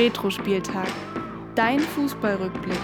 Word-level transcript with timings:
Retro-Spieltag. 0.00 0.88
Dein 1.54 1.78
Fußballrückblick. 1.78 2.78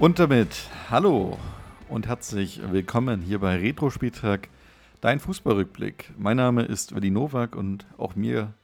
Und 0.00 0.18
damit 0.18 0.68
hallo 0.90 1.38
und 1.88 2.08
herzlich 2.08 2.60
willkommen 2.72 3.20
hier 3.20 3.38
bei 3.38 3.54
Retro 3.54 3.90
Spieltag, 3.90 4.48
dein 5.00 5.20
Fußballrückblick. 5.20 6.12
Mein 6.16 6.36
Name 6.36 6.62
ist 6.62 6.94
Willi 6.94 7.10
Nowak 7.10 7.54
und 7.54 7.86
auch 7.96 8.16
mir 8.16 8.54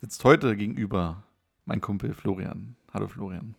sitzt 0.00 0.24
heute 0.24 0.56
gegenüber 0.56 1.22
mein 1.64 1.80
Kumpel 1.80 2.14
Florian. 2.14 2.76
Hallo 2.92 3.08
Florian. 3.08 3.54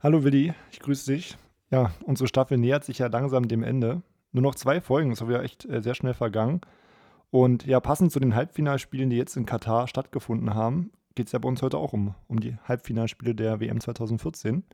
Hallo 0.00 0.24
Willi, 0.24 0.54
ich 0.70 0.80
grüße 0.80 1.12
dich. 1.12 1.36
Ja, 1.70 1.92
unsere 2.04 2.28
Staffel 2.28 2.58
nähert 2.58 2.84
sich 2.84 2.98
ja 2.98 3.08
langsam 3.08 3.48
dem 3.48 3.62
Ende. 3.62 4.02
Nur 4.32 4.42
noch 4.42 4.54
zwei 4.54 4.80
Folgen, 4.80 5.10
das 5.10 5.20
war 5.20 5.30
ja 5.30 5.42
echt 5.42 5.64
äh, 5.66 5.82
sehr 5.82 5.94
schnell 5.94 6.14
vergangen. 6.14 6.60
Und 7.30 7.66
ja, 7.66 7.80
passend 7.80 8.12
zu 8.12 8.20
den 8.20 8.34
Halbfinalspielen, 8.34 9.10
die 9.10 9.16
jetzt 9.16 9.36
in 9.36 9.44
Katar 9.44 9.86
stattgefunden 9.88 10.54
haben, 10.54 10.90
geht 11.14 11.26
es 11.26 11.32
ja 11.32 11.38
bei 11.38 11.48
uns 11.48 11.62
heute 11.62 11.76
auch 11.76 11.92
um, 11.92 12.14
um 12.26 12.40
die 12.40 12.56
Halbfinalspiele 12.64 13.34
der 13.34 13.60
WM 13.60 13.80
2014. 13.80 14.64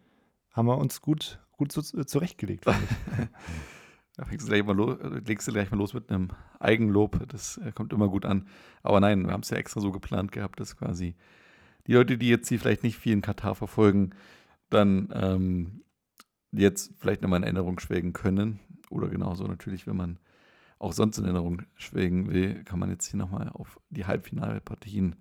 Haben 0.52 0.68
wir 0.68 0.78
uns 0.78 1.00
gut 1.00 1.40
gut 1.56 1.72
zu, 1.72 1.80
äh, 1.98 2.06
zurechtgelegt. 2.06 2.66
da 4.16 4.24
fängst 4.24 4.46
du 4.46 4.50
gleich 4.50 4.64
mal 4.64 4.76
los, 4.76 4.96
legst 5.26 5.48
du 5.48 5.52
gleich 5.52 5.70
mal 5.70 5.76
los 5.76 5.94
mit 5.94 6.10
einem 6.10 6.28
Eigenlob. 6.60 7.26
Das 7.28 7.58
äh, 7.58 7.72
kommt 7.72 7.92
immer 7.92 8.08
gut 8.08 8.24
an. 8.24 8.46
Aber 8.82 9.00
nein, 9.00 9.26
wir 9.26 9.32
haben 9.32 9.42
es 9.42 9.50
ja 9.50 9.56
extra 9.56 9.80
so 9.80 9.90
geplant 9.90 10.32
gehabt, 10.32 10.60
dass 10.60 10.76
quasi 10.76 11.16
die 11.86 11.94
Leute, 11.94 12.16
die 12.16 12.28
jetzt 12.28 12.48
hier 12.48 12.60
vielleicht 12.60 12.84
nicht 12.84 12.96
viel 12.96 13.12
in 13.12 13.22
Katar 13.22 13.54
verfolgen, 13.54 14.10
dann 14.70 15.08
ähm, 15.14 15.82
jetzt 16.52 16.92
vielleicht 16.98 17.22
nochmal 17.22 17.38
in 17.38 17.44
Erinnerung 17.44 17.78
schwelgen 17.80 18.12
können. 18.12 18.60
Oder 18.88 19.08
genauso 19.08 19.46
natürlich, 19.46 19.86
wenn 19.86 19.96
man 19.96 20.18
auch 20.78 20.92
sonst 20.92 21.18
in 21.18 21.24
Erinnerung 21.24 21.62
schwelgen 21.76 22.30
will, 22.30 22.62
kann 22.64 22.78
man 22.78 22.90
jetzt 22.90 23.06
hier 23.06 23.18
nochmal 23.18 23.48
auf 23.48 23.80
die 23.90 24.06
Halbfinalpartien, 24.06 25.16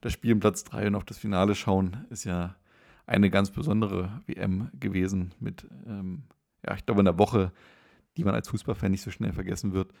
das 0.00 0.12
Spiel 0.12 0.32
im 0.32 0.40
Platz 0.40 0.64
3 0.64 0.88
und 0.88 0.94
auf 0.96 1.04
das 1.04 1.18
Finale 1.18 1.54
schauen. 1.54 2.06
Ist 2.10 2.24
ja 2.24 2.56
eine 3.06 3.30
ganz 3.30 3.50
besondere 3.50 4.22
WM 4.26 4.70
gewesen 4.78 5.32
mit, 5.38 5.66
ähm, 5.86 6.24
ja, 6.66 6.74
ich 6.74 6.84
glaube, 6.84 7.00
einer 7.00 7.18
Woche, 7.18 7.52
die 8.16 8.24
man 8.24 8.34
als 8.34 8.48
Fußballfan 8.48 8.90
nicht 8.90 9.02
so 9.02 9.10
schnell 9.10 9.32
vergessen 9.32 9.72
wird. 9.72 9.92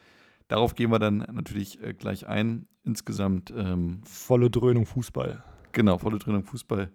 Darauf 0.48 0.74
gehen 0.74 0.90
wir 0.90 0.98
dann 0.98 1.18
natürlich 1.32 1.82
äh, 1.82 1.94
gleich 1.94 2.26
ein. 2.26 2.66
Insgesamt. 2.84 3.52
Ähm, 3.56 4.02
volle 4.04 4.50
Dröhnung 4.50 4.86
Fußball. 4.86 5.42
Genau, 5.72 5.98
volle 5.98 6.18
Dröhnung 6.18 6.44
Fußball. 6.44 6.92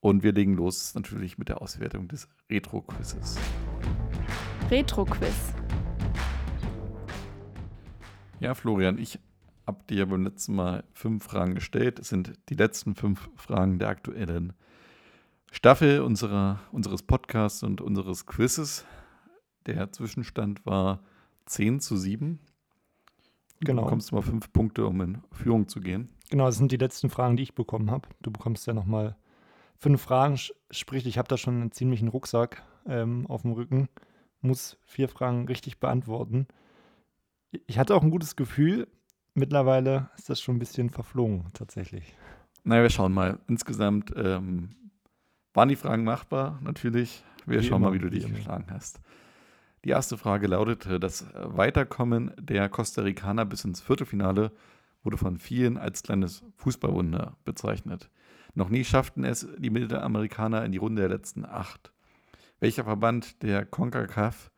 Und 0.00 0.22
wir 0.22 0.32
legen 0.32 0.54
los 0.54 0.94
natürlich 0.94 1.38
mit 1.38 1.48
der 1.48 1.62
Auswertung 1.62 2.08
des 2.08 2.28
Retro-Quizzes. 2.50 3.38
Retro-Quiz. 4.70 5.54
Ja, 8.40 8.54
Florian, 8.54 8.98
ich 8.98 9.18
habe 9.66 9.82
dir 9.88 10.06
beim 10.06 10.24
letzten 10.24 10.54
Mal 10.54 10.84
fünf 10.92 11.24
Fragen 11.24 11.54
gestellt. 11.54 11.98
Es 11.98 12.08
sind 12.08 12.34
die 12.48 12.54
letzten 12.54 12.94
fünf 12.94 13.30
Fragen 13.36 13.78
der 13.78 13.88
aktuellen 13.88 14.52
Staffel 15.50 16.00
unserer, 16.00 16.60
unseres 16.72 17.02
Podcasts 17.02 17.62
und 17.62 17.80
unseres 17.80 18.26
Quizzes. 18.26 18.84
Der 19.66 19.92
Zwischenstand 19.92 20.64
war 20.66 21.02
10 21.46 21.80
zu 21.80 21.96
7. 21.96 22.38
Genau. 23.60 23.82
Du 23.82 23.86
bekommst 23.86 24.12
mal 24.12 24.22
fünf 24.22 24.52
Punkte, 24.52 24.86
um 24.86 25.00
in 25.00 25.22
Führung 25.32 25.68
zu 25.68 25.80
gehen. 25.80 26.08
Genau, 26.30 26.46
das 26.46 26.56
sind 26.56 26.72
die 26.72 26.76
letzten 26.76 27.10
Fragen, 27.10 27.36
die 27.36 27.42
ich 27.42 27.54
bekommen 27.54 27.90
habe. 27.90 28.08
Du 28.20 28.30
bekommst 28.30 28.66
ja 28.66 28.74
nochmal 28.74 29.16
fünf 29.78 30.02
Fragen. 30.02 30.38
Sprich, 30.70 31.06
ich 31.06 31.18
habe 31.18 31.28
da 31.28 31.36
schon 31.36 31.60
einen 31.60 31.72
ziemlichen 31.72 32.08
Rucksack 32.08 32.62
ähm, 32.86 33.26
auf 33.26 33.42
dem 33.42 33.52
Rücken. 33.52 33.88
Muss 34.40 34.78
vier 34.84 35.08
Fragen 35.08 35.46
richtig 35.46 35.80
beantworten. 35.80 36.46
Ich 37.66 37.78
hatte 37.78 37.94
auch 37.94 38.02
ein 38.02 38.10
gutes 38.10 38.36
Gefühl. 38.36 38.88
Mittlerweile 39.34 40.10
ist 40.16 40.28
das 40.28 40.40
schon 40.40 40.56
ein 40.56 40.60
bisschen 40.60 40.90
verflogen, 40.90 41.46
tatsächlich. 41.54 42.14
Naja, 42.62 42.82
wir 42.82 42.90
schauen 42.90 43.12
mal. 43.12 43.38
Insgesamt 43.48 44.12
ähm, 44.16 44.70
waren 45.54 45.68
die 45.68 45.76
Fragen 45.76 46.04
machbar? 46.04 46.58
Natürlich. 46.62 47.24
Wir 47.46 47.60
wie 47.60 47.64
schauen 47.64 47.82
immer, 47.82 47.90
mal, 47.90 47.94
wie 47.94 47.98
du 47.98 48.10
dich 48.10 48.26
geschlagen 48.26 48.66
hast. 48.70 49.00
Die 49.84 49.90
erste 49.90 50.16
Frage 50.16 50.46
lautete: 50.46 50.98
Das 50.98 51.26
Weiterkommen 51.34 52.32
der 52.38 52.70
Costa 52.70 53.02
Ricaner 53.02 53.44
bis 53.44 53.64
ins 53.64 53.82
Viertelfinale 53.82 54.50
wurde 55.02 55.18
von 55.18 55.36
vielen 55.36 55.76
als 55.76 56.02
kleines 56.02 56.42
Fußballwunder 56.56 57.36
bezeichnet. 57.44 58.08
Noch 58.54 58.70
nie 58.70 58.84
schafften 58.84 59.24
es 59.24 59.46
die 59.58 59.68
Mittelamerikaner 59.68 60.64
in 60.64 60.72
die 60.72 60.78
Runde 60.78 61.02
der 61.02 61.10
letzten 61.10 61.44
acht. 61.44 61.92
Welcher 62.60 62.84
Verband 62.84 63.42
der 63.42 63.66
CONCACAF, 63.66 64.50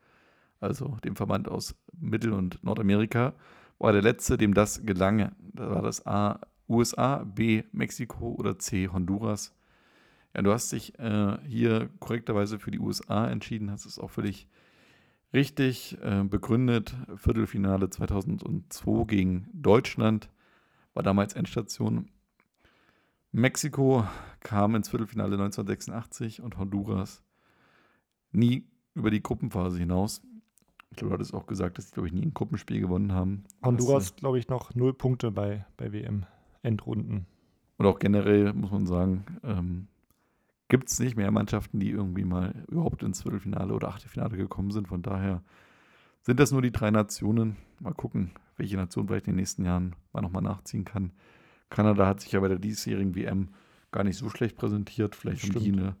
also 0.61 0.95
dem 1.03 1.17
Verband 1.17 1.49
aus 1.49 1.75
Mittel- 1.91 2.31
und 2.31 2.63
Nordamerika, 2.63 3.33
war 3.79 3.91
der 3.91 4.01
letzte, 4.01 4.37
dem 4.37 4.53
das 4.53 4.85
gelang? 4.85 5.35
Da 5.39 5.69
war 5.69 5.81
das 5.81 6.05
A. 6.05 6.39
USA, 6.69 7.23
B. 7.25 7.63
Mexiko 7.73 8.35
oder 8.37 8.59
C. 8.59 8.87
Honduras? 8.87 9.53
Ja, 10.33 10.41
du 10.41 10.53
hast 10.53 10.71
dich 10.71 10.97
äh, 10.99 11.37
hier 11.45 11.89
korrekterweise 11.99 12.59
für 12.59 12.71
die 12.71 12.79
USA 12.79 13.27
entschieden, 13.27 13.71
hast 13.71 13.85
es 13.85 13.99
auch 13.99 14.11
völlig 14.11 14.47
richtig 15.33 15.97
äh, 16.01 16.23
begründet. 16.23 16.95
Viertelfinale 17.15 17.89
2002 17.89 19.05
gegen 19.05 19.49
Deutschland 19.53 20.29
war 20.93 21.03
damals 21.03 21.33
Endstation. 21.33 22.09
Mexiko 23.31 24.05
kam 24.39 24.75
ins 24.75 24.89
Viertelfinale 24.89 25.35
1986 25.35 26.41
und 26.41 26.57
Honduras 26.57 27.21
nie 28.31 28.65
über 28.93 29.11
die 29.11 29.21
Gruppenphase 29.21 29.77
hinaus. 29.77 30.21
Ich 30.89 30.97
glaube, 30.97 31.09
du 31.09 31.13
hattest 31.15 31.33
auch 31.33 31.45
gesagt, 31.45 31.77
dass 31.77 31.87
sie, 31.87 31.93
glaube 31.93 32.07
ich, 32.07 32.13
nie 32.13 32.23
ein 32.23 32.33
Gruppenspiel 32.33 32.79
gewonnen 32.79 33.11
haben. 33.11 33.43
Honduras, 33.63 34.15
glaube 34.15 34.39
ich, 34.39 34.47
noch 34.47 34.73
null 34.73 34.93
Punkte 34.93 35.31
bei, 35.31 35.65
bei 35.75 35.91
WM-Endrunden. 35.91 37.27
Und 37.77 37.85
auch 37.85 37.99
generell 37.99 38.53
muss 38.53 38.71
man 38.71 38.87
sagen, 38.87 39.25
ähm, 39.43 39.87
gibt 40.69 40.89
es 40.89 40.99
nicht 40.99 41.15
mehr 41.15 41.31
Mannschaften, 41.31 41.79
die 41.79 41.89
irgendwie 41.89 42.25
mal 42.25 42.65
überhaupt 42.67 43.03
ins 43.03 43.21
Viertelfinale 43.21 43.73
oder 43.73 43.89
Achtelfinale 43.89 44.37
gekommen 44.37 44.71
sind. 44.71 44.87
Von 44.87 45.01
daher 45.01 45.41
sind 46.21 46.39
das 46.39 46.51
nur 46.51 46.61
die 46.61 46.71
drei 46.71 46.91
Nationen. 46.91 47.57
Mal 47.79 47.93
gucken, 47.93 48.31
welche 48.57 48.75
Nation 48.75 49.07
vielleicht 49.07 49.27
in 49.27 49.33
den 49.33 49.37
nächsten 49.37 49.63
Jahren 49.63 49.95
mal 50.13 50.21
nochmal 50.21 50.41
nachziehen 50.41 50.83
kann. 50.83 51.11
Kanada 51.69 52.07
hat 52.07 52.21
sich 52.21 52.31
ja 52.33 52.39
bei 52.39 52.47
der 52.47 52.59
diesjährigen 52.59 53.15
WM 53.15 53.49
gar 53.91 54.03
nicht 54.03 54.17
so 54.17 54.29
schlecht 54.29 54.57
präsentiert. 54.57 55.15
Vielleicht 55.15 55.43
haben 55.43 55.63
die 55.63 55.71
eine 55.71 55.95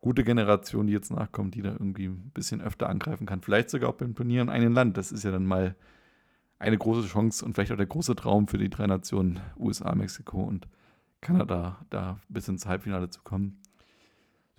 gute 0.00 0.24
Generation, 0.24 0.86
die 0.86 0.92
jetzt 0.92 1.10
nachkommt, 1.10 1.54
die 1.54 1.62
da 1.62 1.72
irgendwie 1.72 2.06
ein 2.06 2.30
bisschen 2.32 2.60
öfter 2.60 2.88
angreifen 2.88 3.26
kann. 3.26 3.42
Vielleicht 3.42 3.70
sogar 3.70 3.90
auch 3.90 3.94
beim 3.94 4.14
Turnier 4.14 4.42
in 4.42 4.48
einem 4.48 4.72
Land. 4.72 4.96
Das 4.96 5.12
ist 5.12 5.24
ja 5.24 5.30
dann 5.30 5.44
mal 5.44 5.76
eine 6.58 6.78
große 6.78 7.06
Chance 7.06 7.44
und 7.44 7.54
vielleicht 7.54 7.72
auch 7.72 7.76
der 7.76 7.86
große 7.86 8.16
Traum 8.16 8.48
für 8.48 8.58
die 8.58 8.70
drei 8.70 8.86
Nationen 8.86 9.40
USA, 9.58 9.94
Mexiko 9.94 10.42
und 10.42 10.68
Kanada, 11.20 11.78
da 11.90 12.18
bis 12.28 12.48
ins 12.48 12.66
Halbfinale 12.66 13.10
zu 13.10 13.20
kommen. 13.22 13.58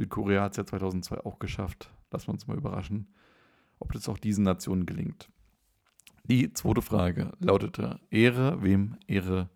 Südkorea 0.01 0.41
hat 0.41 0.53
es 0.53 0.57
ja 0.57 0.65
2002 0.65 1.19
auch 1.25 1.37
geschafft. 1.37 1.91
Lassen 2.09 2.27
wir 2.27 2.33
uns 2.33 2.47
mal 2.47 2.57
überraschen, 2.57 3.07
ob 3.77 3.91
das 3.93 4.09
auch 4.09 4.17
diesen 4.17 4.43
Nationen 4.43 4.87
gelingt. 4.87 5.29
Die 6.23 6.51
zweite 6.53 6.81
Frage 6.81 7.33
lautete: 7.39 7.99
Ehre, 8.09 8.63
wem 8.63 8.97
Ehre 9.05 9.49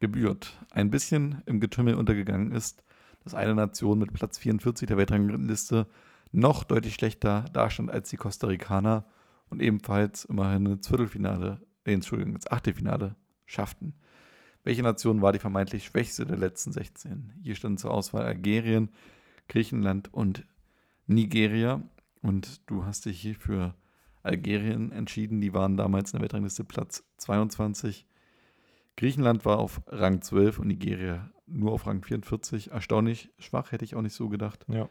gebührt? 0.00 0.58
Ein 0.70 0.90
bisschen 0.90 1.42
im 1.44 1.60
Getümmel 1.60 1.96
untergegangen 1.96 2.50
ist, 2.50 2.82
dass 3.24 3.34
eine 3.34 3.54
Nation 3.54 3.98
mit 3.98 4.14
Platz 4.14 4.38
44 4.38 4.88
der 4.88 4.96
Weltrangliste 4.96 5.86
noch 6.32 6.64
deutlich 6.64 6.94
schlechter 6.94 7.44
dastand 7.52 7.90
als 7.90 8.08
die 8.08 8.16
Costa 8.16 8.46
Ricaner 8.46 9.04
und 9.50 9.60
ebenfalls 9.60 10.24
immerhin 10.24 10.64
ins 10.64 10.88
Viertelfinale, 10.88 11.60
äh, 11.84 11.92
Entschuldigung, 11.92 12.34
ins 12.36 12.50
Achtelfinale 12.50 13.16
schafften. 13.44 13.94
Welche 14.64 14.82
Nation 14.82 15.20
war 15.20 15.32
die 15.32 15.38
vermeintlich 15.38 15.84
schwächste 15.84 16.24
der 16.24 16.38
letzten 16.38 16.72
16? 16.72 17.34
Hier 17.42 17.54
stand 17.54 17.80
zur 17.80 17.90
Auswahl 17.90 18.24
Algerien, 18.24 18.88
Griechenland 19.50 20.14
und 20.14 20.46
Nigeria. 21.06 21.82
Und 22.22 22.62
du 22.70 22.84
hast 22.86 23.04
dich 23.04 23.20
hier 23.20 23.34
für 23.34 23.74
Algerien 24.22 24.92
entschieden. 24.92 25.40
Die 25.40 25.52
waren 25.52 25.76
damals 25.76 26.12
in 26.12 26.18
der 26.18 26.22
Weltrangliste 26.22 26.64
Platz 26.64 27.04
22. 27.18 28.06
Griechenland 28.96 29.44
war 29.44 29.58
auf 29.58 29.82
Rang 29.86 30.22
12 30.22 30.60
und 30.60 30.68
Nigeria 30.68 31.30
nur 31.46 31.72
auf 31.72 31.86
Rang 31.86 32.02
44. 32.02 32.70
Erstaunlich 32.70 33.30
schwach, 33.38 33.72
hätte 33.72 33.84
ich 33.84 33.96
auch 33.96 34.02
nicht 34.02 34.14
so 34.14 34.28
gedacht. 34.28 34.64
Ja. 34.68 34.88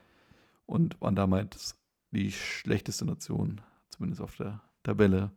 Und 0.65 0.99
waren 1.01 1.15
damals 1.15 1.79
die 2.11 2.31
schlechteste 2.31 3.05
Nation, 3.05 3.61
zumindest 3.89 4.21
auf 4.21 4.35
der 4.35 4.61
Tabelle 4.83 5.31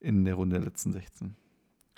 in 0.00 0.24
der 0.24 0.34
Runde 0.34 0.56
der 0.56 0.64
letzten 0.64 0.92
16. 0.92 1.36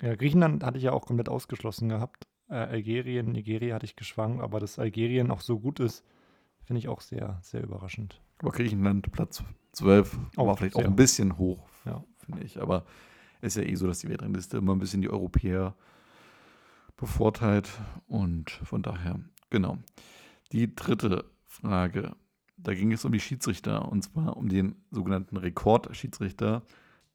Ja, 0.01 0.15
Griechenland 0.15 0.63
hatte 0.63 0.77
ich 0.77 0.83
ja 0.83 0.91
auch 0.91 1.05
komplett 1.05 1.29
ausgeschlossen 1.29 1.87
gehabt. 1.87 2.27
Äh, 2.49 2.55
Algerien, 2.55 3.31
Nigeria 3.31 3.75
hatte 3.75 3.85
ich 3.85 3.95
geschwankt, 3.95 4.41
aber 4.41 4.59
dass 4.59 4.79
Algerien 4.79 5.31
auch 5.31 5.41
so 5.41 5.59
gut 5.59 5.79
ist, 5.79 6.03
Finde 6.71 6.79
ich 6.79 6.87
auch 6.87 7.01
sehr, 7.01 7.37
sehr 7.41 7.63
überraschend. 7.63 8.21
Aber 8.39 8.51
Griechenland 8.51 9.11
Platz 9.11 9.43
12 9.73 10.17
oh, 10.37 10.47
war 10.47 10.55
vielleicht 10.55 10.77
auch 10.77 10.85
ein 10.85 10.95
bisschen 10.95 11.37
hoch, 11.37 11.67
ja. 11.83 12.01
finde 12.23 12.43
ich. 12.43 12.61
Aber 12.61 12.85
ist 13.41 13.57
ja 13.57 13.63
eh 13.63 13.75
so, 13.75 13.87
dass 13.87 13.99
die 13.99 14.07
Weltrangliste 14.07 14.55
immer 14.55 14.71
ein 14.71 14.79
bisschen 14.79 15.01
die 15.01 15.09
Europäer 15.09 15.75
bevorteilt 16.95 17.69
und 18.07 18.51
von 18.51 18.83
daher, 18.83 19.19
genau. 19.49 19.79
Die 20.53 20.73
dritte 20.73 21.25
Frage, 21.45 22.15
da 22.55 22.73
ging 22.73 22.93
es 22.93 23.03
um 23.03 23.11
die 23.11 23.19
Schiedsrichter 23.19 23.91
und 23.91 24.03
zwar 24.03 24.37
um 24.37 24.47
den 24.47 24.75
sogenannten 24.91 25.35
Rekordschiedsrichter, 25.35 26.61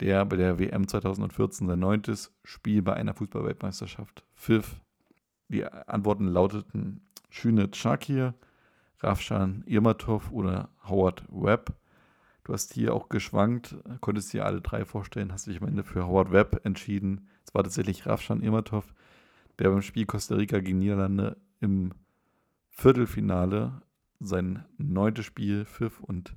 der 0.00 0.26
bei 0.26 0.36
der 0.36 0.58
WM 0.58 0.86
2014 0.86 1.66
sein 1.66 1.78
neuntes 1.78 2.30
Spiel 2.44 2.82
bei 2.82 2.92
einer 2.92 3.14
Fußballweltmeisterschaft 3.14 4.22
pfiff. 4.34 4.82
Die 5.48 5.64
Antworten 5.64 6.26
lauteten 6.26 7.08
Schünet 7.30 7.74
Shakir, 7.74 8.34
Rafshan 9.00 9.62
Irmatov 9.66 10.30
oder 10.30 10.70
Howard 10.88 11.24
Webb. 11.28 11.74
Du 12.44 12.52
hast 12.52 12.74
hier 12.74 12.94
auch 12.94 13.08
geschwankt, 13.08 13.76
konntest 14.00 14.32
dir 14.32 14.46
alle 14.46 14.60
drei 14.60 14.84
vorstellen, 14.84 15.32
hast 15.32 15.46
dich 15.46 15.60
am 15.60 15.68
Ende 15.68 15.82
für 15.82 16.06
Howard 16.06 16.32
Webb 16.32 16.64
entschieden. 16.64 17.28
Es 17.44 17.54
war 17.54 17.64
tatsächlich 17.64 18.06
Rafshan 18.06 18.42
Irmatov, 18.42 18.94
der 19.58 19.70
beim 19.70 19.82
Spiel 19.82 20.06
Costa 20.06 20.36
Rica 20.36 20.60
gegen 20.60 20.78
Niederlande 20.78 21.36
im 21.60 21.92
Viertelfinale 22.68 23.82
sein 24.20 24.64
neuntes 24.78 25.26
Spiel 25.26 25.64
pfiff 25.64 26.00
und 26.00 26.36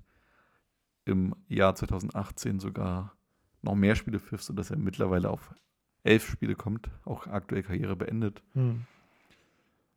im 1.05 1.35
Jahr 1.47 1.75
2018 1.75 2.59
sogar 2.59 3.13
noch 3.61 3.75
mehr 3.75 3.95
Spiele 3.95 4.19
pfiff, 4.19 4.41
sodass 4.41 4.71
er 4.71 4.77
mittlerweile 4.77 5.29
auf 5.29 5.53
elf 6.03 6.29
Spiele 6.29 6.55
kommt, 6.55 6.89
auch 7.05 7.27
aktuell 7.27 7.63
Karriere 7.63 7.95
beendet. 7.95 8.41
Hm. 8.53 8.85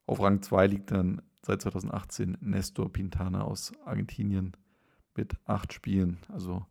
Auf 0.06 0.20
Rang 0.20 0.42
2 0.42 0.66
liegt 0.66 0.90
dann 0.90 1.22
seit 1.44 1.62
2018 1.62 2.38
Nestor 2.40 2.92
Pintana 2.92 3.42
aus 3.42 3.72
Argentinien 3.84 4.56
mit 5.16 5.34
acht 5.44 5.72
Spielen. 5.72 6.18
Also 6.28 6.64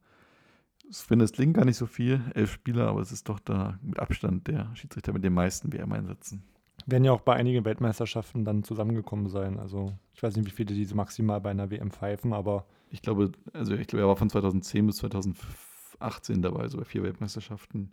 ich 0.89 0.97
finde, 0.97 1.25
es 1.25 1.31
klingt 1.31 1.55
gar 1.55 1.65
nicht 1.65 1.77
so 1.77 1.85
viel, 1.85 2.21
elf 2.33 2.51
Spieler, 2.51 2.87
aber 2.87 3.01
es 3.01 3.11
ist 3.11 3.29
doch 3.29 3.39
da 3.39 3.79
mit 3.81 3.99
Abstand 3.99 4.47
der 4.47 4.75
Schiedsrichter 4.75 5.13
mit 5.13 5.23
den 5.23 5.33
meisten 5.33 5.71
WM-Einsätzen. 5.71 6.43
Werden 6.85 7.03
ja 7.03 7.11
auch 7.11 7.21
bei 7.21 7.35
einigen 7.35 7.63
Weltmeisterschaften 7.63 8.43
dann 8.43 8.63
zusammengekommen 8.63 9.27
sein. 9.27 9.59
Also 9.59 9.93
ich 10.13 10.23
weiß 10.23 10.35
nicht, 10.35 10.47
wie 10.47 10.51
viele 10.51 10.73
diese 10.73 10.95
maximal 10.95 11.39
bei 11.39 11.51
einer 11.51 11.69
WM 11.69 11.91
pfeifen, 11.91 12.33
aber. 12.33 12.65
Ich 12.89 13.01
glaube, 13.01 13.31
also 13.53 13.73
ich 13.75 13.87
glaube, 13.87 14.03
er 14.03 14.07
war 14.07 14.15
von 14.15 14.29
2010 14.29 14.87
bis 14.87 14.97
2018 14.97 16.41
dabei, 16.41 16.67
so 16.67 16.77
bei 16.77 16.85
vier 16.85 17.03
Weltmeisterschaften. 17.03 17.91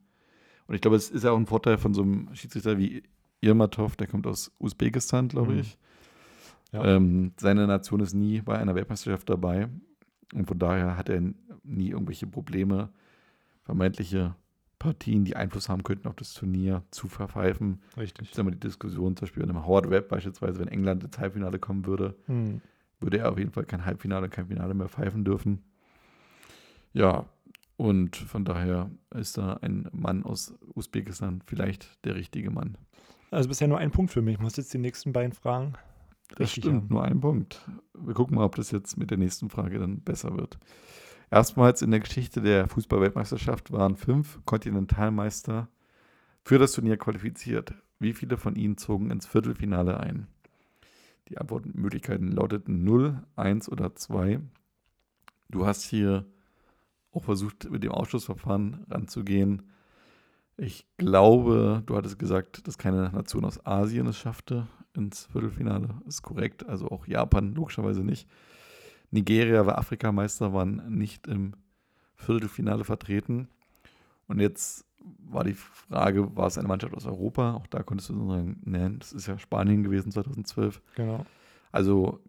Und 0.66 0.74
ich 0.74 0.80
glaube, 0.80 0.96
es 0.96 1.10
ist 1.10 1.24
ja 1.24 1.32
auch 1.32 1.36
ein 1.36 1.46
Vorteil 1.46 1.78
von 1.78 1.94
so 1.94 2.02
einem 2.02 2.34
Schiedsrichter 2.34 2.78
wie 2.78 3.02
Irmatov, 3.40 3.96
der 3.96 4.06
kommt 4.06 4.26
aus 4.26 4.52
Usbekistan, 4.58 5.28
glaube 5.28 5.52
mhm. 5.52 5.60
ich. 5.60 5.78
Ja. 6.72 6.84
Ähm, 6.84 7.32
seine 7.38 7.66
Nation 7.66 8.00
ist 8.00 8.14
nie 8.14 8.40
bei 8.40 8.58
einer 8.58 8.74
Weltmeisterschaft 8.74 9.28
dabei. 9.28 9.68
Und 10.34 10.46
von 10.46 10.58
daher 10.58 10.96
hat 10.96 11.08
er 11.08 11.22
nie 11.62 11.90
irgendwelche 11.90 12.26
Probleme, 12.26 12.90
vermeintliche 13.62 14.34
Partien, 14.78 15.24
die 15.24 15.36
Einfluss 15.36 15.68
haben 15.68 15.82
könnten 15.82 16.06
auf 16.06 16.14
das 16.14 16.34
Turnier, 16.34 16.82
zu 16.90 17.08
verpfeifen. 17.08 17.80
Richtig. 17.96 18.28
Ich 18.28 18.34
sag 18.34 18.44
mal, 18.44 18.52
die 18.52 18.60
Diskussion 18.60 19.16
zum 19.16 19.26
Beispiel 19.26 19.42
in 19.42 19.50
einem 19.50 19.66
Howard 19.66 19.90
Webb 19.90 20.08
beispielsweise, 20.08 20.60
wenn 20.60 20.68
England 20.68 21.02
ins 21.02 21.18
Halbfinale 21.18 21.58
kommen 21.58 21.86
würde, 21.86 22.14
hm. 22.26 22.60
würde 23.00 23.18
er 23.18 23.32
auf 23.32 23.38
jeden 23.38 23.50
Fall 23.50 23.64
kein 23.64 23.84
Halbfinale, 23.84 24.28
kein 24.28 24.46
Finale 24.46 24.74
mehr 24.74 24.88
pfeifen 24.88 25.24
dürfen. 25.24 25.64
Ja, 26.92 27.26
und 27.76 28.16
von 28.16 28.44
daher 28.44 28.90
ist 29.14 29.38
da 29.38 29.54
ein 29.54 29.88
Mann 29.92 30.24
aus 30.24 30.54
Usbekistan 30.74 31.42
vielleicht 31.46 32.04
der 32.04 32.14
richtige 32.14 32.50
Mann. 32.50 32.76
Also 33.30 33.48
bisher 33.48 33.68
nur 33.68 33.78
ein 33.78 33.90
Punkt 33.90 34.12
für 34.12 34.22
mich. 34.22 34.34
Ich 34.34 34.40
muss 34.40 34.56
jetzt 34.56 34.72
die 34.72 34.78
nächsten 34.78 35.12
beiden 35.12 35.32
Fragen 35.32 35.74
das 36.36 36.52
stimmt, 36.52 36.82
haben. 36.82 36.88
nur 36.90 37.04
ein 37.04 37.20
Punkt. 37.20 37.68
Wir 37.94 38.14
gucken 38.14 38.36
mal, 38.36 38.44
ob 38.44 38.56
das 38.56 38.70
jetzt 38.70 38.96
mit 38.96 39.10
der 39.10 39.18
nächsten 39.18 39.50
Frage 39.50 39.78
dann 39.78 40.00
besser 40.00 40.36
wird. 40.36 40.58
Erstmals 41.30 41.82
in 41.82 41.90
der 41.90 42.00
Geschichte 42.00 42.40
der 42.40 42.68
Fußballweltmeisterschaft 42.68 43.70
waren 43.72 43.96
fünf 43.96 44.40
Kontinentalmeister 44.44 45.68
für 46.42 46.58
das 46.58 46.72
Turnier 46.72 46.96
qualifiziert. 46.96 47.74
Wie 47.98 48.12
viele 48.12 48.36
von 48.36 48.56
ihnen 48.56 48.78
zogen 48.78 49.10
ins 49.10 49.26
Viertelfinale 49.26 50.00
ein? 50.00 50.28
Die 51.28 51.36
Antwortmöglichkeiten 51.36 52.32
lauteten 52.32 52.84
0, 52.84 53.22
1 53.36 53.70
oder 53.70 53.94
2. 53.94 54.40
Du 55.50 55.66
hast 55.66 55.82
hier 55.82 56.24
auch 57.12 57.24
versucht, 57.24 57.70
mit 57.70 57.82
dem 57.82 57.92
Ausschlussverfahren 57.92 58.86
ranzugehen. 58.88 59.62
Ich 60.56 60.86
glaube, 60.96 61.82
du 61.84 61.96
hattest 61.96 62.18
gesagt, 62.18 62.66
dass 62.66 62.78
keine 62.78 63.10
Nation 63.10 63.44
aus 63.44 63.64
Asien 63.66 64.06
es 64.06 64.16
schaffte 64.16 64.66
ins 64.98 65.26
Viertelfinale. 65.26 65.94
Ist 66.06 66.22
korrekt. 66.22 66.68
Also 66.68 66.88
auch 66.90 67.06
Japan 67.06 67.54
logischerweise 67.54 68.04
nicht. 68.04 68.28
Nigeria 69.10 69.64
war 69.64 69.78
Afrikameister, 69.78 70.52
waren 70.52 70.82
nicht 70.88 71.26
im 71.26 71.54
Viertelfinale 72.16 72.84
vertreten. 72.84 73.48
Und 74.26 74.40
jetzt 74.40 74.84
war 75.00 75.44
die 75.44 75.54
Frage, 75.54 76.36
war 76.36 76.48
es 76.48 76.58
eine 76.58 76.68
Mannschaft 76.68 76.94
aus 76.94 77.06
Europa? 77.06 77.54
Auch 77.54 77.66
da 77.66 77.82
konntest 77.82 78.10
du 78.10 78.28
sagen, 78.28 78.60
nein, 78.64 78.98
das 78.98 79.12
ist 79.12 79.26
ja 79.26 79.38
Spanien 79.38 79.82
gewesen 79.82 80.12
2012. 80.12 80.82
Genau. 80.96 81.24
Also 81.72 82.20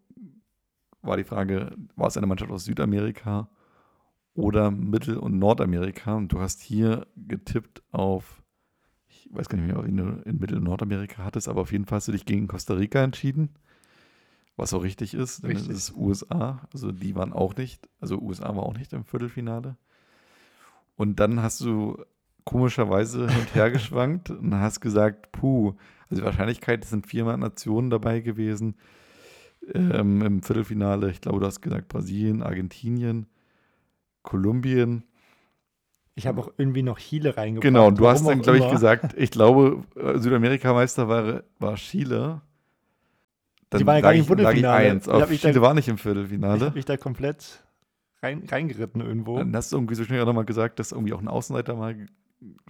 war 1.02 1.18
die 1.18 1.24
Frage, 1.24 1.76
war 1.96 2.08
es 2.08 2.18
eine 2.18 2.28
Mannschaft 2.28 2.52
aus 2.52 2.66
Südamerika 2.66 3.50
oder 4.34 4.72
Mittel- 4.72 5.18
und 5.18 5.40
Nordamerika? 5.40 6.16
Und 6.16 6.32
du 6.32 6.40
hast 6.40 6.62
hier 6.62 7.08
getippt 7.16 7.84
auf 7.92 8.44
ich 9.26 9.36
weiß 9.36 9.50
gar 9.50 9.58
nicht 9.58 9.68
mehr, 9.68 9.78
ob 9.78 9.86
du 9.86 9.90
in 9.90 10.40
Mittel- 10.40 10.58
und 10.58 10.64
Nordamerika 10.64 11.24
hattest, 11.24 11.48
aber 11.48 11.62
auf 11.62 11.72
jeden 11.72 11.86
Fall 11.86 11.98
hast 11.98 12.08
du 12.08 12.12
dich 12.12 12.26
gegen 12.26 12.48
Costa 12.48 12.74
Rica 12.74 13.04
entschieden. 13.04 13.50
Was 14.56 14.74
auch 14.74 14.84
richtig 14.84 15.14
ist, 15.14 15.44
denn 15.44 15.52
richtig. 15.52 15.70
es 15.70 15.90
ist 15.90 15.96
USA. 15.96 16.68
Also 16.74 16.92
die 16.92 17.16
waren 17.16 17.32
auch 17.32 17.56
nicht, 17.56 17.88
also 18.02 18.20
USA 18.20 18.56
war 18.56 18.64
auch 18.64 18.78
nicht 18.78 18.92
im 18.92 19.06
Viertelfinale. 19.06 19.78
Und 20.98 21.20
dann 21.22 21.42
hast 21.42 21.62
du 21.62 22.04
komischerweise 22.44 23.30
hin 23.30 23.40
und 23.40 23.56
her 23.56 23.72
geschwankt 23.72 24.30
und 24.30 24.54
hast 24.56 24.82
gesagt, 24.82 25.32
puh, 25.32 25.76
also 26.10 26.22
die 26.22 26.26
Wahrscheinlichkeit 26.26 26.84
sind 26.84 27.08
viermal 27.08 27.38
Nationen 27.38 27.90
dabei 27.90 28.20
gewesen 28.20 28.76
ähm, 29.74 30.22
im 30.22 30.44
Viertelfinale. 30.44 31.10
Ich 31.12 31.22
glaube, 31.22 31.40
du 31.40 31.46
hast 31.46 31.62
gesagt 31.62 31.88
Brasilien, 31.88 32.44
Argentinien, 32.44 33.28
Kolumbien 34.24 35.04
ich 36.20 36.28
habe 36.28 36.42
auch 36.42 36.52
irgendwie 36.58 36.84
noch 36.84 37.00
Chile 37.00 37.36
reingebracht. 37.36 37.64
Genau, 37.64 37.88
und 37.88 37.98
du 37.98 38.08
hast 38.08 38.28
dann, 38.28 38.42
glaube 38.42 38.60
ich, 38.60 38.70
gesagt, 38.70 39.16
ich 39.18 39.32
glaube, 39.32 39.84
äh, 39.96 40.18
Südamerika-Meister 40.20 41.08
war, 41.08 41.44
war 41.60 41.76
Chile. 41.76 42.42
Dann 43.70 43.80
Die 43.80 43.88
waren 43.88 43.96
ja 43.96 44.02
gar 44.02 44.12
nicht 44.12 44.20
im 44.20 44.26
Viertelfinale. 44.26 44.92
Eins, 44.92 45.08
aber 45.08 45.28
Chile 45.28 45.54
da, 45.54 45.62
war 45.62 45.74
nicht 45.74 45.88
im 45.88 45.98
Viertelfinale. 45.98 46.58
Ich 46.58 46.64
habe 46.64 46.76
mich 46.76 46.86
da 46.86 46.98
komplett 46.98 47.64
rein, 48.22 48.44
reingeritten 48.48 49.02
irgendwo. 49.02 49.38
Dann 49.38 49.56
hast 49.56 49.72
du 49.72 49.78
irgendwie 49.78 49.96
so 49.96 50.04
schnell 50.04 50.22
auch 50.22 50.26
nochmal 50.26 50.46
gesagt, 50.46 50.80
dass 50.80 50.92
irgendwie 50.92 51.14
auch 51.14 51.22
ein 51.22 51.28
Außenseiter 51.28 51.76
mal 51.76 51.96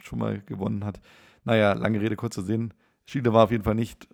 schon 0.01 0.19
mal 0.19 0.41
gewonnen 0.45 0.85
hat. 0.85 1.01
Naja, 1.43 1.73
lange 1.73 1.99
Rede, 1.99 2.15
kurz 2.15 2.35
zu 2.35 2.41
sehen. 2.41 2.73
Chile 3.07 3.33
war 3.33 3.45
auf 3.45 3.51
jeden 3.51 3.63
Fall 3.63 3.75
nicht 3.75 4.07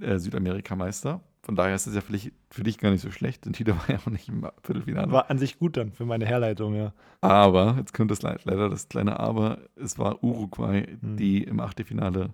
äh, 0.00 0.18
Südamerika-Meister. 0.18 1.20
Von 1.44 1.56
daher 1.56 1.74
ist 1.74 1.88
es 1.88 1.94
ja 1.94 2.00
für 2.00 2.12
dich, 2.12 2.32
für 2.50 2.62
dich, 2.62 2.78
gar 2.78 2.90
nicht 2.90 3.00
so 3.00 3.10
schlecht, 3.10 3.44
denn 3.44 3.52
Tito 3.52 3.76
war 3.76 3.90
ja 3.90 3.98
auch 3.98 4.06
nicht 4.06 4.28
im 4.28 4.48
Viertelfinale. 4.62 5.10
War 5.10 5.28
an 5.28 5.38
sich 5.38 5.58
gut 5.58 5.76
dann 5.76 5.92
für 5.92 6.04
meine 6.04 6.24
Herleitung, 6.24 6.74
ja. 6.76 6.92
Aber, 7.20 7.74
jetzt 7.78 7.92
kommt 7.92 8.12
das 8.12 8.22
leider 8.22 8.68
das 8.68 8.88
kleine 8.88 9.18
Aber, 9.18 9.58
es 9.74 9.98
war 9.98 10.22
Uruguay, 10.22 10.86
mhm. 11.00 11.16
die 11.16 11.42
im 11.42 11.58
Achtelfinale 11.58 12.32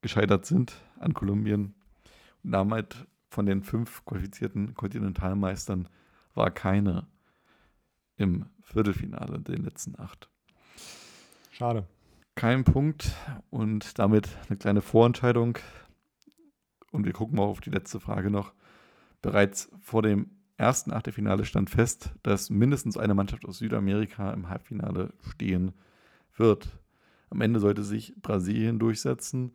gescheitert 0.00 0.46
sind 0.46 0.74
an 1.00 1.12
Kolumbien. 1.12 1.74
Und 2.44 2.52
damit 2.52 3.06
von 3.30 3.46
den 3.46 3.64
fünf 3.64 4.04
qualifizierten 4.04 4.74
Kontinentalmeistern 4.74 5.88
war 6.34 6.52
keine 6.52 7.08
im 8.16 8.46
Viertelfinale, 8.62 9.40
den 9.40 9.64
letzten 9.64 9.98
acht. 9.98 10.28
Schade. 11.50 11.86
Kein 12.36 12.64
Punkt 12.64 13.12
und 13.50 13.98
damit 13.98 14.28
eine 14.48 14.56
kleine 14.56 14.82
Vorentscheidung 14.82 15.58
und 16.96 17.04
wir 17.04 17.12
gucken 17.12 17.36
mal 17.36 17.44
auf 17.44 17.60
die 17.60 17.70
letzte 17.70 18.00
Frage 18.00 18.30
noch. 18.30 18.52
Bereits 19.22 19.70
vor 19.80 20.02
dem 20.02 20.30
ersten 20.56 20.92
Achtelfinale 20.92 21.44
stand 21.44 21.70
fest, 21.70 22.14
dass 22.22 22.50
mindestens 22.50 22.96
eine 22.96 23.14
Mannschaft 23.14 23.44
aus 23.44 23.58
Südamerika 23.58 24.32
im 24.32 24.48
Halbfinale 24.48 25.12
stehen 25.20 25.72
wird. 26.36 26.80
Am 27.28 27.40
Ende 27.40 27.60
sollte 27.60 27.84
sich 27.84 28.14
Brasilien 28.20 28.78
durchsetzen. 28.78 29.52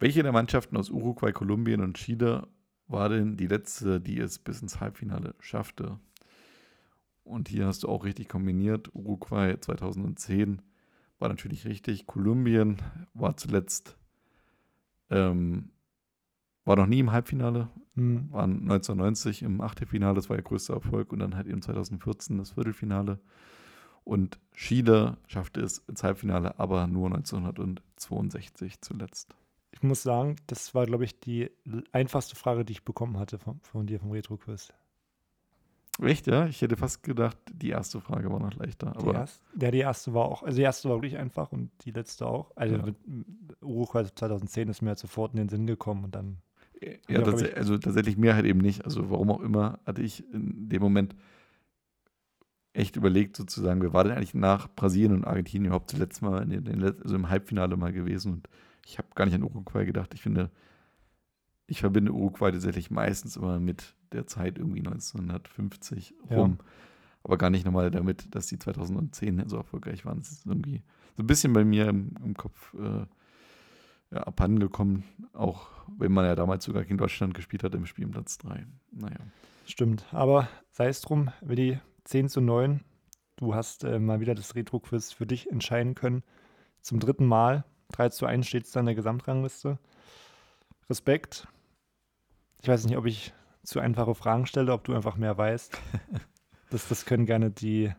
Welche 0.00 0.22
der 0.22 0.32
Mannschaften 0.32 0.76
aus 0.76 0.90
Uruguay, 0.90 1.32
Kolumbien 1.32 1.82
und 1.82 1.96
Chile 1.98 2.48
war 2.86 3.10
denn 3.10 3.36
die 3.36 3.46
letzte, 3.46 4.00
die 4.00 4.18
es 4.18 4.38
bis 4.38 4.62
ins 4.62 4.80
Halbfinale 4.80 5.34
schaffte? 5.40 5.98
Und 7.24 7.48
hier 7.48 7.66
hast 7.66 7.82
du 7.82 7.88
auch 7.88 8.04
richtig 8.04 8.28
kombiniert. 8.28 8.94
Uruguay 8.94 9.56
2010 9.60 10.62
war 11.18 11.28
natürlich 11.28 11.66
richtig. 11.66 12.06
Kolumbien 12.06 12.78
war 13.12 13.36
zuletzt 13.36 13.98
ähm, 15.10 15.70
war 16.68 16.76
noch 16.76 16.86
nie 16.86 17.00
im 17.00 17.10
Halbfinale, 17.10 17.68
mhm. 17.94 18.30
waren 18.30 18.52
1990 18.60 19.42
im 19.42 19.60
Achtelfinale, 19.62 20.14
das 20.14 20.28
war 20.28 20.36
ihr 20.36 20.42
größter 20.42 20.74
Erfolg 20.74 21.12
und 21.12 21.18
dann 21.20 21.34
halt 21.34 21.46
eben 21.46 21.62
2014 21.62 22.36
das 22.36 22.52
Viertelfinale. 22.52 23.18
Und 24.04 24.38
Chile 24.52 25.16
schaffte 25.26 25.60
es 25.60 25.78
ins 25.88 26.02
Halbfinale, 26.02 26.58
aber 26.58 26.86
nur 26.86 27.06
1962 27.06 28.80
zuletzt. 28.80 29.34
Ich 29.70 29.82
muss 29.82 30.02
sagen, 30.02 30.36
das 30.46 30.74
war, 30.74 30.86
glaube 30.86 31.04
ich, 31.04 31.18
die 31.20 31.50
einfachste 31.92 32.36
Frage, 32.36 32.64
die 32.64 32.72
ich 32.72 32.84
bekommen 32.84 33.18
hatte 33.18 33.38
von, 33.38 33.60
von 33.60 33.86
dir 33.86 33.98
vom 33.98 34.10
Retro-Quiz. 34.12 34.72
Echt, 36.00 36.26
ja? 36.28 36.46
Ich 36.46 36.62
hätte 36.62 36.76
fast 36.76 37.02
gedacht, 37.02 37.36
die 37.52 37.70
erste 37.70 38.00
Frage 38.00 38.30
war 38.30 38.38
noch 38.38 38.54
leichter. 38.54 38.92
Die 39.02 39.08
erste, 39.08 39.44
ja, 39.60 39.70
die 39.70 39.78
erste 39.78 40.14
war 40.14 40.26
auch, 40.26 40.42
also 40.42 40.56
die 40.56 40.62
erste 40.62 40.88
war 40.88 40.96
wirklich 40.96 41.18
einfach 41.18 41.50
und 41.50 41.70
die 41.84 41.90
letzte 41.90 42.26
auch. 42.26 42.52
Also 42.56 42.76
Ja. 42.76 42.84
Uruguay 43.62 44.04
2010 44.04 44.68
ist 44.68 44.82
mir 44.82 44.90
halt 44.90 44.98
sofort 44.98 45.32
in 45.32 45.38
den 45.38 45.48
Sinn 45.48 45.66
gekommen 45.66 46.04
und 46.04 46.14
dann, 46.14 46.38
Ja, 46.80 46.92
Ja, 47.08 47.22
tats 47.22 47.42
also 47.54 47.78
tatsächlich 47.78 48.16
mir 48.16 48.34
halt 48.34 48.46
eben 48.46 48.60
nicht. 48.60 48.84
Also 48.84 49.10
warum 49.10 49.30
auch 49.30 49.40
immer, 49.40 49.78
hatte 49.86 50.02
ich 50.02 50.24
in 50.32 50.68
dem 50.68 50.82
Moment 50.82 51.14
echt 52.72 52.96
überlegt, 52.96 53.36
sozusagen, 53.36 53.82
wer 53.82 53.92
war 53.92 54.04
denn 54.04 54.12
eigentlich 54.12 54.34
nach 54.34 54.68
Brasilien 54.74 55.12
und 55.12 55.24
Argentinien 55.24 55.66
überhaupt 55.66 55.90
zuletzt 55.90 56.22
mal 56.22 56.42
in 56.42 56.64
den, 56.64 56.82
also 56.82 57.14
im 57.14 57.28
Halbfinale 57.28 57.76
mal 57.76 57.92
gewesen? 57.92 58.32
Und 58.34 58.48
ich 58.86 58.98
habe 58.98 59.08
gar 59.14 59.24
nicht 59.24 59.34
an 59.34 59.42
Uruguay 59.42 59.84
gedacht. 59.84 60.14
Ich 60.14 60.22
finde, 60.22 60.50
ich 61.66 61.80
verbinde 61.80 62.12
Uruguay 62.12 62.52
tatsächlich 62.52 62.90
meistens 62.90 63.36
immer 63.36 63.58
mit 63.58 63.94
der 64.12 64.26
Zeit 64.26 64.58
irgendwie 64.58 64.80
1950 64.80 66.14
Ja. 66.30 66.36
rum. 66.36 66.58
Aber 67.24 67.36
gar 67.36 67.50
nicht 67.50 67.66
nochmal 67.66 67.90
damit, 67.90 68.34
dass 68.34 68.46
die 68.46 68.58
2010 68.58 69.48
so 69.48 69.56
erfolgreich 69.56 70.04
waren. 70.04 70.18
Es 70.18 70.30
ist 70.30 70.46
irgendwie 70.46 70.82
so 71.16 71.22
ein 71.22 71.26
bisschen 71.26 71.52
bei 71.52 71.64
mir 71.64 71.88
im, 71.88 72.12
im 72.24 72.34
Kopf 72.34 72.74
äh, 72.74 73.06
ja, 74.10 74.22
abhandengekommen, 74.22 75.04
auch 75.32 75.68
wenn 75.98 76.12
man 76.12 76.24
ja 76.24 76.34
damals 76.34 76.64
sogar 76.64 76.84
gegen 76.84 76.98
Deutschland 76.98 77.34
gespielt 77.34 77.62
hat 77.64 77.74
im 77.74 77.86
Spiel 77.86 78.04
um 78.06 78.10
Platz 78.12 78.38
3. 78.38 78.66
Naja. 78.92 79.16
stimmt. 79.66 80.06
Aber 80.12 80.48
sei 80.72 80.88
es 80.88 81.00
drum, 81.00 81.30
Willi, 81.40 81.80
10 82.04 82.28
zu 82.28 82.40
9. 82.40 82.82
Du 83.36 83.54
hast 83.54 83.84
äh, 83.84 83.98
mal 83.98 84.20
wieder 84.20 84.34
das 84.34 84.54
Retro-Quiz 84.54 85.12
für 85.12 85.26
dich 85.26 85.50
entscheiden 85.50 85.94
können. 85.94 86.22
Zum 86.80 87.00
dritten 87.00 87.26
Mal. 87.26 87.64
3 87.92 88.08
zu 88.10 88.26
1 88.26 88.46
steht 88.46 88.64
es 88.64 88.72
da 88.72 88.80
in 88.80 88.86
der 88.86 88.94
Gesamtrangliste. 88.94 89.78
Respekt. 90.90 91.46
Ich 92.62 92.68
weiß 92.68 92.84
nicht, 92.86 92.96
ob 92.96 93.06
ich 93.06 93.32
zu 93.62 93.80
einfache 93.80 94.14
Fragen 94.14 94.46
stelle, 94.46 94.72
ob 94.72 94.84
du 94.84 94.94
einfach 94.94 95.16
mehr 95.16 95.36
weißt. 95.36 95.78
Das, 96.70 96.86
das 96.86 97.06
können 97.06 97.24
gerne 97.24 97.50
die 97.50 97.94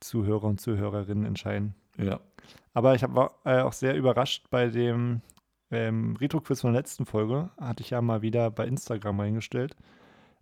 Zuhörer 0.00 0.44
und 0.44 0.62
Zuhörerinnen 0.62 1.26
entscheiden. 1.26 1.74
Ja. 1.98 2.20
Aber 2.72 2.94
ich 2.94 3.02
hab- 3.02 3.14
war 3.14 3.34
äh, 3.44 3.60
auch 3.60 3.74
sehr 3.74 3.94
überrascht 3.96 4.46
bei 4.48 4.68
dem 4.68 5.20
ähm, 5.70 6.16
Retro-Quiz 6.16 6.60
von 6.60 6.72
der 6.72 6.80
letzten 6.80 7.06
Folge. 7.06 7.50
Hatte 7.58 7.82
ich 7.82 7.90
ja 7.90 8.00
mal 8.02 8.22
wieder 8.22 8.50
bei 8.50 8.66
Instagram 8.66 9.20
reingestellt, 9.20 9.76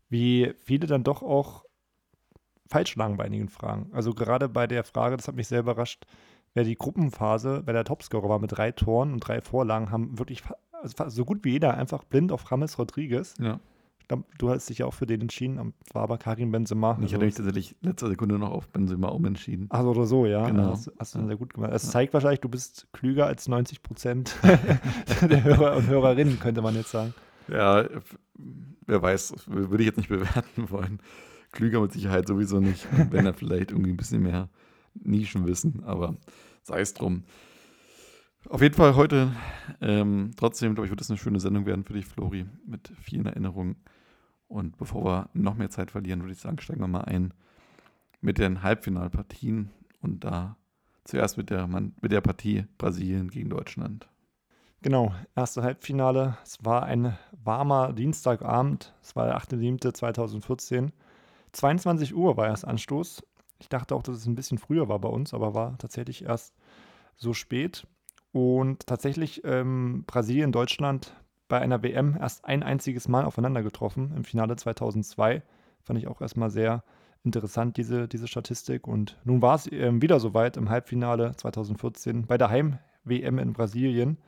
wie 0.09 0.53
viele 0.65 0.87
dann 0.87 1.05
doch 1.05 1.23
auch 1.23 1.65
falsch 2.69 2.97
lagen 2.97 3.17
bei 3.17 3.25
einigen 3.25 3.49
Fragen. 3.49 3.91
Also 3.93 4.13
gerade 4.13 4.49
bei 4.49 4.67
der 4.67 4.85
Frage, 4.85 5.17
das 5.17 5.29
hat 5.29 5.37
mich 5.37 5.49
sehr 5.49 5.61
überrascht, 5.61 6.05
wer 6.55 6.65
die 6.65 6.77
Gruppenphase, 6.77 7.63
wer 7.65 7.75
der 7.75 7.85
Topscorer 7.85 8.29
war 8.29 8.39
mit 8.39 8.57
drei 8.57 8.73
Toren 8.73 9.13
und 9.13 9.21
drei 9.21 9.41
Vorlagen, 9.41 9.91
haben 9.91 10.19
wirklich 10.19 10.43
also 10.73 11.09
so 11.09 11.25
gut 11.25 11.45
wie 11.45 11.53
jeder 11.53 11.75
einfach 11.75 12.05
blind 12.05 12.33
auf 12.33 12.45
James 12.51 12.79
Rodriguez. 12.79 13.35
ja. 13.39 13.61
Du 14.39 14.51
hast 14.51 14.69
dich 14.69 14.79
ja 14.79 14.87
auch 14.87 14.95
für 14.95 15.07
den 15.07 15.21
entschieden, 15.23 15.59
am- 15.59 15.75
war 15.93 16.03
aber 16.03 16.17
Karim 16.19 16.53
Benzema. 16.53 16.97
Ich 17.03 17.13
hatte 17.13 17.25
mich 17.25 17.35
tatsächlich 17.35 17.75
letzter 17.81 18.07
Sekunde 18.09 18.39
noch 18.39 18.51
auf 18.53 18.69
Benzema 18.69 19.09
umentschieden. 19.09 19.67
Ach 19.71 19.83
so, 19.83 19.91
oder 19.91 20.07
so, 20.07 20.27
ja. 20.27 20.47
Genau. 20.47 20.71
Hast, 20.71 20.93
hast 20.99 21.15
du 21.15 21.19
Ja. 21.19 21.27
sehr 21.27 21.37
gut 21.37 21.53
gemacht. 21.55 21.73
Es 21.75 21.85
Ja. 21.87 21.91
zeigt 21.91 22.15
wahrscheinlich, 22.15 22.41
du 22.41 22.49
bist 22.49 22.87
klüger 22.93 23.27
als 23.27 23.49
90 23.49 23.83
Prozent 23.83 24.37
der 25.23 25.43
Hörer 25.43 25.77
und 25.77 25.89
Hörerinnen, 25.89 26.39
könnte 26.39 26.63
man 26.63 26.75
jetzt 26.77 26.91
sagen. 26.93 27.15
Ja, 27.49 27.85
wer 28.87 29.03
weiß, 29.03 29.29
das 29.35 29.49
würde 29.49 29.83
ich 29.83 29.87
jetzt 29.87 29.97
nicht 29.97 30.09
bewerten 30.09 30.71
wollen. 30.71 31.01
Klüger 31.53 31.81
mit 31.81 31.93
Sicherheit 31.93 32.29
sowieso 32.29 32.61
nicht. 32.61 32.87
Wenn 33.11 33.25
dann 33.25 33.35
vielleicht 33.35 33.73
irgendwie 33.73 33.91
ein 33.91 33.97
bisschen 33.97 34.23
mehr 34.23 34.49
Nischenwissen, 34.95 35.83
aber 35.85 36.17
sei 36.63 36.81
es 36.81 36.95
drum. 36.95 37.25
Auf 38.49 38.63
jeden 38.63 38.75
Fall 38.77 38.95
heute, 38.95 39.33
ähm, 39.81 40.31
trotzdem, 40.37 40.75
glaube 40.75 40.87
ich, 40.87 40.91
wird 40.91 41.01
es 41.01 41.11
eine 41.11 41.19
schöne 41.19 41.41
Sendung 41.41 41.67
werden 41.67 41.85
für 41.85 41.95
dich, 41.95 42.07
Flori, 42.07 42.47
mit 42.65 42.93
vielen 43.01 43.27
Erinnerungen. 43.27 43.75
Und 44.49 44.77
bevor 44.77 45.05
wir 45.05 45.31
noch 45.35 45.55
mehr 45.55 45.71
Zeit 45.71 45.91
verlieren, 45.91 46.21
würde 46.21 46.33
ich 46.33 46.41
sagen, 46.41 46.59
steigen 46.61 46.81
wir 46.81 46.89
mal 46.89 47.05
ein 47.05 47.35
mit 48.21 48.39
den 48.39 48.63
Halbfinalpartien 48.63 49.71
und 50.01 50.25
da 50.25 50.57
zuerst 51.05 51.37
mit 51.37 51.51
der, 51.51 51.67
mit 51.67 52.13
der 52.13 52.21
Partie 52.21 52.67
Brasilien 52.79 53.31
gegen 53.31 53.51
Deutschland. 53.51 54.09
Genau, 54.83 55.15
erste 55.35 55.63
Halbfinale. 55.63 56.37
Es 56.45 56.65
war 56.65 56.85
ein 56.85 57.17
warmer 57.33 57.93
Dienstagabend. 57.93 58.95
Es 59.03 59.17
war 59.17 59.27
der 59.27 59.39
8.7.2014. 59.39 60.91
22 61.53 62.15
Uhr 62.15 62.37
war 62.37 62.47
erst 62.47 62.67
Anstoß. 62.67 63.23
Ich 63.59 63.69
dachte 63.69 63.95
auch, 63.95 64.03
dass 64.03 64.17
es 64.17 64.27
ein 64.27 64.35
bisschen 64.35 64.59
früher 64.59 64.89
war 64.89 64.99
bei 64.99 65.09
uns, 65.09 65.33
aber 65.33 65.55
war 65.55 65.79
tatsächlich 65.79 66.25
erst 66.25 66.55
so 67.17 67.33
spät. 67.33 67.87
Und 68.33 68.87
tatsächlich 68.87 69.43
ähm, 69.45 70.05
Brasilien, 70.07 70.53
Deutschland 70.53 71.17
bei 71.49 71.61
einer 71.61 71.83
WM 71.83 72.17
erst 72.19 72.45
ein 72.45 72.63
einziges 72.63 73.09
Mal 73.09 73.25
aufeinander 73.25 73.63
getroffen 73.63 74.13
im 74.17 74.25
Finale 74.25 74.57
2002. 74.57 75.43
Fand 75.83 75.99
ich 75.99 76.09
auch 76.09 76.21
erstmal 76.21 76.51
sehr 76.51 76.85
interessant, 77.25 77.77
diese, 77.77 78.09
diese 78.09 78.29
Statistik. 78.29 78.87
Und 78.87 79.19
nun 79.25 79.43
war 79.43 79.57
es 79.57 79.71
ähm, 79.71 80.03
wieder 80.03 80.21
soweit 80.21 80.57
im 80.57 80.71
Halbfinale 80.71 81.35
2014 81.37 82.27
bei 82.27 82.39
der 82.39 82.51
Heim-WM 82.51 83.39
in 83.39 83.53
Brasilien. 83.53 84.19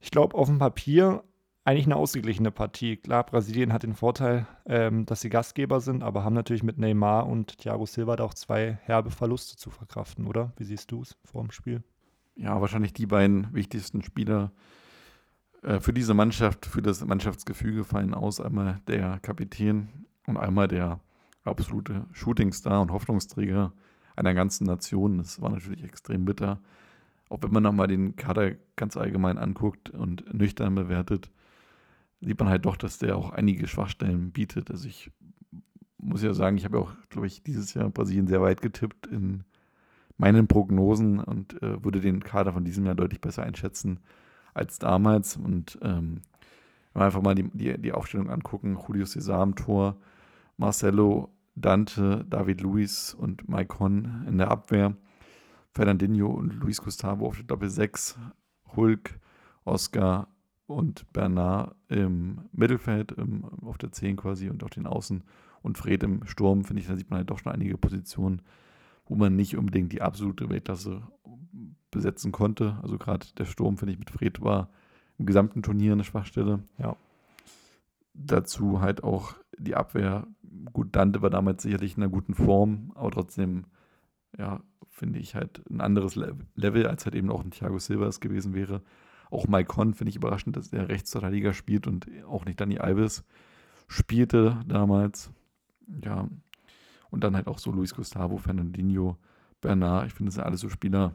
Ich 0.00 0.10
glaube, 0.10 0.36
auf 0.36 0.48
dem 0.48 0.58
Papier 0.58 1.24
eigentlich 1.64 1.86
eine 1.86 1.96
ausgeglichene 1.96 2.50
Partie. 2.50 2.96
Klar, 2.96 3.26
Brasilien 3.26 3.72
hat 3.72 3.82
den 3.82 3.94
Vorteil, 3.94 4.46
ähm, 4.66 5.04
dass 5.04 5.20
sie 5.20 5.28
Gastgeber 5.28 5.80
sind, 5.80 6.02
aber 6.02 6.24
haben 6.24 6.34
natürlich 6.34 6.62
mit 6.62 6.78
Neymar 6.78 7.26
und 7.26 7.58
Thiago 7.58 7.84
Silva 7.84 8.16
da 8.16 8.24
auch 8.24 8.34
zwei 8.34 8.78
herbe 8.84 9.10
Verluste 9.10 9.56
zu 9.56 9.70
verkraften, 9.70 10.26
oder? 10.26 10.52
Wie 10.56 10.64
siehst 10.64 10.90
du 10.90 11.02
es 11.02 11.16
vor 11.24 11.42
dem 11.42 11.50
Spiel? 11.50 11.82
ja, 12.38 12.60
wahrscheinlich 12.60 12.92
die 12.92 13.06
beiden 13.06 13.52
wichtigsten 13.52 14.02
Spieler 14.02 14.52
für 15.62 15.92
diese 15.92 16.14
Mannschaft, 16.14 16.66
für 16.66 16.82
das 16.82 17.04
Mannschaftsgefüge 17.04 17.84
fallen 17.84 18.14
aus. 18.14 18.40
Einmal 18.40 18.80
der 18.86 19.18
Kapitän 19.20 19.88
und 20.26 20.36
einmal 20.36 20.68
der 20.68 21.00
absolute 21.44 22.06
Shootingstar 22.12 22.80
und 22.80 22.92
Hoffnungsträger 22.92 23.72
einer 24.14 24.34
ganzen 24.34 24.66
Nation. 24.66 25.18
Das 25.18 25.40
war 25.40 25.50
natürlich 25.50 25.84
extrem 25.84 26.24
bitter. 26.24 26.60
Auch 27.28 27.42
wenn 27.42 27.52
man 27.52 27.62
nochmal 27.62 27.88
den 27.88 28.16
Kader 28.16 28.52
ganz 28.76 28.96
allgemein 28.96 29.38
anguckt 29.38 29.90
und 29.90 30.32
nüchtern 30.32 30.74
bewertet, 30.74 31.30
sieht 32.20 32.38
man 32.38 32.48
halt 32.48 32.64
doch, 32.64 32.76
dass 32.76 32.98
der 32.98 33.16
auch 33.16 33.30
einige 33.30 33.66
Schwachstellen 33.66 34.32
bietet. 34.32 34.70
Also 34.70 34.88
ich 34.88 35.10
muss 35.98 36.22
ja 36.22 36.34
sagen, 36.34 36.56
ich 36.56 36.64
habe 36.64 36.78
auch, 36.78 36.92
glaube 37.10 37.26
ich, 37.26 37.42
dieses 37.42 37.74
Jahr 37.74 37.90
Brasilien 37.90 38.28
sehr 38.28 38.40
weit 38.40 38.62
getippt 38.62 39.06
in 39.06 39.44
meinen 40.16 40.48
Prognosen 40.48 41.20
und 41.20 41.60
äh, 41.62 41.84
würde 41.84 42.00
den 42.00 42.22
Kader 42.22 42.52
von 42.52 42.64
diesem 42.64 42.86
Jahr 42.86 42.94
deutlich 42.94 43.20
besser 43.20 43.42
einschätzen 43.42 44.00
als 44.58 44.78
damals. 44.78 45.36
Und 45.36 45.78
ähm, 45.82 46.22
einfach 46.94 47.22
mal 47.22 47.34
die, 47.34 47.48
die, 47.52 47.78
die 47.78 47.92
Aufstellung 47.92 48.30
angucken, 48.30 48.78
Julio 48.86 49.06
Cesar 49.06 49.54
Tor, 49.54 49.96
Marcelo, 50.56 51.30
Dante, 51.54 52.24
David 52.28 52.60
Luiz 52.60 53.16
und 53.18 53.48
Maicon 53.48 54.24
in 54.28 54.38
der 54.38 54.50
Abwehr, 54.50 54.96
Fernandinho 55.72 56.28
und 56.28 56.54
Luis 56.54 56.80
Gustavo 56.80 57.26
auf 57.26 57.36
der 57.36 57.46
Doppel 57.46 57.68
6, 57.68 58.18
Hulk, 58.76 59.18
Oscar 59.64 60.28
und 60.66 61.10
Bernard 61.12 61.74
im 61.88 62.40
Mittelfeld, 62.52 63.12
im, 63.12 63.44
auf 63.64 63.78
der 63.78 63.92
10 63.92 64.16
quasi 64.16 64.50
und 64.50 64.62
auf 64.62 64.70
den 64.70 64.86
Außen 64.86 65.22
und 65.62 65.78
Fred 65.78 66.02
im 66.02 66.24
Sturm, 66.26 66.64
finde 66.64 66.82
ich, 66.82 66.88
da 66.88 66.96
sieht 66.96 67.10
man 67.10 67.18
halt 67.18 67.30
doch 67.30 67.38
schon 67.38 67.52
einige 67.52 67.76
Positionen, 67.76 68.42
wo 69.08 69.16
man 69.16 69.34
nicht 69.34 69.56
unbedingt 69.56 69.92
die 69.92 70.02
absolute 70.02 70.48
Weltklasse 70.48 71.02
besetzen 71.90 72.32
konnte. 72.32 72.78
Also 72.82 72.98
gerade 72.98 73.26
der 73.38 73.46
Sturm, 73.46 73.78
finde 73.78 73.92
ich, 73.92 73.98
mit 73.98 74.10
Fred 74.10 74.40
war 74.42 74.68
im 75.18 75.26
gesamten 75.26 75.62
Turnier 75.62 75.92
eine 75.92 76.04
Schwachstelle. 76.04 76.60
Ja. 76.78 76.96
Dazu 78.14 78.80
halt 78.80 79.02
auch 79.02 79.34
die 79.56 79.74
Abwehr. 79.74 80.26
Gut, 80.72 80.94
Dante 80.94 81.22
war 81.22 81.30
damals 81.30 81.62
sicherlich 81.62 81.96
in 81.96 82.02
einer 82.02 82.12
guten 82.12 82.34
Form, 82.34 82.92
aber 82.94 83.10
trotzdem, 83.10 83.64
ja, 84.36 84.60
finde 84.90 85.18
ich 85.18 85.34
halt 85.34 85.62
ein 85.70 85.80
anderes 85.80 86.16
Le 86.16 86.36
Level, 86.54 86.86
als 86.86 87.04
halt 87.04 87.14
eben 87.14 87.30
auch 87.30 87.44
ein 87.44 87.50
Thiago 87.50 87.78
Silva 87.78 88.06
es 88.06 88.20
gewesen 88.20 88.54
wäre. 88.54 88.82
Auch 89.30 89.46
Maicon 89.46 89.94
finde 89.94 90.10
ich 90.10 90.16
überraschend, 90.16 90.56
dass 90.56 90.72
er 90.72 90.88
Rechtsverteidiger 90.88 91.52
spielt 91.52 91.86
und 91.86 92.06
auch 92.26 92.44
nicht 92.44 92.60
Dani 92.60 92.78
Alves 92.78 93.24
spielte 93.86 94.60
damals. 94.66 95.30
Ja, 96.02 96.28
und 97.10 97.24
dann 97.24 97.36
halt 97.36 97.46
auch 97.46 97.58
so 97.58 97.70
Luis 97.70 97.94
Gustavo, 97.94 98.36
Fernandinho, 98.38 99.16
Bernard. 99.60 100.08
Ich 100.08 100.14
finde, 100.14 100.28
das 100.28 100.34
sind 100.36 100.44
alles 100.44 100.60
so 100.60 100.68
Spieler, 100.68 101.14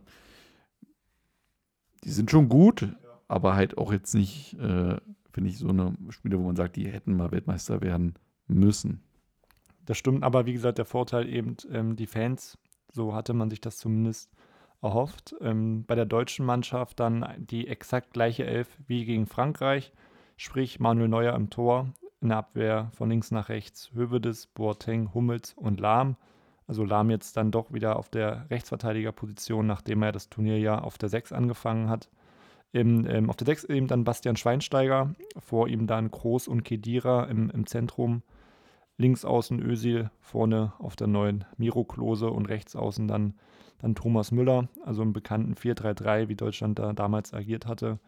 die 2.03 2.11
sind 2.11 2.29
schon 2.29 2.49
gut, 2.49 2.87
aber 3.27 3.55
halt 3.55 3.77
auch 3.77 3.91
jetzt 3.91 4.13
nicht, 4.13 4.53
äh, 4.59 4.97
finde 5.31 5.49
ich, 5.49 5.57
so 5.57 5.69
eine 5.69 5.95
Spieler, 6.09 6.39
wo 6.39 6.43
man 6.43 6.55
sagt, 6.55 6.75
die 6.75 6.87
hätten 6.87 7.15
mal 7.15 7.31
Weltmeister 7.31 7.81
werden 7.81 8.15
müssen. 8.47 9.01
Das 9.85 9.97
stimmt, 9.97 10.23
aber 10.23 10.45
wie 10.45 10.53
gesagt, 10.53 10.77
der 10.77 10.85
Vorteil 10.85 11.27
eben, 11.27 11.57
ähm, 11.71 11.95
die 11.95 12.07
Fans, 12.07 12.57
so 12.91 13.13
hatte 13.13 13.33
man 13.33 13.49
sich 13.49 13.59
das 13.59 13.77
zumindest 13.77 14.31
erhofft. 14.81 15.35
Ähm, 15.41 15.85
bei 15.85 15.95
der 15.95 16.05
deutschen 16.05 16.45
Mannschaft 16.45 16.99
dann 16.99 17.25
die 17.37 17.67
exakt 17.67 18.13
gleiche 18.13 18.45
Elf 18.45 18.77
wie 18.87 19.05
gegen 19.05 19.25
Frankreich, 19.25 19.93
sprich 20.37 20.79
Manuel 20.79 21.09
Neuer 21.09 21.35
im 21.35 21.49
Tor, 21.49 21.93
in 22.23 22.29
der 22.29 22.39
Abwehr 22.39 22.89
von 22.95 23.09
links 23.09 23.31
nach 23.31 23.49
rechts 23.49 23.91
Hövedes, 23.93 24.47
Boateng, 24.47 25.13
Hummels 25.13 25.53
und 25.53 25.79
Lahm. 25.79 26.15
Also 26.67 26.85
Lahm 26.85 27.09
jetzt 27.09 27.37
dann 27.37 27.51
doch 27.51 27.71
wieder 27.73 27.97
auf 27.97 28.09
der 28.09 28.49
Rechtsverteidigerposition, 28.49 29.67
nachdem 29.67 30.01
er 30.01 30.11
das 30.11 30.29
Turnier 30.29 30.57
ja 30.57 30.79
auf 30.79 30.97
der 30.97 31.09
6 31.09 31.33
angefangen 31.33 31.89
hat. 31.89 32.09
Im, 32.71 33.05
ähm, 33.07 33.29
auf 33.29 33.35
der 33.35 33.45
6 33.45 33.65
eben 33.65 33.87
dann 33.87 34.03
Bastian 34.03 34.35
Schweinsteiger, 34.35 35.13
vor 35.37 35.67
ihm 35.67 35.85
dann 35.85 36.09
Groß 36.09 36.47
und 36.47 36.63
Kedira 36.63 37.25
im, 37.25 37.51
im 37.51 37.67
Zentrum. 37.67 38.23
links 38.97 39.25
außen 39.25 39.59
Ösil, 39.59 40.09
vorne 40.21 40.73
auf 40.79 40.95
der 40.95 41.07
neuen 41.07 41.45
Miro 41.57 41.83
Klose 41.83 42.29
und 42.29 42.47
rechts 42.47 42.75
außen 42.75 43.07
dann, 43.07 43.33
dann 43.79 43.95
Thomas 43.95 44.31
Müller, 44.31 44.69
also 44.85 45.01
im 45.01 45.13
bekannten 45.13 45.55
4-3-3, 45.55 46.29
wie 46.29 46.35
Deutschland 46.35 46.79
da 46.79 46.93
damals 46.93 47.33
agiert 47.33 47.65
hatte. 47.65 47.99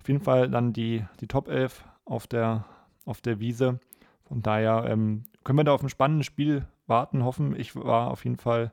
Auf 0.00 0.08
jeden 0.08 0.20
Fall 0.20 0.50
dann 0.50 0.72
die, 0.72 1.04
die 1.20 1.28
Top 1.28 1.48
11 1.48 1.84
auf 2.04 2.26
der, 2.26 2.64
auf 3.04 3.20
der 3.20 3.40
Wiese. 3.40 3.80
Von 4.24 4.42
daher 4.42 4.84
ähm, 4.88 5.24
können 5.44 5.58
wir 5.58 5.64
da 5.64 5.74
auf 5.74 5.82
ein 5.82 5.88
spannendes 5.88 6.26
Spiel 6.26 6.66
warten, 6.86 7.24
hoffen. 7.24 7.54
Ich 7.58 7.74
war 7.76 8.10
auf 8.10 8.24
jeden 8.24 8.36
Fall 8.36 8.72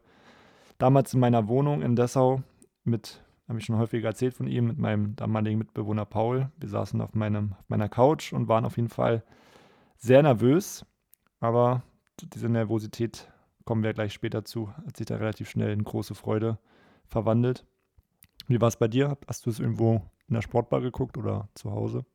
damals 0.78 1.14
in 1.14 1.20
meiner 1.20 1.48
Wohnung 1.48 1.82
in 1.82 1.96
Dessau 1.96 2.42
mit, 2.84 3.24
habe 3.48 3.60
ich 3.60 3.66
schon 3.66 3.78
häufiger 3.78 4.10
erzählt 4.10 4.34
von 4.34 4.48
ihm, 4.48 4.68
mit 4.68 4.78
meinem 4.78 5.16
damaligen 5.16 5.58
Mitbewohner 5.58 6.06
Paul. 6.06 6.52
Wir 6.58 6.70
saßen 6.70 7.02
auf, 7.02 7.14
meinem, 7.14 7.54
auf 7.60 7.70
meiner 7.70 7.90
Couch 7.90 8.34
und 8.34 8.48
waren 8.48 8.66
auf 8.66 8.78
jeden 8.78 8.90
Fall 8.90 9.24
sehr 9.98 10.24
nervös. 10.24 10.86
Aber 11.40 11.84
diese 12.22 12.50
Nervosität 12.50 13.32
kommen 13.66 13.84
wir 13.84 13.94
gleich 13.94 14.14
später 14.14 14.44
zu, 14.46 14.74
hat 14.86 14.98
sich 14.98 15.06
da 15.06 15.18
relativ 15.18 15.50
schnell 15.50 15.72
in 15.72 15.84
große 15.84 16.16
Freude 16.16 16.58
verwandelt. 17.06 17.66
Wie 18.48 18.60
war 18.60 18.68
es 18.68 18.78
bei 18.78 18.88
dir? 18.88 19.18
Hast 19.28 19.46
du 19.46 19.50
es 19.50 19.60
irgendwo 19.60 20.02
in 20.28 20.34
der 20.34 20.42
Sportbar 20.42 20.82
geguckt 20.82 21.18
oder 21.18 21.50
zu 21.54 21.72
Hause? 21.72 22.06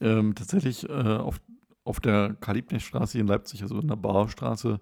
Ähm, 0.00 0.34
tatsächlich 0.34 0.88
äh, 0.88 0.92
auf, 0.92 1.40
auf 1.84 2.00
der 2.00 2.36
Karl-Liebknecht-Straße 2.40 3.18
in 3.18 3.26
Leipzig, 3.26 3.62
also 3.62 3.80
in 3.80 3.88
der 3.88 3.96
Bauerstraße, 3.96 4.80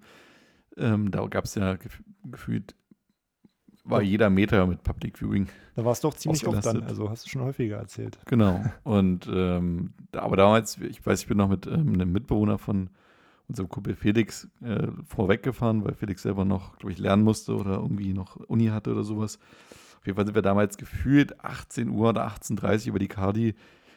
ähm, 0.77 1.11
da 1.11 1.27
gab 1.27 1.45
es 1.45 1.55
ja 1.55 1.77
gef 1.77 2.03
gefühlt, 2.25 2.75
war 3.85 4.03
jeder 4.03 4.29
Meter 4.29 4.67
mit 4.67 4.83
Public 4.83 5.19
Viewing. 5.19 5.49
Da 5.75 5.85
war 5.85 5.93
es 5.93 6.01
doch 6.01 6.15
ziemlich 6.15 6.47
oft 6.47 6.65
dann, 6.65 6.83
also 6.83 7.09
hast 7.09 7.25
du 7.25 7.31
schon 7.31 7.43
häufiger 7.43 7.79
erzählt. 7.79 8.19
Genau. 8.27 8.63
Und 8.85 9.29
ähm, 9.33 9.95
da, 10.13 10.21
aber 10.21 10.37
damals, 10.37 10.79
ich 10.79 11.05
weiß, 11.05 11.23
ich 11.23 11.29
bin 11.29 11.39
noch 11.39 11.49
mit 11.49 11.67
ähm, 11.67 11.95
einem 11.95 12.13
Mitbewohner 12.13 12.59
von 12.59 12.91
unserem 13.49 13.69
Kumpel 13.69 13.97
Felix 13.97 14.49
äh, 14.63 14.89
vorweggefahren, 15.07 15.85
weil 15.85 15.95
Felix 15.95 16.23
selber 16.23 16.45
noch, 16.45 16.79
glaube 16.79 16.93
ich, 16.93 16.99
lernen 16.99 17.25
musste 17.25 17.57
oder 17.57 17.77
irgendwie 17.77 18.13
noch 18.13 18.37
Uni 18.37 18.67
hatte 18.67 18.93
oder 18.93 19.03
sowas. 19.03 19.39
Auf 19.99 20.07
jeden 20.07 20.17
Fall 20.17 20.25
sind 20.25 20.35
wir 20.35 20.43
damals 20.43 20.79
gefühlt 20.79 21.45
18 21.45 21.89
Uhr 21.89 22.11
oder 22.11 22.27
18.30 22.29 22.83
Uhr 22.83 22.89
über 22.89 22.99
die 22.99 23.09
Cardi 23.09 23.55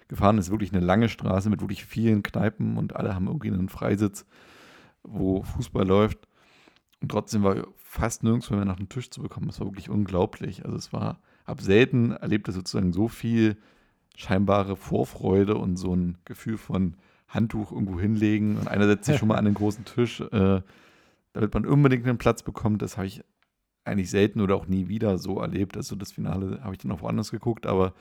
gefahren. 0.07 0.37
Ist 0.37 0.51
wirklich 0.51 0.73
eine 0.73 0.85
lange 0.85 1.09
Straße 1.09 1.49
mit 1.49 1.61
wirklich 1.61 1.85
vielen 1.85 2.23
Kneipen 2.23 2.77
und 2.77 2.95
alle 2.95 3.15
haben 3.15 3.27
irgendwie 3.27 3.49
einen 3.49 3.69
Freisitz, 3.69 4.25
wo 5.03 5.43
Fußball 5.43 5.87
läuft. 5.87 6.27
Und 7.01 7.09
trotzdem 7.09 7.43
war 7.43 7.67
fast 7.75 8.23
nirgendwo 8.23 8.55
mehr 8.55 8.65
nach 8.65 8.77
dem 8.77 8.89
Tisch 8.89 9.09
zu 9.09 9.21
bekommen. 9.21 9.47
Das 9.47 9.59
war 9.59 9.67
wirklich 9.67 9.89
unglaublich. 9.89 10.65
Also 10.65 10.77
es 10.77 10.93
war, 10.93 11.19
ab 11.45 11.61
selten 11.61 12.11
erlebte 12.11 12.51
sozusagen 12.51 12.93
so 12.93 13.07
viel 13.07 13.57
scheinbare 14.15 14.75
Vorfreude 14.75 15.55
und 15.55 15.77
so 15.77 15.95
ein 15.95 16.17
Gefühl 16.25 16.57
von 16.57 16.95
Handtuch 17.27 17.71
irgendwo 17.71 17.99
hinlegen 17.99 18.57
und 18.57 18.67
einer 18.67 18.87
setzt 18.87 19.05
sich 19.05 19.17
schon 19.19 19.27
mal 19.27 19.37
an 19.37 19.45
den 19.45 19.53
großen 19.53 19.85
Tisch, 19.85 20.21
äh, 20.21 20.61
damit 21.33 21.53
man 21.53 21.65
unbedingt 21.65 22.07
einen 22.07 22.17
Platz 22.17 22.43
bekommt. 22.43 22.81
Das 22.81 22.97
habe 22.97 23.07
ich 23.07 23.23
eigentlich 23.85 24.09
selten 24.09 24.39
oder 24.39 24.55
auch 24.55 24.67
nie 24.67 24.87
wieder 24.87 25.17
so 25.17 25.39
erlebt. 25.39 25.75
Also 25.75 25.95
das 25.95 26.11
Finale 26.11 26.61
habe 26.63 26.73
ich 26.73 26.79
dann 26.79 26.91
auch 26.91 27.01
woanders 27.01 27.31
geguckt, 27.31 27.65
aber 27.65 27.93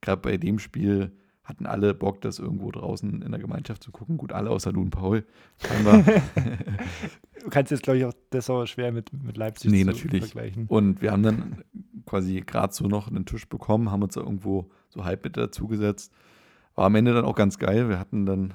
gerade 0.00 0.22
bei 0.22 0.36
dem 0.36 0.58
Spiel 0.58 1.12
hatten 1.50 1.66
alle 1.66 1.92
Bock, 1.92 2.20
das 2.20 2.38
irgendwo 2.38 2.70
draußen 2.70 3.22
in 3.22 3.30
der 3.30 3.40
Gemeinschaft 3.40 3.82
zu 3.82 3.92
gucken. 3.92 4.16
Gut, 4.16 4.32
alle 4.32 4.50
außer 4.50 4.74
und 4.74 4.90
Paul. 4.90 5.24
du 7.42 7.50
kannst 7.50 7.70
jetzt, 7.70 7.82
glaube 7.82 7.98
ich, 7.98 8.04
auch 8.04 8.14
das 8.30 8.48
auch 8.48 8.64
schwer 8.66 8.92
mit, 8.92 9.12
mit 9.12 9.36
Leipzig 9.36 9.70
nee, 9.70 9.84
natürlich. 9.84 10.24
vergleichen. 10.24 10.66
Und 10.66 11.02
wir 11.02 11.12
haben 11.12 11.22
dann 11.22 11.64
quasi 12.06 12.40
gerade 12.40 12.72
so 12.72 12.86
noch 12.86 13.08
einen 13.08 13.26
Tisch 13.26 13.48
bekommen, 13.48 13.90
haben 13.90 14.02
uns 14.02 14.14
da 14.14 14.20
irgendwo 14.20 14.70
so 14.88 15.04
halb 15.04 15.24
mit 15.24 15.36
dazugesetzt. 15.36 16.12
War 16.74 16.86
am 16.86 16.94
Ende 16.94 17.12
dann 17.12 17.24
auch 17.24 17.34
ganz 17.34 17.58
geil. 17.58 17.88
Wir 17.88 17.98
hatten 17.98 18.24
dann 18.24 18.54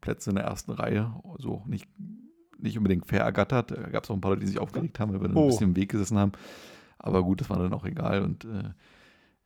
Plätze 0.00 0.30
in 0.30 0.36
der 0.36 0.44
ersten 0.46 0.72
Reihe, 0.72 1.12
also 1.32 1.62
nicht, 1.66 1.88
nicht 2.58 2.76
unbedingt 2.76 3.06
fair 3.06 3.20
ergattert. 3.20 3.70
Da 3.70 3.88
gab 3.90 4.04
es 4.04 4.10
auch 4.10 4.14
ein 4.14 4.20
paar 4.20 4.32
Leute, 4.32 4.40
die 4.40 4.48
sich 4.48 4.58
aufgeregt 4.58 4.98
haben, 4.98 5.12
weil 5.12 5.20
wir 5.20 5.28
dann 5.28 5.36
oh. 5.36 5.42
ein 5.42 5.48
bisschen 5.48 5.68
im 5.68 5.76
Weg 5.76 5.90
gesessen 5.90 6.18
haben. 6.18 6.32
Aber 6.98 7.22
gut, 7.22 7.40
das 7.40 7.50
war 7.50 7.58
dann 7.58 7.72
auch 7.72 7.84
egal 7.84 8.22
und 8.22 8.44
äh, 8.44 8.70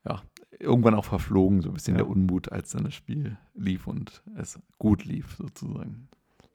ja, 0.07 0.23
irgendwann 0.59 0.95
auch 0.95 1.05
verflogen, 1.05 1.61
so 1.61 1.71
ein 1.71 1.75
bisschen 1.75 1.97
ja. 1.97 2.03
der 2.03 2.09
Unmut, 2.09 2.53
als 2.53 2.71
dann 2.71 2.85
das 2.85 2.95
Spiel 2.95 3.37
lief 3.55 3.87
und 3.87 4.23
es 4.37 4.59
gut 4.79 5.05
lief, 5.05 5.37
sozusagen. 5.37 6.09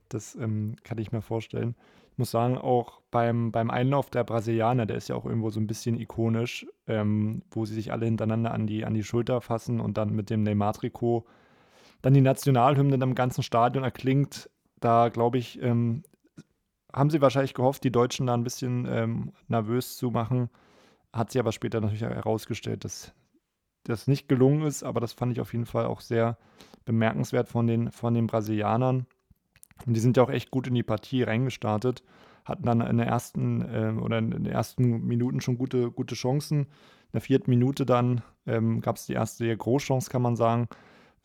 Das 0.10 0.36
ähm, 0.36 0.76
kann 0.84 0.98
ich 0.98 1.12
mir 1.12 1.22
vorstellen. 1.22 1.76
Ich 2.12 2.18
muss 2.18 2.32
sagen, 2.32 2.58
auch 2.58 3.02
beim, 3.10 3.52
beim 3.52 3.72
Einlauf 3.72 4.10
der 4.10 4.24
Brasilianer, 4.24 4.86
der 4.86 4.98
ist 4.98 5.08
ja 5.08 5.16
auch 5.16 5.26
irgendwo 5.26 5.50
so 5.50 5.60
ein 5.60 5.68
bisschen 5.68 5.98
ikonisch, 5.98 6.66
ähm, 6.88 7.44
wo 7.52 7.66
sie 7.66 7.74
sich 7.74 7.92
alle 7.92 8.06
hintereinander 8.06 8.52
an 8.52 8.68
die, 8.68 8.86
an 8.86 8.94
die 8.94 9.04
Schulter 9.04 9.40
fassen 9.40 9.80
und 9.80 9.98
dann 9.98 10.14
mit 10.14 10.30
dem 10.30 10.44
Neymar-Trikot 10.44 11.26
dann 12.02 12.14
die 12.14 12.22
Nationalhymne 12.22 12.96
im 12.96 13.16
ganzen 13.16 13.44
Stadion 13.44 13.84
erklingt. 13.84 14.50
Da 14.80 15.10
glaube 15.10 15.38
ich, 15.38 15.62
ähm, 15.62 16.04
haben 16.92 17.10
sie 17.10 17.22
wahrscheinlich 17.22 17.54
gehofft, 17.54 17.84
die 17.84 17.92
Deutschen 17.92 18.28
da 18.28 18.34
ein 18.34 18.44
bisschen 18.44 18.88
ähm, 18.90 19.32
nervös 19.48 19.98
zu 19.98 20.12
machen. 20.12 20.50
Hat 21.14 21.32
sie 21.32 21.40
aber 21.40 21.52
später 21.52 21.80
natürlich 21.80 22.02
herausgestellt, 22.02 22.84
dass 22.84 23.14
das 23.84 24.08
nicht 24.08 24.28
gelungen 24.28 24.64
ist. 24.64 24.84
Aber 24.84 25.00
das 25.00 25.14
fand 25.14 25.32
ich 25.34 25.42
auf 25.42 25.54
jeden 25.54 25.66
Fall 25.66 25.86
auch 25.86 26.02
sehr 26.02 26.38
bemerkenswert 26.86 27.48
von 27.48 27.68
den, 27.68 27.92
von 27.92 28.14
den 28.14 28.28
Brasilianern. 28.28 29.06
Und 29.86 29.94
die 29.94 30.00
sind 30.00 30.18
ja 30.18 30.24
auch 30.24 30.30
echt 30.30 30.52
gut 30.52 30.68
in 30.68 30.76
die 30.76 30.84
Partie 30.84 31.24
reingestartet. 31.24 32.04
Hatten 32.46 32.66
dann 32.66 32.82
in 32.82 32.98
der 32.98 33.08
ersten 33.08 33.62
äh, 33.62 33.94
oder 34.02 34.18
in 34.18 34.32
den 34.32 34.46
ersten 34.46 35.06
Minuten 35.06 35.42
schon 35.42 35.58
gute, 35.58 35.92
gute 35.92 36.16
Chancen. 36.16 36.62
In 36.62 37.14
der 37.14 37.22
vierten 37.22 37.50
Minute 37.50 37.86
dann 37.86 38.22
ähm, 38.48 38.82
gab 38.82 38.96
es 38.96 39.06
die 39.06 39.14
erste 39.14 39.56
Großchance, 39.56 40.10
kann 40.10 40.22
man 40.22 40.36
sagen 40.36 40.68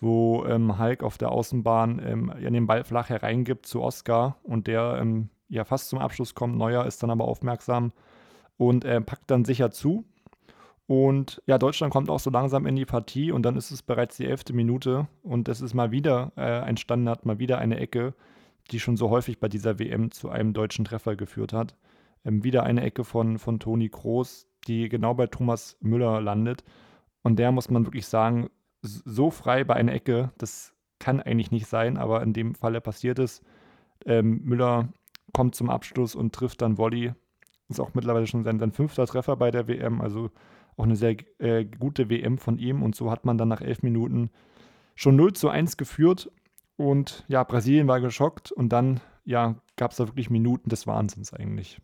wo 0.00 0.44
ähm, 0.44 0.78
Hulk 0.78 1.02
auf 1.02 1.18
der 1.18 1.32
Außenbahn 1.32 2.00
ähm, 2.04 2.32
den 2.38 2.66
Ball 2.66 2.84
flach 2.84 3.08
hereingibt 3.08 3.66
zu 3.66 3.82
Oscar 3.82 4.36
und 4.42 4.66
der 4.66 4.98
ähm, 5.00 5.30
ja 5.48 5.64
fast 5.64 5.88
zum 5.88 5.98
Abschluss 5.98 6.34
kommt. 6.34 6.56
Neuer 6.56 6.84
ist 6.84 7.02
dann 7.02 7.10
aber 7.10 7.24
aufmerksam 7.24 7.92
und 8.56 8.84
äh, 8.84 9.00
packt 9.00 9.30
dann 9.30 9.44
sicher 9.44 9.70
zu. 9.70 10.04
Und 10.86 11.42
ja, 11.46 11.58
Deutschland 11.58 11.92
kommt 11.92 12.10
auch 12.10 12.20
so 12.20 12.30
langsam 12.30 12.66
in 12.66 12.76
die 12.76 12.84
Partie 12.84 13.32
und 13.32 13.42
dann 13.42 13.56
ist 13.56 13.72
es 13.72 13.82
bereits 13.82 14.16
die 14.16 14.26
elfte 14.26 14.52
Minute 14.52 15.08
und 15.22 15.48
es 15.48 15.60
ist 15.60 15.74
mal 15.74 15.90
wieder 15.90 16.32
äh, 16.36 16.42
ein 16.42 16.76
Standard, 16.76 17.26
mal 17.26 17.40
wieder 17.40 17.58
eine 17.58 17.78
Ecke, 17.78 18.14
die 18.70 18.78
schon 18.78 18.96
so 18.96 19.10
häufig 19.10 19.40
bei 19.40 19.48
dieser 19.48 19.78
WM 19.80 20.12
zu 20.12 20.30
einem 20.30 20.52
deutschen 20.52 20.84
Treffer 20.84 21.16
geführt 21.16 21.52
hat. 21.52 21.76
Ähm, 22.24 22.44
wieder 22.44 22.62
eine 22.62 22.82
Ecke 22.82 23.02
von, 23.02 23.38
von 23.38 23.58
Toni 23.58 23.88
Kroos, 23.88 24.46
die 24.68 24.88
genau 24.88 25.14
bei 25.14 25.26
Thomas 25.26 25.76
Müller 25.80 26.20
landet. 26.20 26.62
Und 27.22 27.40
der 27.40 27.50
muss 27.50 27.68
man 27.68 27.84
wirklich 27.84 28.06
sagen, 28.06 28.48
so 28.82 29.30
frei 29.30 29.64
bei 29.64 29.74
einer 29.74 29.92
Ecke, 29.92 30.30
das 30.38 30.72
kann 31.00 31.20
eigentlich 31.20 31.50
nicht 31.50 31.66
sein, 31.66 31.96
aber 31.96 32.22
in 32.22 32.32
dem 32.32 32.54
Falle 32.54 32.80
passiert 32.80 33.18
es. 33.18 33.42
Ähm, 34.04 34.40
Müller 34.44 34.88
kommt 35.32 35.56
zum 35.56 35.68
Abschluss 35.68 36.14
und 36.14 36.32
trifft 36.32 36.62
dann 36.62 36.78
Volley. 36.78 37.12
Ist 37.68 37.80
auch 37.80 37.94
mittlerweile 37.94 38.28
schon 38.28 38.44
sein, 38.44 38.60
sein 38.60 38.70
fünfter 38.70 39.06
Treffer 39.06 39.36
bei 39.36 39.50
der 39.50 39.66
WM, 39.66 40.00
also 40.00 40.30
auch 40.76 40.84
eine 40.84 40.96
sehr 40.96 41.16
äh, 41.38 41.64
gute 41.64 42.10
WM 42.10 42.38
von 42.38 42.58
ihm. 42.58 42.82
Und 42.82 42.94
so 42.94 43.10
hat 43.10 43.24
man 43.24 43.38
dann 43.38 43.48
nach 43.48 43.60
elf 43.60 43.82
Minuten 43.82 44.30
schon 44.94 45.16
0 45.16 45.32
zu 45.32 45.48
1 45.48 45.76
geführt. 45.76 46.30
Und 46.76 47.24
ja, 47.28 47.42
Brasilien 47.42 47.88
war 47.88 48.00
geschockt 48.00 48.52
und 48.52 48.70
dann 48.70 49.00
ja, 49.24 49.56
gab 49.76 49.90
es 49.90 49.96
da 49.96 50.06
wirklich 50.06 50.30
Minuten 50.30 50.68
des 50.68 50.86
Wahnsinns 50.86 51.32
eigentlich. 51.32 51.80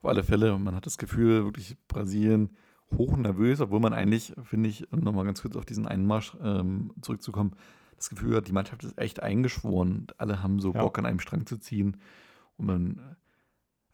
Auf 0.00 0.10
alle 0.10 0.22
Fälle, 0.22 0.58
man 0.58 0.74
hat 0.74 0.86
das 0.86 0.98
Gefühl, 0.98 1.44
wirklich 1.44 1.76
Brasilien 1.88 2.56
hochnervös, 2.92 3.60
obwohl 3.60 3.80
man 3.80 3.92
eigentlich, 3.92 4.34
finde 4.42 4.68
ich, 4.68 4.92
um 4.92 5.00
nochmal 5.00 5.24
ganz 5.24 5.42
kurz 5.42 5.56
auf 5.56 5.64
diesen 5.64 5.86
Einmarsch 5.86 6.36
ähm, 6.42 6.92
zurückzukommen, 7.00 7.56
das 7.96 8.10
Gefühl 8.10 8.36
hat, 8.36 8.46
die 8.46 8.52
Mannschaft 8.52 8.84
ist 8.84 8.98
echt 8.98 9.22
eingeschworen. 9.22 10.06
Alle 10.18 10.42
haben 10.42 10.60
so 10.60 10.72
ja. 10.74 10.82
Bock 10.82 10.98
an 10.98 11.06
einem 11.06 11.20
Strang 11.20 11.46
zu 11.46 11.56
ziehen. 11.56 11.96
Und 12.56 12.66
man, 12.66 13.16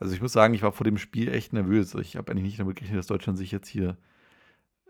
also 0.03 0.15
ich 0.15 0.21
muss 0.21 0.33
sagen, 0.33 0.53
ich 0.55 0.63
war 0.63 0.73
vor 0.73 0.85
dem 0.85 0.99
Spiel 0.99 1.29
echt 1.33 1.53
nervös. 1.53 1.95
Ich 1.95 2.17
habe 2.17 2.33
eigentlich 2.33 2.45
nicht 2.45 2.59
damit 2.59 2.77
gerechnet, 2.77 2.99
dass 2.99 3.07
Deutschland 3.07 3.39
sich 3.39 3.53
jetzt 3.53 3.69
hier 3.69 3.97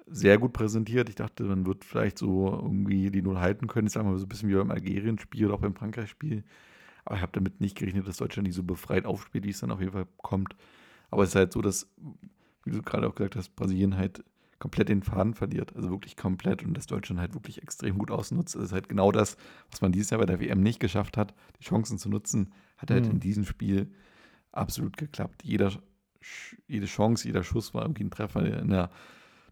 sehr 0.07 0.39
gut 0.39 0.55
präsentiert. 0.55 1.11
Ich 1.11 1.17
dachte, 1.17 1.45
man 1.45 1.67
wird 1.67 1.85
vielleicht 1.85 2.17
so 2.17 2.49
irgendwie 2.51 3.11
die 3.11 3.21
Null 3.21 3.39
halten 3.39 3.67
können. 3.67 3.89
Ich 3.89 3.93
sage 3.93 4.07
mal 4.07 4.17
so 4.17 4.25
ein 4.25 4.29
bisschen 4.29 4.49
wie 4.49 4.55
beim 4.55 4.71
Algerien-Spiel 4.71 5.47
oder 5.47 5.55
auch 5.55 5.61
beim 5.61 5.75
Frankreich-Spiel. 5.75 6.45
Aber 7.05 7.17
ich 7.17 7.23
habe 7.23 7.33
damit 7.33 7.61
nicht 7.61 7.77
gerechnet, 7.77 8.09
dass 8.09 8.17
Deutschland 8.17 8.47
nicht 8.47 8.57
so 8.57 8.63
befreit 8.63 9.05
aufspielt, 9.05 9.45
wie 9.45 9.51
es 9.51 9.61
dann 9.61 9.71
auf 9.71 9.81
jeden 9.81 9.93
Fall 9.93 10.07
kommt. 10.17 10.57
Aber 11.11 11.25
es 11.25 11.31
ist 11.31 11.35
halt 11.37 11.53
so, 11.53 11.61
dass 11.61 11.89
wie 12.65 12.71
du 12.71 12.81
gerade 12.83 13.07
auch 13.07 13.15
gesagt 13.15 13.37
hast, 13.37 13.55
Brasilien 13.55 13.99
halt 13.99 14.25
komplett 14.61 14.89
den 14.89 15.03
Faden 15.03 15.35
verliert. 15.35 15.77
Also 15.77 15.91
wirklich 15.91 16.17
komplett 16.17 16.65
und 16.65 16.75
das 16.75 16.87
Deutschland 16.87 17.21
halt 17.21 17.35
wirklich 17.35 17.63
extrem 17.63 17.99
gut 17.99 18.11
ausnutzt. 18.11 18.55
Das 18.55 18.63
ist 18.63 18.73
halt 18.73 18.89
genau 18.89 19.13
das, 19.13 19.37
was 19.71 19.83
man 19.83 19.93
dieses 19.93 20.09
Jahr 20.11 20.21
bei 20.21 20.27
der 20.27 20.41
WM 20.41 20.63
nicht 20.63 20.81
geschafft 20.81 21.19
hat, 21.19 21.35
die 21.61 21.65
Chancen 21.65 21.99
zu 21.99 22.09
nutzen, 22.09 22.53
hat 22.79 22.91
halt 22.91 23.05
mhm. 23.05 23.13
in 23.13 23.21
diesem 23.21 23.45
Spiel 23.45 23.93
absolut 24.53 24.97
geklappt. 24.97 25.43
Jeder, 25.45 25.73
jede 26.67 26.87
Chance, 26.87 27.27
jeder 27.27 27.43
Schuss 27.43 27.75
war 27.75 27.83
irgendwie 27.83 28.05
ein 28.05 28.11
Treffer. 28.11 28.45
In 28.61 28.71
der 28.71 28.91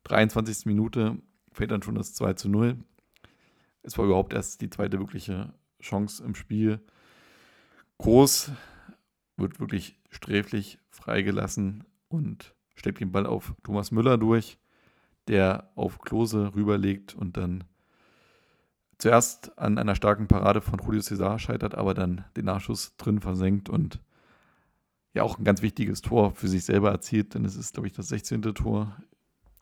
23. 0.04 0.66
Minute 0.66 1.18
fällt 1.52 1.70
dann 1.70 1.82
schon 1.82 1.94
das 1.94 2.14
2 2.14 2.34
zu 2.34 2.48
0. 2.48 2.78
Es 3.82 3.96
war 3.98 4.04
überhaupt 4.04 4.32
erst 4.32 4.60
die 4.60 4.70
zweite 4.70 4.98
wirkliche 4.98 5.52
Chance 5.80 6.22
im 6.22 6.34
Spiel. 6.34 6.80
Groß 7.98 8.52
wird 9.36 9.60
wirklich 9.60 9.98
sträflich 10.10 10.78
freigelassen 10.90 11.84
und 12.08 12.54
steckt 12.74 13.00
den 13.00 13.12
Ball 13.12 13.26
auf 13.26 13.54
Thomas 13.62 13.90
Müller 13.90 14.18
durch, 14.18 14.58
der 15.28 15.70
auf 15.76 15.98
Klose 15.98 16.54
rüberlegt 16.54 17.14
und 17.14 17.36
dann 17.36 17.64
zuerst 18.98 19.58
an 19.58 19.78
einer 19.78 19.94
starken 19.94 20.28
Parade 20.28 20.60
von 20.60 20.78
Julio 20.78 21.00
Cesar 21.00 21.38
scheitert, 21.38 21.74
aber 21.74 21.94
dann 21.94 22.24
den 22.36 22.44
Nachschuss 22.44 22.96
drin 22.96 23.20
versenkt 23.20 23.68
und 23.68 24.00
ja 25.14 25.22
auch 25.22 25.38
ein 25.38 25.44
ganz 25.44 25.62
wichtiges 25.62 26.02
Tor 26.02 26.32
für 26.32 26.48
sich 26.48 26.64
selber 26.64 26.90
erzielt, 26.90 27.34
denn 27.34 27.44
es 27.44 27.56
ist, 27.56 27.74
glaube 27.74 27.86
ich, 27.86 27.92
das 27.92 28.08
16. 28.08 28.42
Tor 28.54 28.96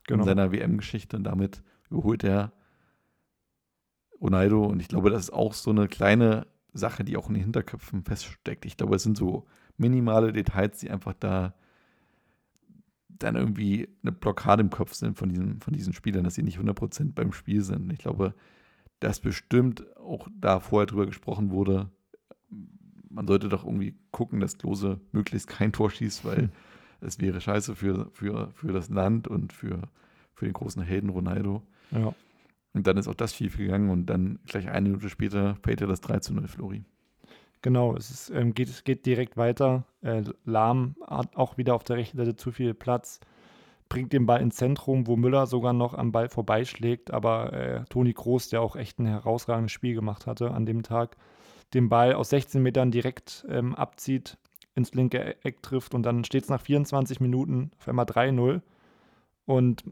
Genau. 0.09 0.23
in 0.23 0.27
seiner 0.27 0.53
WM-Geschichte 0.53 1.17
und 1.19 1.25
damit 1.25 1.63
überholt 1.91 2.25
er 2.25 2.53
Ronaldo 4.21 4.65
und 4.65 4.81
ich 4.81 4.89
glaube, 4.89 5.11
das 5.11 5.25
ist 5.25 5.33
auch 5.33 5.53
so 5.53 5.71
eine 5.71 5.87
kleine 5.87 6.47
Sache, 6.73 7.05
die 7.05 7.17
auch 7.17 7.29
in 7.29 7.35
den 7.35 7.43
Hinterköpfen 7.43 8.05
feststeckt. 8.05 8.65
Ich 8.65 8.77
glaube, 8.79 8.97
es 8.97 9.03
sind 9.03 9.17
so 9.19 9.47
minimale 9.77 10.33
Details, 10.33 10.79
die 10.79 10.91
einfach 10.91 11.13
da 11.13 11.55
dann 13.09 13.37
irgendwie 13.37 13.89
eine 14.03 14.13
Blockade 14.13 14.63
im 14.63 14.71
Kopf 14.71 14.95
sind 14.95 15.19
von, 15.19 15.29
diesem, 15.29 15.61
von 15.61 15.75
diesen 15.75 15.93
Spielern, 15.93 16.25
dass 16.25 16.35
sie 16.35 16.43
nicht 16.43 16.59
100% 16.59 17.13
beim 17.15 17.33
Spiel 17.33 17.63
sind. 17.63 17.93
Ich 17.93 17.99
glaube, 17.99 18.35
dass 19.01 19.21
bestimmt 19.21 19.85
auch 19.99 20.29
da 20.41 20.61
vorher 20.61 20.87
drüber 20.87 21.07
gesprochen 21.07 21.51
wurde, 21.51 21.91
man 23.19 23.27
sollte 23.27 23.49
doch 23.49 23.65
irgendwie 23.65 23.97
gucken, 24.13 24.39
dass 24.39 24.59
Klose 24.59 25.01
möglichst 25.11 25.49
kein 25.49 25.73
Tor 25.73 25.91
schießt, 25.91 26.25
weil 26.25 26.37
Hm. 26.37 26.51
es 27.01 27.19
wäre 27.19 27.41
scheiße 27.41 27.75
für, 27.75 28.09
für, 28.13 28.53
für 28.55 28.73
das 28.73 28.91
Land 28.91 29.27
und 29.27 29.53
für, 29.53 29.83
für 30.35 30.45
den 30.45 30.53
großen 30.55 30.83
Helden 30.83 31.11
Ronaldo. 31.11 31.65
Ja. 31.91 32.15
Und 32.75 32.87
dann 32.87 32.97
ist 32.97 33.09
auch 33.09 33.15
das 33.15 33.35
schief 33.35 33.57
gegangen 33.57 33.91
und 33.91 34.07
dann 34.07 34.39
gleich 34.47 34.69
eine 34.69 34.89
Minute 34.89 35.09
später 35.09 35.57
fällt 35.65 35.81
ja 35.81 35.89
das 35.89 36.01
3 36.01 36.21
zu 36.21 36.33
0 36.33 36.47
Flori. 36.47 36.85
Genau, 37.61 37.97
es 37.97 38.09
ist, 38.09 38.31
ähm, 38.31 38.55
geht, 38.55 38.69
es 38.69 38.85
geht 38.85 39.05
direkt 39.05 39.37
weiter. 39.37 39.85
Äh, 40.01 40.23
Lahm 40.45 40.95
hat 41.05 41.35
auch 41.35 41.57
wieder 41.59 41.75
auf 41.75 41.83
der 41.83 41.97
rechten 41.97 42.19
Seite 42.19 42.37
zu 42.37 42.53
viel 42.53 42.73
Platz, 42.73 43.19
bringt 43.89 44.13
den 44.13 44.27
Ball 44.27 44.41
ins 44.43 44.55
Zentrum, 44.55 45.09
wo 45.09 45.17
Müller 45.17 45.49
sogar 45.49 45.73
noch 45.73 45.95
am 45.95 46.13
Ball 46.13 46.29
vorbeischlägt. 46.29 47.11
Aber 47.11 47.53
äh, 47.53 47.85
Toni 47.89 48.13
Kroos, 48.13 48.49
der 48.49 48.63
auch 48.63 48.77
echt 48.77 49.01
ein 49.01 49.07
herausragendes 49.07 49.73
Spiel 49.73 49.95
gemacht 49.95 50.29
hatte 50.29 50.53
an 50.53 50.67
dem 50.67 50.85
Tag, 50.85 51.17
den 51.75 51.89
Ball 51.89 52.15
aus 52.15 52.31
16 52.31 52.63
Metern 52.63 52.91
direkt 52.91 53.47
ähm, 53.49 53.75
abzieht, 53.75 54.39
ins 54.75 54.95
linke 54.95 55.19
E- 55.19 55.37
Eck 55.43 55.63
trifft 55.63 55.95
und 55.95 56.03
dann 56.05 56.25
steht 56.25 56.45
es 56.45 56.51
nach 56.51 56.61
24 56.61 57.21
Minuten 57.21 57.71
auf 57.79 57.89
einmal 57.89 58.07
3-0. 58.07 58.63
Und 59.45 59.85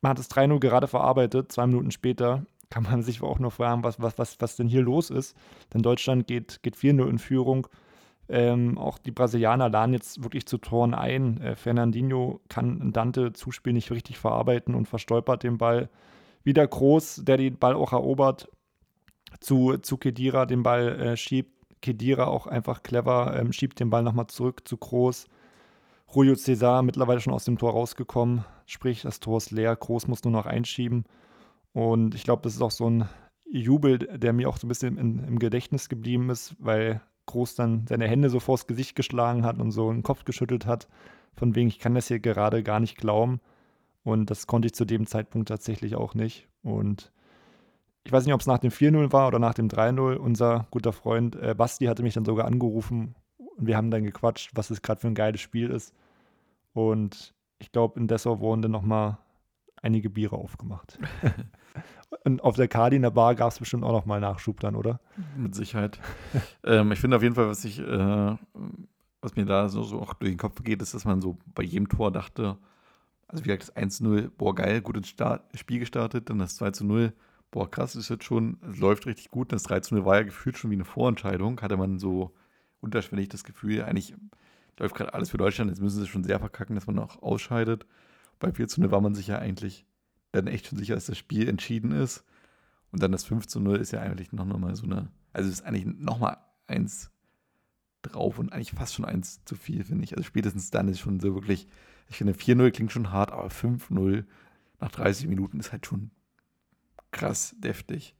man 0.00 0.10
hat 0.10 0.18
es 0.18 0.30
3-0 0.30 0.58
gerade 0.58 0.88
verarbeitet. 0.88 1.52
Zwei 1.52 1.66
Minuten 1.66 1.90
später 1.90 2.44
kann 2.70 2.84
man 2.84 3.02
sich 3.02 3.22
auch 3.22 3.38
nur 3.38 3.50
fragen, 3.50 3.84
was, 3.84 4.00
was, 4.00 4.18
was, 4.18 4.40
was 4.40 4.56
denn 4.56 4.68
hier 4.68 4.82
los 4.82 5.10
ist. 5.10 5.36
Denn 5.72 5.82
Deutschland 5.82 6.26
geht, 6.26 6.62
geht 6.62 6.76
4-0 6.76 7.08
in 7.08 7.18
Führung. 7.18 7.68
Ähm, 8.28 8.78
auch 8.78 8.98
die 8.98 9.10
Brasilianer 9.10 9.68
laden 9.68 9.92
jetzt 9.92 10.22
wirklich 10.22 10.46
zu 10.46 10.58
Toren 10.58 10.94
ein. 10.94 11.40
Äh, 11.40 11.56
Fernandinho 11.56 12.40
kann 12.48 12.92
Dante 12.92 13.32
Zuspiel 13.32 13.72
nicht 13.72 13.90
richtig 13.90 14.18
verarbeiten 14.18 14.74
und 14.74 14.88
verstolpert 14.88 15.42
den 15.42 15.58
Ball. 15.58 15.90
Wieder 16.44 16.66
Groß, 16.66 17.22
der 17.24 17.36
den 17.36 17.58
Ball 17.58 17.74
auch 17.74 17.92
erobert, 17.92 18.48
zu, 19.40 19.78
zu 19.78 19.96
Kedira 19.96 20.46
den 20.46 20.62
Ball 20.62 21.00
äh, 21.00 21.16
schiebt. 21.16 21.52
Kedira 21.80 22.26
auch 22.26 22.46
einfach 22.46 22.82
clever, 22.84 23.36
ähm, 23.36 23.52
schiebt 23.52 23.80
den 23.80 23.90
Ball 23.90 24.04
nochmal 24.04 24.28
zurück 24.28 24.66
zu 24.66 24.76
Groß. 24.76 25.26
Julio 26.14 26.36
Cesar 26.36 26.82
mittlerweile 26.82 27.20
schon 27.20 27.32
aus 27.32 27.44
dem 27.44 27.58
Tor 27.58 27.72
rausgekommen, 27.72 28.44
sprich, 28.66 29.02
das 29.02 29.18
Tor 29.18 29.38
ist 29.38 29.50
leer. 29.50 29.74
Groß 29.74 30.08
muss 30.08 30.22
nur 30.22 30.32
noch 30.32 30.46
einschieben. 30.46 31.04
Und 31.72 32.14
ich 32.14 32.24
glaube, 32.24 32.42
das 32.42 32.54
ist 32.54 32.62
auch 32.62 32.70
so 32.70 32.88
ein 32.88 33.08
Jubel, 33.50 33.98
der 33.98 34.32
mir 34.32 34.48
auch 34.48 34.58
so 34.58 34.66
ein 34.66 34.68
bisschen 34.68 34.96
in, 34.98 35.24
im 35.24 35.38
Gedächtnis 35.38 35.88
geblieben 35.88 36.30
ist, 36.30 36.54
weil 36.58 37.00
Groß 37.26 37.54
dann 37.54 37.86
seine 37.86 38.06
Hände 38.06 38.30
so 38.30 38.40
vors 38.40 38.66
Gesicht 38.66 38.94
geschlagen 38.94 39.44
hat 39.44 39.58
und 39.58 39.70
so 39.72 39.90
den 39.90 40.02
Kopf 40.02 40.24
geschüttelt 40.24 40.66
hat, 40.66 40.88
von 41.34 41.54
wegen, 41.54 41.68
ich 41.68 41.78
kann 41.78 41.94
das 41.94 42.08
hier 42.08 42.20
gerade 42.20 42.62
gar 42.62 42.80
nicht 42.80 42.96
glauben. 42.96 43.40
Und 44.04 44.30
das 44.30 44.46
konnte 44.46 44.66
ich 44.66 44.74
zu 44.74 44.84
dem 44.84 45.06
Zeitpunkt 45.06 45.48
tatsächlich 45.48 45.94
auch 45.94 46.14
nicht. 46.14 46.48
Und 46.62 47.12
ich 48.04 48.12
weiß 48.12 48.24
nicht, 48.24 48.34
ob 48.34 48.40
es 48.40 48.46
nach 48.46 48.58
dem 48.58 48.70
4-0 48.70 49.12
war 49.12 49.28
oder 49.28 49.38
nach 49.38 49.54
dem 49.54 49.68
3-0. 49.68 50.16
Unser 50.16 50.66
guter 50.70 50.92
Freund 50.92 51.36
äh, 51.36 51.54
Basti 51.56 51.86
hatte 51.86 52.02
mich 52.02 52.14
dann 52.14 52.24
sogar 52.24 52.46
angerufen 52.46 53.14
und 53.56 53.66
wir 53.66 53.76
haben 53.76 53.90
dann 53.90 54.04
gequatscht, 54.04 54.50
was 54.54 54.70
es 54.70 54.82
gerade 54.82 55.00
für 55.00 55.08
ein 55.08 55.14
geiles 55.14 55.40
Spiel 55.40 55.70
ist. 55.70 55.94
Und 56.72 57.34
ich 57.58 57.70
glaube, 57.70 58.00
in 58.00 58.08
Dessau 58.08 58.40
wurden 58.40 58.62
dann 58.62 58.72
nochmal 58.72 59.18
einige 59.82 60.10
Biere 60.10 60.36
aufgemacht. 60.36 60.98
und 62.24 62.42
auf 62.42 62.56
der 62.56 62.68
Kadi 62.68 62.96
in 62.96 63.02
der 63.02 63.10
Bar 63.10 63.34
gab 63.34 63.52
es 63.52 63.58
bestimmt 63.58 63.84
auch 63.84 63.92
nochmal 63.92 64.20
Nachschub 64.20 64.60
dann, 64.60 64.74
oder? 64.74 65.00
Mit 65.36 65.54
Sicherheit. 65.54 66.00
ähm, 66.64 66.90
ich 66.92 67.00
finde 67.00 67.16
auf 67.16 67.22
jeden 67.22 67.34
Fall, 67.34 67.48
was 67.48 67.64
ich, 67.64 67.78
äh, 67.78 68.36
was 69.20 69.36
mir 69.36 69.44
da 69.44 69.68
so, 69.68 69.82
so 69.82 70.00
auch 70.00 70.14
durch 70.14 70.32
den 70.32 70.38
Kopf 70.38 70.62
geht, 70.64 70.82
ist, 70.82 70.94
dass 70.94 71.04
man 71.04 71.20
so 71.20 71.36
bei 71.54 71.62
jedem 71.62 71.88
Tor 71.88 72.10
dachte, 72.10 72.56
also 73.28 73.44
wie 73.44 73.48
gesagt, 73.48 73.62
das 73.62 73.76
1-0, 73.76 74.30
boah, 74.36 74.54
geil, 74.54 74.80
gut 74.82 74.96
ins 74.96 75.08
Start, 75.08 75.42
Spiel 75.56 75.78
gestartet, 75.78 76.28
dann 76.28 76.38
das 76.38 76.60
2-0, 76.60 77.12
boah, 77.52 77.70
krass, 77.70 77.94
ist 77.94 78.08
jetzt 78.08 78.24
schon, 78.24 78.58
es 78.68 78.78
läuft 78.78 79.06
richtig 79.06 79.30
gut. 79.30 79.52
Das 79.52 79.68
3-0 79.68 80.04
war 80.04 80.16
ja 80.16 80.22
gefühlt 80.24 80.58
schon 80.58 80.70
wie 80.72 80.74
eine 80.74 80.84
Vorentscheidung, 80.84 81.60
hatte 81.60 81.76
man 81.76 82.00
so 82.00 82.34
unterschwellig 82.80 83.28
das 83.28 83.44
Gefühl, 83.44 83.84
eigentlich 83.84 84.14
läuft 84.78 84.96
gerade 84.96 85.14
alles 85.14 85.30
für 85.30 85.36
Deutschland, 85.36 85.70
jetzt 85.70 85.80
müssen 85.80 86.00
sie 86.00 86.08
schon 86.08 86.24
sehr 86.24 86.40
verkacken, 86.40 86.74
dass 86.74 86.88
man 86.88 86.98
auch 86.98 87.22
ausscheidet. 87.22 87.86
Bei 88.40 88.48
4-0 88.48 88.90
war 88.90 89.00
man 89.00 89.14
sich 89.14 89.28
ja 89.28 89.38
eigentlich 89.38 89.86
dann 90.32 90.46
echt 90.46 90.66
schon 90.66 90.78
sicher, 90.78 90.94
dass 90.94 91.06
das 91.06 91.18
Spiel 91.18 91.48
entschieden 91.48 91.92
ist. 91.92 92.24
Und 92.90 93.02
dann 93.02 93.12
das 93.12 93.24
5 93.24 93.46
zu 93.46 93.60
0 93.60 93.76
ist 93.76 93.92
ja 93.92 94.00
eigentlich 94.00 94.32
noch 94.32 94.44
mal 94.46 94.74
so 94.74 94.84
eine, 94.84 95.10
also 95.32 95.48
ist 95.48 95.64
eigentlich 95.64 95.86
noch 95.86 96.18
mal 96.18 96.38
eins 96.66 97.10
drauf 98.00 98.38
und 98.38 98.52
eigentlich 98.52 98.72
fast 98.72 98.94
schon 98.94 99.04
eins 99.04 99.44
zu 99.44 99.56
viel, 99.56 99.84
finde 99.84 100.04
ich. 100.04 100.16
Also 100.16 100.24
spätestens 100.24 100.70
dann 100.70 100.88
ist 100.88 101.00
schon 101.00 101.20
so 101.20 101.34
wirklich, 101.34 101.68
ich 102.08 102.16
finde 102.16 102.32
4-0 102.32 102.70
klingt 102.70 102.92
schon 102.92 103.12
hart, 103.12 103.30
aber 103.30 103.48
5-0 103.48 104.24
nach 104.80 104.90
30 104.90 105.28
Minuten 105.28 105.60
ist 105.60 105.70
halt 105.70 105.86
schon 105.86 106.10
krass 107.12 107.54
deftig. 107.58 108.14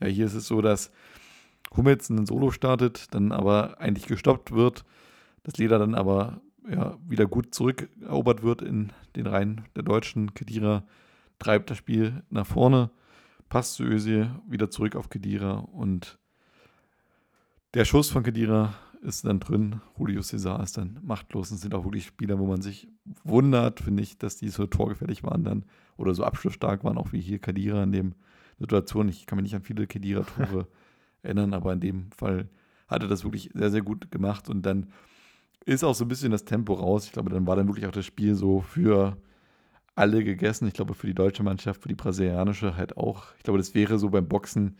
Ja, 0.00 0.06
hier 0.06 0.26
ist 0.26 0.34
es 0.34 0.46
so, 0.46 0.60
dass 0.60 0.90
Hummels 1.76 2.10
einen 2.10 2.26
Solo 2.26 2.50
startet, 2.50 3.14
dann 3.14 3.32
aber 3.32 3.80
eigentlich 3.80 4.06
gestoppt 4.06 4.52
wird, 4.52 4.84
das 5.42 5.56
Leder 5.56 5.78
dann 5.78 5.94
aber 5.94 6.40
ja, 6.68 6.96
wieder 7.06 7.26
gut 7.26 7.54
zurückerobert 7.54 8.42
wird 8.42 8.62
in 8.62 8.92
den 9.16 9.26
Reihen 9.26 9.62
der 9.76 9.82
Deutschen. 9.82 10.34
Kedira 10.34 10.84
treibt 11.38 11.70
das 11.70 11.78
Spiel 11.78 12.22
nach 12.30 12.46
vorne, 12.46 12.90
passt 13.48 13.74
zu 13.74 13.84
Özil, 13.84 14.30
wieder 14.48 14.70
zurück 14.70 14.96
auf 14.96 15.10
Kedira 15.10 15.54
und 15.58 16.18
der 17.74 17.84
Schuss 17.84 18.10
von 18.10 18.22
Kedira 18.22 18.74
ist 19.02 19.26
dann 19.26 19.40
drin. 19.40 19.80
Julio 19.98 20.22
Cesar 20.22 20.62
ist 20.62 20.78
dann 20.78 20.98
machtlos. 21.02 21.50
Es 21.50 21.60
sind 21.60 21.74
auch 21.74 21.84
wirklich 21.84 22.06
Spieler, 22.06 22.38
wo 22.38 22.46
man 22.46 22.62
sich 22.62 22.88
wundert, 23.22 23.80
finde 23.80 24.02
ich, 24.02 24.16
dass 24.16 24.36
die 24.36 24.48
so 24.48 24.66
torgefällig 24.66 25.22
waren 25.24 25.44
dann 25.44 25.64
oder 25.96 26.14
so 26.14 26.24
abschlussstark 26.24 26.84
waren, 26.84 26.96
auch 26.96 27.12
wie 27.12 27.20
hier 27.20 27.38
Kedira 27.38 27.82
in 27.82 27.92
dem 27.92 28.14
Situation. 28.58 29.08
Ich 29.08 29.26
kann 29.26 29.36
mich 29.36 29.44
nicht 29.44 29.54
an 29.54 29.62
viele 29.62 29.86
Kedira-Tore 29.86 30.66
erinnern, 31.22 31.54
aber 31.54 31.72
in 31.72 31.80
dem 31.80 32.10
Fall 32.12 32.48
hat 32.88 33.02
er 33.02 33.08
das 33.08 33.24
wirklich 33.24 33.50
sehr, 33.54 33.70
sehr 33.70 33.82
gut 33.82 34.10
gemacht 34.10 34.48
und 34.48 34.62
dann 34.62 34.88
ist 35.66 35.82
auch 35.82 35.94
so 35.94 36.04
ein 36.04 36.08
bisschen 36.08 36.30
das 36.30 36.44
Tempo 36.44 36.74
raus. 36.74 37.06
Ich 37.06 37.12
glaube, 37.12 37.30
dann 37.30 37.46
war 37.46 37.56
dann 37.56 37.66
wirklich 37.66 37.86
auch 37.86 37.92
das 37.92 38.04
Spiel 38.04 38.34
so 38.34 38.60
für 38.60 39.16
alle 39.94 40.22
gegessen. 40.24 40.68
Ich 40.68 40.74
glaube, 40.74 40.94
für 40.94 41.06
die 41.06 41.14
deutsche 41.14 41.42
Mannschaft, 41.42 41.82
für 41.82 41.88
die 41.88 41.94
brasilianische 41.94 42.76
halt 42.76 42.96
auch. 42.96 43.26
Ich 43.38 43.44
glaube, 43.44 43.58
das 43.58 43.74
wäre 43.74 43.98
so 43.98 44.10
beim 44.10 44.28
Boxen 44.28 44.76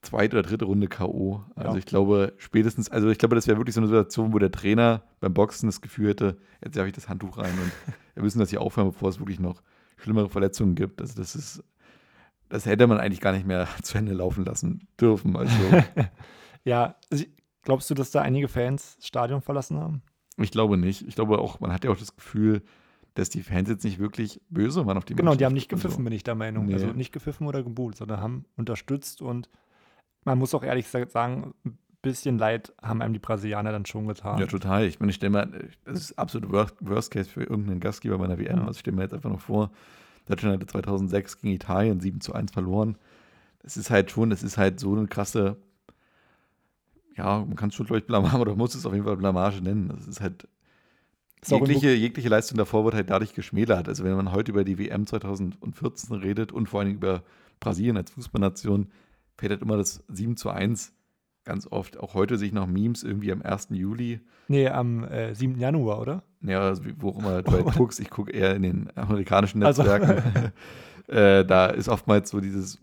zweite 0.00 0.36
oder 0.36 0.48
dritte 0.48 0.64
Runde 0.64 0.88
K.O. 0.88 1.44
Also 1.54 1.72
Ja. 1.72 1.78
ich 1.78 1.86
glaube, 1.86 2.32
spätestens, 2.38 2.88
also 2.90 3.08
ich 3.10 3.18
glaube, 3.18 3.36
das 3.36 3.46
wäre 3.46 3.58
wirklich 3.58 3.74
so 3.74 3.80
eine 3.80 3.86
Situation, 3.88 4.32
wo 4.32 4.38
der 4.40 4.50
Trainer 4.50 5.04
beim 5.20 5.32
Boxen 5.32 5.68
das 5.68 5.80
Gefühl 5.80 6.08
hätte, 6.08 6.36
jetzt 6.64 6.74
werfe 6.74 6.88
ich 6.88 6.94
das 6.94 7.08
Handtuch 7.08 7.38
rein 7.38 7.52
und 7.52 7.72
wir 8.14 8.22
müssen 8.24 8.40
das 8.40 8.50
hier 8.50 8.60
aufhören, 8.60 8.88
bevor 8.88 9.10
es 9.10 9.20
wirklich 9.20 9.38
noch 9.38 9.62
schlimmere 9.98 10.28
Verletzungen 10.28 10.74
gibt. 10.74 11.00
Also 11.00 11.14
das 11.14 11.36
ist, 11.36 11.62
das 12.52 12.66
hätte 12.66 12.86
man 12.86 12.98
eigentlich 13.00 13.20
gar 13.20 13.32
nicht 13.32 13.46
mehr 13.46 13.66
zu 13.82 13.96
Ende 13.96 14.12
laufen 14.12 14.44
lassen 14.44 14.86
dürfen. 15.00 15.36
Also 15.36 15.56
Ja, 16.64 16.96
also, 17.10 17.24
glaubst 17.62 17.90
du, 17.90 17.94
dass 17.94 18.10
da 18.10 18.20
einige 18.20 18.46
Fans 18.46 18.96
das 18.96 19.06
Stadion 19.06 19.40
verlassen 19.40 19.78
haben? 19.78 20.02
ich 20.36 20.50
glaube 20.50 20.76
nicht. 20.76 21.06
Ich 21.08 21.14
glaube 21.14 21.38
auch, 21.38 21.60
man 21.60 21.72
hat 21.72 21.84
ja 21.84 21.90
auch 21.90 21.96
das 21.96 22.14
Gefühl, 22.14 22.62
dass 23.14 23.30
die 23.30 23.42
Fans 23.42 23.68
jetzt 23.68 23.84
nicht 23.84 23.98
wirklich 23.98 24.40
böse 24.48 24.86
waren 24.86 24.96
auf 24.96 25.04
die 25.04 25.14
Genau, 25.14 25.34
die 25.34 25.44
haben 25.44 25.52
nicht 25.54 25.72
und 25.72 25.78
so. 25.78 25.88
gepfiffen, 25.88 26.04
bin 26.04 26.12
ich 26.12 26.24
der 26.24 26.34
Meinung. 26.34 26.66
Nee. 26.66 26.74
Also 26.74 26.86
nicht 26.88 27.12
gepfiffen 27.12 27.46
oder 27.46 27.62
gebuht, 27.62 27.96
sondern 27.96 28.20
haben 28.20 28.44
unterstützt 28.56 29.22
und 29.22 29.48
man 30.24 30.38
muss 30.38 30.54
auch 30.54 30.62
ehrlich 30.62 30.88
sagen, 30.88 31.54
ein 31.64 31.78
bisschen 32.00 32.38
leid 32.38 32.72
haben 32.82 33.02
einem 33.02 33.12
die 33.12 33.18
Brasilianer 33.18 33.72
dann 33.72 33.86
schon 33.86 34.06
getan. 34.06 34.38
Ja, 34.38 34.46
total. 34.46 34.84
Ich 34.86 35.00
meine, 35.00 35.10
ich 35.10 35.16
stelle 35.16 35.30
mir, 35.30 35.46
das 35.84 36.00
ist 36.00 36.18
absolut 36.18 36.50
Worst, 36.50 36.76
Worst 36.80 37.10
Case 37.10 37.28
für 37.28 37.42
irgendeinen 37.42 37.80
Gastgeber 37.80 38.18
bei 38.18 38.24
einer 38.24 38.38
WM. 38.38 38.58
Ja. 38.58 38.62
Also 38.62 38.72
ich 38.72 38.80
stelle 38.80 38.96
mir 38.96 39.02
jetzt 39.02 39.14
einfach 39.14 39.30
noch 39.30 39.40
vor, 39.40 39.70
Deutschland 40.26 40.54
hatte 40.54 40.66
2006 40.66 41.40
gegen 41.40 41.54
Italien 41.54 42.00
7 42.00 42.20
zu 42.20 42.32
1 42.34 42.52
verloren. 42.52 42.96
Das 43.62 43.76
ist 43.76 43.90
halt 43.90 44.10
schon, 44.10 44.30
das 44.30 44.42
ist 44.42 44.58
halt 44.58 44.80
so 44.80 44.94
eine 44.94 45.06
krasse, 45.06 45.56
ja, 47.16 47.44
man 47.44 47.56
kann 47.56 47.68
es 47.68 47.74
schon, 47.74 47.86
glaube 47.86 47.98
ich, 47.98 48.06
Blamage 48.06 48.38
oder 48.40 48.56
muss 48.56 48.74
es 48.74 48.86
auf 48.86 48.92
jeden 48.92 49.04
Fall 49.04 49.16
Blamage 49.16 49.60
nennen. 49.60 49.88
Das 49.88 50.06
ist 50.06 50.20
halt, 50.20 50.48
jegliche, 51.46 51.92
jegliche 51.92 52.28
Leistung 52.28 52.58
davor 52.58 52.84
wird 52.84 52.94
halt 52.94 53.10
dadurch 53.10 53.34
geschmälert. 53.34 53.88
Also 53.88 54.04
wenn 54.04 54.16
man 54.16 54.32
heute 54.32 54.52
über 54.52 54.64
die 54.64 54.78
WM 54.78 55.06
2014 55.06 56.16
redet 56.16 56.52
und 56.52 56.68
vor 56.68 56.80
allem 56.80 56.94
über 56.94 57.22
Brasilien 57.60 57.96
als 57.96 58.10
Fußballnation, 58.12 58.90
fällt 59.36 59.52
halt 59.52 59.62
immer 59.62 59.76
das 59.76 60.04
7 60.08 60.36
zu 60.36 60.50
1 60.50 60.92
ganz 61.44 61.66
oft. 61.70 61.98
Auch 61.98 62.14
heute 62.14 62.38
sehe 62.38 62.48
ich 62.48 62.54
noch 62.54 62.66
Memes 62.66 63.02
irgendwie 63.02 63.32
am 63.32 63.42
1. 63.42 63.68
Juli. 63.70 64.20
Nee, 64.48 64.68
am 64.68 65.04
äh, 65.04 65.34
7. 65.34 65.58
Januar, 65.58 66.00
oder? 66.00 66.22
Ja, 66.40 66.60
also 66.60 66.82
wo 66.98 67.10
auch 67.10 67.18
immer 67.18 67.42
du 67.42 67.52
halt 67.52 67.66
guckst, 67.76 68.00
ich 68.00 68.10
gucke 68.10 68.32
eher 68.32 68.54
in 68.54 68.62
den 68.62 68.96
amerikanischen 68.96 69.62
Also- 69.62 69.82
Netzwerken. 69.82 70.52
äh, 71.08 71.44
da 71.44 71.66
ist 71.66 71.88
oftmals 71.88 72.30
so 72.30 72.40
dieses 72.40 72.78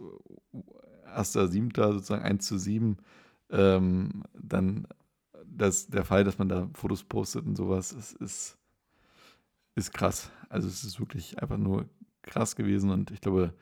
1.7. 1.16 1.94
sozusagen 1.94 2.24
1 2.24 2.46
zu 2.46 2.58
7, 2.58 2.98
ähm, 3.52 4.24
dann 4.34 4.88
das, 5.46 5.88
der 5.88 6.06
Fall, 6.06 6.24
dass 6.24 6.38
man 6.38 6.50
da 6.50 6.70
Fotos 6.74 7.04
postet 7.04 7.46
und 7.46 7.56
sowas, 7.56 7.92
ist, 7.92 8.14
ist, 8.14 8.58
ist 9.76 9.94
krass. 9.94 10.32
Also 10.50 10.68
es 10.68 10.84
ist 10.84 11.00
wirklich 11.00 11.42
einfach 11.42 11.58
nur 11.58 11.86
krass 12.22 12.56
gewesen 12.56 12.90
und 12.92 13.12
ich 13.12 13.22
glaube, 13.22 13.54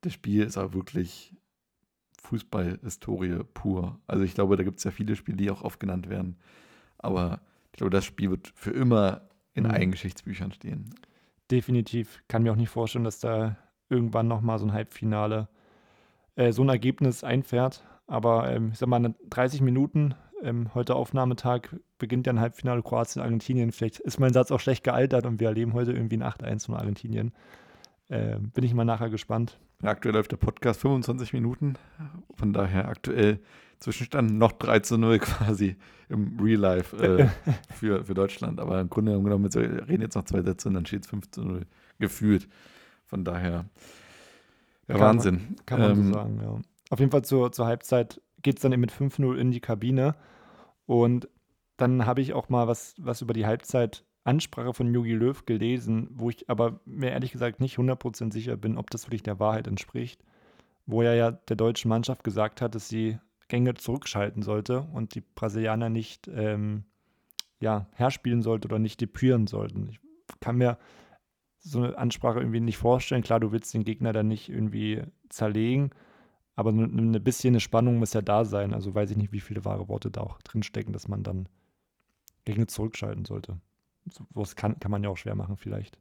das 0.00 0.12
Spiel 0.14 0.42
ist 0.42 0.56
auch 0.56 0.72
wirklich 0.72 1.34
Fußballhistorie 2.30 3.40
pur. 3.54 3.98
Also 4.06 4.22
ich 4.22 4.34
glaube, 4.34 4.56
da 4.56 4.62
gibt 4.62 4.78
es 4.78 4.84
ja 4.84 4.92
viele 4.92 5.16
Spiele, 5.16 5.36
die 5.36 5.50
auch 5.50 5.62
oft 5.62 5.80
genannt 5.80 6.08
werden. 6.08 6.36
Aber 6.98 7.40
ich 7.72 7.78
glaube, 7.78 7.90
das 7.90 8.04
Spiel 8.04 8.30
wird 8.30 8.52
für 8.54 8.70
immer 8.70 9.22
in 9.52 9.64
mhm. 9.64 9.70
allen 9.70 9.90
Geschichtsbüchern 9.90 10.52
stehen. 10.52 10.94
Definitiv. 11.50 12.22
Kann 12.28 12.44
mir 12.44 12.52
auch 12.52 12.56
nicht 12.56 12.68
vorstellen, 12.68 13.04
dass 13.04 13.18
da 13.18 13.56
irgendwann 13.88 14.28
nochmal 14.28 14.60
so 14.60 14.66
ein 14.66 14.72
Halbfinale 14.72 15.48
äh, 16.36 16.52
so 16.52 16.62
ein 16.62 16.68
Ergebnis 16.68 17.24
einfährt. 17.24 17.84
Aber 18.06 18.48
ähm, 18.48 18.70
ich 18.72 18.78
sag 18.78 18.88
mal, 18.88 19.12
30 19.28 19.60
Minuten, 19.60 20.14
ähm, 20.42 20.72
heute 20.74 20.94
Aufnahmetag, 20.94 21.74
beginnt 21.98 22.28
ja 22.28 22.32
ein 22.32 22.40
Halbfinale 22.40 22.82
Kroatien-Argentinien. 22.82 23.72
Vielleicht 23.72 23.98
ist 23.98 24.20
mein 24.20 24.32
Satz 24.32 24.52
auch 24.52 24.60
schlecht 24.60 24.84
gealtert 24.84 25.26
und 25.26 25.40
wir 25.40 25.48
erleben 25.48 25.72
heute 25.72 25.92
irgendwie 25.92 26.16
ein 26.16 26.22
8-1 26.22 26.66
von 26.66 26.76
Argentinien. 26.76 27.32
Äh, 28.08 28.38
bin 28.38 28.62
ich 28.62 28.72
mal 28.72 28.84
nachher 28.84 29.10
gespannt. 29.10 29.58
Aktuell 29.82 30.14
läuft 30.14 30.32
der 30.32 30.36
Podcast 30.36 30.80
25 30.80 31.32
Minuten. 31.32 31.74
Von 32.34 32.52
daher 32.52 32.88
aktuell 32.88 33.40
Zwischenstand 33.78 34.36
noch 34.36 34.52
3 34.52 34.80
zu 34.80 34.98
0 34.98 35.18
quasi 35.20 35.76
im 36.08 36.38
Real 36.38 36.60
Life 36.60 36.96
äh, 36.96 37.28
für, 37.74 38.04
für 38.04 38.14
Deutschland. 38.14 38.60
Aber 38.60 38.80
im 38.80 38.90
Grunde 38.90 39.12
genommen, 39.12 39.52
wir 39.52 39.88
reden 39.88 40.02
jetzt 40.02 40.16
noch 40.16 40.24
zwei 40.24 40.42
Sätze 40.42 40.68
und 40.68 40.74
dann 40.74 40.84
steht 40.84 41.04
es 41.04 41.10
5 41.10 41.30
zu 41.30 41.42
0 41.42 41.66
gefühlt. 41.98 42.46
Von 43.06 43.24
daher, 43.24 43.64
ja, 44.86 44.94
kann 44.94 45.00
Wahnsinn. 45.00 45.34
Man, 45.34 45.66
kann 45.66 45.80
man 45.80 45.90
ähm, 45.92 46.06
so 46.06 46.12
sagen, 46.12 46.40
ja. 46.42 46.60
Auf 46.90 46.98
jeden 46.98 47.10
Fall 47.10 47.22
zur, 47.22 47.52
zur 47.52 47.66
Halbzeit 47.66 48.20
geht 48.42 48.56
es 48.56 48.62
dann 48.62 48.72
eben 48.72 48.80
mit 48.80 48.92
5-0 48.92 49.36
in 49.36 49.50
die 49.50 49.60
Kabine. 49.60 50.14
Und 50.84 51.28
dann 51.76 52.04
habe 52.04 52.20
ich 52.20 52.34
auch 52.34 52.50
mal 52.50 52.68
was, 52.68 52.94
was 52.98 53.22
über 53.22 53.32
die 53.32 53.46
Halbzeit 53.46 54.04
Ansprache 54.30 54.72
von 54.72 54.94
Jogi 54.94 55.12
Löw 55.12 55.44
gelesen, 55.44 56.08
wo 56.12 56.30
ich 56.30 56.48
aber 56.48 56.80
mir 56.84 57.10
ehrlich 57.10 57.32
gesagt 57.32 57.60
nicht 57.60 57.76
100% 57.78 58.32
sicher 58.32 58.56
bin, 58.56 58.78
ob 58.78 58.90
das 58.90 59.06
wirklich 59.06 59.22
der 59.22 59.40
Wahrheit 59.40 59.66
entspricht. 59.66 60.22
Wo 60.86 61.02
er 61.02 61.14
ja 61.14 61.32
der 61.32 61.56
deutschen 61.56 61.88
Mannschaft 61.88 62.24
gesagt 62.24 62.62
hat, 62.62 62.74
dass 62.74 62.88
sie 62.88 63.18
Gänge 63.48 63.74
zurückschalten 63.74 64.42
sollte 64.42 64.82
und 64.92 65.14
die 65.14 65.20
Brasilianer 65.20 65.90
nicht 65.90 66.28
ähm, 66.28 66.84
ja, 67.60 67.86
herspielen 67.94 68.42
sollte 68.42 68.68
oder 68.68 68.78
nicht 68.78 69.00
depüren 69.00 69.46
sollten. 69.46 69.88
Ich 69.90 70.00
kann 70.40 70.56
mir 70.56 70.78
so 71.58 71.82
eine 71.82 71.98
Ansprache 71.98 72.38
irgendwie 72.38 72.60
nicht 72.60 72.78
vorstellen. 72.78 73.22
Klar, 73.22 73.40
du 73.40 73.52
willst 73.52 73.74
den 73.74 73.84
Gegner 73.84 74.12
dann 74.12 74.28
nicht 74.28 74.48
irgendwie 74.48 75.02
zerlegen, 75.28 75.90
aber 76.56 76.70
ein 76.70 77.12
bisschen 77.22 77.52
eine 77.52 77.60
Spannung 77.60 77.98
muss 77.98 78.14
ja 78.14 78.22
da 78.22 78.44
sein. 78.44 78.72
Also 78.72 78.94
weiß 78.94 79.10
ich 79.10 79.16
nicht, 79.16 79.32
wie 79.32 79.40
viele 79.40 79.64
wahre 79.64 79.88
Worte 79.88 80.10
da 80.10 80.22
auch 80.22 80.40
drinstecken, 80.42 80.92
dass 80.92 81.08
man 81.08 81.22
dann 81.22 81.48
Gegner 82.44 82.68
zurückschalten 82.68 83.24
sollte. 83.24 83.60
Was 84.30 84.56
kann, 84.56 84.78
kann 84.80 84.90
man 84.90 85.02
ja 85.02 85.10
auch 85.10 85.16
schwer 85.16 85.34
machen, 85.34 85.56
vielleicht. 85.56 85.98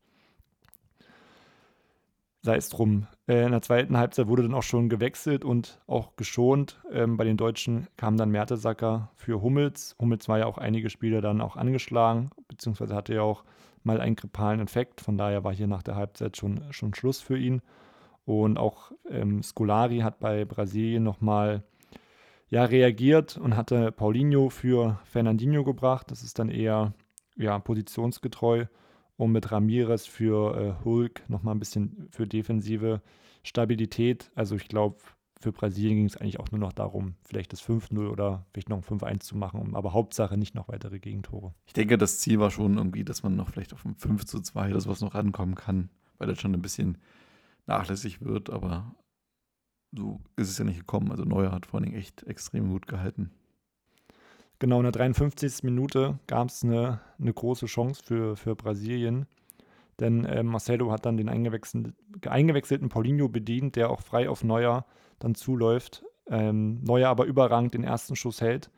Sei 2.41 2.55
es 2.55 2.69
drum. 2.69 3.07
Äh, 3.27 3.45
in 3.45 3.51
der 3.51 3.61
zweiten 3.61 3.97
Halbzeit 3.97 4.27
wurde 4.27 4.43
dann 4.43 4.53
auch 4.53 4.63
schon 4.63 4.87
gewechselt 4.87 5.43
und 5.43 5.81
auch 5.87 6.15
geschont. 6.15 6.81
Ähm, 6.91 7.17
bei 7.17 7.25
den 7.25 7.35
Deutschen 7.35 7.87
kam 7.97 8.15
dann 8.15 8.31
Mertesacker 8.31 9.11
für 9.15 9.41
Hummels. 9.41 9.95
Hummels 9.99 10.29
war 10.29 10.39
ja 10.39 10.45
auch 10.45 10.57
einige 10.57 10.89
Spiele 10.89 11.19
dann 11.19 11.41
auch 11.41 11.57
angeschlagen, 11.57 12.29
beziehungsweise 12.47 12.95
hatte 12.95 13.13
ja 13.13 13.23
auch 13.23 13.43
mal 13.83 13.99
einen 13.99 14.15
grippalen 14.15 14.61
Infekt. 14.61 15.01
Von 15.01 15.17
daher 15.17 15.43
war 15.43 15.53
hier 15.53 15.67
nach 15.67 15.83
der 15.83 15.95
Halbzeit 15.95 16.37
schon, 16.37 16.61
schon 16.71 16.93
Schluss 16.93 17.19
für 17.19 17.37
ihn. 17.37 17.61
Und 18.23 18.57
auch 18.57 18.91
ähm, 19.09 19.43
Scolari 19.43 19.99
hat 19.99 20.19
bei 20.19 20.45
Brasilien 20.45 21.03
nochmal 21.03 21.63
ja, 22.49 22.63
reagiert 22.63 23.37
und 23.37 23.57
hatte 23.57 23.91
Paulinho 23.91 24.49
für 24.49 24.99
Fernandinho 25.05 25.63
gebracht. 25.63 26.09
Das 26.09 26.23
ist 26.23 26.39
dann 26.39 26.49
eher 26.49 26.93
ja, 27.39 27.57
positionsgetreu 27.57 28.65
und 29.17 29.31
mit 29.31 29.51
Ramirez 29.51 30.05
für 30.05 30.55
äh, 30.55 30.85
Hulk 30.85 31.27
nochmal 31.29 31.55
ein 31.55 31.59
bisschen 31.59 32.07
für 32.11 32.27
defensive 32.27 33.01
Stabilität. 33.43 34.31
Also 34.35 34.55
ich 34.55 34.67
glaube, 34.67 34.97
für 35.39 35.53
Brasilien 35.53 35.95
ging 35.95 36.05
es 36.05 36.17
eigentlich 36.17 36.39
auch 36.39 36.51
nur 36.51 36.59
noch 36.59 36.73
darum, 36.73 37.15
vielleicht 37.23 37.53
das 37.53 37.63
5-0 37.63 38.09
oder 38.09 38.45
vielleicht 38.51 38.69
noch 38.69 38.77
ein 38.77 38.99
5-1 38.99 39.21
zu 39.21 39.37
machen, 39.37 39.73
aber 39.73 39.93
Hauptsache 39.93 40.37
nicht 40.37 40.53
noch 40.53 40.67
weitere 40.67 40.99
Gegentore. 40.99 41.53
Ich 41.65 41.73
denke, 41.73 41.97
das 41.97 42.19
Ziel 42.19 42.39
war 42.39 42.51
schon 42.51 42.77
irgendwie, 42.77 43.05
dass 43.05 43.23
man 43.23 43.37
noch 43.37 43.49
vielleicht 43.49 43.73
auf 43.73 43.85
ein 43.85 43.95
5 43.95 44.25
zu 44.25 44.41
2 44.41 44.71
oder 44.71 44.81
sowas 44.81 45.01
noch 45.01 45.15
rankommen 45.15 45.55
kann, 45.55 45.89
weil 46.17 46.27
das 46.27 46.39
schon 46.39 46.53
ein 46.53 46.61
bisschen 46.61 46.97
nachlässig 47.67 48.21
wird, 48.21 48.49
aber 48.49 48.95
so 49.91 50.19
ist 50.35 50.49
es 50.49 50.57
ja 50.57 50.65
nicht 50.65 50.79
gekommen. 50.79 51.11
Also 51.11 51.23
Neuer 51.23 51.51
hat 51.51 51.65
vor 51.65 51.79
allem 51.79 51.93
echt 51.93 52.23
extrem 52.23 52.69
gut 52.69 52.87
gehalten. 52.87 53.31
Genau, 54.59 54.77
in 54.77 54.83
der 54.83 54.91
53. 54.91 55.63
Minute 55.63 56.19
gab 56.27 56.49
es 56.49 56.63
eine, 56.63 56.99
eine 57.17 57.33
große 57.33 57.65
Chance 57.65 58.01
für, 58.03 58.35
für 58.35 58.55
Brasilien. 58.55 59.25
Denn 60.01 60.25
äh, 60.25 60.43
Marcelo 60.43 60.91
hat 60.91 61.05
dann 61.05 61.15
den 61.15 61.29
eingewechselten, 61.29 61.95
eingewechselten 62.27 62.89
Paulinho 62.89 63.29
bedient, 63.29 63.77
der 63.77 63.89
auch 63.89 64.01
frei 64.01 64.29
auf 64.29 64.43
Neuer 64.43 64.85
dann 65.19 65.33
zuläuft. 65.35 66.03
Ähm, 66.27 66.81
Neuer 66.83 67.09
aber 67.09 67.25
überragend 67.25 67.73
den 67.73 67.85
ersten 67.85 68.17
Schuss 68.17 68.41
hält 68.41 68.69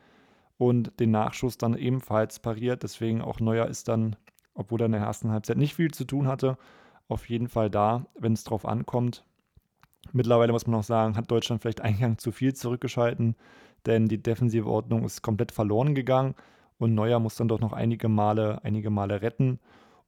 und 0.57 0.99
den 0.99 1.11
Nachschuss 1.11 1.57
dann 1.57 1.75
ebenfalls 1.75 2.39
pariert. 2.39 2.83
Deswegen 2.83 3.21
auch 3.21 3.39
Neuer 3.39 3.65
ist 3.65 3.87
dann, 3.87 4.15
obwohl 4.53 4.81
er 4.81 4.85
in 4.85 4.91
der 4.93 5.01
ersten 5.01 5.31
Halbzeit 5.31 5.57
nicht 5.57 5.75
viel 5.75 5.91
zu 5.91 6.05
tun 6.05 6.27
hatte, 6.27 6.57
auf 7.07 7.27
jeden 7.27 7.47
Fall 7.47 7.71
da, 7.71 8.05
wenn 8.19 8.33
es 8.33 8.43
drauf 8.43 8.65
ankommt. 8.65 9.25
Mittlerweile 10.13 10.51
muss 10.51 10.67
man 10.67 10.79
auch 10.79 10.83
sagen, 10.83 11.15
hat 11.15 11.29
Deutschland 11.29 11.61
vielleicht 11.61 11.81
Eingang 11.81 12.17
zu 12.17 12.31
viel 12.31 12.53
zurückgeschalten 12.53 13.35
denn 13.85 14.07
die 14.07 14.21
defensive 14.21 14.67
Ordnung 14.67 15.05
ist 15.05 15.21
komplett 15.21 15.51
verloren 15.51 15.95
gegangen 15.95 16.35
und 16.77 16.95
Neuer 16.95 17.19
muss 17.19 17.35
dann 17.35 17.47
doch 17.47 17.59
noch 17.59 17.73
einige 17.73 18.09
Male, 18.09 18.59
einige 18.63 18.89
Male 18.89 19.21
retten. 19.21 19.59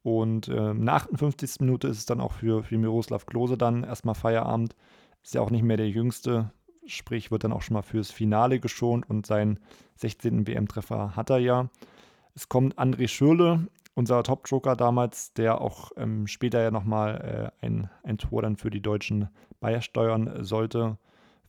Und 0.01 0.49
äh, 0.49 0.73
der 0.73 0.93
58. 0.93 1.61
Minute 1.61 1.87
ist 1.87 1.99
es 1.99 2.05
dann 2.05 2.19
auch 2.19 2.33
für, 2.33 2.63
für 2.63 2.77
Miroslav 2.77 3.25
Klose 3.25 3.57
dann 3.57 3.83
erstmal 3.83 4.15
Feierabend. 4.15 4.75
Ist 5.23 5.33
ja 5.33 5.41
auch 5.41 5.51
nicht 5.51 5.63
mehr 5.63 5.77
der 5.77 5.89
Jüngste, 5.89 6.51
sprich 6.85 7.31
wird 7.31 7.43
dann 7.43 7.53
auch 7.53 7.61
schon 7.61 7.75
mal 7.75 7.81
fürs 7.81 8.11
Finale 8.11 8.59
geschont 8.59 9.09
und 9.09 9.25
seinen 9.25 9.59
16. 9.97 10.47
WM-Treffer 10.47 11.15
hat 11.15 11.29
er 11.29 11.37
ja. 11.37 11.69
Es 12.35 12.49
kommt 12.49 12.77
André 12.77 13.07
Schürle, 13.07 13.67
unser 13.93 14.23
Top-Joker 14.23 14.75
damals, 14.75 15.33
der 15.33 15.61
auch 15.61 15.91
ähm, 15.95 16.27
später 16.27 16.61
ja 16.61 16.71
nochmal 16.71 17.53
äh, 17.61 17.65
ein, 17.65 17.89
ein 18.03 18.17
Tor 18.17 18.41
dann 18.41 18.57
für 18.57 18.69
die 18.69 18.81
Deutschen 18.81 19.29
beisteuern 19.59 20.43
sollte. 20.43 20.97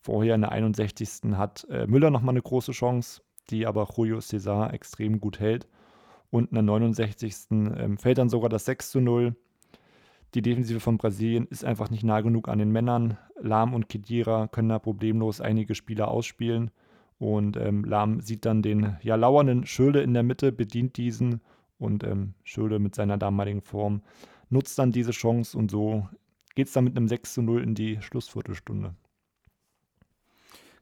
Vorher 0.04 0.34
in 0.34 0.42
der 0.42 0.52
61. 0.52 1.32
hat 1.32 1.66
äh, 1.70 1.86
Müller 1.86 2.10
nochmal 2.10 2.34
eine 2.34 2.42
große 2.42 2.72
Chance, 2.72 3.22
die 3.48 3.66
aber 3.66 3.88
Julio 3.96 4.18
César 4.18 4.70
extrem 4.74 5.18
gut 5.18 5.40
hält. 5.40 5.66
Und 6.28 6.50
in 6.50 6.56
der 6.56 6.62
69. 6.62 7.34
Ähm, 7.50 7.96
fällt 7.96 8.18
dann 8.18 8.28
sogar 8.28 8.50
das 8.50 8.66
6 8.66 8.90
zu 8.90 9.00
0. 9.00 9.34
Die 10.34 10.42
Defensive 10.42 10.80
von 10.80 10.98
Brasilien 10.98 11.46
ist 11.46 11.64
einfach 11.64 11.88
nicht 11.88 12.04
nah 12.04 12.20
genug 12.20 12.48
an 12.50 12.58
den 12.58 12.70
Männern. 12.70 13.16
Lahm 13.40 13.72
und 13.72 13.88
Kedira 13.88 14.46
können 14.48 14.68
da 14.68 14.78
problemlos 14.78 15.40
einige 15.40 15.74
Spieler 15.74 16.08
ausspielen. 16.08 16.70
Und 17.18 17.56
ähm, 17.56 17.82
Lahm 17.82 18.20
sieht 18.20 18.44
dann 18.44 18.60
den 18.60 18.98
ja 19.00 19.14
lauernden 19.14 19.64
Schöle 19.64 20.02
in 20.02 20.12
der 20.12 20.22
Mitte, 20.22 20.52
bedient 20.52 20.98
diesen. 20.98 21.40
Und 21.78 22.04
ähm, 22.04 22.34
Schöle 22.42 22.78
mit 22.78 22.94
seiner 22.94 23.16
damaligen 23.16 23.62
Form 23.62 24.02
nutzt 24.50 24.78
dann 24.78 24.92
diese 24.92 25.12
Chance. 25.12 25.56
Und 25.56 25.70
so 25.70 26.06
geht 26.54 26.66
es 26.66 26.74
dann 26.74 26.84
mit 26.84 26.94
einem 26.94 27.08
6 27.08 27.32
zu 27.32 27.40
0 27.40 27.62
in 27.62 27.74
die 27.74 28.02
Schlussviertelstunde. 28.02 28.94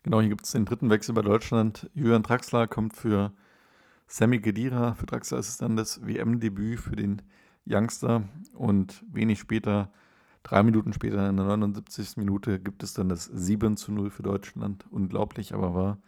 Genau, 0.04 0.20
hier 0.20 0.30
gibt 0.30 0.44
es 0.44 0.50
den 0.50 0.64
dritten 0.64 0.90
Wechsel 0.90 1.14
bei 1.14 1.22
Deutschland. 1.22 1.88
Julian 1.94 2.24
Draxler 2.24 2.66
kommt 2.66 2.94
für 2.94 3.32
Sammy 4.08 4.40
Gedira. 4.40 4.94
Für 4.94 5.06
Draxler 5.06 5.38
ist 5.38 5.48
es 5.48 5.56
dann 5.58 5.76
das 5.76 6.04
WM-Debüt 6.04 6.80
für 6.80 6.96
den 6.96 7.22
Youngster. 7.66 8.24
Und 8.52 9.04
wenig 9.12 9.38
später, 9.38 9.92
drei 10.42 10.64
Minuten 10.64 10.92
später, 10.92 11.28
in 11.28 11.36
der 11.36 11.46
79. 11.46 12.16
Minute, 12.16 12.58
gibt 12.58 12.82
es 12.82 12.94
dann 12.94 13.08
das 13.08 13.26
7 13.26 13.76
zu 13.76 13.92
0 13.92 14.10
für 14.10 14.24
Deutschland. 14.24 14.86
Unglaublich, 14.90 15.54
aber 15.54 15.72
wahr. 15.72 15.98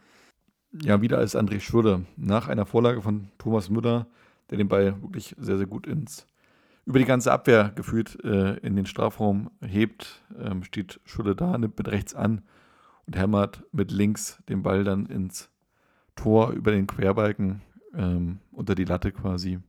Ja, 0.73 0.99
wieder 1.01 1.17
als 1.17 1.33
André 1.33 1.61
Schurder. 1.61 2.01
Nach 2.17 2.49
einer 2.49 2.65
Vorlage 2.65 3.01
von 3.01 3.29
Thomas 3.37 3.69
Müller, 3.69 4.07
der 4.49 4.57
den 4.57 4.67
Ball 4.67 5.01
wirklich 5.01 5.35
sehr, 5.39 5.57
sehr 5.57 5.67
gut 5.67 5.87
ins 5.87 6.27
über 6.85 6.99
die 6.99 7.05
ganze 7.05 7.31
Abwehr 7.31 7.71
geführt 7.73 8.23
äh, 8.23 8.57
in 8.57 8.75
den 8.75 8.85
Strafraum 8.85 9.49
hebt, 9.65 10.21
ähm, 10.37 10.63
steht 10.63 10.99
Schurder 11.05 11.33
da, 11.33 11.57
nimmt 11.57 11.79
mit 11.79 11.87
rechts 11.87 12.13
an 12.13 12.43
und 13.07 13.17
hämmert 13.17 13.63
mit 13.71 13.91
links 13.91 14.41
den 14.49 14.63
Ball 14.63 14.83
dann 14.83 15.05
ins 15.05 15.49
Tor 16.15 16.51
über 16.51 16.71
den 16.71 16.87
Querbalken 16.87 17.61
ähm, 17.93 18.39
unter 18.51 18.75
die 18.75 18.85
Latte 18.85 19.11
quasi. 19.11 19.59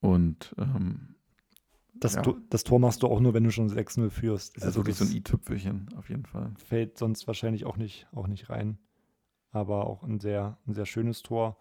Und 0.00 0.54
ähm, 0.58 1.14
das, 1.94 2.14
ja. 2.14 2.22
das, 2.48 2.64
Tor 2.64 2.80
machst 2.80 3.02
du 3.02 3.06
auch 3.06 3.20
nur, 3.20 3.34
wenn 3.34 3.44
du 3.44 3.50
schon 3.50 3.68
6-0 3.68 4.08
führst. 4.10 4.56
Das 4.56 4.64
also 4.64 4.80
ist 4.80 4.86
wirklich 4.86 4.96
so 4.96 5.04
ein 5.04 5.12
i-Tüpfelchen 5.12 5.88
auf 5.96 6.08
jeden 6.08 6.24
Fall. 6.24 6.52
Fällt 6.56 6.96
sonst 6.96 7.26
wahrscheinlich 7.26 7.66
auch 7.66 7.76
nicht, 7.76 8.06
auch 8.12 8.26
nicht 8.26 8.48
rein. 8.48 8.78
Aber 9.52 9.86
auch 9.86 10.02
ein 10.02 10.20
sehr, 10.20 10.56
ein 10.66 10.74
sehr 10.74 10.86
schönes 10.86 11.22
Tor. 11.22 11.58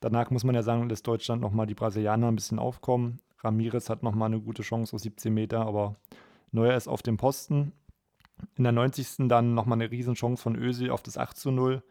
Danach 0.00 0.30
muss 0.30 0.44
man 0.44 0.54
ja 0.54 0.62
sagen, 0.62 0.88
lässt 0.88 1.06
Deutschland 1.06 1.40
nochmal 1.40 1.66
die 1.66 1.74
Brasilianer 1.74 2.28
ein 2.28 2.36
bisschen 2.36 2.58
aufkommen. 2.58 3.20
Ramirez 3.38 3.88
hat 3.88 4.02
nochmal 4.02 4.26
eine 4.26 4.40
gute 4.40 4.62
Chance 4.62 4.94
aus 4.94 5.02
17 5.02 5.32
Meter, 5.32 5.64
aber 5.66 5.96
Neuer 6.50 6.76
ist 6.76 6.88
auf 6.88 7.02
dem 7.02 7.16
Posten 7.16 7.72
In 8.56 8.64
der 8.64 8.72
90. 8.72 9.28
dann 9.28 9.54
nochmal 9.54 9.80
eine 9.80 9.90
Riesenchance 9.90 10.42
von 10.42 10.56
Özil 10.56 10.90
auf 10.90 11.02
das 11.02 11.18
8 11.18 11.36
zu 11.36 11.50
0. 11.50 11.82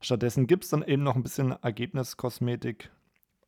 Stattdessen 0.00 0.46
gibt 0.46 0.64
es 0.64 0.70
dann 0.70 0.82
eben 0.82 1.02
noch 1.02 1.16
ein 1.16 1.22
bisschen 1.22 1.52
Ergebniskosmetik. 1.52 2.90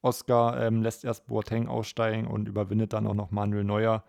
Oscar 0.03 0.61
ähm, 0.61 0.83
lässt 0.83 1.05
erst 1.05 1.27
Boateng 1.27 1.69
aussteigen 1.69 2.27
und 2.27 2.49
überwindet 2.49 2.93
dann 2.93 3.07
auch 3.07 3.15
noch 3.15 3.31
Manuel 3.31 3.65
Neuer 3.65 4.05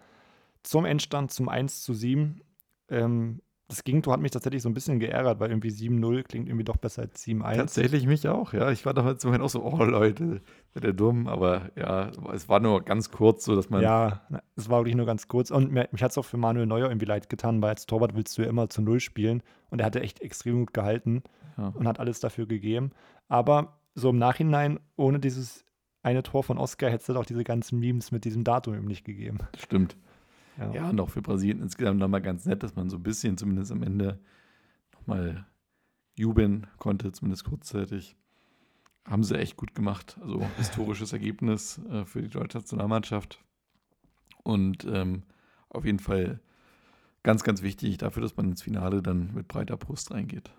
zum 0.63 0.85
Endstand 0.85 1.31
zum 1.31 1.49
1 1.49 1.83
zu 1.83 1.93
7. 1.93 2.41
Ähm, 2.89 3.41
das 3.73 3.83
Gegentor 3.83 4.13
hat 4.13 4.21
mich 4.21 4.31
tatsächlich 4.31 4.61
so 4.61 4.69
ein 4.69 4.75
bisschen 4.75 4.99
geärgert, 4.99 5.39
weil 5.39 5.49
irgendwie 5.49 5.69
7-0 5.69 6.23
klingt 6.23 6.47
irgendwie 6.47 6.63
doch 6.63 6.77
besser 6.77 7.01
als 7.01 7.25
7-1. 7.25 7.55
Tatsächlich 7.55 8.05
mich 8.05 8.27
auch, 8.27 8.53
ja. 8.53 8.69
Ich 8.69 8.85
war 8.85 8.93
damals 8.93 9.23
im 9.23 9.29
Moment 9.29 9.43
auch 9.43 9.49
so, 9.49 9.63
oh 9.63 9.83
Leute, 9.83 10.41
wird 10.73 10.85
der 10.85 10.93
dumm, 10.93 11.27
aber 11.27 11.71
ja, 11.75 12.11
es 12.33 12.47
war 12.47 12.59
nur 12.59 12.83
ganz 12.83 13.09
kurz 13.09 13.45
so, 13.45 13.55
dass 13.55 13.71
man. 13.71 13.81
Ja, 13.81 14.21
es 14.55 14.69
war 14.69 14.81
wirklich 14.81 14.95
nur 14.95 15.07
ganz 15.07 15.27
kurz. 15.27 15.49
Und 15.49 15.71
mir, 15.71 15.89
mich 15.91 16.03
hat 16.03 16.11
es 16.11 16.17
auch 16.19 16.25
für 16.25 16.37
Manuel 16.37 16.67
Neuer 16.67 16.89
irgendwie 16.89 17.07
leid 17.07 17.29
getan, 17.29 17.61
weil 17.61 17.71
als 17.71 17.87
Torwart 17.87 18.15
willst 18.15 18.37
du 18.37 18.43
ja 18.43 18.49
immer 18.49 18.69
zu 18.69 18.81
Null 18.81 18.99
spielen. 18.99 19.41
Und 19.71 19.79
er 19.79 19.85
hatte 19.87 20.01
echt 20.01 20.21
extrem 20.21 20.59
gut 20.59 20.73
gehalten 20.73 21.23
ja. 21.57 21.69
und 21.69 21.87
hat 21.87 21.99
alles 21.99 22.19
dafür 22.19 22.45
gegeben. 22.45 22.91
Aber 23.27 23.79
so 23.95 24.11
im 24.11 24.19
Nachhinein, 24.19 24.79
ohne 24.97 25.19
dieses 25.19 25.65
eine 26.03 26.21
Tor 26.21 26.43
von 26.43 26.59
Oscar, 26.59 26.91
hätte 26.91 27.01
es 27.01 27.09
halt 27.09 27.17
auch 27.17 27.25
diese 27.25 27.43
ganzen 27.43 27.79
Memes 27.79 28.11
mit 28.11 28.23
diesem 28.25 28.43
Datum 28.43 28.75
eben 28.75 28.85
nicht 28.85 29.03
gegeben. 29.03 29.39
Stimmt. 29.57 29.97
Ja. 30.57 30.71
ja, 30.73 30.89
und 30.89 30.99
auch 30.99 31.09
für 31.09 31.21
Brasilien 31.21 31.61
insgesamt 31.61 31.99
nochmal 31.99 32.21
ganz 32.21 32.45
nett, 32.45 32.63
dass 32.63 32.75
man 32.75 32.89
so 32.89 32.97
ein 32.97 33.03
bisschen 33.03 33.37
zumindest 33.37 33.71
am 33.71 33.83
Ende 33.83 34.19
nochmal 34.93 35.45
jubeln 36.15 36.67
konnte, 36.77 37.11
zumindest 37.11 37.45
kurzzeitig. 37.45 38.15
Haben 39.05 39.23
sie 39.23 39.37
echt 39.37 39.57
gut 39.57 39.73
gemacht. 39.75 40.17
Also 40.21 40.45
historisches 40.57 41.13
Ergebnis 41.13 41.81
äh, 41.89 42.05
für 42.05 42.21
die 42.21 42.29
deutsche 42.29 42.59
Nationalmannschaft. 42.59 43.43
Und 44.43 44.85
ähm, 44.85 45.23
auf 45.69 45.85
jeden 45.85 45.99
Fall 45.99 46.39
ganz, 47.23 47.43
ganz 47.43 47.61
wichtig 47.61 47.97
dafür, 47.97 48.21
dass 48.21 48.37
man 48.37 48.49
ins 48.49 48.61
Finale 48.61 49.01
dann 49.01 49.33
mit 49.33 49.47
breiter 49.47 49.77
Brust 49.77 50.11
reingeht. 50.11 50.51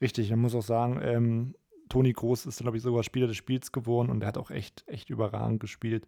Richtig, 0.00 0.30
man 0.30 0.40
muss 0.40 0.54
auch 0.54 0.62
sagen, 0.62 1.00
ähm, 1.02 1.54
Toni 1.88 2.12
Groß 2.12 2.46
ist, 2.46 2.60
glaube 2.60 2.76
ich, 2.76 2.82
sogar 2.82 3.02
Spieler 3.02 3.26
des 3.26 3.36
Spiels 3.36 3.72
geworden 3.72 4.10
und 4.10 4.22
er 4.22 4.28
hat 4.28 4.38
auch 4.38 4.50
echt, 4.50 4.84
echt 4.86 5.10
überragend 5.10 5.60
gespielt. 5.60 6.06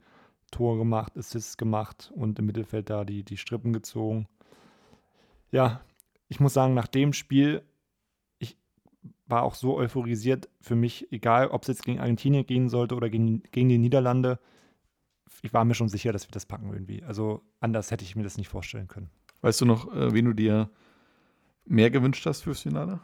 Tor 0.50 0.78
gemacht, 0.78 1.16
Assists 1.16 1.56
gemacht 1.56 2.12
und 2.14 2.38
im 2.38 2.46
Mittelfeld 2.46 2.90
da 2.90 3.04
die, 3.04 3.24
die 3.24 3.36
Strippen 3.36 3.72
gezogen. 3.72 4.28
Ja, 5.50 5.80
ich 6.28 6.40
muss 6.40 6.54
sagen, 6.54 6.74
nach 6.74 6.86
dem 6.86 7.12
Spiel, 7.12 7.62
ich 8.38 8.56
war 9.26 9.42
auch 9.42 9.54
so 9.54 9.76
euphorisiert 9.76 10.48
für 10.60 10.76
mich, 10.76 11.10
egal 11.12 11.48
ob 11.48 11.62
es 11.62 11.68
jetzt 11.68 11.84
gegen 11.84 12.00
Argentinien 12.00 12.46
gehen 12.46 12.68
sollte 12.68 12.94
oder 12.94 13.10
gegen, 13.10 13.42
gegen 13.50 13.68
die 13.68 13.78
Niederlande, 13.78 14.38
ich 15.42 15.52
war 15.52 15.64
mir 15.64 15.74
schon 15.74 15.88
sicher, 15.88 16.12
dass 16.12 16.26
wir 16.26 16.32
das 16.32 16.46
packen 16.46 16.72
irgendwie. 16.72 17.02
Also 17.04 17.42
anders 17.60 17.90
hätte 17.90 18.04
ich 18.04 18.16
mir 18.16 18.22
das 18.22 18.38
nicht 18.38 18.48
vorstellen 18.48 18.88
können. 18.88 19.10
Weißt 19.42 19.60
du 19.60 19.64
noch, 19.64 19.92
äh, 19.94 20.12
wen 20.12 20.24
du 20.24 20.32
dir 20.32 20.70
mehr 21.64 21.90
gewünscht 21.90 22.24
hast 22.26 22.42
fürs 22.42 22.62
Finale? 22.62 23.00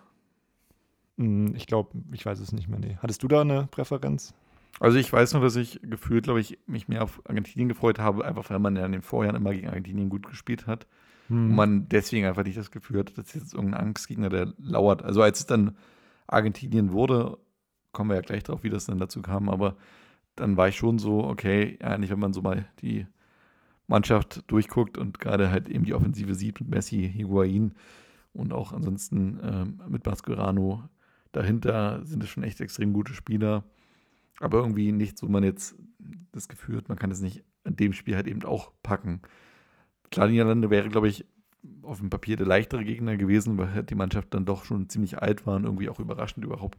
Hm, 1.18 1.54
ich 1.54 1.66
glaube, 1.66 1.90
ich 2.12 2.24
weiß 2.24 2.40
es 2.40 2.52
nicht 2.52 2.68
mehr. 2.68 2.78
Nee. 2.78 2.96
Hattest 3.00 3.22
du 3.22 3.28
da 3.28 3.42
eine 3.42 3.66
Präferenz? 3.66 4.34
Also 4.80 4.98
ich 4.98 5.12
weiß 5.12 5.34
nur, 5.34 5.42
dass 5.42 5.56
ich 5.56 5.80
gefühlt, 5.82 6.24
glaube 6.24 6.40
ich, 6.40 6.58
mich 6.66 6.88
mehr 6.88 7.02
auf 7.02 7.20
Argentinien 7.24 7.68
gefreut 7.68 7.98
habe, 7.98 8.24
einfach 8.24 8.48
weil 8.50 8.58
man 8.58 8.76
ja 8.76 8.86
in 8.86 8.92
den 8.92 9.02
Vorjahren 9.02 9.36
immer 9.36 9.52
gegen 9.52 9.68
Argentinien 9.68 10.08
gut 10.08 10.26
gespielt 10.26 10.66
hat. 10.66 10.86
Hm. 11.28 11.50
Und 11.50 11.54
man 11.54 11.88
deswegen 11.88 12.26
einfach 12.26 12.44
nicht 12.44 12.58
das 12.58 12.70
Gefühl 12.70 13.00
hat, 13.00 13.16
dass 13.16 13.34
jetzt 13.34 13.54
irgendein 13.54 13.80
Angstgegner, 13.80 14.28
der 14.28 14.52
lauert. 14.58 15.02
Also 15.02 15.22
als 15.22 15.40
es 15.40 15.46
dann 15.46 15.76
Argentinien 16.26 16.92
wurde, 16.92 17.38
kommen 17.92 18.10
wir 18.10 18.16
ja 18.16 18.22
gleich 18.22 18.42
drauf, 18.42 18.64
wie 18.64 18.70
das 18.70 18.86
dann 18.86 18.98
dazu 18.98 19.22
kam, 19.22 19.48
aber 19.48 19.76
dann 20.34 20.56
war 20.56 20.68
ich 20.68 20.76
schon 20.76 20.98
so, 20.98 21.24
okay, 21.24 21.78
nicht, 21.98 22.10
wenn 22.10 22.18
man 22.18 22.32
so 22.32 22.40
mal 22.40 22.64
die 22.80 23.06
Mannschaft 23.86 24.50
durchguckt 24.50 24.96
und 24.96 25.18
gerade 25.18 25.50
halt 25.50 25.68
eben 25.68 25.84
die 25.84 25.94
Offensive 25.94 26.34
sieht 26.34 26.60
mit 26.60 26.70
Messi, 26.70 27.10
Higuain 27.14 27.74
und 28.32 28.52
auch 28.52 28.72
ansonsten 28.72 29.38
ähm, 29.42 29.82
mit 29.88 30.06
Mascherano 30.06 30.84
dahinter 31.32 32.04
sind 32.04 32.22
es 32.22 32.30
schon 32.30 32.42
echt 32.42 32.60
extrem 32.60 32.92
gute 32.92 33.12
Spieler. 33.12 33.64
Aber 34.42 34.58
irgendwie 34.58 34.90
nichts, 34.90 35.22
wo 35.22 35.28
man 35.28 35.44
jetzt 35.44 35.76
das 36.32 36.48
Gefühl 36.48 36.78
hat, 36.78 36.88
man 36.88 36.98
kann 36.98 37.12
es 37.12 37.20
nicht 37.20 37.44
an 37.62 37.76
dem 37.76 37.92
Spiel 37.92 38.16
halt 38.16 38.26
eben 38.26 38.42
auch 38.44 38.72
packen. 38.82 39.22
Klar, 40.10 40.28
Niederlande 40.28 40.68
wäre, 40.68 40.88
glaube 40.88 41.08
ich, 41.08 41.24
auf 41.82 42.00
dem 42.00 42.10
Papier 42.10 42.36
der 42.36 42.46
leichtere 42.46 42.84
Gegner 42.84 43.16
gewesen, 43.16 43.56
weil 43.56 43.72
halt 43.72 43.90
die 43.90 43.94
Mannschaft 43.94 44.34
dann 44.34 44.44
doch 44.44 44.64
schon 44.64 44.88
ziemlich 44.88 45.18
alt 45.22 45.46
war 45.46 45.54
und 45.54 45.64
irgendwie 45.64 45.88
auch 45.88 46.00
überraschend 46.00 46.44
überhaupt 46.44 46.78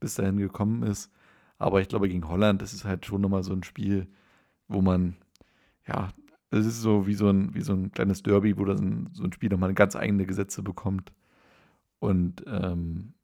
bis 0.00 0.16
dahin 0.16 0.36
gekommen 0.36 0.82
ist. 0.82 1.10
Aber 1.56 1.80
ich 1.80 1.88
glaube, 1.88 2.08
gegen 2.08 2.28
Holland, 2.28 2.60
das 2.60 2.74
ist 2.74 2.84
halt 2.84 3.06
schon 3.06 3.22
nochmal 3.22 3.42
so 3.42 3.54
ein 3.54 3.62
Spiel, 3.62 4.06
wo 4.68 4.82
man, 4.82 5.16
ja, 5.86 6.10
es 6.50 6.66
ist 6.66 6.82
so 6.82 7.06
wie 7.06 7.14
so 7.14 7.30
ein, 7.30 7.54
wie 7.54 7.62
so 7.62 7.72
ein 7.72 7.90
kleines 7.90 8.22
Derby, 8.22 8.58
wo 8.58 8.66
das 8.66 8.80
ein, 8.80 9.08
so 9.14 9.24
ein 9.24 9.32
Spiel 9.32 9.48
nochmal 9.48 9.72
ganz 9.72 9.96
eigene 9.96 10.26
Gesetze 10.26 10.62
bekommt. 10.62 11.12
Und 12.00 12.44
ähm, 12.46 13.14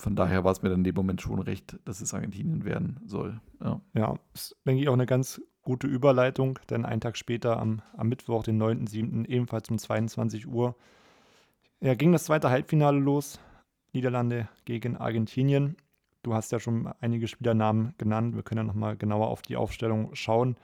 von 0.00 0.14
daher 0.14 0.44
war 0.44 0.52
es 0.52 0.62
mir 0.62 0.68
dann 0.68 0.80
in 0.80 0.84
dem 0.84 0.94
Moment 0.94 1.20
schon 1.20 1.40
recht, 1.40 1.78
dass 1.84 2.00
es 2.00 2.14
Argentinien 2.14 2.64
werden 2.64 3.00
soll. 3.04 3.40
Ja, 3.62 3.80
ja 3.94 4.14
ist, 4.32 4.56
denke 4.64 4.82
ich, 4.82 4.88
auch 4.88 4.94
eine 4.94 5.06
ganz 5.06 5.40
gute 5.62 5.86
Überleitung, 5.86 6.58
denn 6.70 6.84
einen 6.84 7.00
Tag 7.00 7.16
später, 7.16 7.58
am, 7.58 7.82
am 7.96 8.08
Mittwoch, 8.08 8.44
den 8.44 8.62
9.7., 8.62 9.26
ebenfalls 9.26 9.68
um 9.70 9.78
22 9.78 10.46
Uhr, 10.46 10.76
ja, 11.80 11.94
ging 11.94 12.12
das 12.12 12.24
zweite 12.24 12.50
Halbfinale 12.50 12.98
los. 12.98 13.38
Niederlande 13.92 14.48
gegen 14.64 14.96
Argentinien. 14.96 15.76
Du 16.22 16.34
hast 16.34 16.50
ja 16.52 16.58
schon 16.58 16.92
einige 17.00 17.28
Spielernamen 17.28 17.94
genannt. 17.98 18.34
Wir 18.34 18.42
können 18.42 18.58
ja 18.58 18.64
nochmal 18.64 18.96
genauer 18.96 19.28
auf 19.28 19.42
die 19.42 19.56
Aufstellung 19.56 20.14
schauen. 20.14 20.56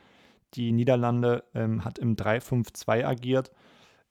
Die 0.55 0.73
Niederlande 0.73 1.45
ähm, 1.55 1.85
hat 1.85 1.99
im 1.99 2.17
3-5-2 2.17 3.05
agiert. 3.05 3.53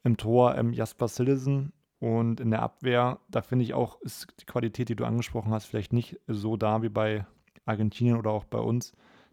Im 0.04 0.18
Tor 0.18 0.56
ähm, 0.58 0.74
Jasper 0.74 1.08
Sillesen, 1.08 1.74
und 2.04 2.42
in 2.42 2.52
der 2.52 2.62
Abwehr, 2.62 3.22
da 3.30 3.42
finde 3.42 3.64
ich 3.64 3.74
auch, 3.74 4.02
ist 4.02 4.28
die 4.42 4.46
Qualität, 4.46 4.90
die 4.90 4.96
du 4.98 5.06
angesprochen 5.06 5.54
hast, 5.54 5.68
vielleicht 5.68 5.94
nicht 5.94 6.20
so 6.28 6.58
da 6.58 6.82
wie 6.82 6.90
bei 6.90 7.26
Argentinien 7.64 8.18
oder 8.18 8.32
auch 8.32 8.44
bei 8.44 8.58
uns. 8.58 8.92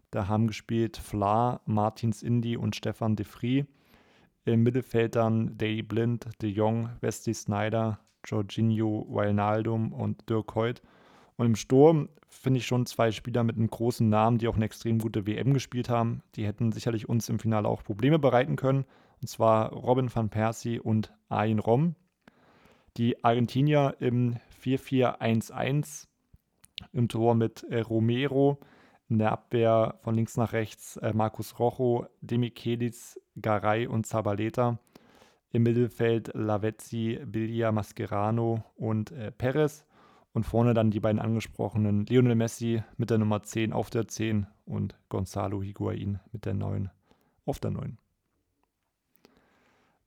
Da 0.09 0.29
haben 0.29 0.47
gespielt 0.47 0.95
Fla, 0.95 1.59
Martins 1.65 2.23
Indy 2.23 2.55
und 2.55 2.73
Stefan 2.73 3.17
de 3.17 3.25
Vries. 3.25 3.65
Im 4.45 4.63
Mittelfeld 4.63 5.17
dann 5.17 5.57
Day 5.57 5.81
Blind, 5.81 6.29
De 6.41 6.49
Jong, 6.49 6.87
Wesley 7.01 7.33
Snyder, 7.33 7.99
Jorginho 8.23 9.05
Wijnaldum 9.09 9.91
und 9.91 10.29
Dirk 10.29 10.55
Hoyt. 10.55 10.81
Und 11.35 11.47
im 11.47 11.55
Sturm 11.57 12.07
finde 12.29 12.59
ich 12.59 12.67
schon 12.67 12.85
zwei 12.85 13.11
Spieler 13.11 13.43
mit 13.43 13.57
einem 13.57 13.69
großen 13.69 14.07
Namen, 14.07 14.37
die 14.37 14.47
auch 14.47 14.55
eine 14.55 14.63
extrem 14.63 14.99
gute 14.99 15.27
WM 15.27 15.53
gespielt 15.53 15.89
haben. 15.89 16.23
Die 16.35 16.45
hätten 16.45 16.71
sicherlich 16.71 17.09
uns 17.09 17.27
im 17.27 17.37
Finale 17.37 17.67
auch 17.67 17.83
Probleme 17.83 18.17
bereiten 18.17 18.55
können. 18.55 18.85
Und 19.21 19.27
zwar 19.27 19.73
Robin 19.73 20.09
van 20.15 20.29
Persie 20.29 20.79
und 20.79 21.11
Ayn 21.27 21.59
Rom. 21.59 21.95
Die 22.97 23.23
Argentinier 23.23 23.95
im 23.99 24.35
4-4-1-1 24.63 26.07
im 26.91 27.07
Tor 27.07 27.35
mit 27.35 27.63
äh, 27.63 27.79
Romero, 27.79 28.59
in 29.07 29.19
der 29.19 29.31
Abwehr 29.31 29.99
von 30.01 30.15
links 30.15 30.35
nach 30.37 30.53
rechts 30.53 30.97
äh, 30.97 31.13
Markus 31.13 31.57
Rojo, 31.59 32.07
Demichelis, 32.21 33.19
Garay 33.41 33.87
und 33.87 34.05
Zabaleta. 34.05 34.79
Im 35.53 35.63
Mittelfeld 35.63 36.31
Lavezzi, 36.33 37.19
Bilia, 37.25 37.71
Mascherano 37.71 38.63
und 38.75 39.11
äh, 39.11 39.31
Perez. 39.31 39.85
Und 40.33 40.45
vorne 40.45 40.73
dann 40.73 40.91
die 40.91 41.01
beiden 41.01 41.19
angesprochenen 41.19 42.05
Lionel 42.05 42.35
Messi 42.35 42.83
mit 42.95 43.09
der 43.09 43.17
Nummer 43.17 43.43
10 43.43 43.73
auf 43.73 43.89
der 43.89 44.07
10 44.07 44.47
und 44.65 44.95
Gonzalo 45.09 45.61
Higuain 45.61 46.21
mit 46.31 46.45
der 46.45 46.53
9 46.53 46.89
auf 47.45 47.59
der 47.59 47.71
9. 47.71 47.97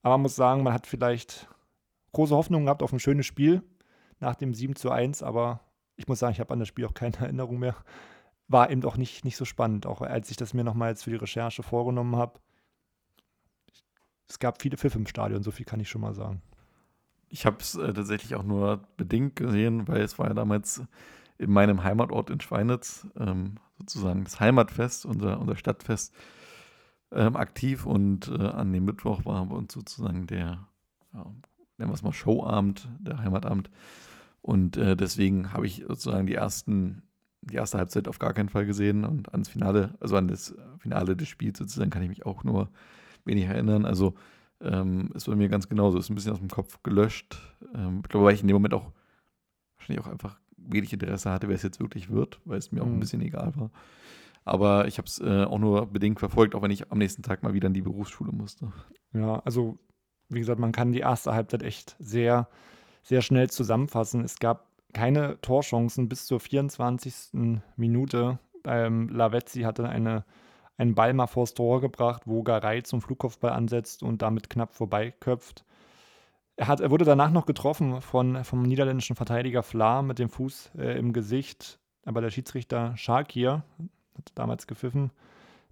Aber 0.00 0.14
man 0.14 0.22
muss 0.22 0.36
sagen, 0.36 0.62
man 0.62 0.72
hat 0.72 0.86
vielleicht 0.86 1.46
große 2.14 2.34
Hoffnungen 2.34 2.66
gehabt 2.66 2.82
auf 2.82 2.92
ein 2.92 2.98
schönes 2.98 3.26
Spiel 3.26 3.62
nach 4.20 4.34
dem 4.34 4.54
7 4.54 4.76
zu 4.76 4.90
1, 4.90 5.22
aber 5.22 5.60
ich 5.96 6.08
muss 6.08 6.18
sagen, 6.18 6.32
ich 6.32 6.40
habe 6.40 6.52
an 6.52 6.58
das 6.60 6.68
Spiel 6.68 6.86
auch 6.86 6.94
keine 6.94 7.16
Erinnerung 7.20 7.58
mehr. 7.58 7.76
War 8.48 8.70
eben 8.70 8.84
auch 8.84 8.96
nicht, 8.96 9.24
nicht 9.24 9.36
so 9.36 9.44
spannend, 9.44 9.86
auch 9.86 10.02
als 10.02 10.30
ich 10.30 10.36
das 10.36 10.54
mir 10.54 10.64
nochmal 10.64 10.90
jetzt 10.90 11.04
für 11.04 11.10
die 11.10 11.16
Recherche 11.16 11.62
vorgenommen 11.62 12.16
habe. 12.16 12.40
Es 14.28 14.38
gab 14.38 14.60
viele 14.60 14.76
Pfiffe 14.76 14.98
im 14.98 15.06
Stadion, 15.06 15.42
so 15.42 15.50
viel 15.50 15.66
kann 15.66 15.80
ich 15.80 15.88
schon 15.88 16.00
mal 16.00 16.14
sagen. 16.14 16.42
Ich 17.28 17.46
habe 17.46 17.56
es 17.60 17.74
äh, 17.74 17.92
tatsächlich 17.92 18.34
auch 18.34 18.42
nur 18.42 18.80
bedingt 18.96 19.36
gesehen, 19.36 19.88
weil 19.88 20.02
es 20.02 20.18
war 20.18 20.28
ja 20.28 20.34
damals 20.34 20.82
in 21.38 21.50
meinem 21.50 21.82
Heimatort 21.82 22.30
in 22.30 22.40
Schweinitz 22.40 23.06
ähm, 23.18 23.56
sozusagen 23.78 24.24
das 24.24 24.40
Heimatfest, 24.40 25.04
unser, 25.04 25.40
unser 25.40 25.56
Stadtfest, 25.56 26.14
ähm, 27.12 27.36
aktiv 27.36 27.86
und 27.86 28.28
äh, 28.28 28.46
an 28.46 28.72
dem 28.72 28.84
Mittwoch 28.84 29.24
war 29.24 29.44
bei 29.46 29.56
uns 29.56 29.72
sozusagen 29.72 30.26
der 30.26 30.66
ja, 31.12 31.26
nennen 31.78 31.90
wir 31.90 31.94
es 31.94 32.02
mal 32.02 32.12
Showabend, 32.12 32.88
der 33.00 33.18
Heimatabend. 33.18 33.70
Und 34.42 34.76
äh, 34.76 34.96
deswegen 34.96 35.52
habe 35.52 35.66
ich 35.66 35.84
sozusagen 35.88 36.26
die 36.26 36.34
ersten, 36.34 37.02
die 37.42 37.54
erste 37.54 37.78
Halbzeit 37.78 38.08
auf 38.08 38.18
gar 38.18 38.34
keinen 38.34 38.48
Fall 38.48 38.66
gesehen 38.66 39.04
und 39.04 39.32
ans 39.32 39.48
Finale, 39.48 39.94
also 40.00 40.16
an 40.16 40.28
das 40.28 40.54
Finale 40.78 41.16
des 41.16 41.28
Spiels 41.28 41.58
sozusagen, 41.58 41.90
kann 41.90 42.02
ich 42.02 42.08
mich 42.08 42.26
auch 42.26 42.44
nur 42.44 42.68
wenig 43.24 43.44
erinnern. 43.44 43.86
Also 43.86 44.14
ähm, 44.60 45.10
ist 45.14 45.26
bei 45.26 45.36
mir 45.36 45.48
ganz 45.48 45.68
genauso, 45.68 45.98
ist 45.98 46.10
ein 46.10 46.14
bisschen 46.14 46.32
aus 46.32 46.38
dem 46.38 46.48
Kopf 46.48 46.82
gelöscht. 46.82 47.36
Ähm, 47.74 48.00
ich 48.02 48.08
glaube, 48.08 48.26
weil 48.26 48.34
ich 48.34 48.42
in 48.42 48.48
dem 48.48 48.54
Moment 48.54 48.74
auch 48.74 48.92
wahrscheinlich 49.76 50.04
auch 50.04 50.10
einfach 50.10 50.38
wenig 50.56 50.92
Interesse 50.92 51.30
hatte, 51.30 51.48
wer 51.48 51.54
es 51.54 51.62
jetzt 51.62 51.80
wirklich 51.80 52.10
wird, 52.10 52.40
weil 52.44 52.58
es 52.58 52.72
mir 52.72 52.82
auch 52.82 52.86
ein 52.86 52.96
mhm. 52.96 53.00
bisschen 53.00 53.20
egal 53.20 53.54
war. 53.56 53.70
Aber 54.44 54.86
ich 54.86 54.98
habe 54.98 55.06
es 55.06 55.20
äh, 55.20 55.44
auch 55.44 55.58
nur 55.58 55.86
bedingt 55.86 56.18
verfolgt, 56.18 56.54
auch 56.54 56.62
wenn 56.62 56.70
ich 56.70 56.90
am 56.92 56.98
nächsten 56.98 57.22
Tag 57.22 57.42
mal 57.42 57.54
wieder 57.54 57.68
in 57.68 57.74
die 57.74 57.82
Berufsschule 57.82 58.32
musste. 58.32 58.72
Ja, 59.12 59.40
also 59.40 59.78
wie 60.34 60.40
gesagt, 60.40 60.60
man 60.60 60.72
kann 60.72 60.92
die 60.92 61.00
erste 61.00 61.34
Halbzeit 61.34 61.62
echt 61.62 61.96
sehr, 61.98 62.48
sehr 63.02 63.22
schnell 63.22 63.50
zusammenfassen. 63.50 64.24
Es 64.24 64.38
gab 64.38 64.66
keine 64.92 65.40
Torchancen 65.40 66.08
bis 66.08 66.26
zur 66.26 66.40
24. 66.40 67.60
Minute. 67.76 68.38
Ähm, 68.64 69.08
Lavezzi 69.08 69.62
hatte 69.62 69.88
eine, 69.88 70.24
einen 70.78 70.94
Ball 70.94 71.12
mal 71.12 71.26
vors 71.26 71.54
Tor 71.54 71.80
gebracht, 71.80 72.22
wo 72.26 72.42
Garay 72.42 72.82
zum 72.82 73.02
Flugkopfball 73.02 73.52
ansetzt 73.52 74.02
und 74.02 74.22
damit 74.22 74.48
knapp 74.48 74.74
vorbeiköpft. 74.74 75.64
Er, 76.56 76.68
hat, 76.68 76.80
er 76.80 76.90
wurde 76.90 77.04
danach 77.04 77.30
noch 77.30 77.46
getroffen 77.46 78.00
von, 78.00 78.44
vom 78.44 78.62
niederländischen 78.62 79.16
Verteidiger 79.16 79.62
Fla 79.62 80.02
mit 80.02 80.18
dem 80.18 80.28
Fuß 80.28 80.70
äh, 80.78 80.96
im 80.98 81.12
Gesicht. 81.12 81.80
Aber 82.04 82.20
der 82.20 82.30
Schiedsrichter 82.30 82.96
Shakir 82.96 83.64
hat 84.16 84.32
damals 84.34 84.66
gepfiffen, 84.66 85.10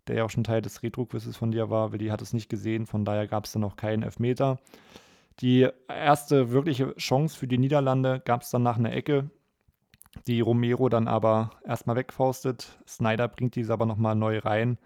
der 0.08 0.16
ja 0.16 0.24
auch 0.24 0.30
schon 0.30 0.44
Teil 0.44 0.62
des 0.62 0.82
Retro-Quizzes 0.82 1.36
von 1.36 1.52
dir 1.52 1.70
war. 1.70 1.92
Willi 1.92 2.08
hat 2.08 2.22
es 2.22 2.32
nicht 2.32 2.48
gesehen, 2.48 2.86
von 2.86 3.04
daher 3.04 3.26
gab 3.26 3.44
es 3.44 3.52
dann 3.52 3.62
noch 3.62 3.76
keinen 3.76 4.02
Elfmeter. 4.02 4.58
Die 5.40 5.68
erste 5.88 6.50
wirkliche 6.50 6.94
Chance 6.96 7.38
für 7.38 7.48
die 7.48 7.58
Niederlande 7.58 8.20
gab 8.24 8.42
es 8.42 8.50
dann 8.50 8.62
nach 8.62 8.76
einer 8.76 8.92
Ecke, 8.92 9.30
die 10.26 10.40
Romero 10.40 10.88
dann 10.88 11.08
aber 11.08 11.50
erstmal 11.66 11.96
wegfaustet. 11.96 12.78
Snyder 12.86 13.28
bringt 13.28 13.56
diese 13.56 13.72
aber 13.72 13.86
nochmal 13.86 14.14
neu 14.14 14.38
rein. 14.38 14.78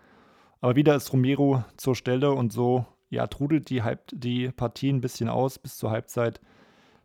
Aber 0.60 0.76
wieder 0.76 0.94
ist 0.94 1.12
Romero 1.12 1.64
zur 1.76 1.96
Stelle 1.96 2.32
und 2.32 2.52
so 2.52 2.86
ja, 3.10 3.26
trudelt 3.26 3.70
die, 3.70 3.82
Halb 3.82 4.00
die 4.12 4.50
Partie 4.50 4.92
ein 4.92 5.00
bisschen 5.00 5.28
aus 5.28 5.58
bis 5.58 5.76
zur 5.76 5.90
Halbzeit. 5.90 6.40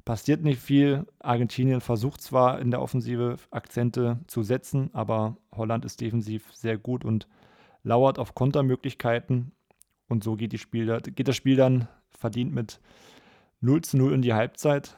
Passiert 0.06 0.42
nicht 0.42 0.60
viel. 0.60 1.06
Argentinien 1.20 1.82
versucht 1.82 2.22
zwar 2.22 2.60
in 2.60 2.72
der 2.72 2.82
Offensive 2.82 3.38
Akzente 3.52 4.20
zu 4.28 4.42
setzen, 4.42 4.90
aber 4.94 5.38
Holland 5.56 5.86
ist 5.86 6.02
defensiv 6.02 6.52
sehr 6.54 6.78
gut 6.78 7.06
und 7.06 7.28
lauert 7.84 8.20
auf 8.20 8.36
Kontermöglichkeiten. 8.36 9.52
Und 10.08 10.24
so 10.24 10.36
geht, 10.36 10.58
Spiel, 10.60 11.00
geht 11.02 11.28
das 11.28 11.36
Spiel 11.36 11.56
dann 11.56 11.88
verdient 12.10 12.54
mit 12.54 12.80
0 13.62 13.82
zu 13.82 13.98
0 13.98 14.14
in 14.14 14.22
die 14.22 14.34
Halbzeit. 14.34 14.98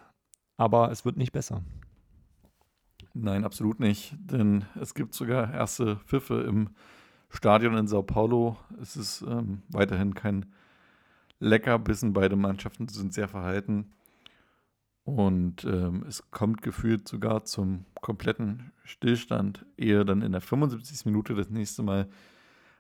Aber 0.58 0.92
es 0.92 1.06
wird 1.06 1.18
nicht 1.18 1.32
besser. 1.32 1.64
Nein, 3.14 3.46
absolut 3.46 3.80
nicht. 3.80 4.16
Denn 4.20 4.66
es 4.80 4.94
gibt 4.94 5.14
sogar 5.14 5.54
erste 5.54 5.98
Pfiffe 5.98 6.42
im 6.42 6.70
Stadion 7.30 7.78
in 7.78 7.88
Sao 7.88 8.04
Paulo. 8.04 8.58
Es 8.82 8.96
ist 8.96 9.22
ähm, 9.22 9.64
weiterhin 9.70 10.14
kein 10.14 10.48
Leckerbissen. 11.40 12.14
Beide 12.14 12.36
Mannschaften 12.36 12.88
sind 12.88 13.14
sehr 13.14 13.28
verhalten. 13.28 13.92
Und 15.04 15.66
ähm, 15.66 16.06
es 16.08 16.32
kommt 16.32 16.62
gefühlt 16.62 17.08
sogar 17.08 17.44
zum 17.44 17.86
kompletten 18.02 18.72
Stillstand, 18.84 19.66
ehe 19.78 20.06
dann 20.06 20.22
in 20.22 20.32
der 20.32 20.42
75. 20.42 21.06
Minute 21.06 21.36
das 21.36 21.50
nächste 21.50 21.84
Mal 21.84 22.08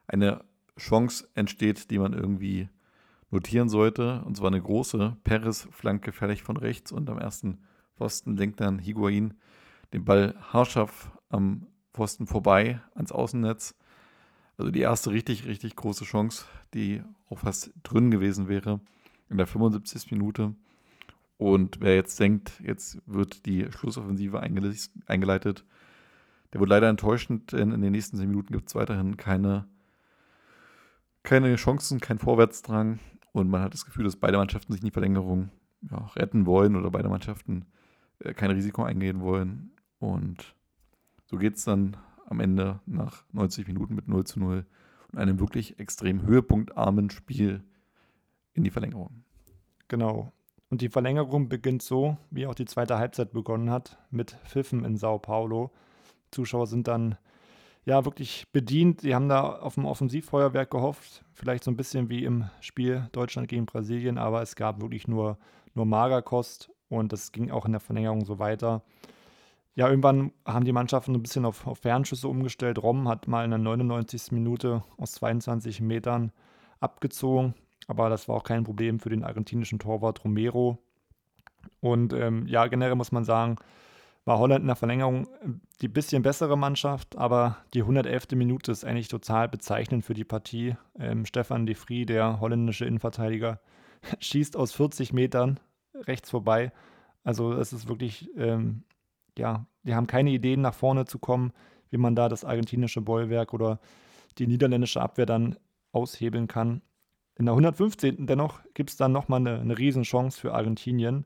eine 0.07 0.43
Chance 0.77 1.27
entsteht, 1.35 1.91
die 1.91 1.99
man 1.99 2.13
irgendwie 2.13 2.69
notieren 3.31 3.69
sollte. 3.69 4.21
Und 4.25 4.37
zwar 4.37 4.47
eine 4.47 4.61
große. 4.61 5.17
Perez 5.23 5.67
flankt 5.71 6.05
gefährlich 6.05 6.43
von 6.43 6.57
rechts 6.57 6.91
und 6.91 7.09
am 7.09 7.17
ersten 7.17 7.59
Pfosten 7.97 8.35
lenkt 8.37 8.59
dann 8.59 8.79
Higuain 8.79 9.33
den 9.93 10.05
Ball 10.05 10.35
haarscharf 10.51 11.11
am 11.29 11.67
Pfosten 11.93 12.25
vorbei 12.25 12.81
ans 12.95 13.11
Außennetz. 13.11 13.75
Also 14.57 14.71
die 14.71 14.81
erste 14.81 15.11
richtig, 15.11 15.45
richtig 15.45 15.75
große 15.75 16.05
Chance, 16.05 16.45
die 16.73 17.01
auch 17.29 17.39
fast 17.39 17.71
drin 17.83 18.11
gewesen 18.11 18.47
wäre 18.47 18.79
in 19.29 19.37
der 19.37 19.47
75. 19.47 20.11
Minute. 20.11 20.55
Und 21.37 21.81
wer 21.81 21.95
jetzt 21.95 22.19
denkt, 22.19 22.61
jetzt 22.63 23.01
wird 23.05 23.45
die 23.45 23.71
Schlussoffensive 23.71 24.39
eingeleitet, 24.39 25.65
der 26.53 26.59
wird 26.59 26.69
leider 26.69 26.87
enttäuschend, 26.87 27.51
denn 27.51 27.71
in 27.71 27.81
den 27.81 27.91
nächsten 27.91 28.17
10 28.17 28.29
Minuten 28.29 28.53
gibt 28.53 28.69
es 28.69 28.75
weiterhin 28.75 29.17
keine, 29.17 29.65
keine 31.23 31.55
Chancen, 31.55 31.99
kein 31.99 32.19
Vorwärtsdrang. 32.19 32.99
Und 33.31 33.49
man 33.49 33.61
hat 33.61 33.73
das 33.73 33.85
Gefühl, 33.85 34.03
dass 34.03 34.15
beide 34.15 34.37
Mannschaften 34.37 34.71
sich 34.71 34.81
in 34.81 34.87
die 34.87 34.91
Verlängerung 34.91 35.49
ja, 35.89 35.97
retten 36.15 36.45
wollen 36.45 36.75
oder 36.75 36.91
beide 36.91 37.09
Mannschaften 37.09 37.65
äh, 38.19 38.33
kein 38.33 38.51
Risiko 38.51 38.83
eingehen 38.83 39.21
wollen. 39.21 39.71
Und 39.99 40.55
so 41.25 41.37
geht 41.37 41.55
es 41.55 41.63
dann 41.63 41.97
am 42.27 42.39
Ende 42.39 42.79
nach 42.85 43.23
90 43.31 43.67
Minuten 43.67 43.95
mit 43.95 44.07
0 44.07 44.23
zu 44.25 44.39
0 44.39 44.65
und 45.11 45.19
einem 45.19 45.39
wirklich 45.39 45.79
extrem 45.79 46.21
höhepunktarmen 46.23 47.09
Spiel 47.09 47.63
in 48.53 48.63
die 48.63 48.71
Verlängerung. 48.71 49.23
Genau. 49.87 50.31
Und 50.69 50.81
die 50.81 50.89
Verlängerung 50.89 51.49
beginnt 51.49 51.83
so, 51.83 52.17
wie 52.31 52.47
auch 52.47 52.55
die 52.55 52.65
zweite 52.65 52.97
Halbzeit 52.97 53.31
begonnen 53.31 53.69
hat, 53.69 53.99
mit 54.09 54.37
Pfiffen 54.45 54.83
in 54.85 54.97
Sao 54.97 55.19
Paulo. 55.19 55.71
Zuschauer 56.31 56.67
sind 56.67 56.87
dann 56.87 57.17
ja 57.85 58.05
wirklich 58.05 58.47
bedient. 58.51 59.01
Sie 59.01 59.13
haben 59.13 59.29
da 59.29 59.43
auf 59.43 59.77
ein 59.77 59.85
Offensivfeuerwerk 59.85 60.71
gehofft, 60.71 61.23
vielleicht 61.33 61.63
so 61.63 61.71
ein 61.71 61.77
bisschen 61.77 62.09
wie 62.09 62.23
im 62.23 62.49
Spiel 62.61 63.09
Deutschland 63.11 63.47
gegen 63.47 63.65
Brasilien, 63.65 64.17
aber 64.17 64.41
es 64.41 64.55
gab 64.55 64.81
wirklich 64.81 65.07
nur, 65.07 65.37
nur 65.73 65.85
Magerkost 65.85 66.69
und 66.89 67.11
das 67.11 67.31
ging 67.31 67.51
auch 67.51 67.65
in 67.65 67.71
der 67.71 67.81
Verlängerung 67.81 68.25
so 68.25 68.39
weiter. 68.39 68.83
Ja, 69.75 69.89
irgendwann 69.89 70.31
haben 70.45 70.65
die 70.65 70.71
Mannschaften 70.71 71.15
ein 71.15 71.23
bisschen 71.23 71.45
auf, 71.45 71.65
auf 71.65 71.79
Fernschüsse 71.79 72.27
umgestellt. 72.27 72.77
Rom 72.81 73.07
hat 73.07 73.27
mal 73.27 73.43
in 73.43 73.49
der 73.49 73.57
99. 73.57 74.31
Minute 74.31 74.83
aus 74.97 75.13
22 75.13 75.81
Metern 75.81 76.31
abgezogen, 76.79 77.55
aber 77.87 78.09
das 78.09 78.27
war 78.27 78.35
auch 78.35 78.43
kein 78.43 78.63
Problem 78.63 78.99
für 78.99 79.09
den 79.09 79.23
argentinischen 79.23 79.79
Torwart 79.79 80.23
Romero. 80.23 80.77
Und 81.79 82.13
ähm, 82.13 82.45
ja, 82.45 82.67
generell 82.67 82.95
muss 82.95 83.11
man 83.11 83.23
sagen, 83.23 83.57
war 84.25 84.39
Holland 84.39 84.61
in 84.61 84.67
der 84.67 84.75
Verlängerung 84.75 85.27
äh, 85.27 85.49
die 85.81 85.87
bisschen 85.87 86.23
bessere 86.23 86.57
Mannschaft, 86.57 87.17
aber 87.17 87.57
die 87.73 87.81
111. 87.81 88.31
Minute 88.35 88.71
ist 88.71 88.85
eigentlich 88.85 89.07
total 89.07 89.49
bezeichnend 89.49 90.05
für 90.05 90.13
die 90.13 90.23
Partie. 90.23 90.75
Ähm, 90.97 91.25
Stefan 91.25 91.65
de 91.65 91.75
Vries, 91.75 92.05
der 92.05 92.39
holländische 92.39 92.85
Innenverteidiger, 92.85 93.59
schießt 94.19 94.55
aus 94.55 94.73
40 94.73 95.13
Metern 95.13 95.59
rechts 95.93 96.29
vorbei. 96.29 96.71
Also 97.23 97.53
es 97.53 97.73
ist 97.73 97.87
wirklich 97.87 98.29
ähm, 98.37 98.83
ja, 99.37 99.65
die 99.83 99.95
haben 99.95 100.07
keine 100.07 100.31
Ideen, 100.31 100.61
nach 100.61 100.73
vorne 100.73 101.05
zu 101.05 101.19
kommen, 101.19 101.51
wie 101.89 101.97
man 101.97 102.15
da 102.15 102.29
das 102.29 102.45
argentinische 102.45 103.01
Bollwerk 103.01 103.53
oder 103.53 103.79
die 104.37 104.47
niederländische 104.47 105.01
Abwehr 105.01 105.25
dann 105.25 105.57
aushebeln 105.91 106.47
kann. 106.47 106.81
In 107.35 107.45
der 107.45 107.53
115. 107.53 108.27
dennoch 108.27 108.59
gibt 108.73 108.91
es 108.91 108.97
dann 108.97 109.11
nochmal 109.11 109.39
eine, 109.39 109.59
eine 109.59 109.77
Riesenchance 109.77 110.39
für 110.39 110.53
Argentinien. 110.53 111.25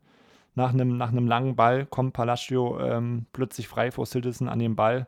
Nach 0.57 0.73
einem, 0.73 0.97
nach 0.97 1.11
einem 1.11 1.27
langen 1.27 1.55
Ball 1.55 1.85
kommt 1.85 2.13
Palacio 2.13 2.79
ähm, 2.79 3.27
plötzlich 3.31 3.67
frei 3.67 3.91
vor 3.91 4.07
Citizen 4.07 4.49
an 4.49 4.57
den 4.57 4.75
Ball, 4.75 5.05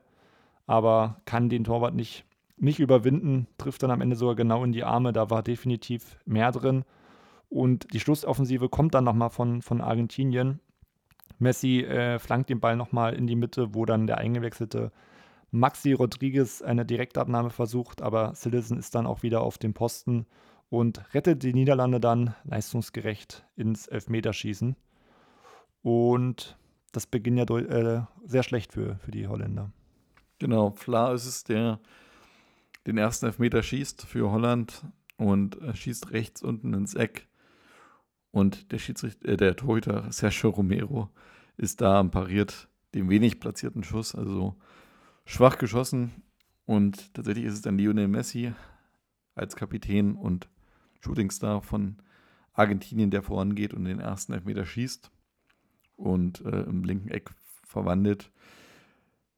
aber 0.68 1.22
kann 1.26 1.50
den 1.50 1.64
Torwart 1.64 1.95
nicht, 1.95 2.24
nicht 2.58 2.80
überwinden, 2.80 3.47
trifft 3.58 3.82
dann 3.82 3.89
am 3.89 4.02
Ende 4.02 4.16
sogar 4.16 4.36
genau 4.36 4.64
in 4.64 4.74
die 4.74 4.84
Arme. 4.84 5.12
Da 5.12 5.32
war 5.32 5.41
definitiv 5.41 6.20
mehr 6.28 6.52
drin. 6.52 6.86
Und 7.50 7.91
die 7.93 8.00
Schlussoffensive 8.00 8.70
kommt 8.70 8.93
dann 8.93 9.06
nochmal 9.06 9.32
von, 9.32 9.64
von 9.64 9.82
Argentinien. 9.82 10.60
Messi 11.39 11.80
äh, 11.80 12.20
flankt 12.20 12.52
den 12.52 12.60
Ball 12.60 12.76
nochmal 12.76 13.16
in 13.16 13.26
die 13.26 13.36
Mitte, 13.36 13.74
wo 13.74 13.86
dann 13.86 14.06
der 14.06 14.20
eingewechselte 14.20 14.91
Maxi 15.50 15.93
Rodriguez 15.93 16.62
eine 16.62 16.86
Direktabnahme 16.86 17.50
versucht, 17.50 18.04
aber 18.04 18.36
Citizen 18.36 18.78
ist 18.78 18.93
dann 18.93 19.08
auch 19.08 19.24
wieder 19.24 19.41
auf 19.41 19.58
dem 19.58 19.74
Posten 19.74 20.28
und 20.70 21.12
rettet 21.16 21.41
die 21.41 21.54
Niederlande 21.54 22.00
dann 22.00 22.36
leistungsgerecht 22.43 23.47
ins 23.56 23.88
Elfmeterschießen. 23.88 24.76
Und 25.82 26.58
das 26.92 27.06
beginnt 27.06 27.38
ja 27.38 27.58
äh, 27.58 28.04
sehr 28.26 28.44
schlecht 28.44 28.74
für, 28.74 28.98
für 28.98 29.12
die 29.12 29.28
Holländer. 29.28 29.72
Genau, 30.40 30.72
Fla 30.72 31.14
ist 31.14 31.26
es, 31.26 31.44
der 31.44 31.80
den 32.88 32.98
ersten 32.98 33.28
Elfmeter 33.28 33.62
schießt 33.62 34.06
für 34.06 34.32
Holland 34.32 34.86
und 35.18 35.58
schießt 35.74 36.12
rechts 36.12 36.42
unten 36.42 36.74
ins 36.74 36.96
Eck. 36.96 37.28
Und 38.32 38.72
der 38.72 38.80
Schiedsrichter, 38.80 39.30
äh, 39.30 39.38
der 39.38 39.56
Torhüter 39.56 40.12
Sergio 40.12 40.50
Romero 40.50 41.10
ist 41.58 41.82
da 41.82 42.00
und 42.00 42.12
pariert 42.12 42.70
den 42.94 43.10
wenig 43.10 43.40
platzierten 43.40 43.84
Schuss, 43.84 44.16
also 44.16 44.56
schwach 45.26 45.58
geschossen. 45.58 46.24
Und 46.66 47.14
tatsächlich 47.14 47.46
ist 47.46 47.56
es 47.56 47.62
dann 47.62 47.78
Lionel 47.78 48.08
Messi 48.08 48.54
als 49.36 49.56
Kapitän 49.56 50.16
und 50.16 50.48
Shootingstar 51.02 51.62
von 51.62 51.98
Argentinien, 52.54 53.12
der 53.12 53.24
vorangeht 53.24 53.74
und 53.74 53.86
den 53.86 54.00
ersten 54.00 54.34
Elfmeter 54.34 54.66
schießt 54.66 55.12
und 56.00 56.41
äh, 56.45 56.62
im 56.62 56.84
linken 56.84 57.10
Eck 57.10 57.32
verwandelt. 57.68 58.32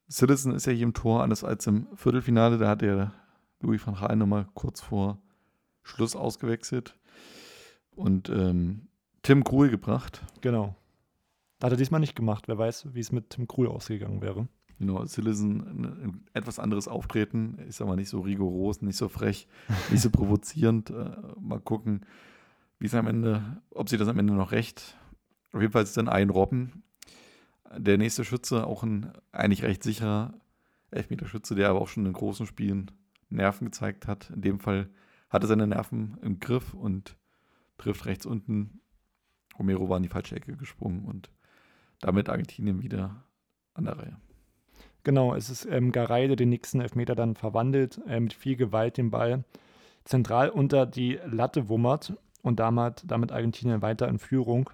Citizen 0.10 0.54
ist 0.54 0.66
ja 0.66 0.74
hier 0.74 0.84
im 0.84 0.94
Tor, 0.94 1.24
anders 1.24 1.44
als 1.44 1.66
im 1.68 1.88
Viertelfinale. 1.96 2.58
Da 2.58 2.70
hat 2.70 2.82
der 2.82 3.14
Louis 3.62 3.86
van 3.86 3.96
Gaal 3.96 4.16
nochmal 4.16 4.48
kurz 4.54 4.82
vor 4.82 5.20
Schluss 5.84 6.16
ausgewechselt 6.16 6.98
und 7.96 8.30
ähm, 8.30 8.88
Tim 9.24 9.44
Krul 9.44 9.70
gebracht. 9.70 10.24
Genau. 10.42 10.76
Hat 11.62 11.72
er 11.72 11.78
diesmal 11.78 12.00
nicht 12.00 12.16
gemacht. 12.16 12.48
Wer 12.48 12.58
weiß, 12.58 12.94
wie 12.94 13.00
es 13.00 13.12
mit 13.12 13.30
Tim 13.30 13.48
Krul 13.48 13.68
ausgegangen 13.68 14.22
wäre. 14.22 14.48
Genau, 14.80 15.06
Citizen 15.06 15.62
ein 15.62 16.26
etwas 16.34 16.58
anderes 16.58 16.88
Auftreten, 16.88 17.60
ist 17.68 17.82
aber 17.82 17.96
nicht 17.96 18.10
so 18.10 18.22
rigoros, 18.22 18.82
nicht 18.82 18.98
so 18.98 19.10
frech, 19.10 19.48
nicht 19.92 20.02
so 20.02 20.10
provozierend. 20.10 20.90
Äh, 20.90 21.12
mal 21.40 21.60
gucken, 21.60 22.02
wie 22.80 22.88
es 22.88 22.96
am 22.96 23.06
Ende, 23.06 23.62
ob 23.70 23.90
sie 23.90 23.98
das 23.98 24.08
am 24.08 24.18
Ende 24.18 24.34
noch 24.34 24.52
recht. 24.52 24.98
Auf 25.52 25.62
jeden 25.62 25.74
Fall 25.74 25.84
ist 25.84 25.98
dann 25.98 26.10
ein 26.10 26.30
Robben. 26.30 26.84
Der 27.76 27.98
nächste 27.98 28.26
Schütze, 28.26 28.66
auch 28.68 28.84
ein 28.84 29.12
eigentlich 29.32 29.64
recht 29.64 29.84
sicherer 29.84 30.34
Elfmeterschütze, 30.92 31.56
der 31.56 31.70
aber 31.70 31.82
auch 31.82 31.88
schon 31.88 32.06
in 32.06 32.14
großen 32.14 32.46
Spielen 32.46 32.92
Nerven 33.30 33.66
gezeigt 33.66 34.08
hat. 34.08 34.30
In 34.30 34.42
dem 34.42 34.60
Fall 34.60 34.90
hatte 35.30 35.48
seine 35.48 35.68
Nerven 35.68 36.18
im 36.22 36.40
Griff 36.40 36.74
und 36.74 37.16
trifft 37.78 38.06
rechts 38.06 38.26
unten 38.26 38.82
Romero 39.58 39.90
war 39.90 39.98
in 39.98 40.04
die 40.04 40.10
falsche 40.10 40.36
Ecke 40.36 40.56
gesprungen 40.56 41.06
und 41.06 41.30
damit 42.00 42.30
Argentinien 42.30 42.82
wieder 42.82 43.24
an 43.74 43.86
der 43.86 43.98
Reihe. 43.98 44.18
Genau, 45.04 45.36
es 45.36 45.50
ist 45.50 45.66
ähm, 45.66 45.92
Garay, 45.92 46.28
der 46.28 46.36
den 46.36 46.50
nächsten 46.50 46.82
Elfmeter 46.82 47.16
dann 47.16 47.36
verwandelt, 47.36 48.02
äh, 48.08 48.20
mit 48.20 48.34
viel 48.34 48.56
Gewalt 48.56 48.98
den 48.98 49.12
Ball 49.12 49.44
zentral 50.04 50.50
unter 50.50 50.86
die 50.86 51.20
Latte 51.26 51.70
wummert 51.70 52.14
und 52.42 52.60
damit, 52.60 53.04
damit 53.08 53.32
Argentinien 53.32 53.82
weiter 53.82 54.08
in 54.08 54.20
Führung. 54.20 54.70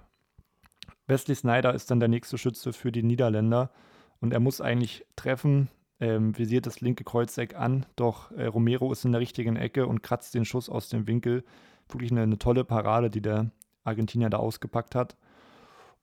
Wesley 1.08 1.36
Snyder 1.36 1.74
ist 1.74 1.89
dann 1.89 1.99
der 1.99 2.10
nächste 2.10 2.38
Schütze 2.38 2.74
für 2.74 2.91
die 2.91 3.03
Niederländer 3.03 3.72
und 4.20 4.34
er 4.34 4.39
muss 4.39 4.62
eigentlich 4.62 5.05
treffen, 5.16 5.70
ähm, 5.99 6.38
visiert 6.38 6.66
das 6.66 6.82
linke 6.82 7.03
Kreuzeck 7.03 7.55
an, 7.55 7.86
doch 7.95 8.32
äh, 8.32 8.45
Romero 8.45 8.91
ist 8.91 9.05
in 9.05 9.14
der 9.14 9.22
richtigen 9.22 9.55
Ecke 9.55 9.88
und 9.88 10.03
kratzt 10.03 10.36
den 10.36 10.45
Schuss 10.45 10.70
aus 10.70 10.89
dem 10.89 11.08
Winkel. 11.08 11.43
Wirklich 11.89 12.12
eine, 12.12 12.22
eine 12.22 12.38
tolle 12.38 12.64
Parade, 12.64 13.10
die 13.10 13.22
der 13.22 13.49
Argentinier 13.84 14.30
da 14.30 14.38
ausgepackt 14.38 14.93
hat. 14.93 15.16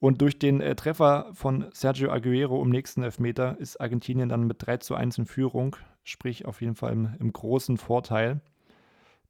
Und 0.01 0.21
durch 0.21 0.39
den 0.39 0.61
äh, 0.61 0.75
Treffer 0.75 1.31
von 1.33 1.67
Sergio 1.73 2.11
Aguero 2.11 2.63
im 2.63 2.71
nächsten 2.71 3.03
Elfmeter 3.03 3.59
ist 3.59 3.81
Argentinien 3.81 4.29
dann 4.29 4.47
mit 4.47 4.67
3 4.67 4.79
zu 4.79 4.95
1 4.95 5.19
in 5.19 5.27
Führung, 5.27 5.77
sprich 6.03 6.47
auf 6.47 6.61
jeden 6.61 6.75
Fall 6.75 6.93
im, 6.93 7.15
im 7.19 7.33
großen 7.33 7.77
Vorteil. 7.77 8.41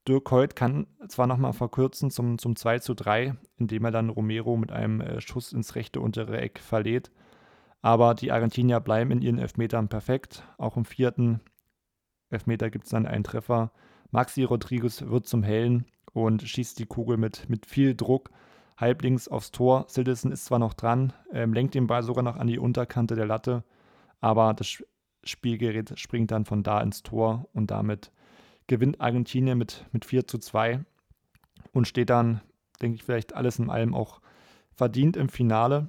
Dirk 0.06 0.30
Hoyt 0.30 0.54
kann 0.54 0.86
zwar 1.08 1.26
nochmal 1.26 1.52
verkürzen 1.52 2.10
zum, 2.10 2.38
zum 2.38 2.56
2 2.56 2.80
zu 2.80 2.94
3, 2.94 3.36
indem 3.56 3.84
er 3.84 3.90
dann 3.90 4.10
Romero 4.10 4.56
mit 4.56 4.70
einem 4.70 5.00
äh, 5.00 5.20
Schuss 5.20 5.52
ins 5.52 5.74
rechte 5.74 6.00
untere 6.00 6.40
Eck 6.40 6.58
verlädt. 6.58 7.10
Aber 7.80 8.14
die 8.14 8.32
Argentinier 8.32 8.80
bleiben 8.80 9.10
in 9.10 9.22
ihren 9.22 9.38
Elfmetern 9.38 9.88
perfekt. 9.88 10.42
Auch 10.58 10.76
im 10.76 10.84
vierten 10.84 11.40
Elfmeter 12.30 12.70
gibt 12.70 12.84
es 12.84 12.90
dann 12.90 13.06
einen 13.06 13.24
Treffer. 13.24 13.72
Maxi 14.10 14.44
Rodriguez 14.44 15.02
wird 15.02 15.26
zum 15.26 15.42
Hellen 15.42 15.86
und 16.12 16.42
schießt 16.42 16.78
die 16.78 16.86
Kugel 16.86 17.16
mit, 17.16 17.48
mit 17.48 17.66
viel 17.66 17.94
Druck 17.94 18.30
halblinks 18.76 19.28
aufs 19.28 19.50
Tor. 19.50 19.84
Silderson 19.88 20.32
ist 20.32 20.46
zwar 20.46 20.58
noch 20.58 20.74
dran, 20.74 21.12
ähm, 21.32 21.52
lenkt 21.52 21.74
den 21.74 21.86
Ball 21.86 22.02
sogar 22.02 22.24
noch 22.24 22.36
an 22.36 22.46
die 22.46 22.58
Unterkante 22.58 23.14
der 23.14 23.26
Latte, 23.26 23.64
aber 24.20 24.54
das 24.54 24.82
Spielgerät 25.22 25.98
springt 25.98 26.30
dann 26.30 26.44
von 26.44 26.62
da 26.62 26.80
ins 26.80 27.02
Tor 27.02 27.48
und 27.52 27.70
damit 27.70 28.10
gewinnt 28.66 29.00
Argentinien 29.00 29.58
mit, 29.58 29.84
mit 29.92 30.04
4 30.04 30.26
zu 30.26 30.38
2 30.38 30.84
und 31.72 31.88
steht 31.88 32.10
dann, 32.10 32.40
denke 32.80 32.96
ich, 32.96 33.04
vielleicht 33.04 33.34
alles 33.34 33.58
in 33.58 33.70
allem 33.70 33.94
auch 33.94 34.20
verdient 34.72 35.16
im 35.16 35.28
Finale. 35.28 35.88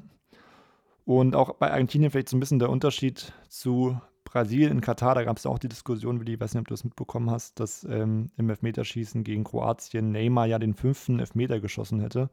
Und 1.05 1.35
auch 1.35 1.55
bei 1.55 1.71
Argentinien 1.71 2.11
vielleicht 2.11 2.29
so 2.29 2.37
ein 2.37 2.39
bisschen 2.39 2.59
der 2.59 2.69
Unterschied 2.69 3.33
zu 3.47 3.99
Brasilien 4.23 4.71
in 4.71 4.81
Katar, 4.81 5.15
da 5.15 5.23
gab 5.23 5.37
es 5.37 5.43
ja 5.43 5.51
auch 5.51 5.59
die 5.59 5.69
Diskussion, 5.69 6.19
Willi, 6.19 6.33
ich 6.33 6.39
weiß 6.39 6.53
nicht, 6.53 6.61
ob 6.61 6.67
du 6.67 6.73
das 6.73 6.83
mitbekommen 6.83 7.29
hast, 7.29 7.59
dass 7.59 7.83
ähm, 7.85 8.31
im 8.37 8.49
Elfmeterschießen 8.49 9.23
gegen 9.23 9.43
Kroatien 9.43 10.11
Neymar 10.11 10.47
ja 10.47 10.59
den 10.59 10.73
fünften 10.73 11.19
Elfmeter 11.19 11.59
geschossen 11.59 12.01
hätte 12.01 12.29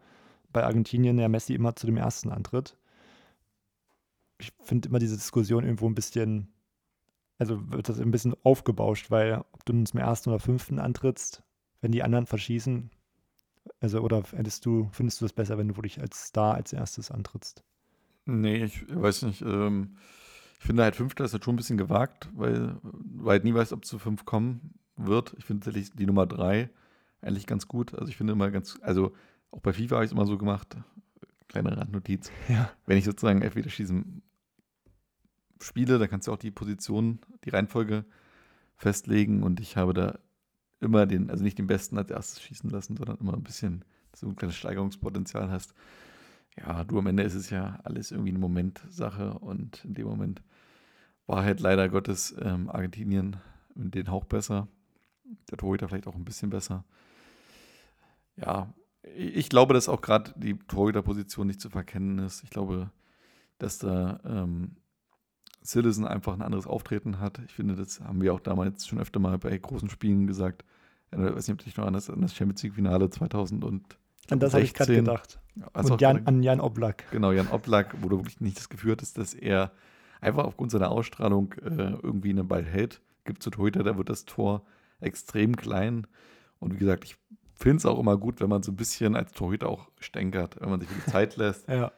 bei 0.53 0.64
Argentinien 0.64 1.18
ja 1.18 1.28
Messi 1.28 1.55
immer 1.55 1.74
zu 1.74 1.86
dem 1.86 1.97
ersten 1.97 2.30
antritt. 2.30 2.76
Ich 4.38 4.53
finde 4.62 4.88
immer 4.88 4.99
diese 4.99 5.16
Diskussion 5.16 5.64
irgendwo 5.64 5.88
ein 5.88 5.95
bisschen, 5.95 6.53
also 7.43 7.72
wird 7.72 7.88
das 7.88 7.99
ein 7.99 8.12
bisschen 8.12 8.36
aufgebauscht, 8.45 9.11
weil 9.11 9.45
ob 9.51 9.64
du 9.64 9.72
nun 9.72 9.84
zum 9.84 9.99
ersten 9.99 10.30
oder 10.30 10.38
fünften 10.38 10.78
antrittst, 10.78 11.43
wenn 11.80 11.90
die 11.90 12.05
anderen 12.05 12.26
verschießen, 12.26 12.88
also 13.80 14.01
oder 14.01 14.22
hättest 14.30 14.64
du, 14.64 14.88
findest 14.93 15.20
du 15.20 15.24
es 15.24 15.32
besser, 15.32 15.59
wenn 15.59 15.66
du 15.66 15.76
wirklich 15.76 16.01
als 16.01 16.28
Star 16.28 16.55
als 16.55 16.72
erstes 16.72 17.11
antrittst? 17.11 17.64
Nee, 18.26 18.62
ich 18.62 18.84
weiß 18.88 19.22
nicht. 19.22 19.43
Ähm, 19.43 19.97
ich 20.61 20.66
finde 20.66 20.84
halt 20.84 20.95
Fünfter 20.95 21.24
ist 21.24 21.32
halt 21.32 21.45
schon 21.45 21.55
ein 21.55 21.57
bisschen 21.57 21.78
gewagt, 21.78 22.30
weil 22.36 22.76
du 22.84 23.28
halt 23.28 23.43
nie 23.43 23.53
weißt, 23.53 23.72
ob 23.72 23.84
zu 23.84 23.99
fünf 23.99 24.24
kommen 24.24 24.74
wird. 24.97 25.34
Ich 25.36 25.45
finde 25.45 25.64
tatsächlich 25.64 25.93
die 25.97 26.07
Nummer 26.07 26.26
drei 26.26 26.70
eigentlich 27.22 27.49
ganz 27.49 27.66
gut. 27.66 27.93
Also 27.95 28.07
ich 28.07 28.16
finde 28.16 28.34
immer 28.34 28.53
ganz, 28.53 28.78
also 28.82 29.12
auch 29.51 29.59
bei 29.59 29.72
FIFA 29.72 29.97
habe 29.97 30.05
ich 30.05 30.11
es 30.11 30.12
immer 30.12 30.26
so 30.26 30.38
gemacht, 30.38 30.76
kleine 31.49 31.76
Randnotiz. 31.76 32.30
Ja. 32.49 32.70
Wenn 32.86 32.99
ich 32.99 33.05
sozusagen 33.05 33.43
Elfmeterschießen 33.43 34.22
spiele, 35.63 35.99
dann 35.99 36.09
kannst 36.09 36.29
du 36.29 36.33
auch 36.33 36.39
die 36.39 36.51
Position, 36.51 37.21
die 37.45 37.51
Reihenfolge 37.51 38.05
festlegen 38.77 39.43
und 39.43 39.61
ich 39.61 39.77
habe 39.77 39.95
da 39.95 40.19
immer 40.81 41.07
den, 41.07 41.31
also 41.31 41.45
nicht 41.45 41.59
den 41.59 41.67
Besten 41.67 41.97
als 41.97 42.11
erstes 42.11 42.43
schießen 42.43 42.69
lassen, 42.71 42.97
sondern 42.97 43.19
immer 43.19 43.35
ein 43.35 43.43
bisschen, 43.43 43.85
du 44.21 44.29
ein 44.29 44.37
kleines 44.37 44.57
Steigerungspotenzial 44.57 45.51
hast. 45.51 45.75
Ja, 46.59 46.85
du 46.85 46.99
am 46.99 47.07
Ende 47.07 47.23
ist 47.23 47.35
es 47.35 47.51
ja 47.51 47.79
alles 47.85 48.11
irgendwie 48.11 48.31
eine 48.31 48.39
Momentsache 48.39 49.39
und 49.39 49.85
in 49.85 49.95
dem 49.95 50.07
Moment 50.07 50.43
war 51.27 51.45
halt 51.45 51.61
leider 51.61 51.89
Gottes 51.89 52.35
ähm, 52.41 52.69
Argentinien 52.69 53.37
den 53.75 54.11
Hauch 54.11 54.25
besser. 54.25 54.69
Der 55.51 55.57
Torhüter 55.57 55.89
vielleicht 55.89 56.07
auch 56.07 56.17
ein 56.17 56.25
bisschen 56.25 56.51
besser. 56.51 56.85
Ja, 58.37 58.75
ich 59.17 59.49
glaube, 59.49 59.75
dass 59.75 59.89
auch 59.89 60.01
gerade 60.01 60.33
die 60.37 60.59
Torhüterposition 60.59 61.47
nicht 61.47 61.61
zu 61.61 61.71
verkennen 61.71 62.19
ist. 62.19 62.45
Ich 62.45 62.51
glaube, 62.51 62.91
dass 63.59 63.79
da 63.79 64.21
ähm, 64.25 64.77
Citizen 65.65 66.07
einfach 66.07 66.35
ein 66.35 66.43
anderes 66.43 66.67
Auftreten 66.67 67.21
hat. 67.21 67.41
Ich 67.47 67.53
finde, 67.53 67.77
das 67.77 68.01
haben 68.01 68.21
wir 68.21 68.35
auch 68.35 68.41
damals 68.41 68.87
schon 68.87 68.99
öfter 68.99 69.21
mal 69.21 69.39
bei 69.39 69.57
großen 69.57 69.89
Spielen 69.91 70.27
gesagt. 70.27 70.65
Ich 71.11 71.19
weiß 71.19 71.49
nicht, 71.49 71.61
ob 71.61 71.65
dich 71.65 71.77
noch 71.77 71.87
an 71.87 71.93
das, 71.93 72.09
an 72.09 72.23
das 72.23 72.35
Champions 72.35 72.63
League-Finale 72.63 73.11
2000 73.11 73.65
An 73.65 73.83
das 74.41 74.55
habe 74.55 74.65
ich 74.65 74.75
gerade 74.75 74.97
gedacht. 74.97 75.41
Also 75.73 75.95
und 75.95 76.01
Jan, 76.01 76.27
an 76.27 76.43
Jan 76.43 76.61
Oblak. 76.61 77.11
Genau, 77.11 77.33
Jan 77.33 77.49
Oblak, 77.49 77.95
wo 78.01 78.09
du 78.09 78.19
wirklich 78.19 78.41
nicht 78.41 78.57
das 78.57 78.69
Gefühl 78.69 78.93
hattest, 78.93 79.19
dass 79.19 79.35
er 79.35 79.73
einfach 80.21 80.45
aufgrund 80.45 80.71
seiner 80.71 80.91
Ausstrahlung 80.91 81.53
äh, 81.55 81.93
irgendwie 82.03 82.31
einen 82.31 82.49
Ball 82.49 82.65
hält. 82.65 83.03
Gibt 83.25 83.43
zu 83.43 83.51
Torhüter, 83.51 83.83
da 83.83 83.97
wird 83.99 84.09
das 84.09 84.25
Tor 84.25 84.65
extrem 85.01 85.57
klein. 85.57 86.07
Und 86.59 86.75
wie 86.75 86.79
gesagt, 86.79 87.05
ich 87.05 87.17
finde 87.55 87.79
es 87.79 87.87
auch 87.87 87.99
immer 87.99 88.17
gut, 88.17 88.41
wenn 88.41 88.49
man 88.49 88.63
so 88.63 88.73
ein 88.73 88.77
bisschen 88.77 89.17
als 89.17 89.33
Torhüter 89.33 89.69
auch 89.69 89.89
stänkert, 90.01 90.57
wenn 90.61 90.71
man 90.71 90.81
sich 90.81 90.89
die 90.89 91.11
Zeit 91.11 91.37
lässt. 91.37 91.69
ja. 91.69 91.93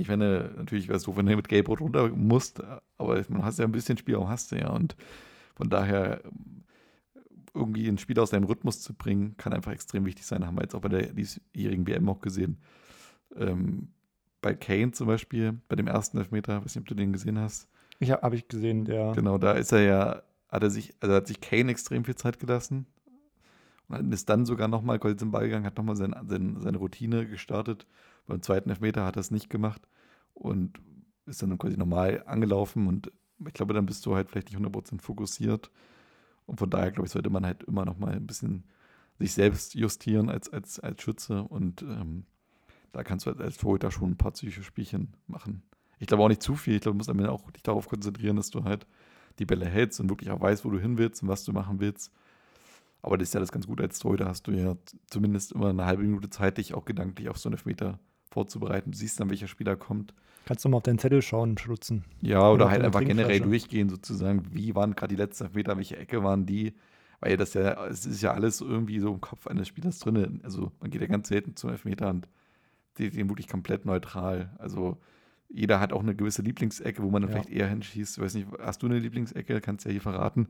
Ich 0.00 0.06
finde, 0.06 0.54
natürlich 0.56 0.88
wäre 0.88 0.96
es 0.96 1.02
so, 1.02 1.16
wenn 1.16 1.26
du 1.26 1.36
mit 1.36 1.48
Gelb-Rot 1.48 1.80
runter 1.80 2.08
musst, 2.08 2.62
aber 2.96 3.22
man 3.28 3.44
hast 3.44 3.58
ja 3.58 3.66
ein 3.66 3.72
bisschen 3.72 3.98
Spielraum, 3.98 4.28
hast 4.28 4.50
du 4.50 4.56
ja. 4.56 4.70
Und 4.70 4.96
von 5.54 5.68
daher 5.68 6.22
irgendwie 7.52 7.86
ein 7.86 7.98
Spiel 7.98 8.18
aus 8.18 8.30
deinem 8.30 8.44
Rhythmus 8.44 8.80
zu 8.80 8.94
bringen, 8.94 9.36
kann 9.36 9.52
einfach 9.52 9.72
extrem 9.72 10.06
wichtig 10.06 10.24
sein. 10.24 10.46
Haben 10.46 10.56
wir 10.56 10.62
jetzt 10.62 10.74
auch 10.74 10.80
bei 10.80 10.88
der 10.88 11.12
diesjährigen 11.12 11.86
WM 11.86 12.08
auch 12.08 12.20
gesehen. 12.20 12.58
Ähm, 13.36 13.88
bei 14.40 14.54
Kane 14.54 14.92
zum 14.92 15.06
Beispiel, 15.06 15.60
bei 15.68 15.76
dem 15.76 15.86
ersten 15.86 16.16
Elfmeter, 16.16 16.64
weiß 16.64 16.74
nicht, 16.74 16.82
ob 16.82 16.88
du 16.88 16.94
den 16.94 17.12
gesehen 17.12 17.38
hast. 17.38 17.68
Ich 17.98 18.10
habe 18.10 18.22
hab 18.22 18.32
ich 18.32 18.48
gesehen, 18.48 18.86
der. 18.86 19.12
Genau, 19.14 19.36
da 19.36 19.52
ist 19.52 19.72
er 19.72 19.82
ja, 19.82 20.22
hat 20.48 20.62
er 20.62 20.70
sich, 20.70 20.94
also 21.00 21.14
hat 21.14 21.26
sich 21.26 21.42
Kane 21.42 21.70
extrem 21.70 22.04
viel 22.04 22.14
Zeit 22.14 22.38
gelassen, 22.38 22.86
und 23.88 24.14
ist 24.14 24.30
dann 24.30 24.46
sogar 24.46 24.68
nochmal 24.68 24.98
kurz 24.98 25.18
zum 25.18 25.30
Ball 25.30 25.44
gegangen, 25.44 25.66
hat 25.66 25.76
nochmal 25.76 25.96
sein, 25.96 26.14
sein, 26.26 26.56
seine 26.60 26.78
Routine 26.78 27.26
gestartet. 27.26 27.86
Beim 28.30 28.42
zweiten 28.42 28.70
Elfmeter 28.70 29.04
hat 29.04 29.16
er 29.16 29.20
es 29.20 29.30
nicht 29.30 29.50
gemacht 29.50 29.86
und 30.34 30.80
ist 31.26 31.42
dann 31.42 31.58
quasi 31.58 31.76
normal 31.76 32.22
angelaufen. 32.26 32.86
Und 32.86 33.12
ich 33.46 33.52
glaube, 33.52 33.74
dann 33.74 33.86
bist 33.86 34.06
du 34.06 34.14
halt 34.14 34.30
vielleicht 34.30 34.50
nicht 34.50 34.60
100% 34.60 35.00
fokussiert. 35.00 35.70
Und 36.46 36.58
von 36.58 36.70
daher, 36.70 36.90
glaube 36.90 37.06
ich, 37.06 37.12
sollte 37.12 37.30
man 37.30 37.44
halt 37.44 37.62
immer 37.64 37.84
nochmal 37.84 38.14
ein 38.14 38.26
bisschen 38.26 38.64
sich 39.18 39.32
selbst 39.32 39.74
justieren 39.74 40.30
als, 40.30 40.48
als, 40.48 40.80
als 40.80 41.02
Schütze. 41.02 41.42
Und 41.42 41.82
ähm, 41.82 42.24
da 42.92 43.04
kannst 43.04 43.26
du 43.26 43.30
als, 43.30 43.40
als 43.40 43.56
Torhüter 43.58 43.90
schon 43.90 44.12
ein 44.12 44.16
paar 44.16 44.32
psychische 44.32 44.62
Spielchen 44.62 45.14
machen. 45.26 45.62
Ich 45.98 46.06
glaube 46.06 46.22
auch 46.22 46.28
nicht 46.28 46.42
zu 46.42 46.54
viel. 46.54 46.76
Ich 46.76 46.80
glaube, 46.80 46.94
du 46.94 46.98
musst 46.98 47.10
am 47.10 47.18
Ende 47.18 47.30
auch 47.30 47.50
dich 47.50 47.62
darauf 47.62 47.88
konzentrieren, 47.88 48.36
dass 48.36 48.50
du 48.50 48.64
halt 48.64 48.86
die 49.38 49.44
Bälle 49.44 49.66
hältst 49.66 50.00
und 50.00 50.08
wirklich 50.08 50.30
auch 50.30 50.40
weißt, 50.40 50.64
wo 50.64 50.70
du 50.70 50.78
hin 50.78 50.98
willst 50.98 51.22
und 51.22 51.28
was 51.28 51.44
du 51.44 51.52
machen 51.52 51.80
willst. 51.80 52.10
Aber 53.02 53.16
das 53.16 53.28
ist 53.28 53.34
ja 53.34 53.40
das 53.40 53.52
ganz 53.52 53.66
gut 53.66 53.80
als 53.80 53.98
Torhüter, 53.98 54.26
hast 54.26 54.46
du 54.46 54.52
ja 54.52 54.76
zumindest 55.08 55.52
immer 55.52 55.70
eine 55.70 55.86
halbe 55.86 56.02
Minute 56.02 56.28
Zeit, 56.28 56.58
dich 56.58 56.74
auch 56.74 56.84
gedanklich 56.84 57.28
auf 57.28 57.38
so 57.38 57.48
eine 57.48 57.56
Elfmeter 57.56 57.98
vorzubereiten. 58.30 58.92
Du 58.92 58.98
siehst 58.98 59.20
dann, 59.20 59.30
welcher 59.30 59.48
Spieler 59.48 59.76
kommt. 59.76 60.14
Kannst 60.46 60.64
du 60.64 60.68
mal 60.68 60.78
auf 60.78 60.82
deinen 60.82 60.98
Zettel 60.98 61.22
schauen, 61.22 61.58
schlutzen. 61.58 62.04
Ja, 62.22 62.40
oder, 62.40 62.52
oder 62.52 62.70
halt 62.70 62.82
einfach 62.82 63.00
generell 63.00 63.40
durchgehen, 63.40 63.88
sozusagen. 63.88 64.46
Wie 64.52 64.74
waren 64.74 64.94
gerade 64.94 65.14
die 65.14 65.20
letzten 65.20 65.44
Elfmeter, 65.44 65.76
welche 65.76 65.96
Ecke 65.96 66.22
waren 66.24 66.46
die? 66.46 66.74
Weil 67.20 67.36
das 67.36 67.54
ja, 67.54 67.86
es 67.86 68.06
ist 68.06 68.22
ja 68.22 68.32
alles 68.32 68.60
irgendwie 68.60 68.98
so 68.98 69.12
im 69.12 69.20
Kopf 69.20 69.46
eines 69.46 69.68
Spielers 69.68 69.98
drin. 69.98 70.40
Also 70.42 70.72
man 70.80 70.90
geht 70.90 71.02
ja 71.02 71.06
ganz 71.06 71.28
selten 71.28 71.54
zum 71.56 71.70
Elfmeter 71.70 72.08
und 72.08 72.28
sieht 72.96 73.14
den 73.14 73.28
wirklich 73.28 73.48
komplett 73.48 73.84
neutral. 73.84 74.50
Also 74.58 74.96
jeder 75.50 75.80
hat 75.80 75.92
auch 75.92 76.00
eine 76.00 76.14
gewisse 76.14 76.42
Lieblingsecke, 76.42 77.02
wo 77.02 77.10
man 77.10 77.22
dann 77.22 77.30
ja. 77.30 77.36
vielleicht 77.36 77.50
eher 77.50 77.68
hinschießt. 77.68 78.16
Ich 78.16 78.24
weiß 78.24 78.34
nicht, 78.34 78.48
hast 78.60 78.82
du 78.82 78.86
eine 78.86 78.98
Lieblingsecke? 78.98 79.60
Kannst 79.60 79.84
du 79.84 79.90
ja 79.90 79.92
hier 79.92 80.00
verraten 80.00 80.48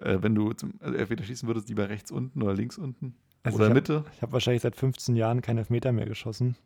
äh, 0.00 0.18
wenn 0.20 0.34
du 0.34 0.52
zum 0.52 0.74
also 0.80 0.96
Elfmeter 0.96 1.24
schießen 1.24 1.46
würdest, 1.48 1.68
lieber 1.68 1.88
rechts 1.88 2.10
unten 2.10 2.42
oder 2.42 2.54
links 2.54 2.78
unten? 2.78 3.14
Also 3.42 3.58
oder 3.58 3.68
ich 3.68 3.74
Mitte? 3.74 3.96
Hab, 3.98 4.12
ich 4.12 4.22
habe 4.22 4.32
wahrscheinlich 4.32 4.62
seit 4.62 4.76
15 4.76 5.16
Jahren 5.16 5.42
keinen 5.42 5.58
Elfmeter 5.58 5.92
mehr 5.92 6.06
geschossen. 6.06 6.56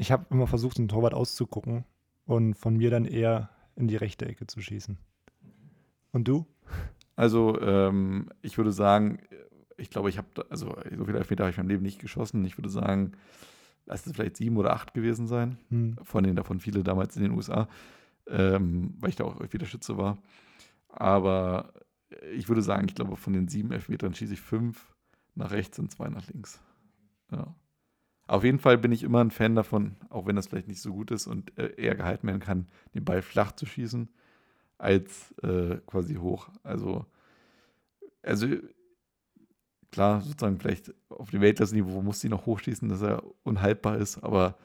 Ich 0.00 0.10
habe 0.10 0.24
immer 0.30 0.46
versucht, 0.46 0.78
den 0.78 0.88
Torwart 0.88 1.12
auszugucken 1.12 1.84
und 2.24 2.54
von 2.54 2.74
mir 2.74 2.88
dann 2.88 3.04
eher 3.04 3.50
in 3.76 3.86
die 3.86 3.96
rechte 3.96 4.24
Ecke 4.24 4.46
zu 4.46 4.62
schießen. 4.62 4.96
Und 6.12 6.26
du? 6.26 6.46
Also, 7.16 7.60
ähm, 7.60 8.30
ich 8.40 8.56
würde 8.56 8.72
sagen, 8.72 9.18
ich 9.76 9.90
glaube, 9.90 10.08
ich 10.08 10.16
habe, 10.16 10.28
also 10.48 10.74
so 10.96 11.04
viele 11.04 11.18
Elfmeter 11.18 11.44
habe 11.44 11.50
ich 11.50 11.58
in 11.58 11.64
meinem 11.64 11.72
Leben 11.72 11.82
nicht 11.82 11.98
geschossen. 11.98 12.42
Ich 12.46 12.56
würde 12.56 12.70
sagen, 12.70 13.12
lass 13.84 14.06
es 14.06 14.14
vielleicht 14.14 14.38
sieben 14.38 14.56
oder 14.56 14.72
acht 14.72 14.94
gewesen 14.94 15.26
sein. 15.26 15.58
Hm. 15.68 15.96
Von 16.02 16.24
denen 16.24 16.36
davon 16.36 16.60
viele 16.60 16.82
damals 16.82 17.14
in 17.16 17.24
den 17.24 17.32
USA, 17.32 17.68
ähm, 18.26 18.94
weil 19.00 19.10
ich 19.10 19.16
da 19.16 19.24
auch 19.24 19.38
wieder 19.52 19.66
Schütze 19.66 19.98
war. 19.98 20.16
Aber 20.88 21.74
ich 22.32 22.48
würde 22.48 22.62
sagen, 22.62 22.86
ich 22.88 22.94
glaube, 22.94 23.16
von 23.16 23.34
den 23.34 23.48
sieben 23.48 23.70
Elfmetern 23.70 24.14
schieße 24.14 24.32
ich 24.32 24.40
fünf 24.40 24.96
nach 25.34 25.50
rechts 25.50 25.78
und 25.78 25.90
zwei 25.90 26.08
nach 26.08 26.26
links. 26.28 26.58
Ja. 27.30 27.54
Auf 28.30 28.44
jeden 28.44 28.60
Fall 28.60 28.78
bin 28.78 28.92
ich 28.92 29.02
immer 29.02 29.24
ein 29.24 29.32
Fan 29.32 29.56
davon, 29.56 29.96
auch 30.08 30.24
wenn 30.24 30.36
das 30.36 30.46
vielleicht 30.46 30.68
nicht 30.68 30.80
so 30.80 30.92
gut 30.92 31.10
ist 31.10 31.26
und 31.26 31.58
äh, 31.58 31.74
eher 31.76 31.96
gehalten 31.96 32.28
werden 32.28 32.38
kann, 32.38 32.68
den 32.94 33.04
Ball 33.04 33.22
flach 33.22 33.50
zu 33.50 33.66
schießen, 33.66 34.08
als 34.78 35.34
äh, 35.42 35.78
quasi 35.84 36.14
hoch. 36.14 36.48
Also, 36.62 37.06
also 38.22 38.46
klar, 39.90 40.20
sozusagen 40.20 40.60
vielleicht 40.60 40.94
auf 41.08 41.30
dem 41.32 41.40
Weltklasse-Niveau 41.40 42.02
muss 42.02 42.20
sie 42.20 42.28
noch 42.28 42.46
hochschießen, 42.46 42.88
dass 42.88 43.02
er 43.02 43.24
unhaltbar 43.42 43.98
ist, 43.98 44.22
aber 44.22 44.56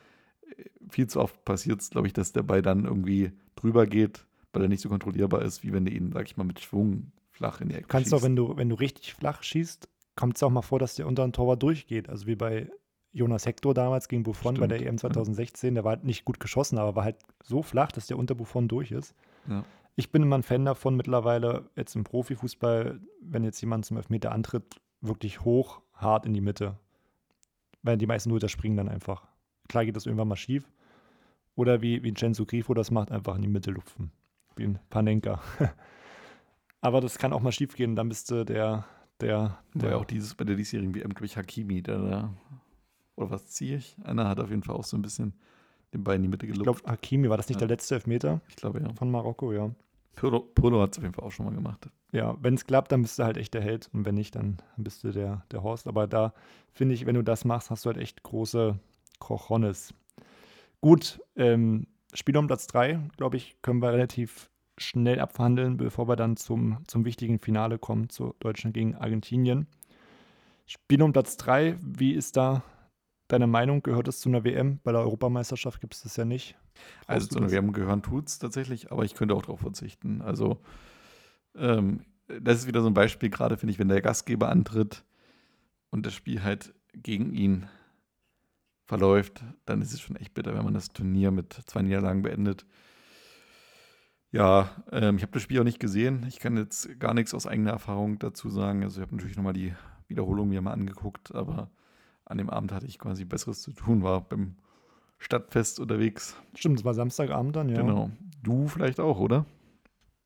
äh, 0.58 0.66
viel 0.88 1.08
zu 1.08 1.20
oft 1.20 1.44
passiert 1.44 1.82
es, 1.82 1.90
glaube 1.90 2.06
ich, 2.06 2.14
dass 2.14 2.34
der 2.34 2.44
Ball 2.44 2.62
dann 2.62 2.86
irgendwie 2.86 3.32
drüber 3.56 3.88
geht, 3.88 4.28
weil 4.54 4.62
er 4.62 4.70
nicht 4.70 4.82
so 4.82 4.90
kontrollierbar 4.90 5.42
ist, 5.42 5.64
wie 5.64 5.74
wenn 5.74 5.86
du 5.86 5.92
ihn, 5.92 6.12
sag 6.12 6.28
ich 6.28 6.38
mal, 6.38 6.44
mit 6.44 6.60
Schwung 6.60 7.12
flach 7.32 7.62
in 7.62 7.70
die 7.70 7.74
Ecke 7.74 7.88
Du 7.88 7.88
kannst 7.88 8.10
schießt. 8.12 8.14
auch, 8.14 8.22
wenn 8.22 8.36
du, 8.36 8.56
wenn 8.58 8.70
du 8.70 8.76
richtig 8.76 9.16
flach 9.16 9.42
schießt, 9.42 9.90
kommt 10.16 10.36
es 10.36 10.44
auch 10.44 10.52
mal 10.52 10.62
vor, 10.62 10.78
dass 10.78 10.94
der 10.94 11.08
unter 11.08 11.26
den 11.26 11.34
Torwart 11.34 11.64
durchgeht. 11.64 12.10
Also 12.10 12.28
wie 12.28 12.36
bei 12.36 12.70
Jonas 13.16 13.46
Hector 13.46 13.74
damals 13.74 14.10
gegen 14.10 14.24
Buffon 14.24 14.56
bei 14.56 14.68
der 14.68 14.76
Stimmt, 14.76 14.90
EM 14.90 14.98
2016. 14.98 15.74
Der 15.74 15.86
war 15.86 15.92
halt 15.92 16.04
nicht 16.04 16.26
gut 16.26 16.42
geschossen, 16.42 16.78
aber 16.78 16.98
war 16.98 17.06
halt 17.06 17.16
so 17.44 17.64
flach, 17.64 17.94
dass 17.94 18.08
der 18.08 18.18
unter 18.18 18.36
Buffon 18.36 18.68
durch 18.68 18.92
ist. 18.92 19.16
Ja. 19.48 19.64
Ich 19.96 20.12
bin 20.12 20.22
immer 20.22 20.38
ein 20.38 20.44
Fan 20.44 20.66
davon 20.66 20.98
mittlerweile, 20.98 21.70
jetzt 21.78 21.96
im 21.96 22.04
Profifußball, 22.04 23.00
wenn 23.22 23.44
jetzt 23.46 23.62
jemand 23.62 23.86
zum 23.86 23.96
Elfmeter 23.96 24.34
antritt, 24.34 24.82
wirklich 25.00 25.46
hoch, 25.46 25.82
hart 25.94 26.26
in 26.26 26.34
die 26.34 26.42
Mitte. 26.42 26.78
Weil 27.84 27.98
die 27.98 28.06
meisten 28.06 28.32
Leute 28.32 28.50
springen 28.50 28.76
dann 28.76 28.90
einfach. 28.90 29.26
Klar 29.70 29.86
geht 29.86 29.96
das 29.96 30.06
irgendwann 30.06 30.28
mal 30.28 30.36
schief. 30.36 30.70
Oder 31.56 31.82
wie, 31.82 32.04
Vincenzo 32.04 32.46
Grifo 32.46 32.74
das 32.74 32.92
macht, 32.92 33.14
einfach 33.14 33.38
in 33.38 33.44
die 33.44 33.48
Mitte 33.48 33.72
lupfen. 33.72 34.12
Wie 34.58 34.66
ein 34.66 34.80
Panenka. 34.90 35.40
Aber 36.82 37.00
das 37.00 37.18
kann 37.18 37.32
auch 37.32 37.40
mal 37.40 37.54
schief 37.54 37.78
gehen, 37.78 37.96
dann 37.96 38.10
bist 38.10 38.30
du 38.30 38.44
der, 38.44 38.84
der, 39.22 39.40
War 39.40 39.60
der 39.74 39.90
ja 39.92 39.96
auch 39.96 40.06
dieses 40.06 40.36
bei 40.36 40.44
der 40.44 40.58
diesjährigen 40.58 40.94
WM, 40.94 41.12
glaube 41.12 41.28
ich, 41.28 41.38
Hakimi, 41.38 41.82
der 41.82 41.98
da, 42.00 42.34
oder 43.16 43.32
was 43.32 43.48
ziehe 43.48 43.78
ich? 43.78 43.96
Einer 44.04 44.28
hat 44.28 44.40
auf 44.40 44.50
jeden 44.50 44.64
Fall 44.64 44.76
auch 44.76 44.84
so 44.84 44.98
ein 44.98 45.02
bisschen 45.02 45.34
den 45.94 46.04
Ball 46.04 46.16
in 46.16 46.24
die 46.24 46.28
Mitte 46.28 46.46
ich 46.46 46.54
glaube. 46.54 46.80
Hakimi, 46.86 47.30
war 47.30 47.38
das 47.38 47.48
nicht 47.48 47.58
Ja. 47.62 47.68
der 47.68 47.76
letzte 47.76 47.96
Elfmeter 47.96 48.42
Ich 48.50 48.56
glaube, 48.56 48.82
ja. 48.82 48.94
von 48.94 49.10
Marokko, 49.12 49.54
ja. 49.54 49.72
Pirlo, 50.16 50.40
Pirlo 50.42 50.82
hat 50.82 50.92
es 50.94 50.98
auf 50.98 51.04
jeden 51.04 51.14
Fall 51.14 51.26
auch 51.26 51.32
schon 51.32 51.46
mal 51.46 51.54
gemacht. 51.56 51.90
Ja, 52.12 52.38
wenn 52.42 52.54
es 52.54 52.66
klappt, 52.66 52.92
dann 52.92 53.02
bist 53.02 53.20
du 53.20 53.24
halt 53.24 53.36
echt 53.38 53.54
der 53.54 53.62
Held 53.62 53.90
und 53.94 54.06
wenn 54.06 54.16
nicht, 54.16 54.36
dann 54.36 54.58
bist 54.78 55.04
du 55.04 55.12
der, 55.12 55.44
der 55.52 55.64
Horst. 55.64 55.88
Aber 55.88 56.08
da 56.08 56.34
finde 56.72 56.96
ich, 56.96 57.06
wenn 57.06 57.16
du 57.16 57.24
das 57.24 57.44
machst, 57.44 57.70
hast 57.70 57.84
du 57.86 57.88
halt 57.90 57.98
echt 57.98 58.24
große 58.24 58.80
Cojones. 59.20 59.94
Gut, 60.82 61.20
ähm, 61.36 61.88
Spiel 62.14 62.38
um 62.38 62.48
Platz 62.48 62.68
3, 62.68 63.00
glaube 63.18 63.36
ich, 63.36 63.58
können 63.62 63.82
wir 63.82 63.92
relativ 63.92 64.50
schnell 64.78 65.20
abverhandeln, 65.20 65.76
bevor 65.78 66.08
wir 66.08 66.16
dann 66.16 66.38
zum, 66.38 66.78
zum 66.88 67.04
wichtigen 67.06 67.40
Finale 67.40 67.78
kommen, 67.78 68.10
zu 68.10 68.36
Deutschland 68.40 68.74
gegen 68.74 68.96
Argentinien. 68.96 69.68
Spiel 70.66 71.02
um 71.02 71.12
Platz 71.12 71.36
3, 71.38 71.78
wie 71.82 72.14
ist 72.14 72.38
da 72.38 72.64
deine 73.28 73.48
Meinung? 73.48 73.82
Gehört 73.84 74.08
es 74.08 74.20
zu 74.20 74.30
einer 74.30 74.44
WM? 74.44 74.80
Bei 74.84 74.92
der 74.92 75.02
Europameisterschaft 75.02 75.82
gibt 75.82 75.96
es 75.96 76.04
das 76.04 76.16
ja 76.18 76.26
nicht. 76.26 76.56
Also 77.08 77.28
Brauchst 77.28 77.32
du 77.32 77.36
zu 77.36 77.44
einer? 77.44 77.52
WM 77.52 77.74
gehören 77.74 78.02
tut 78.02 78.28
es 78.28 78.40
tatsächlich, 78.40 78.92
aber 78.92 79.04
ich 79.04 79.16
könnte 79.16 79.36
auch 79.36 79.42
darauf 79.42 79.62
verzichten. 79.62 80.22
Also 80.22 80.60
ähm, 81.56 82.02
das 82.28 82.60
ist 82.60 82.68
wieder 82.68 82.82
so 82.82 82.88
ein 82.88 82.94
Beispiel, 82.94 83.30
gerade 83.30 83.58
finde 83.58 83.72
ich, 83.72 83.80
wenn 83.80 83.88
der 83.88 84.02
Gastgeber 84.02 84.50
antritt 84.50 85.04
und 85.90 86.06
das 86.06 86.14
Spiel 86.14 86.44
halt 86.44 86.74
gegen 86.94 87.34
ihn 87.34 87.68
verläuft, 88.86 89.44
dann 89.66 89.82
ist 89.82 89.94
es 89.94 90.02
schon 90.02 90.16
echt 90.16 90.34
bitter, 90.34 90.56
wenn 90.56 90.64
man 90.64 90.74
das 90.74 90.90
Turnier 90.90 91.32
mit 91.32 91.54
zwei 91.66 91.82
Niederlagen 91.82 92.22
beendet. 92.22 92.66
Ja, 94.32 94.70
ähm, 94.92 95.18
ich 95.18 95.24
habe 95.24 95.32
das 95.32 95.42
Spiel 95.42 95.60
auch 95.60 95.64
nicht 95.64 95.80
gesehen. 95.80 96.26
Ich 96.28 96.40
kann 96.40 96.58
jetzt 96.58 97.00
gar 97.00 97.14
nichts 97.14 97.34
aus 97.34 97.48
eigener 97.48 97.72
Erfahrung 97.72 98.20
dazu 98.20 98.50
sagen. 98.50 98.84
Also 98.84 99.00
ich 99.00 99.08
habe 99.08 99.16
natürlich 99.16 99.38
nochmal 99.38 99.54
die 99.54 99.74
Wiederholung 100.08 100.50
mir 100.50 100.62
mal 100.62 100.74
angeguckt, 100.74 101.34
aber 101.34 101.72
an 102.26 102.38
dem 102.38 102.50
Abend 102.50 102.72
hatte 102.72 102.86
ich 102.86 103.00
quasi 103.00 103.26
Besseres 103.26 103.62
zu 103.62 103.72
tun, 103.72 104.04
war 104.04 104.22
beim 104.22 104.56
Stadtfest 105.18 105.80
unterwegs. 105.80 106.36
Stimmt, 106.56 106.80
es 106.80 106.86
war 106.86 106.94
Samstagabend 106.94 107.56
dann, 107.56 107.70
ja. 107.70 107.82
Genau. 107.82 108.12
Du 108.44 108.68
vielleicht 108.68 109.00
auch, 109.00 109.20
oder? 109.20 109.46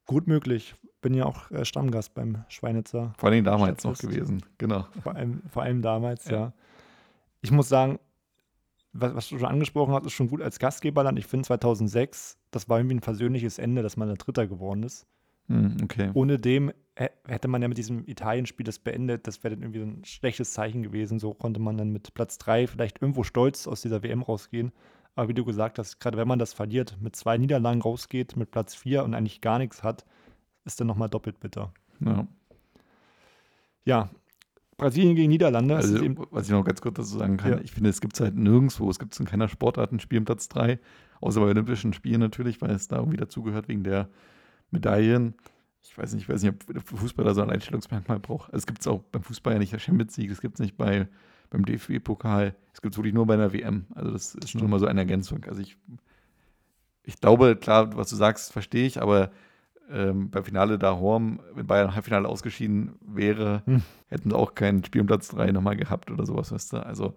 Gut 0.05 0.27
möglich. 0.27 0.75
Bin 1.01 1.13
ja 1.13 1.25
auch 1.25 1.49
äh, 1.51 1.63
Stammgast 1.63 2.13
beim 2.13 2.43
Schweinitzer. 2.49 3.13
Vor 3.17 3.29
allem 3.29 3.43
damals 3.43 3.83
noch 3.83 3.95
Stadtfest. 3.95 4.13
gewesen. 4.13 4.43
Genau. 4.57 4.85
Vor 5.01 5.15
allem, 5.15 5.41
vor 5.49 5.63
allem 5.63 5.81
damals, 5.81 6.25
ja. 6.27 6.37
Ja. 6.37 6.53
Ich 7.41 7.51
muss 7.51 7.69
sagen, 7.69 7.99
was, 8.91 9.15
was 9.15 9.29
du 9.29 9.37
schon 9.37 9.47
angesprochen 9.47 9.93
hast, 9.93 10.05
ist 10.05 10.13
schon 10.13 10.27
gut 10.29 10.41
als 10.41 10.59
Gastgeberland. 10.59 11.17
Ich 11.19 11.27
finde 11.27 11.45
2006, 11.45 12.37
das 12.51 12.67
war 12.67 12.79
irgendwie 12.79 12.95
ein 12.95 13.01
versöhnliches 13.01 13.59
Ende, 13.59 13.81
dass 13.83 13.97
man 13.97 14.07
der 14.07 14.17
Dritter 14.17 14.47
geworden 14.47 14.83
ist. 14.83 15.05
Hm, 15.49 15.77
okay. 15.83 16.11
Ohne 16.13 16.37
dem 16.39 16.71
hä- 16.95 17.09
hätte 17.27 17.47
man 17.47 17.61
ja 17.61 17.67
mit 17.67 17.77
diesem 17.77 18.05
Italien-Spiel 18.07 18.63
das 18.63 18.79
beendet. 18.79 19.27
Das 19.27 19.43
wäre 19.43 19.55
dann 19.55 19.63
irgendwie 19.63 19.79
so 19.79 19.85
ein 19.85 20.05
schlechtes 20.05 20.53
Zeichen 20.53 20.83
gewesen. 20.83 21.19
So 21.19 21.33
konnte 21.33 21.59
man 21.59 21.77
dann 21.77 21.89
mit 21.91 22.13
Platz 22.13 22.37
3 22.37 22.67
vielleicht 22.67 23.01
irgendwo 23.01 23.23
stolz 23.23 23.67
aus 23.67 23.81
dieser 23.81 24.03
WM 24.03 24.21
rausgehen. 24.21 24.71
Aber 25.15 25.27
wie 25.27 25.33
du 25.33 25.43
gesagt 25.43 25.79
hast, 25.79 25.99
gerade 25.99 26.17
wenn 26.17 26.27
man 26.27 26.39
das 26.39 26.53
verliert, 26.53 26.97
mit 27.01 27.15
zwei 27.15 27.37
Niederlagen 27.37 27.81
rausgeht, 27.81 28.37
mit 28.37 28.51
Platz 28.51 28.75
4 28.75 29.03
und 29.03 29.13
eigentlich 29.15 29.41
gar 29.41 29.57
nichts 29.59 29.83
hat, 29.83 30.05
ist 30.65 30.79
dann 30.79 30.87
nochmal 30.87 31.09
doppelt 31.09 31.39
bitter. 31.39 31.73
Ja. 31.99 32.27
Ja, 33.85 34.09
Brasilien 34.77 35.15
gegen 35.15 35.29
Niederlande. 35.29 35.75
Also, 35.75 35.97
was 36.31 36.45
ich 36.45 36.51
noch 36.51 36.63
ganz 36.63 36.79
kurz 36.81 36.97
dazu 36.97 37.17
sagen 37.17 37.37
kann, 37.37 37.51
Ja. 37.53 37.59
ich 37.59 37.71
finde, 37.71 37.89
es 37.89 37.99
gibt 38.01 38.13
es 38.13 38.21
halt 38.21 38.35
nirgendwo, 38.35 38.89
es 38.89 38.99
gibt 38.99 39.13
es 39.13 39.19
in 39.19 39.25
keiner 39.25 39.47
Sportart 39.49 39.91
ein 39.91 39.99
Spiel 39.99 40.19
im 40.19 40.25
Platz 40.25 40.47
3, 40.49 40.79
außer 41.21 41.41
bei 41.41 41.47
Olympischen 41.47 41.91
Spielen 41.93 42.19
natürlich, 42.19 42.61
weil 42.61 42.71
es 42.71 42.87
da 42.87 42.97
irgendwie 42.97 43.17
dazugehört 43.17 43.67
wegen 43.67 43.83
der 43.83 44.09
Medaillen. 44.71 45.35
Ich 45.81 45.97
weiß 45.97 46.13
nicht, 46.13 46.23
ich 46.23 46.29
weiß 46.29 46.43
nicht, 46.43 46.53
ob 46.53 46.73
der 46.73 46.81
Fußballer 46.81 47.33
so 47.33 47.41
ein 47.41 47.49
Einstellungsmerkmal 47.49 48.19
braucht. 48.19 48.47
Also 48.53 48.57
es 48.57 48.67
gibt 48.67 48.81
es 48.81 48.87
auch 48.87 49.01
beim 49.11 49.23
Fußball 49.23 49.53
ja 49.53 49.59
nicht 49.59 49.73
der 49.73 49.79
Champions 49.79 50.15
League, 50.17 50.31
es 50.31 50.41
gibt 50.41 50.55
es 50.55 50.59
nicht 50.59 50.77
bei, 50.77 51.07
beim 51.49 51.65
DFB-Pokal, 51.65 52.55
es 52.73 52.81
gibt 52.81 52.93
es 52.93 52.97
wirklich 52.97 53.13
nur 53.13 53.25
bei 53.25 53.33
einer 53.35 53.53
WM. 53.53 53.85
Also 53.95 54.11
das 54.11 54.35
ist 54.35 54.51
schon 54.51 54.63
Mhm. 54.63 54.69
mal 54.69 54.79
so 54.79 54.85
eine 54.85 54.99
Ergänzung. 55.01 55.43
Also 55.45 55.61
ich, 55.61 55.77
ich 57.03 57.19
glaube, 57.19 57.55
klar, 57.55 57.95
was 57.97 58.09
du 58.09 58.15
sagst, 58.15 58.51
verstehe 58.51 58.85
ich, 58.85 59.01
aber 59.01 59.31
ähm, 59.89 60.29
beim 60.29 60.43
Finale 60.43 60.77
da 60.77 60.97
Horm, 60.97 61.39
wenn 61.55 61.65
Bayern 61.65 61.95
Halbfinale 61.95 62.27
ausgeschieden 62.27 62.93
wäre, 63.01 63.63
Hm. 63.65 63.81
hätten 64.07 64.29
sie 64.29 64.35
auch 64.35 64.53
keinen 64.53 64.83
Spiel 64.85 65.01
um 65.01 65.07
Platz 65.07 65.29
3 65.29 65.51
nochmal 65.51 65.75
gehabt 65.77 66.11
oder 66.11 66.25
sowas, 66.25 66.51
weißt 66.51 66.73
du. 66.73 66.85
Also 66.85 67.15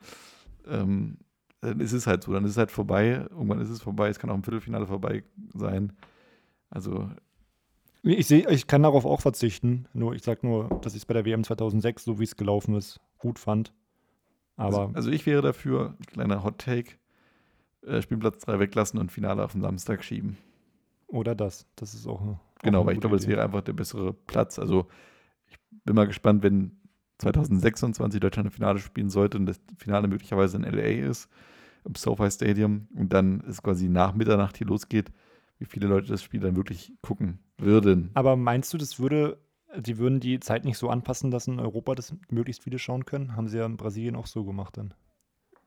ähm, 0.66 1.18
dann 1.60 1.80
ist 1.80 1.92
es 1.92 2.06
halt 2.06 2.22
so, 2.22 2.32
dann 2.32 2.44
ist 2.44 2.52
es 2.52 2.56
halt 2.56 2.70
vorbei. 2.70 3.26
Irgendwann 3.30 3.60
ist 3.60 3.68
es 3.68 3.82
vorbei, 3.82 4.08
es 4.08 4.18
kann 4.18 4.30
auch 4.30 4.34
im 4.34 4.42
Viertelfinale 4.44 4.86
vorbei 4.86 5.22
sein. 5.54 5.92
Also, 6.70 7.10
Ich, 8.04 8.26
seh, 8.26 8.44
ich 8.50 8.66
kann 8.66 8.82
darauf 8.82 9.04
auch 9.04 9.20
verzichten. 9.20 9.86
Nur 9.92 10.14
ich 10.14 10.22
sage 10.22 10.46
nur, 10.46 10.68
dass 10.82 10.94
ich 10.94 11.02
es 11.02 11.06
bei 11.06 11.14
der 11.14 11.24
WM 11.24 11.44
2006, 11.44 12.04
so 12.04 12.18
wie 12.18 12.24
es 12.24 12.36
gelaufen 12.36 12.74
ist, 12.74 13.00
gut 13.18 13.38
fand. 13.38 13.72
Aber 14.56 14.80
also, 14.80 14.92
also 14.94 15.10
ich 15.10 15.24
wäre 15.26 15.42
dafür, 15.42 15.96
kleiner 16.08 16.42
Hot 16.42 16.58
Take, 16.58 16.92
äh, 17.86 18.02
Spielplatz 18.02 18.44
3 18.44 18.58
weglassen 18.58 18.98
und 18.98 19.12
Finale 19.12 19.44
auf 19.44 19.52
den 19.52 19.62
Samstag 19.62 20.04
schieben. 20.04 20.36
oder 21.06 21.34
das. 21.34 21.66
Das 21.76 21.94
ist 21.94 22.06
auch 22.06 22.20
eine. 22.22 22.40
auch 22.62 22.62
Genau, 22.62 22.80
eine 22.80 22.86
weil 22.86 22.94
ich 22.94 23.00
glaube, 23.00 23.16
das 23.16 23.26
Idee. 23.26 23.32
wäre 23.32 23.42
einfach 23.44 23.62
der 23.62 23.72
bessere 23.72 24.12
Platz. 24.12 24.58
Also 24.58 24.86
ich 25.48 25.58
bin 25.84 25.94
mal 25.94 26.06
gespannt, 26.06 26.42
wenn 26.42 26.76
2026 27.18 28.20
Deutschland 28.20 28.48
ein 28.48 28.52
Finale 28.52 28.78
spielen 28.78 29.10
sollte 29.10 29.38
und 29.38 29.46
das 29.46 29.60
Finale 29.76 30.08
möglicherweise 30.08 30.56
in 30.56 30.64
LA 30.64 31.08
ist, 31.08 31.28
im 31.84 31.94
SoFi 31.94 32.30
Stadium 32.30 32.88
und 32.94 33.12
dann 33.12 33.42
es 33.48 33.62
quasi 33.62 33.88
nach 33.88 34.14
Mitternacht 34.14 34.56
hier 34.56 34.66
losgeht, 34.66 35.12
wie 35.62 35.66
viele 35.66 35.86
Leute 35.86 36.08
das 36.08 36.22
Spiel 36.22 36.40
dann 36.40 36.56
wirklich 36.56 36.92
gucken 37.02 37.38
würden. 37.56 38.10
Aber 38.14 38.36
meinst 38.36 38.72
du, 38.74 38.78
das 38.78 38.98
würde, 38.98 39.38
die 39.78 39.96
würden 39.98 40.18
die 40.18 40.40
Zeit 40.40 40.64
nicht 40.64 40.76
so 40.76 40.90
anpassen, 40.90 41.30
dass 41.30 41.46
in 41.46 41.60
Europa 41.60 41.94
das 41.94 42.14
möglichst 42.30 42.64
viele 42.64 42.80
schauen 42.80 43.04
können? 43.06 43.36
Haben 43.36 43.46
sie 43.46 43.58
ja 43.58 43.66
in 43.66 43.76
Brasilien 43.76 44.16
auch 44.16 44.26
so 44.26 44.44
gemacht 44.44 44.76
dann. 44.76 44.92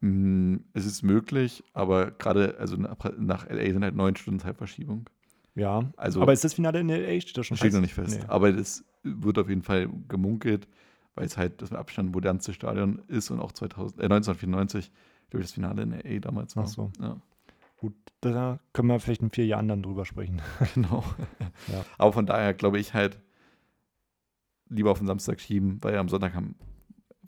Mm, 0.02 0.58
Es 0.74 0.86
ist 0.86 1.02
möglich, 1.04 1.64
aber 1.74 2.12
gerade 2.12 2.58
also 2.60 2.76
nach, 2.76 3.50
LA 3.50 3.72
sind 3.72 3.84
halt 3.84 3.96
neun 3.96 4.18
Stunden 4.18 4.42
Zeitverschiebung. 4.42 5.10
Ja. 5.56 5.90
Also 5.96 6.22
aber 6.22 6.34
ist 6.34 6.44
das 6.44 6.54
Finale 6.54 6.82
in 6.82 6.90
LA? 6.90 7.22
Steht 7.22 7.38
das 7.38 7.48
schon 7.48 7.56
steht 7.56 7.68
fest? 7.68 7.76
noch 7.76 7.82
nicht 7.82 7.94
fest. 7.94 8.20
Nee. 8.20 8.26
Aber 8.28 8.52
das 8.52 8.84
wird 9.04 9.38
auf 9.40 9.48
jeden 9.48 9.62
Fall 9.64 9.88
gemunkelt, 10.10 10.68
weil 11.16 11.26
es 11.26 11.38
halt 11.38 11.62
das 11.62 11.72
mit 11.72 11.80
Abstand 11.80 12.12
modernste 12.12 12.54
Stadion 12.54 13.02
ist 13.08 13.32
und 13.32 13.40
auch 13.40 13.54
2000, 13.54 14.02
äh, 14.02 14.04
1994, 14.04 14.92
glaube 15.30 15.42
ich, 15.42 15.48
das 15.48 15.54
Finale 15.54 15.84
in 15.84 15.92
LA 15.94 16.20
damals 16.20 16.58
war. 16.58 16.66
Ach 16.66 16.68
so. 16.68 16.92
Ja. 17.00 17.22
Gut, 17.78 17.94
da 18.22 18.60
können 18.74 18.88
wir 18.88 19.00
vielleicht 19.00 19.22
in 19.22 19.32
vier 19.32 19.46
Jahren 19.46 19.68
dann 19.68 19.84
drüber 19.84 20.06
sprechen. 20.06 20.42
Genau. 20.74 21.04
Ja. 21.72 21.86
Aber 21.98 22.14
von 22.14 22.26
daher 22.26 22.54
glaube 22.54 22.80
ich 22.80 22.94
halt, 22.94 23.20
lieber 24.70 24.92
auf 24.92 24.98
den 25.00 25.08
Samstag 25.08 25.40
schieben, 25.40 25.78
weil 25.84 25.98
am 25.98 26.10
Sonntag 26.10 26.34
haben 26.34 26.56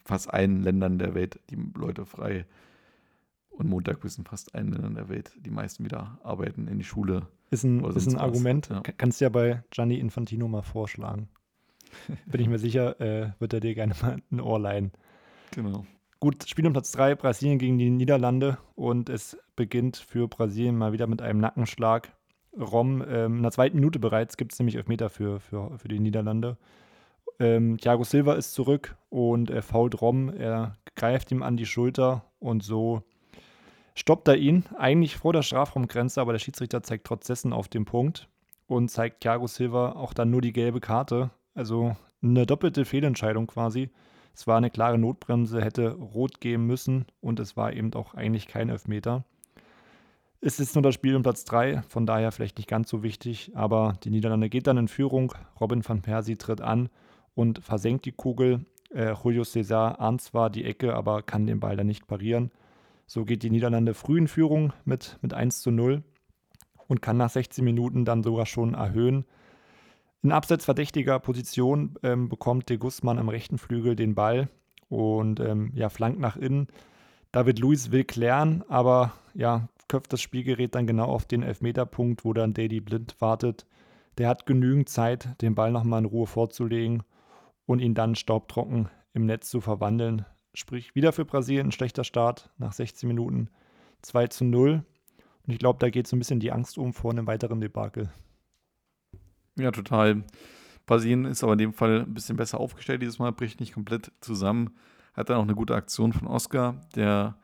fast 0.04 0.34
allen 0.34 0.62
Ländern 0.64 0.98
der 1.00 1.14
Welt 1.14 1.40
die 1.50 1.58
Leute 1.76 2.06
frei. 2.06 2.46
Und 3.50 3.68
Montag 3.70 4.04
müssen 4.04 4.24
fast 4.26 4.54
allen 4.56 4.72
Ländern 4.72 4.96
der 4.96 5.10
Welt 5.10 5.32
die 5.40 5.50
meisten 5.50 5.84
wieder 5.84 6.20
arbeiten 6.24 6.68
in 6.68 6.78
die 6.78 6.84
Schule. 6.86 7.28
Ist 7.50 7.64
ein, 7.64 7.84
ist 7.84 8.08
ein 8.08 8.18
Argument. 8.18 8.70
ja. 8.70 8.82
Ka- 8.82 8.94
Kannst 8.98 9.20
du 9.20 9.26
ja 9.26 9.30
bei 9.30 9.64
Gianni 9.72 10.00
Infantino 10.00 10.48
mal 10.48 10.62
vorschlagen. 10.62 11.30
Bin 12.28 12.42
ich 12.42 12.48
mir 12.50 12.60
sicher, 12.60 13.00
äh, 13.02 13.32
wird 13.40 13.54
er 13.54 13.60
dir 13.60 13.74
gerne 13.74 13.96
mal 14.02 14.18
ein 14.32 14.40
Ohr 14.42 14.60
leihen. 14.60 14.92
Genau. 15.52 15.86
Gut, 16.20 16.50
Spiel 16.50 16.66
um 16.66 16.74
Platz 16.74 16.92
3, 16.94 17.14
Brasilien 17.14 17.60
gegen 17.60 17.78
die 17.78 17.92
Niederlande 17.92 18.58
und 18.74 19.08
es 19.08 19.38
beginnt 19.56 19.98
für 19.98 20.28
Brasilien 20.28 20.76
mal 20.76 20.92
wieder 20.92 21.06
mit 21.06 21.22
einem 21.22 21.40
Nackenschlag. 21.40 22.12
Rom, 22.60 23.04
ähm, 23.08 23.38
in 23.38 23.44
der 23.44 23.52
zweiten 23.52 23.76
Minute 23.76 24.00
bereits 24.00 24.36
gibt 24.36 24.52
es 24.52 24.58
nämlich 24.58 24.78
Elfmeter 24.78 25.12
für, 25.12 25.40
für, 25.40 25.78
für 25.78 25.88
die 25.88 26.00
Niederlande. 26.00 26.58
Ähm, 27.40 27.78
Thiago 27.78 28.04
Silva 28.04 28.34
ist 28.34 28.56
zurück 28.56 28.98
und 29.10 29.52
er 29.52 29.62
fault 29.62 30.02
Rom, 30.02 30.30
er 30.30 30.76
greift 30.96 31.32
ihm 31.32 31.44
an 31.44 31.56
die 31.56 31.68
Schulter 31.68 32.24
und 32.40 32.64
so 32.64 33.04
stoppt 33.94 34.28
er 34.28 34.38
ihn, 34.38 34.66
eigentlich 34.76 35.18
vor 35.18 35.34
der 35.34 35.44
Strafraumgrenze, 35.44 36.20
aber 36.20 36.32
der 36.32 36.40
Schiedsrichter 36.40 36.82
zeigt 36.82 37.06
trotz 37.06 37.28
dessen 37.28 37.54
auf 37.54 37.68
den 37.68 37.86
Punkt 37.86 38.28
und 38.66 38.90
zeigt 38.90 39.22
Thiago 39.22 39.46
Silva 39.46 39.92
auch 39.92 40.16
dann 40.16 40.32
nur 40.32 40.42
die 40.42 40.54
gelbe 40.54 40.80
Karte. 40.80 41.30
Also 41.54 41.96
eine 42.24 42.48
doppelte 42.48 42.86
Fehlentscheidung 42.86 43.46
quasi. 43.46 43.92
Es 44.38 44.46
war 44.46 44.58
eine 44.58 44.70
klare 44.70 45.00
Notbremse, 45.00 45.64
hätte 45.64 45.94
rot 45.94 46.40
geben 46.40 46.68
müssen 46.68 47.08
und 47.22 47.40
es 47.40 47.58
war 47.58 47.74
eben 47.74 47.92
auch 47.96 48.14
eigentlich 48.14 48.48
kein 48.48 48.70
Elfmeter. 48.70 49.26
Es 50.42 50.60
ist 50.60 50.76
nur 50.76 50.84
das 50.84 50.94
Spiel 50.94 51.16
um 51.16 51.24
Platz 51.24 51.44
3, 51.46 51.82
von 51.88 52.06
daher 52.06 52.32
vielleicht 52.32 52.60
nicht 52.60 52.70
ganz 52.70 52.88
so 52.88 53.02
wichtig, 53.02 53.54
aber 53.56 53.98
die 54.04 54.12
Niederlande 54.12 54.48
geht 54.48 54.68
dann 54.68 54.78
in 54.78 54.90
Führung. 54.90 55.34
Robin 55.60 55.84
van 55.84 56.04
Persie 56.04 56.36
tritt 56.36 56.62
an 56.62 56.90
und 57.34 57.64
versenkt 57.64 58.06
die 58.06 58.12
Kugel. 58.12 58.64
Äh, 58.94 59.16
Julio 59.24 59.42
César 59.42 60.00
ahnt 60.00 60.22
zwar 60.22 60.52
die 60.52 60.66
Ecke, 60.66 60.94
aber 60.94 61.24
kann 61.24 61.48
den 61.48 61.60
Ball 61.60 61.76
dann 61.76 61.88
nicht 61.88 62.06
parieren. 62.06 62.52
So 63.08 63.26
geht 63.26 63.42
die 63.42 63.50
Niederlande 63.50 63.96
früh 63.96 64.20
in 64.20 64.28
Führung 64.28 64.72
mit, 64.86 65.18
mit 65.24 65.34
1 65.34 65.62
zu 65.62 65.72
0 65.72 66.04
und 66.88 67.02
kann 67.02 67.18
nach 67.18 67.32
16 67.32 67.66
Minuten 67.66 68.06
dann 68.06 68.22
sogar 68.22 68.46
schon 68.46 68.76
erhöhen. 68.76 69.26
In 70.24 70.32
abseitsverdächtiger 70.32 71.20
Position 71.20 71.96
ähm, 72.04 72.30
bekommt 72.30 72.70
de 72.70 72.78
Guzman 72.78 73.20
am 73.20 73.30
rechten 73.30 73.58
Flügel 73.58 73.96
den 73.96 74.16
Ball 74.16 74.50
und 74.90 75.40
ähm, 75.40 75.72
ja, 75.74 75.90
flankt 75.90 76.20
nach 76.20 76.38
innen. 76.38 76.68
David 77.32 77.60
Luiz 77.60 77.92
will 77.92 78.04
klären, 78.04 78.64
aber 78.68 79.14
ja, 79.34 79.70
köpft 79.88 80.12
das 80.14 80.22
Spielgerät 80.22 80.76
dann 80.76 80.88
genau 80.88 81.06
auf 81.06 81.26
den 81.26 81.44
Elfmeterpunkt, 81.44 82.26
wo 82.26 82.34
dann 82.34 82.54
Daddy 82.54 82.82
Blind 82.82 83.16
wartet. 83.20 83.66
Der 84.18 84.28
hat 84.28 84.46
genügend 84.46 84.90
Zeit, 84.90 85.42
den 85.42 85.56
Ball 85.56 85.72
nochmal 85.72 86.00
in 86.00 86.06
Ruhe 86.06 86.28
vorzulegen 86.28 87.04
und 87.66 87.80
ihn 87.80 87.94
dann 87.94 88.16
staubtrocken 88.16 88.90
im 89.14 89.26
Netz 89.26 89.50
zu 89.50 89.62
verwandeln. 89.62 90.26
Sprich, 90.54 90.96
wieder 90.96 91.14
für 91.14 91.26
Brasilien 91.26 91.68
ein 91.68 91.72
schlechter 91.72 92.04
Start 92.04 92.50
nach 92.58 92.74
16 92.74 93.08
Minuten 93.08 93.50
2 94.02 94.28
zu 94.28 94.46
0. 94.46 94.84
Und 95.46 95.54
ich 95.54 95.60
glaube, 95.60 95.80
da 95.80 95.90
geht 95.90 96.08
so 96.08 96.16
ein 96.16 96.20
bisschen 96.20 96.40
die 96.40 96.52
Angst 96.52 96.78
um 96.78 96.94
vor 96.94 97.12
einem 97.12 97.28
weiteren 97.28 97.62
Debakel. 97.62 98.10
Ja, 99.58 99.72
total. 99.72 100.24
Brasilien 100.86 101.26
ist 101.26 101.44
aber 101.44 101.54
in 101.54 101.60
dem 101.60 101.74
Fall 101.74 102.02
ein 102.02 102.14
bisschen 102.14 102.38
besser 102.38 102.60
aufgestellt. 102.60 103.02
Dieses 103.02 103.20
Mal 103.20 103.32
bricht 103.32 103.60
nicht 103.60 103.74
komplett 103.74 104.12
zusammen. 104.22 104.76
Hat 105.14 105.30
dann 105.30 105.38
auch 105.38 105.44
eine 105.44 105.56
gute 105.56 105.76
Aktion 105.76 106.14
von 106.14 106.28
Oscar, 106.28 106.80
der 106.96 107.36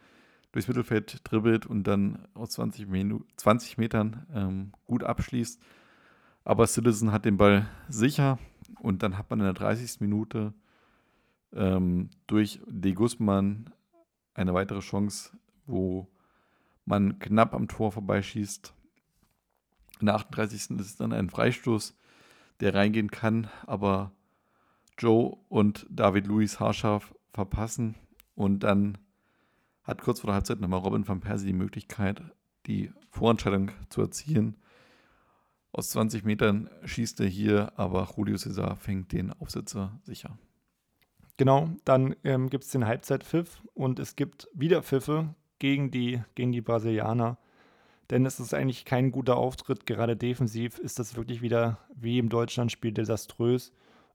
durchs 0.52 0.68
Mittelfeld 0.68 1.22
dribbelt 1.24 1.66
und 1.66 1.84
dann 1.84 2.28
aus 2.36 2.52
20, 2.52 2.88
Minu 2.88 3.22
20 3.38 3.78
Metern 3.78 4.26
ähm, 4.34 4.72
gut 4.86 5.04
abschließt. 5.04 5.60
Aber 6.46 6.68
Citizen 6.68 7.12
hat 7.12 7.26
den 7.26 7.38
Ball 7.38 7.68
sicher 7.90 8.38
und 8.80 9.02
dann 9.02 9.18
hat 9.18 9.30
man 9.30 9.40
in 9.40 9.46
der 9.46 9.54
30. 9.54 10.00
Minute 10.02 10.54
ähm, 11.54 12.10
durch 12.28 12.62
De 12.68 12.94
Guzman 12.94 13.72
eine 14.36 14.54
weitere 14.54 14.80
Chance, 14.80 15.32
wo 15.66 16.08
man 16.86 17.20
knapp 17.20 17.54
am 17.54 17.68
Tor 17.68 17.92
vorbeischießt. 17.92 18.74
In 20.00 20.06
der 20.08 20.16
38. 20.16 20.80
ist 20.80 21.00
dann 21.00 21.14
ein 21.14 21.30
Freistoß, 21.30 21.96
der 22.64 22.74
reingehen 22.74 23.12
kann, 23.12 23.50
aber 23.68 24.12
Joe 24.98 25.38
und 25.50 25.86
David 25.90 26.28
Luis 26.28 26.60
haarscharf 26.60 27.14
verpassen 27.34 27.96
und 28.36 28.62
dann 28.62 28.98
hat 29.84 30.02
kurz 30.02 30.22
vor 30.22 30.30
der 30.30 30.36
Halbzeit 30.36 30.62
nochmal 30.62 30.80
Robin 30.80 31.08
van 31.08 31.20
Persie 31.20 31.48
die 31.48 31.54
Möglichkeit, 31.54 32.22
die 32.68 32.92
Vorentscheidung 33.10 33.72
zu 33.90 34.02
erzielen. 34.02 34.56
Aus 35.74 35.90
20 35.90 36.24
Metern 36.24 36.70
schießt 36.86 37.20
er 37.20 37.28
hier, 37.28 37.74
aber 37.78 38.08
Julio 38.16 38.38
Cesar 38.38 38.78
fängt 38.78 39.12
den 39.12 39.34
Aufsitzer 39.34 40.00
sicher. 40.04 40.38
Genau, 41.36 41.72
dann 41.84 42.16
ähm, 42.24 42.50
gibt 42.50 42.64
es 42.64 42.70
den 42.70 42.86
Halbzeitpfiff 42.86 43.64
und 43.74 44.00
es 44.00 44.16
gibt 44.16 44.48
wieder 44.54 44.84
Pfiffe 44.84 45.34
gegen 45.60 45.92
die, 45.92 46.22
gegen 46.36 46.52
die 46.52 46.62
Brasilianer. 46.62 47.38
Denn 48.14 48.28
es 48.28 48.40
ist 48.40 48.54
eigentlich 48.54 48.86
kein 48.86 49.10
guter 49.10 49.38
Auftritt. 49.38 49.88
Gerade 49.88 50.16
defensiv 50.16 50.78
ist 50.78 51.00
das 51.00 51.16
wirklich 51.16 51.42
wieder 51.42 51.80
wie 51.96 52.20
im 52.20 52.30
Deutschlandspiel 52.30 52.92
desaströs. 52.92 53.72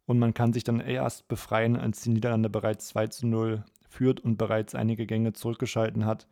Und 0.06 0.20
man 0.20 0.34
kann 0.34 0.52
sich 0.52 0.62
dann 0.62 0.78
erst 0.78 1.26
befreien, 1.26 1.76
als 1.76 2.02
die 2.02 2.10
Niederlande 2.10 2.48
bereits 2.48 2.86
2 2.90 3.08
zu 3.08 3.26
0 3.26 3.64
führt 3.88 4.20
und 4.20 4.36
bereits 4.36 4.76
einige 4.76 5.04
Gänge 5.04 5.32
zurückgeschalten 5.32 6.06
hat. 6.06 6.28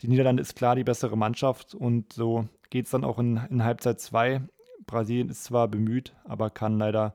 Die 0.00 0.08
Niederlande 0.08 0.40
ist 0.40 0.56
klar 0.56 0.74
die 0.74 0.82
bessere 0.82 1.16
Mannschaft 1.16 1.72
und 1.72 2.12
so 2.12 2.48
geht 2.68 2.86
es 2.86 2.90
dann 2.90 3.04
auch 3.04 3.20
in, 3.20 3.40
in 3.48 3.62
Halbzeit 3.62 4.00
2. 4.00 4.40
Brasilien 4.84 5.28
ist 5.28 5.44
zwar 5.44 5.68
bemüht, 5.68 6.16
aber 6.24 6.50
kann 6.50 6.78
leider 6.78 7.14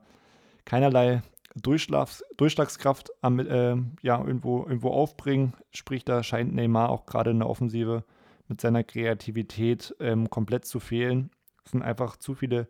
keinerlei 0.64 1.20
Durchschlags, 1.56 2.24
Durchschlagskraft 2.38 3.10
am, 3.20 3.38
äh, 3.38 3.76
ja, 4.00 4.18
irgendwo, 4.18 4.60
irgendwo 4.60 4.92
aufbringen. 4.92 5.52
Sprich, 5.72 6.06
da 6.06 6.22
scheint 6.22 6.54
Neymar 6.54 6.88
auch 6.88 7.04
gerade 7.04 7.32
in 7.32 7.40
der 7.40 7.50
Offensive 7.50 8.04
mit 8.48 8.60
seiner 8.60 8.82
Kreativität 8.82 9.94
ähm, 10.00 10.30
komplett 10.30 10.64
zu 10.64 10.80
fehlen. 10.80 11.30
Es 11.64 11.72
sind 11.72 11.82
einfach 11.82 12.16
zu 12.16 12.34
viele 12.34 12.68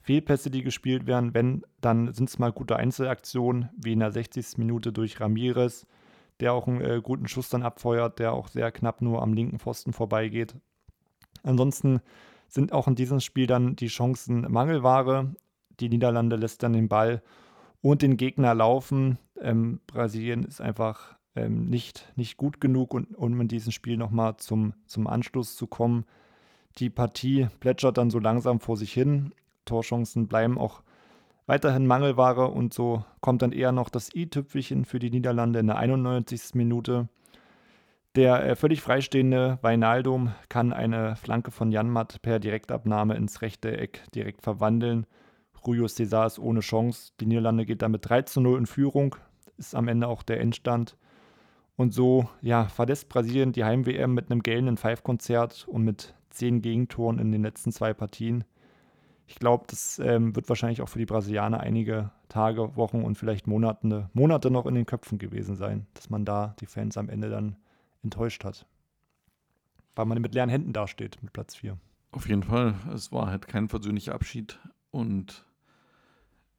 Fehlpässe, 0.00 0.50
die 0.50 0.62
gespielt 0.62 1.06
werden. 1.06 1.34
Wenn, 1.34 1.62
dann 1.80 2.12
sind 2.14 2.30
es 2.30 2.38
mal 2.38 2.52
gute 2.52 2.76
Einzelaktionen, 2.76 3.68
wie 3.76 3.92
in 3.92 4.00
der 4.00 4.10
60. 4.10 4.56
Minute 4.56 4.92
durch 4.92 5.20
Ramirez, 5.20 5.86
der 6.40 6.54
auch 6.54 6.66
einen 6.66 6.80
äh, 6.80 7.00
guten 7.02 7.28
Schuss 7.28 7.50
dann 7.50 7.62
abfeuert, 7.62 8.18
der 8.18 8.32
auch 8.32 8.48
sehr 8.48 8.72
knapp 8.72 9.02
nur 9.02 9.22
am 9.22 9.34
linken 9.34 9.58
Pfosten 9.58 9.92
vorbeigeht. 9.92 10.54
Ansonsten 11.42 12.00
sind 12.48 12.72
auch 12.72 12.88
in 12.88 12.94
diesem 12.94 13.20
Spiel 13.20 13.46
dann 13.46 13.76
die 13.76 13.88
Chancen 13.88 14.50
Mangelware. 14.50 15.34
Die 15.80 15.90
Niederlande 15.90 16.36
lässt 16.36 16.62
dann 16.62 16.72
den 16.72 16.88
Ball 16.88 17.22
und 17.82 18.02
den 18.02 18.16
Gegner 18.16 18.54
laufen. 18.54 19.18
Ähm, 19.40 19.80
Brasilien 19.86 20.44
ist 20.44 20.60
einfach 20.60 21.17
ähm, 21.38 21.66
nicht, 21.66 22.12
nicht 22.16 22.36
gut 22.36 22.60
genug, 22.60 22.94
und, 22.94 23.16
um 23.16 23.40
in 23.40 23.48
diesem 23.48 23.72
Spiel 23.72 23.96
nochmal 23.96 24.36
zum, 24.36 24.74
zum 24.86 25.06
Anschluss 25.06 25.56
zu 25.56 25.66
kommen. 25.66 26.04
Die 26.78 26.90
Partie 26.90 27.48
plätschert 27.60 27.98
dann 27.98 28.10
so 28.10 28.18
langsam 28.18 28.60
vor 28.60 28.76
sich 28.76 28.92
hin. 28.92 29.32
Torchancen 29.64 30.28
bleiben 30.28 30.58
auch 30.58 30.82
weiterhin 31.46 31.86
Mangelware 31.86 32.48
und 32.48 32.74
so 32.74 33.04
kommt 33.20 33.42
dann 33.42 33.52
eher 33.52 33.72
noch 33.72 33.88
das 33.88 34.14
i-Tüpfelchen 34.14 34.84
für 34.84 34.98
die 34.98 35.10
Niederlande 35.10 35.58
in 35.58 35.66
der 35.66 35.78
91. 35.78 36.54
Minute. 36.54 37.08
Der 38.14 38.44
äh, 38.44 38.56
völlig 38.56 38.82
freistehende 38.82 39.58
Weinaldum 39.62 40.32
kann 40.48 40.72
eine 40.72 41.16
Flanke 41.16 41.50
von 41.50 41.70
Janmat 41.70 42.20
per 42.22 42.38
Direktabnahme 42.38 43.16
ins 43.16 43.42
rechte 43.42 43.76
Eck 43.76 44.02
direkt 44.14 44.42
verwandeln. 44.42 45.06
Julio 45.64 45.86
César 45.86 46.26
ist 46.26 46.38
ohne 46.38 46.60
Chance. 46.60 47.12
Die 47.20 47.26
Niederlande 47.26 47.66
geht 47.66 47.82
damit 47.82 48.08
3 48.08 48.22
zu 48.22 48.40
0 48.40 48.58
in 48.58 48.66
Führung. 48.66 49.16
Ist 49.58 49.74
am 49.74 49.86
Ende 49.86 50.08
auch 50.08 50.22
der 50.22 50.40
Endstand. 50.40 50.96
Und 51.78 51.94
so 51.94 52.28
ja, 52.42 52.64
verlässt 52.64 53.08
Brasilien 53.08 53.52
die 53.52 53.62
Heim-WM 53.62 54.12
mit 54.12 54.32
einem 54.32 54.42
gellenden 54.42 54.76
Five-Konzert 54.76 55.68
und 55.68 55.84
mit 55.84 56.12
zehn 56.28 56.60
Gegentoren 56.60 57.20
in 57.20 57.30
den 57.30 57.44
letzten 57.44 57.70
zwei 57.70 57.94
Partien. 57.94 58.42
Ich 59.28 59.36
glaube, 59.36 59.66
das 59.68 60.00
ähm, 60.00 60.34
wird 60.34 60.48
wahrscheinlich 60.48 60.82
auch 60.82 60.88
für 60.88 60.98
die 60.98 61.06
Brasilianer 61.06 61.60
einige 61.60 62.10
Tage, 62.28 62.74
Wochen 62.74 63.02
und 63.02 63.16
vielleicht 63.16 63.46
Monate, 63.46 64.10
Monate 64.12 64.50
noch 64.50 64.66
in 64.66 64.74
den 64.74 64.86
Köpfen 64.86 65.18
gewesen 65.18 65.54
sein, 65.54 65.86
dass 65.94 66.10
man 66.10 66.24
da 66.24 66.56
die 66.58 66.66
Fans 66.66 66.96
am 66.96 67.08
Ende 67.08 67.30
dann 67.30 67.54
enttäuscht 68.02 68.42
hat. 68.42 68.66
Weil 69.94 70.06
man 70.06 70.20
mit 70.20 70.34
leeren 70.34 70.50
Händen 70.50 70.72
dasteht 70.72 71.22
mit 71.22 71.32
Platz 71.32 71.54
4. 71.54 71.78
Auf 72.10 72.28
jeden 72.28 72.42
Fall. 72.42 72.74
Es 72.92 73.12
war 73.12 73.28
halt 73.28 73.46
kein 73.46 73.68
persönlicher 73.68 74.16
Abschied 74.16 74.58
und 74.90 75.46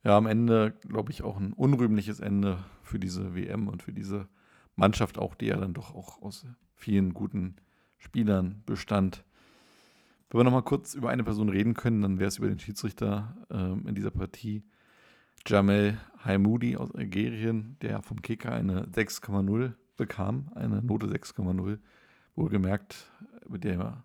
ja, 0.05 0.15
am 0.15 0.27
Ende, 0.27 0.75
glaube 0.87 1.11
ich, 1.11 1.23
auch 1.23 1.35
ein 1.35 1.51
unrühmliches 1.51 2.21
Ende 2.21 2.63
für 2.83 2.99
diese 2.99 3.35
WM 3.35 3.67
und 3.67 3.83
für 3.83 3.91
diese 3.91 4.29
Mannschaft 4.79 5.19
auch, 5.19 5.35
die 5.35 5.47
ja 5.47 5.57
dann 5.57 5.73
doch 5.73 5.93
auch 5.93 6.21
aus 6.21 6.45
vielen 6.75 7.13
guten 7.13 7.55
Spielern 7.97 8.63
bestand. 8.65 9.23
Wenn 10.29 10.39
wir 10.39 10.43
nochmal 10.45 10.63
kurz 10.63 10.93
über 10.93 11.09
eine 11.09 11.23
Person 11.23 11.49
reden 11.49 11.73
können, 11.73 12.01
dann 12.01 12.19
wäre 12.19 12.27
es 12.27 12.37
über 12.37 12.47
den 12.47 12.59
Schiedsrichter 12.59 13.35
ähm, 13.51 13.85
in 13.87 13.95
dieser 13.95 14.11
Partie. 14.11 14.63
Jamel 15.45 15.97
Haimoudi 16.23 16.77
aus 16.77 16.93
Algerien, 16.93 17.77
der 17.81 18.01
vom 18.01 18.21
Kicker 18.21 18.51
eine 18.51 18.85
6,0 18.87 19.73
bekam, 19.97 20.51
eine 20.55 20.81
Note 20.81 21.07
6,0. 21.07 21.79
Wohlgemerkt 22.35 23.11
mit 23.49 23.63
der 23.63 24.03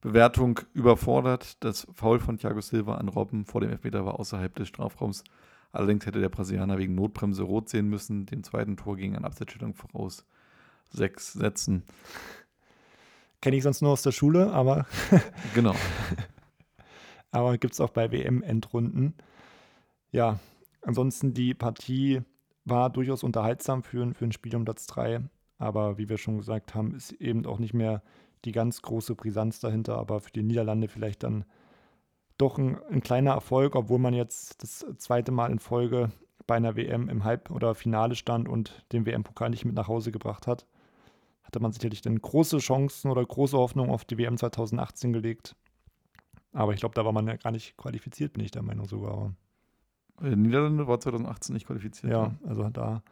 Bewertung 0.00 0.60
überfordert. 0.74 1.62
Das 1.62 1.86
Foul 1.94 2.18
von 2.18 2.38
Thiago 2.38 2.60
Silva 2.60 2.96
an 2.96 3.08
Robben 3.08 3.44
vor 3.44 3.60
dem 3.60 3.70
Elfmeter 3.70 4.04
war 4.04 4.18
außerhalb 4.18 4.54
des 4.56 4.68
Strafraums. 4.68 5.22
Allerdings 5.72 6.04
hätte 6.04 6.20
der 6.20 6.28
Brasilianer 6.28 6.78
wegen 6.78 6.94
Notbremse 6.94 7.42
rot 7.42 7.70
sehen 7.70 7.88
müssen. 7.88 8.26
Dem 8.26 8.44
zweiten 8.44 8.76
Tor 8.76 8.96
ging 8.96 9.16
an 9.16 9.24
Abseitsstellung 9.24 9.74
voraus. 9.74 10.26
Sechs 10.90 11.32
Sätzen. 11.32 11.82
Kenne 13.40 13.56
ich 13.56 13.62
sonst 13.62 13.80
nur 13.80 13.90
aus 13.90 14.02
der 14.02 14.12
Schule, 14.12 14.52
aber. 14.52 14.86
genau. 15.54 15.74
aber 17.30 17.56
gibt 17.56 17.72
es 17.72 17.80
auch 17.80 17.90
bei 17.90 18.12
WM-Endrunden. 18.12 19.14
Ja, 20.12 20.38
ansonsten 20.82 21.32
die 21.32 21.54
Partie 21.54 22.20
war 22.64 22.90
durchaus 22.90 23.24
unterhaltsam 23.24 23.82
für, 23.82 24.14
für 24.14 24.26
ein 24.26 24.32
Spiel 24.32 24.54
um 24.54 24.64
Platz 24.64 24.86
3. 24.86 25.22
Aber 25.58 25.96
wie 25.96 26.08
wir 26.08 26.18
schon 26.18 26.38
gesagt 26.38 26.74
haben, 26.74 26.94
ist 26.94 27.12
eben 27.12 27.46
auch 27.46 27.58
nicht 27.58 27.72
mehr 27.72 28.02
die 28.44 28.52
ganz 28.52 28.82
große 28.82 29.14
Brisanz 29.14 29.58
dahinter. 29.58 29.96
Aber 29.96 30.20
für 30.20 30.30
die 30.30 30.42
Niederlande 30.42 30.88
vielleicht 30.88 31.22
dann 31.22 31.44
doch 32.42 32.58
ein, 32.58 32.78
ein, 32.90 33.00
kleiner 33.00 33.32
Erfolg, 33.32 33.74
obwohl 33.76 33.98
man 33.98 34.14
jetzt 34.14 34.62
das 34.62 34.84
zweite 34.98 35.32
Mal 35.32 35.50
in 35.50 35.58
Folge 35.58 36.10
bei 36.46 36.56
einer 36.56 36.76
WM 36.76 37.08
im 37.08 37.24
Halb- 37.24 37.50
oder 37.50 37.74
Finale 37.74 38.14
stand 38.14 38.48
und 38.48 38.84
den 38.92 39.06
WM-Pokal 39.06 39.50
nicht 39.50 39.64
mit 39.64 39.74
nach 39.74 39.88
Hause 39.88 40.12
gebracht 40.12 40.46
hat. 40.46 40.66
hatte 41.42 41.60
man 41.60 41.72
sicherlich 41.72 42.02
dann 42.02 42.20
große 42.20 42.58
Chancen 42.58 43.10
oder 43.10 43.24
große 43.24 43.56
Hoffnungen 43.56 43.90
auf 43.90 44.04
die 44.04 44.18
WM 44.18 44.36
2018 44.36 45.12
gelegt. 45.12 45.56
Aber 46.52 46.74
ich 46.74 46.80
glaube, 46.80 46.94
da 46.94 47.04
war 47.04 47.12
man 47.12 47.26
ja 47.26 47.36
gar 47.36 47.52
nicht 47.52 47.76
qualifiziert, 47.76 48.34
bin 48.34 48.44
ich 48.44 48.50
der 48.50 48.62
Meinung 48.62 48.86
sogar. 48.86 49.32
Äh, 50.20 50.36
Niederlande 50.36 50.86
war 50.86 51.00
2018 51.00 51.54
nicht 51.54 51.66
qualifiziert. 51.66 52.12
Ja, 52.12 52.34
also 52.44 52.68
da 52.68 53.02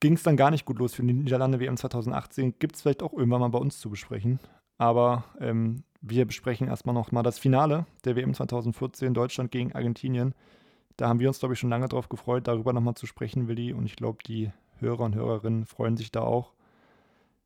ging 0.00 0.14
es 0.14 0.22
dann 0.22 0.36
gar 0.36 0.50
nicht 0.50 0.64
gut 0.64 0.78
los 0.78 0.94
für 0.94 1.02
die 1.02 1.12
Niederlande 1.12 1.60
WM 1.60 1.76
2018. 1.76 2.58
Gibt 2.58 2.76
es 2.76 2.82
vielleicht 2.82 3.02
auch 3.02 3.12
irgendwann 3.12 3.40
mal 3.40 3.48
bei 3.48 3.58
uns 3.58 3.80
zu 3.80 3.90
besprechen. 3.90 4.38
Aber 4.80 5.24
ähm, 5.38 5.84
wir 6.00 6.24
besprechen 6.24 6.66
erstmal 6.66 6.94
noch 6.94 7.12
mal 7.12 7.22
das 7.22 7.38
Finale 7.38 7.84
der 8.06 8.16
WM 8.16 8.32
2014, 8.32 9.12
Deutschland 9.12 9.50
gegen 9.50 9.74
Argentinien. 9.74 10.34
Da 10.96 11.06
haben 11.06 11.20
wir 11.20 11.28
uns, 11.28 11.38
glaube 11.38 11.52
ich, 11.52 11.60
schon 11.60 11.68
lange 11.68 11.86
darauf 11.86 12.08
gefreut, 12.08 12.48
darüber 12.48 12.72
nochmal 12.72 12.94
zu 12.94 13.04
sprechen, 13.04 13.46
Willi. 13.46 13.74
Und 13.74 13.84
ich 13.84 13.94
glaube, 13.94 14.22
die 14.26 14.50
Hörer 14.78 15.00
und 15.00 15.14
Hörerinnen 15.14 15.66
freuen 15.66 15.98
sich 15.98 16.12
da 16.12 16.22
auch. 16.22 16.54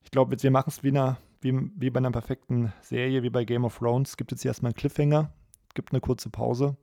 Ich 0.05 0.13
glaube, 0.13 0.41
wir 0.41 0.51
machen 0.53 0.69
es 0.69 0.85
wie, 0.85 0.93
wie, 1.41 1.71
wie 1.75 1.91
bei 1.91 1.99
einer 1.99 2.13
perfekten 2.13 2.73
Serie, 2.83 3.25
wie 3.25 3.31
bei 3.31 3.45
Game 3.45 3.65
of 3.65 3.79
Thrones. 3.79 4.17
Gibt 4.17 4.31
jetzt 4.31 4.45
erstmal 4.45 4.71
einen 4.71 4.77
Cliffhanger, 4.77 5.33
gibt 5.75 5.91
eine 5.91 6.01
kurze 6.01 6.31
Pause 6.31 6.77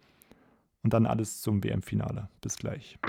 und 0.84 0.94
dann 0.94 1.06
alles 1.06 1.40
zum 1.40 1.64
WM-Finale. 1.64 2.28
Bis 2.42 2.58
gleich. 2.58 3.00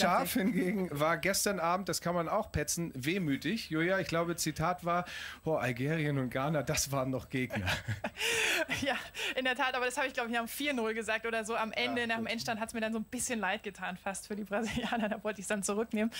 Scharf 0.00 0.34
hingegen 0.34 0.88
war 0.92 1.16
gestern 1.16 1.60
Abend, 1.60 1.88
das 1.88 2.00
kann 2.00 2.14
man 2.14 2.28
auch 2.28 2.52
petzen, 2.52 2.92
wehmütig. 2.94 3.70
Julia, 3.70 3.98
ich 3.98 4.08
glaube, 4.08 4.36
Zitat 4.36 4.84
war, 4.84 5.04
oh, 5.44 5.54
Algerien 5.54 6.18
und 6.18 6.30
Ghana, 6.30 6.62
das 6.62 6.92
waren 6.92 7.10
noch 7.10 7.28
Gegner. 7.28 7.66
ja, 8.82 8.96
in 9.36 9.44
der 9.44 9.56
Tat, 9.56 9.74
aber 9.74 9.86
das 9.86 9.96
habe 9.96 10.06
ich, 10.06 10.14
glaube 10.14 10.30
ich, 10.30 10.38
am 10.38 10.46
4-0 10.46 10.94
gesagt 10.94 11.26
oder 11.26 11.44
so. 11.44 11.54
Am 11.56 11.72
Ende, 11.72 12.02
ja, 12.02 12.06
nach 12.06 12.16
dem 12.16 12.26
Endstand, 12.26 12.60
hat 12.60 12.68
es 12.68 12.74
mir 12.74 12.80
dann 12.80 12.92
so 12.92 12.98
ein 12.98 13.04
bisschen 13.04 13.40
leid 13.40 13.62
getan, 13.62 13.96
fast 13.96 14.26
für 14.26 14.36
die 14.36 14.44
Brasilianer. 14.44 15.08
Da 15.10 15.24
wollte 15.24 15.40
ich 15.40 15.44
es 15.44 15.48
dann 15.48 15.64
zurücknehmen. 15.64 16.12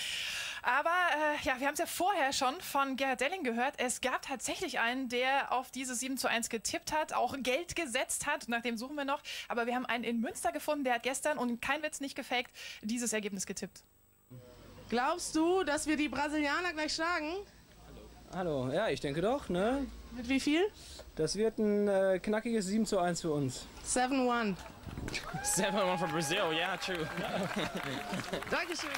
Aber 0.62 0.90
äh, 0.90 1.46
ja, 1.46 1.60
wir 1.60 1.66
haben 1.66 1.74
es 1.74 1.78
ja 1.78 1.86
vorher 1.86 2.32
schon 2.32 2.60
von 2.60 2.96
Gerhard 2.96 3.20
Delling 3.20 3.44
gehört. 3.44 3.74
Es 3.78 4.00
gab 4.00 4.22
tatsächlich 4.22 4.80
einen, 4.80 5.08
der 5.08 5.52
auf 5.52 5.70
diese 5.70 5.94
7 5.94 6.16
zu 6.16 6.28
1 6.28 6.48
getippt 6.48 6.92
hat, 6.92 7.12
auch 7.12 7.36
Geld 7.38 7.76
gesetzt 7.76 8.26
hat. 8.26 8.48
Nach 8.48 8.62
dem 8.62 8.76
suchen 8.76 8.96
wir 8.96 9.04
noch. 9.04 9.22
Aber 9.48 9.66
wir 9.66 9.74
haben 9.74 9.86
einen 9.86 10.04
in 10.04 10.20
Münster 10.20 10.50
gefunden, 10.52 10.84
der 10.84 10.94
hat 10.94 11.02
gestern, 11.04 11.38
und 11.38 11.62
kein 11.62 11.82
Witz 11.82 12.00
nicht 12.00 12.16
gefaked, 12.16 12.50
dieses 12.82 13.12
Ergebnis 13.12 13.46
getippt. 13.46 13.69
Glaubst 14.88 15.36
du, 15.36 15.62
dass 15.62 15.86
wir 15.86 15.96
die 15.96 16.08
Brasilianer 16.08 16.72
gleich 16.72 16.94
schlagen? 16.94 17.34
Hallo, 18.34 18.70
ja, 18.72 18.88
ich 18.88 19.00
denke 19.00 19.20
doch, 19.20 19.48
ne? 19.48 19.86
Mit 20.16 20.28
wie 20.28 20.40
viel? 20.40 20.62
Das 21.14 21.36
wird 21.36 21.58
ein 21.58 21.86
äh, 21.86 22.18
knackiges 22.20 22.66
7 22.66 22.86
zu 22.86 22.98
1 22.98 23.20
für 23.20 23.32
uns. 23.32 23.66
7-1. 23.86 24.56
7-1 25.44 25.98
for 25.98 26.08
Brazil, 26.08 26.52
yeah, 26.52 26.76
true. 26.76 26.96
Dankeschön. 28.50 28.90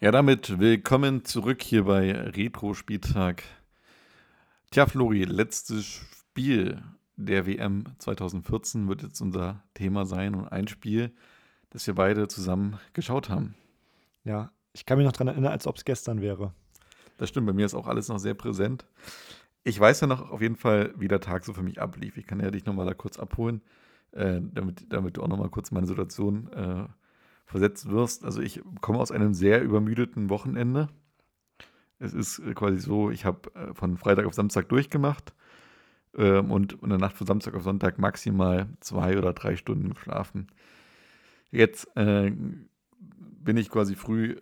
Ja, 0.00 0.10
damit 0.10 0.58
willkommen 0.58 1.24
zurück 1.24 1.62
hier 1.62 1.84
bei 1.84 2.12
Retro-Spieltag. 2.12 3.44
Tja, 4.70 4.86
Flori, 4.86 5.24
letztes 5.24 5.84
Spiel 5.84 6.82
der 7.16 7.46
WM 7.46 7.84
2014 7.98 8.88
wird 8.88 9.02
jetzt 9.02 9.20
unser 9.20 9.62
Thema 9.74 10.06
sein 10.06 10.34
und 10.34 10.48
ein 10.48 10.68
Spiel, 10.68 11.12
das 11.70 11.86
wir 11.86 11.94
beide 11.94 12.28
zusammen 12.28 12.78
geschaut 12.92 13.28
haben. 13.28 13.54
Ja, 14.24 14.50
ich 14.72 14.86
kann 14.86 14.98
mich 14.98 15.04
noch 15.04 15.12
daran 15.12 15.28
erinnern, 15.28 15.52
als 15.52 15.66
ob 15.66 15.76
es 15.76 15.84
gestern 15.84 16.20
wäre. 16.20 16.52
Das 17.18 17.28
stimmt, 17.28 17.46
bei 17.46 17.52
mir 17.52 17.66
ist 17.66 17.74
auch 17.74 17.86
alles 17.86 18.08
noch 18.08 18.18
sehr 18.18 18.34
präsent. 18.34 18.86
Ich 19.64 19.78
weiß 19.78 20.00
ja 20.00 20.06
noch 20.06 20.30
auf 20.30 20.40
jeden 20.40 20.56
Fall, 20.56 20.92
wie 20.96 21.08
der 21.08 21.20
Tag 21.20 21.44
so 21.44 21.52
für 21.52 21.62
mich 21.62 21.80
ablief. 21.80 22.16
Ich 22.16 22.26
kann 22.26 22.40
ja 22.40 22.50
dich 22.50 22.64
nochmal 22.64 22.86
da 22.86 22.94
kurz 22.94 23.18
abholen, 23.18 23.62
äh, 24.12 24.40
damit, 24.40 24.92
damit 24.92 25.16
du 25.16 25.22
auch 25.22 25.28
nochmal 25.28 25.50
kurz 25.50 25.70
meine 25.70 25.86
Situation 25.86 26.52
äh, 26.52 26.86
versetzt 27.46 27.88
wirst. 27.88 28.24
Also 28.24 28.40
ich 28.40 28.62
komme 28.80 28.98
aus 28.98 29.12
einem 29.12 29.34
sehr 29.34 29.62
übermüdeten 29.62 30.30
Wochenende. 30.30 30.88
Es 31.98 32.12
ist 32.14 32.42
quasi 32.54 32.80
so, 32.80 33.10
ich 33.10 33.24
habe 33.24 33.54
äh, 33.54 33.74
von 33.74 33.96
Freitag 33.98 34.26
auf 34.26 34.34
Samstag 34.34 34.68
durchgemacht 34.68 35.32
ähm, 36.16 36.50
und 36.50 36.74
in 36.82 36.88
der 36.88 36.98
Nacht 36.98 37.16
von 37.16 37.26
Samstag 37.26 37.54
auf 37.54 37.62
Sonntag 37.62 37.98
maximal 37.98 38.66
zwei 38.80 39.18
oder 39.18 39.32
drei 39.32 39.56
Stunden 39.56 39.94
geschlafen. 39.94 40.48
Jetzt 41.50 41.88
äh, 41.96 42.30
bin 42.30 43.56
ich 43.56 43.70
quasi 43.70 43.94
früh 43.94 44.36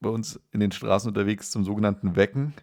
bei 0.00 0.10
uns 0.10 0.40
in 0.50 0.60
den 0.60 0.72
Straßen 0.72 1.08
unterwegs 1.08 1.50
zum 1.50 1.64
sogenannten 1.64 2.16
Wecken. 2.16 2.54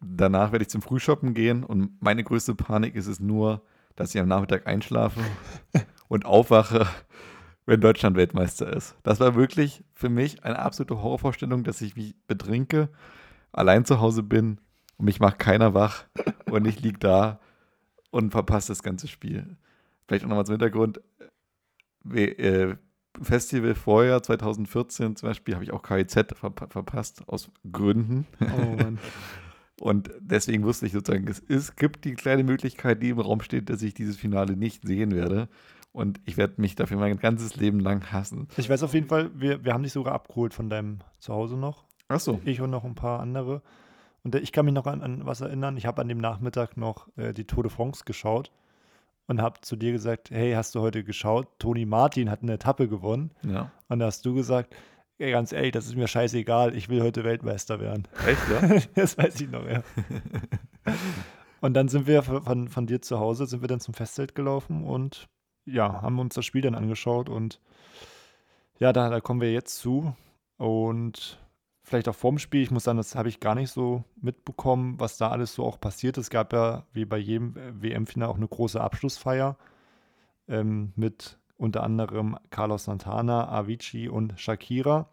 Danach 0.00 0.52
werde 0.52 0.64
ich 0.64 0.68
zum 0.68 0.82
Frühshoppen 0.82 1.34
gehen 1.34 1.64
und 1.64 2.00
meine 2.00 2.24
größte 2.24 2.54
Panik 2.54 2.94
ist 2.94 3.06
es 3.06 3.20
nur, 3.20 3.62
dass 3.96 4.14
ich 4.14 4.20
am 4.20 4.28
Nachmittag 4.28 4.66
einschlafe 4.66 5.20
und 6.08 6.24
aufwache, 6.24 6.86
wenn 7.66 7.80
Deutschland 7.80 8.16
Weltmeister 8.16 8.72
ist. 8.72 8.96
Das 9.02 9.20
war 9.20 9.34
wirklich 9.34 9.84
für 9.94 10.08
mich 10.08 10.44
eine 10.44 10.58
absolute 10.58 11.00
Horrorvorstellung, 11.00 11.62
dass 11.62 11.80
ich 11.80 11.96
mich 11.96 12.16
betrinke, 12.26 12.88
allein 13.52 13.84
zu 13.84 14.00
Hause 14.00 14.22
bin 14.22 14.58
und 14.96 15.04
mich 15.06 15.20
macht 15.20 15.38
keiner 15.38 15.74
wach 15.74 16.04
und 16.50 16.66
ich 16.66 16.80
liege 16.80 16.98
da 16.98 17.40
und 18.10 18.30
verpasse 18.30 18.68
das 18.68 18.82
ganze 18.82 19.08
Spiel. 19.08 19.56
Vielleicht 20.06 20.24
auch 20.24 20.28
nochmal 20.28 20.46
zum 20.46 20.54
Hintergrund. 20.54 21.00
Äh, 22.12 22.74
Festival 23.20 23.74
vorher, 23.74 24.22
2014 24.22 25.16
zum 25.16 25.28
Beispiel, 25.28 25.54
habe 25.54 25.64
ich 25.64 25.72
auch 25.72 25.82
KIZ 25.82 26.14
ver 26.34 26.52
verpasst, 26.68 27.22
aus 27.28 27.50
Gründen. 27.70 28.26
Oh 28.40 28.76
Mann. 28.76 28.98
Und 29.80 30.10
deswegen 30.20 30.62
wusste 30.62 30.86
ich 30.86 30.92
sozusagen, 30.92 31.26
es 31.26 31.40
ist, 31.40 31.76
gibt 31.76 32.04
die 32.04 32.14
kleine 32.14 32.44
Möglichkeit, 32.44 33.02
die 33.02 33.08
im 33.08 33.18
Raum 33.18 33.40
steht, 33.40 33.68
dass 33.68 33.82
ich 33.82 33.94
dieses 33.94 34.16
Finale 34.16 34.56
nicht 34.56 34.86
sehen 34.86 35.10
werde. 35.10 35.48
Und 35.90 36.20
ich 36.24 36.36
werde 36.36 36.60
mich 36.60 36.76
dafür 36.76 36.98
mein 36.98 37.18
ganzes 37.18 37.56
Leben 37.56 37.80
lang 37.80 38.12
hassen. 38.12 38.48
Ich 38.56 38.70
weiß 38.70 38.82
auf 38.84 38.94
jeden 38.94 39.08
Fall, 39.08 39.30
wir, 39.34 39.64
wir 39.64 39.72
haben 39.72 39.82
dich 39.82 39.92
sogar 39.92 40.14
abgeholt 40.14 40.54
von 40.54 40.70
deinem 40.70 41.00
Zuhause 41.18 41.56
noch. 41.56 41.84
Ach 42.08 42.20
so. 42.20 42.40
Ich 42.44 42.60
und 42.60 42.70
noch 42.70 42.84
ein 42.84 42.94
paar 42.94 43.20
andere. 43.20 43.62
Und 44.24 44.34
ich 44.34 44.52
kann 44.52 44.64
mich 44.64 44.74
noch 44.74 44.86
an, 44.86 45.02
an 45.02 45.26
was 45.26 45.40
erinnern. 45.40 45.76
Ich 45.76 45.86
habe 45.86 46.00
an 46.00 46.08
dem 46.08 46.18
Nachmittag 46.18 46.76
noch 46.76 47.08
äh, 47.16 47.32
die 47.32 47.46
Tour 47.46 47.64
de 47.64 47.72
France 47.72 48.04
geschaut 48.04 48.52
und 49.26 49.40
habe 49.40 49.60
zu 49.60 49.76
dir 49.76 49.92
gesagt, 49.92 50.30
hey, 50.30 50.52
hast 50.52 50.74
du 50.74 50.80
heute 50.80 51.04
geschaut? 51.04 51.48
Toni 51.58 51.86
Martin 51.86 52.30
hat 52.30 52.42
eine 52.42 52.54
Etappe 52.54 52.88
gewonnen. 52.88 53.32
Ja. 53.42 53.70
Und 53.88 53.98
da 53.98 54.06
hast 54.06 54.24
du 54.24 54.34
gesagt, 54.34 54.74
ey, 55.18 55.30
ganz 55.30 55.52
ehrlich, 55.52 55.72
das 55.72 55.86
ist 55.86 55.96
mir 55.96 56.08
scheißegal, 56.08 56.74
ich 56.76 56.88
will 56.88 57.02
heute 57.02 57.24
Weltmeister 57.24 57.80
werden. 57.80 58.06
Echt, 58.26 58.42
ja? 58.50 58.80
das 58.94 59.18
weiß 59.18 59.40
ich 59.40 59.50
noch, 59.50 59.66
ja. 59.66 59.82
und 61.60 61.74
dann 61.74 61.88
sind 61.88 62.06
wir 62.06 62.22
von, 62.22 62.68
von 62.68 62.86
dir 62.86 63.02
zu 63.02 63.18
Hause, 63.18 63.46
sind 63.46 63.62
wir 63.62 63.68
dann 63.68 63.80
zum 63.80 63.94
Festzelt 63.94 64.34
gelaufen 64.34 64.84
und 64.84 65.28
ja, 65.64 66.02
haben 66.02 66.18
uns 66.18 66.34
das 66.34 66.44
Spiel 66.44 66.62
dann 66.62 66.74
angeschaut 66.74 67.28
und 67.28 67.60
ja, 68.78 68.92
da, 68.92 69.10
da 69.10 69.20
kommen 69.20 69.40
wir 69.40 69.52
jetzt 69.52 69.78
zu. 69.78 70.14
Und 70.56 71.38
vielleicht 71.82 72.08
auch 72.08 72.14
vorm 72.14 72.38
Spiel. 72.38 72.62
Ich 72.62 72.70
muss 72.70 72.84
sagen, 72.84 72.98
das 72.98 73.14
habe 73.14 73.28
ich 73.28 73.40
gar 73.40 73.54
nicht 73.54 73.70
so 73.70 74.04
mitbekommen, 74.20 74.98
was 74.98 75.16
da 75.16 75.30
alles 75.30 75.54
so 75.54 75.64
auch 75.64 75.80
passiert. 75.80 76.18
Es 76.18 76.30
gab 76.30 76.52
ja 76.52 76.84
wie 76.92 77.04
bei 77.04 77.18
jedem 77.18 77.56
äh, 77.56 77.82
WM-Finale 77.82 78.30
auch 78.30 78.36
eine 78.36 78.48
große 78.48 78.80
Abschlussfeier 78.80 79.56
ähm, 80.48 80.92
mit 80.96 81.38
unter 81.56 81.82
anderem 81.82 82.36
Carlos 82.50 82.84
Santana, 82.84 83.48
Avicii 83.48 84.08
und 84.08 84.38
Shakira. 84.38 85.08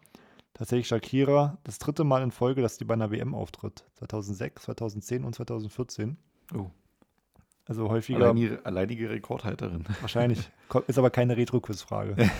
Tatsächlich 0.54 0.88
Shakira 0.88 1.58
das 1.64 1.78
dritte 1.78 2.04
Mal 2.04 2.22
in 2.22 2.32
Folge, 2.32 2.60
dass 2.60 2.76
die 2.76 2.84
bei 2.84 2.94
einer 2.94 3.10
WM 3.10 3.34
auftritt. 3.34 3.84
2006, 3.94 4.62
2010 4.64 5.24
und 5.24 5.34
2014. 5.34 6.16
Oh. 6.54 6.70
Also 7.66 7.88
häufiger. 7.88 8.18
Alleinige, 8.18 8.60
alleinige 8.64 9.10
Rekordhalterin. 9.10 9.84
Wahrscheinlich. 10.00 10.50
Ist 10.88 10.98
aber 10.98 11.10
keine 11.10 11.36
Retro-Quiz-Frage. 11.36 12.16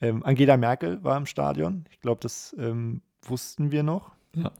Ähm, 0.00 0.24
Angela 0.24 0.56
Merkel 0.56 1.02
war 1.04 1.16
im 1.16 1.26
Stadion. 1.26 1.84
Ich 1.90 2.00
glaube, 2.00 2.20
das 2.20 2.54
ähm, 2.58 3.02
wussten 3.22 3.70
wir 3.70 3.82
noch. 3.82 4.12
Ja. 4.34 4.50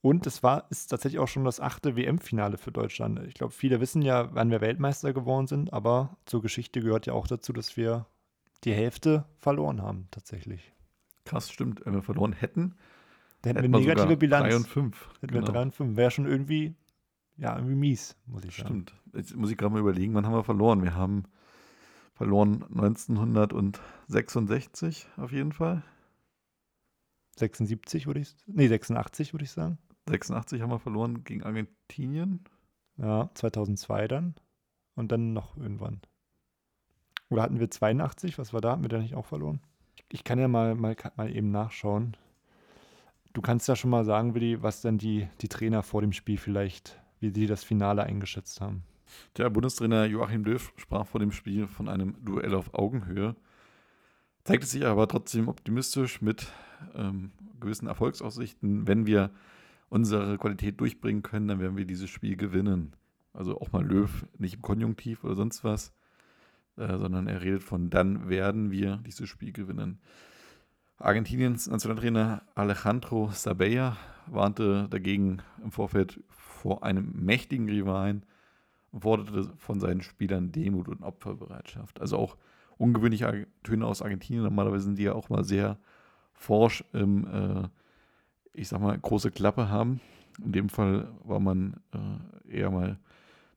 Und 0.00 0.26
es 0.26 0.42
war 0.42 0.66
ist 0.70 0.88
tatsächlich 0.88 1.18
auch 1.18 1.28
schon 1.28 1.44
das 1.44 1.60
achte 1.60 1.96
WM-Finale 1.96 2.56
für 2.56 2.70
Deutschland. 2.70 3.20
Ich 3.26 3.34
glaube, 3.34 3.52
viele 3.52 3.80
wissen 3.80 4.02
ja, 4.02 4.32
wann 4.34 4.50
wir 4.50 4.60
Weltmeister 4.60 5.12
geworden 5.12 5.48
sind, 5.48 5.72
aber 5.72 6.16
zur 6.24 6.40
Geschichte 6.40 6.80
gehört 6.80 7.06
ja 7.06 7.12
auch 7.12 7.26
dazu, 7.26 7.52
dass 7.52 7.76
wir 7.76 8.06
die 8.64 8.72
Hälfte 8.72 9.24
verloren 9.36 9.82
haben, 9.82 10.08
tatsächlich. 10.10 10.72
Krass, 11.24 11.50
stimmt. 11.50 11.84
Wenn 11.84 11.94
wir 11.94 12.02
verloren 12.02 12.32
hätten, 12.32 12.74
dann 13.42 13.56
hätten 13.56 13.72
wir 13.72 13.80
negative 13.80 14.16
Bilanz. 14.16 14.48
3 14.48 14.56
und 14.56 14.68
5. 14.68 15.08
Hätten 15.20 15.34
genau. 15.34 15.46
wir 15.46 15.52
3 15.52 15.62
und 15.62 15.74
5. 15.74 15.96
Wäre 15.96 16.10
schon 16.10 16.26
irgendwie, 16.26 16.74
ja, 17.36 17.56
irgendwie 17.56 17.74
mies, 17.76 18.16
muss 18.26 18.44
ich 18.44 18.56
sagen. 18.56 18.68
Stimmt. 18.68 18.94
Jetzt 19.14 19.36
muss 19.36 19.50
ich 19.50 19.56
gerade 19.56 19.72
mal 19.72 19.80
überlegen, 19.80 20.14
wann 20.14 20.26
haben 20.26 20.34
wir 20.34 20.44
verloren? 20.44 20.82
Wir 20.82 20.94
haben 20.94 21.24
verloren 22.18 22.64
1966 22.74 25.06
auf 25.16 25.32
jeden 25.32 25.52
Fall. 25.52 25.82
76 27.36 28.06
würde 28.08 28.18
ich, 28.20 28.34
nee 28.46 28.66
86 28.66 29.32
würde 29.32 29.44
ich 29.44 29.52
sagen. 29.52 29.78
86 30.08 30.60
haben 30.60 30.70
wir 30.70 30.80
verloren 30.80 31.22
gegen 31.22 31.44
Argentinien. 31.44 32.42
Ja, 32.96 33.30
2002 33.34 34.08
dann 34.08 34.34
und 34.96 35.12
dann 35.12 35.32
noch 35.32 35.56
irgendwann. 35.56 36.00
Oder 37.30 37.42
hatten 37.42 37.60
wir 37.60 37.70
82? 37.70 38.36
Was 38.38 38.52
war 38.52 38.60
da? 38.60 38.72
Haben 38.72 38.82
wir 38.82 38.88
da 38.88 38.98
nicht 38.98 39.14
auch 39.14 39.26
verloren? 39.26 39.60
Ich 40.10 40.24
kann 40.24 40.40
ja 40.40 40.48
mal, 40.48 40.74
mal, 40.74 40.96
mal 41.16 41.30
eben 41.30 41.52
nachschauen. 41.52 42.16
Du 43.32 43.40
kannst 43.42 43.68
ja 43.68 43.76
schon 43.76 43.90
mal 43.90 44.04
sagen, 44.04 44.34
Willi, 44.34 44.60
was 44.62 44.80
dann 44.80 44.98
die, 44.98 45.28
die 45.40 45.48
Trainer 45.48 45.84
vor 45.84 46.00
dem 46.00 46.12
Spiel 46.12 46.38
vielleicht, 46.38 47.00
wie 47.20 47.30
sie 47.30 47.46
das 47.46 47.62
Finale 47.62 48.02
eingeschätzt 48.02 48.60
haben. 48.60 48.82
Der 49.36 49.50
Bundestrainer 49.50 50.04
Joachim 50.06 50.44
Löw 50.44 50.72
sprach 50.76 51.06
vor 51.06 51.20
dem 51.20 51.32
Spiel 51.32 51.66
von 51.66 51.88
einem 51.88 52.16
Duell 52.24 52.54
auf 52.54 52.74
Augenhöhe, 52.74 53.36
zeigte 54.44 54.66
sich 54.66 54.84
aber 54.86 55.08
trotzdem 55.08 55.48
optimistisch 55.48 56.22
mit 56.22 56.52
ähm, 56.94 57.32
gewissen 57.60 57.86
Erfolgsaussichten. 57.86 58.86
Wenn 58.86 59.06
wir 59.06 59.30
unsere 59.88 60.38
Qualität 60.38 60.80
durchbringen 60.80 61.22
können, 61.22 61.48
dann 61.48 61.60
werden 61.60 61.76
wir 61.76 61.84
dieses 61.84 62.10
Spiel 62.10 62.36
gewinnen. 62.36 62.94
Also 63.32 63.60
auch 63.60 63.72
mal 63.72 63.84
Löw, 63.84 64.26
nicht 64.38 64.54
im 64.54 64.62
Konjunktiv 64.62 65.24
oder 65.24 65.34
sonst 65.34 65.64
was, 65.64 65.92
äh, 66.76 66.96
sondern 66.98 67.26
er 67.26 67.42
redet 67.42 67.62
von, 67.62 67.90
dann 67.90 68.28
werden 68.28 68.70
wir 68.70 68.96
dieses 69.06 69.28
Spiel 69.28 69.52
gewinnen. 69.52 70.00
Argentiniens 70.98 71.68
Nationaltrainer 71.68 72.42
Alejandro 72.54 73.30
Sabella 73.32 73.96
warnte 74.26 74.88
dagegen 74.90 75.38
im 75.62 75.70
Vorfeld 75.70 76.20
vor 76.28 76.82
einem 76.82 77.12
mächtigen 77.14 77.68
Rivalen 77.68 78.24
forderte 79.00 79.52
von 79.56 79.80
seinen 79.80 80.02
Spielern 80.02 80.52
Demut 80.52 80.88
und 80.88 81.02
Opferbereitschaft. 81.02 82.00
Also 82.00 82.16
auch 82.16 82.36
ungewöhnliche 82.78 83.46
Töne 83.62 83.86
aus 83.86 84.02
Argentinien. 84.02 84.44
Normalerweise 84.44 84.84
sind 84.84 84.98
die 84.98 85.04
ja 85.04 85.14
auch 85.14 85.28
mal 85.28 85.44
sehr 85.44 85.78
forsch 86.32 86.84
im, 86.92 87.26
äh, 87.26 87.68
ich 88.52 88.68
sag 88.68 88.80
mal, 88.80 88.98
große 88.98 89.30
Klappe 89.30 89.68
haben. 89.68 90.00
In 90.44 90.52
dem 90.52 90.68
Fall 90.68 91.08
war 91.24 91.40
man 91.40 91.80
äh, 91.92 92.58
eher 92.58 92.70
mal 92.70 92.98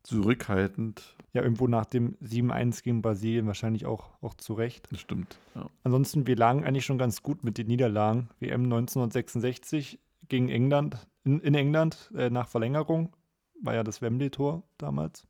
zurückhaltend. 0.04 1.16
Ja, 1.34 1.44
irgendwo 1.44 1.68
nach 1.68 1.86
dem 1.86 2.16
7-1 2.18 2.84
gegen 2.84 3.02
Brasilien 3.02 3.46
wahrscheinlich 3.48 3.86
auch, 3.86 4.10
auch 4.22 4.34
zu 4.34 4.54
Recht. 4.54 4.88
Das 4.92 5.00
stimmt. 5.00 5.38
Ja. 5.56 5.70
Ansonsten, 5.84 6.28
wir 6.28 6.36
lagen 6.36 6.64
eigentlich 6.64 6.86
schon 6.86 6.98
ganz 6.98 7.22
gut 7.22 7.44
mit 7.44 7.58
den 7.58 7.68
Niederlagen. 7.68 8.30
WM 8.40 8.64
1966 8.64 10.00
gegen 10.28 10.50
England, 10.50 11.08
in, 11.24 11.40
in 11.40 11.54
England 11.54 12.12
äh, 12.16 12.30
nach 12.30 12.48
Verlängerung, 12.48 13.16
war 13.62 13.76
ja 13.76 13.84
das 13.84 14.02
Wembley-Tor 14.02 14.64
damals. 14.78 15.28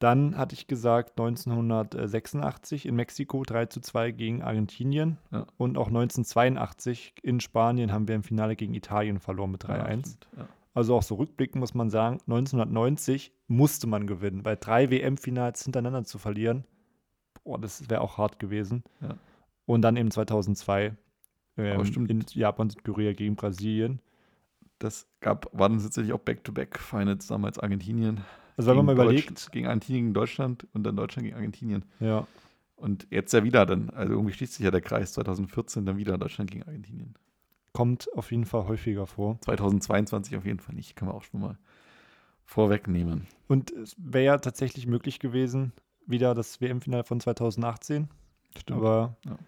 Dann 0.00 0.36
hatte 0.36 0.54
ich 0.54 0.66
gesagt 0.66 1.20
1986 1.20 2.86
in 2.86 2.96
Mexiko 2.96 3.42
3 3.44 3.66
zu 3.66 3.80
2 3.80 4.12
gegen 4.12 4.42
Argentinien. 4.42 5.18
Ja. 5.30 5.46
Und 5.58 5.76
auch 5.76 5.88
1982 5.88 7.14
in 7.22 7.38
Spanien 7.38 7.92
haben 7.92 8.08
wir 8.08 8.14
im 8.14 8.22
Finale 8.22 8.56
gegen 8.56 8.72
Italien 8.74 9.20
verloren 9.20 9.52
mit 9.52 9.64
3-1. 9.64 10.16
Ja, 10.36 10.48
also 10.72 10.96
auch 10.96 11.02
so 11.02 11.16
rückblickend 11.16 11.60
muss 11.60 11.74
man 11.74 11.90
sagen, 11.90 12.14
1990 12.26 13.32
musste 13.46 13.86
man 13.86 14.06
gewinnen, 14.06 14.44
weil 14.44 14.56
drei 14.58 14.90
WM-Finals 14.90 15.64
hintereinander 15.64 16.04
zu 16.04 16.16
verlieren, 16.18 16.64
boah, 17.44 17.58
das 17.58 17.90
wäre 17.90 18.00
auch 18.00 18.16
hart 18.16 18.38
gewesen. 18.38 18.84
Ja. 19.02 19.18
Und 19.66 19.82
dann 19.82 19.96
eben 19.96 20.10
2002 20.10 20.96
ähm, 21.58 22.06
in 22.08 22.24
Japan 22.30 22.68
und 22.68 22.84
Korea 22.84 23.12
gegen 23.12 23.36
Brasilien. 23.36 24.00
Das 24.78 25.06
gab, 25.20 25.46
waren 25.52 25.78
tatsächlich 25.78 26.14
auch 26.14 26.20
Back-to-Back-Finals 26.20 27.26
damals 27.26 27.58
Argentinien. 27.58 28.22
Also 28.60 28.70
wenn 28.70 28.76
man 28.84 28.86
mal 28.86 28.92
überlegt. 28.92 29.50
Gegen 29.52 29.66
Argentinien 29.66 30.04
gegen 30.04 30.14
Deutschland 30.14 30.66
und 30.74 30.84
dann 30.84 30.96
Deutschland 30.96 31.24
gegen 31.24 31.36
Argentinien. 31.36 31.84
Ja. 31.98 32.26
Und 32.76 33.06
jetzt 33.10 33.32
ja 33.32 33.42
wieder 33.42 33.64
dann, 33.66 33.90
also 33.90 34.12
irgendwie 34.12 34.32
schließt 34.34 34.54
sich 34.54 34.64
ja 34.64 34.70
der 34.70 34.80
Kreis 34.80 35.12
2014 35.12 35.86
dann 35.86 35.96
wieder 35.96 36.18
Deutschland 36.18 36.50
gegen 36.50 36.64
Argentinien. 36.64 37.14
Kommt 37.72 38.12
auf 38.14 38.30
jeden 38.30 38.44
Fall 38.44 38.66
häufiger 38.66 39.06
vor. 39.06 39.38
2022 39.42 40.36
auf 40.36 40.44
jeden 40.44 40.60
Fall 40.60 40.74
nicht, 40.74 40.96
kann 40.96 41.08
man 41.08 41.16
auch 41.16 41.22
schon 41.22 41.40
mal 41.40 41.58
vorwegnehmen. 42.44 43.26
Und 43.48 43.70
es 43.70 43.94
wäre 43.96 44.24
ja 44.24 44.38
tatsächlich 44.38 44.86
möglich 44.86 45.20
gewesen, 45.20 45.72
wieder 46.06 46.34
das 46.34 46.60
WM-Finale 46.60 47.04
von 47.04 47.20
2018. 47.20 48.08
Stimmt. 48.58 48.78
Aber 48.78 49.16
ja. 49.24 49.38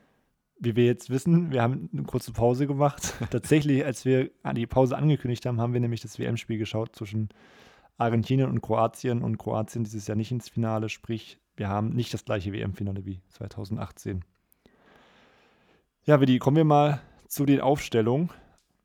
wie 0.58 0.76
wir 0.76 0.84
jetzt 0.86 1.10
wissen, 1.10 1.50
wir 1.50 1.62
haben 1.62 1.90
eine 1.92 2.04
kurze 2.04 2.32
Pause 2.32 2.66
gemacht. 2.66 3.14
tatsächlich, 3.30 3.84
als 3.84 4.04
wir 4.04 4.30
die 4.54 4.66
Pause 4.66 4.96
angekündigt 4.96 5.44
haben, 5.44 5.60
haben 5.60 5.72
wir 5.72 5.80
nämlich 5.80 6.00
das 6.00 6.18
WM-Spiel 6.18 6.58
geschaut 6.58 6.94
zwischen 6.96 7.28
Argentinien 7.99 8.51
und 8.51 8.61
Kroatien 8.61 9.22
und 9.22 9.38
Kroatien 9.38 9.84
dieses 9.84 10.07
Jahr 10.07 10.16
nicht 10.16 10.32
ins 10.32 10.49
Finale, 10.49 10.88
sprich, 10.88 11.38
wir 11.57 11.68
haben 11.68 11.90
nicht 11.90 12.12
das 12.14 12.24
gleiche 12.24 12.53
WM-Finale 12.53 13.05
wie 13.05 13.20
2018. 13.28 14.24
Ja, 16.05 16.20
Willi, 16.20 16.38
kommen 16.38 16.57
wir 16.57 16.64
mal 16.64 17.01
zu 17.28 17.47
den 17.47 17.61
Aufstellungen. 17.61 18.30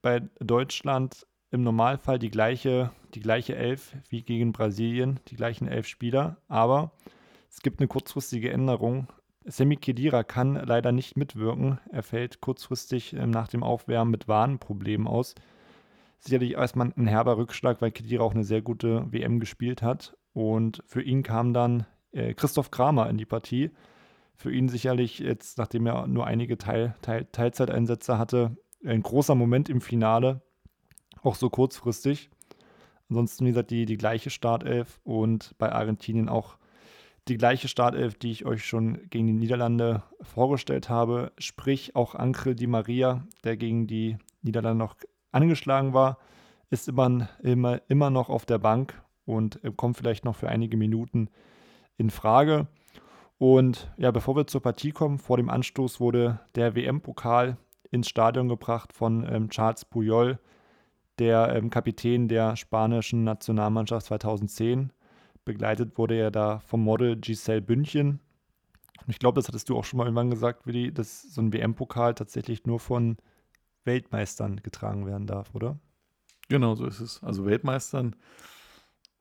Bei 0.01 0.19
Deutschland 0.39 1.25
im 1.49 1.63
Normalfall 1.63 2.19
die 2.19 2.29
gleiche, 2.29 2.91
die 3.13 3.19
gleiche 3.21 3.55
Elf 3.55 3.95
wie 4.09 4.21
gegen 4.21 4.51
Brasilien, 4.51 5.19
die 5.29 5.35
gleichen 5.35 5.67
elf 5.67 5.87
Spieler. 5.87 6.37
Aber 6.47 6.91
es 7.49 7.61
gibt 7.61 7.79
eine 7.79 7.87
kurzfristige 7.87 8.51
Änderung. 8.51 9.07
Semi 9.45 9.77
Kedira 9.77 10.23
kann 10.23 10.55
leider 10.55 10.91
nicht 10.91 11.15
mitwirken. 11.15 11.79
Er 11.91 12.03
fällt 12.03 12.41
kurzfristig 12.41 13.13
ähm, 13.13 13.31
nach 13.31 13.47
dem 13.47 13.63
Aufwärmen 13.63 14.11
mit 14.11 14.27
Warnproblemen 14.27 15.07
aus. 15.07 15.35
Sicherlich 16.19 16.53
erstmal 16.53 16.91
ein 16.95 17.07
herber 17.07 17.37
Rückschlag, 17.37 17.81
weil 17.81 17.91
Kedira 17.91 18.23
auch 18.23 18.33
eine 18.33 18.43
sehr 18.43 18.61
gute 18.61 19.11
WM 19.11 19.39
gespielt 19.39 19.81
hat. 19.81 20.17
Und 20.33 20.83
für 20.85 21.01
ihn 21.01 21.23
kam 21.23 21.53
dann 21.53 21.85
äh, 22.11 22.33
Christoph 22.33 22.71
Kramer 22.71 23.09
in 23.09 23.17
die 23.17 23.25
Partie 23.25 23.71
für 24.37 24.53
ihn 24.53 24.69
sicherlich 24.69 25.19
jetzt, 25.19 25.57
nachdem 25.57 25.87
er 25.87 26.07
nur 26.07 26.27
einige 26.27 26.57
Teil, 26.57 26.95
Teil, 27.01 27.25
Teilzeiteinsätze 27.31 28.17
hatte, 28.17 28.55
ein 28.85 29.01
großer 29.01 29.35
Moment 29.35 29.67
im 29.67 29.81
Finale, 29.81 30.41
auch 31.23 31.35
so 31.35 31.49
kurzfristig. 31.49 32.29
Ansonsten, 33.09 33.45
wie 33.45 33.49
gesagt, 33.49 33.71
die, 33.71 33.85
die 33.85 33.97
gleiche 33.97 34.29
Startelf 34.29 34.99
und 35.03 35.55
bei 35.57 35.71
Argentinien 35.71 36.29
auch 36.29 36.57
die 37.27 37.37
gleiche 37.37 37.67
Startelf, 37.67 38.15
die 38.15 38.31
ich 38.31 38.45
euch 38.45 38.63
schon 38.63 39.09
gegen 39.09 39.27
die 39.27 39.33
Niederlande 39.33 40.03
vorgestellt 40.21 40.87
habe. 40.87 41.31
Sprich, 41.39 41.95
auch 41.95 42.15
Ankel 42.15 42.55
Di 42.55 42.67
Maria, 42.67 43.25
der 43.43 43.57
gegen 43.57 43.87
die 43.87 44.17
Niederlande 44.43 44.77
noch 44.77 44.95
angeschlagen 45.37 45.93
war, 45.93 46.17
ist 46.69 46.87
immer, 46.87 47.29
immer, 47.41 47.81
immer 47.87 48.09
noch 48.09 48.29
auf 48.29 48.45
der 48.45 48.57
Bank 48.57 49.01
und 49.25 49.59
kommt 49.77 49.97
vielleicht 49.97 50.25
noch 50.25 50.35
für 50.35 50.49
einige 50.49 50.77
Minuten 50.77 51.29
in 51.97 52.09
Frage. 52.09 52.67
Und 53.37 53.91
ja, 53.97 54.11
bevor 54.11 54.35
wir 54.35 54.47
zur 54.47 54.61
Partie 54.61 54.91
kommen, 54.91 55.19
vor 55.19 55.37
dem 55.37 55.49
Anstoß 55.49 55.99
wurde 55.99 56.39
der 56.55 56.75
WM-Pokal 56.75 57.57
ins 57.91 58.09
Stadion 58.09 58.49
gebracht 58.49 58.93
von 58.93 59.25
ähm, 59.29 59.49
Charles 59.49 59.85
Puyol, 59.85 60.39
der 61.19 61.55
ähm, 61.55 61.69
Kapitän 61.69 62.27
der 62.27 62.55
spanischen 62.55 63.23
Nationalmannschaft 63.23 64.07
2010. 64.07 64.91
Begleitet 65.45 65.97
wurde 65.97 66.15
er 66.15 66.31
da 66.31 66.59
vom 66.59 66.83
Model 66.83 67.15
Giselle 67.15 67.61
Bündchen. 67.61 68.19
Ich 69.07 69.19
glaube, 69.19 69.35
das 69.35 69.47
hattest 69.47 69.69
du 69.69 69.77
auch 69.77 69.85
schon 69.85 69.97
mal 69.97 70.05
irgendwann 70.05 70.31
gesagt, 70.31 70.65
Willi, 70.65 70.91
dass 70.91 71.21
so 71.21 71.41
ein 71.41 71.53
WM-Pokal 71.53 72.15
tatsächlich 72.15 72.65
nur 72.65 72.79
von 72.79 73.17
Weltmeistern 73.87 74.61
getragen 74.61 75.07
werden 75.07 75.25
darf, 75.25 75.55
oder? 75.55 75.79
Genau, 76.49 76.75
so 76.75 76.85
ist 76.85 76.99
es. 76.99 77.23
Also 77.23 77.45
Weltmeistern 77.45 78.15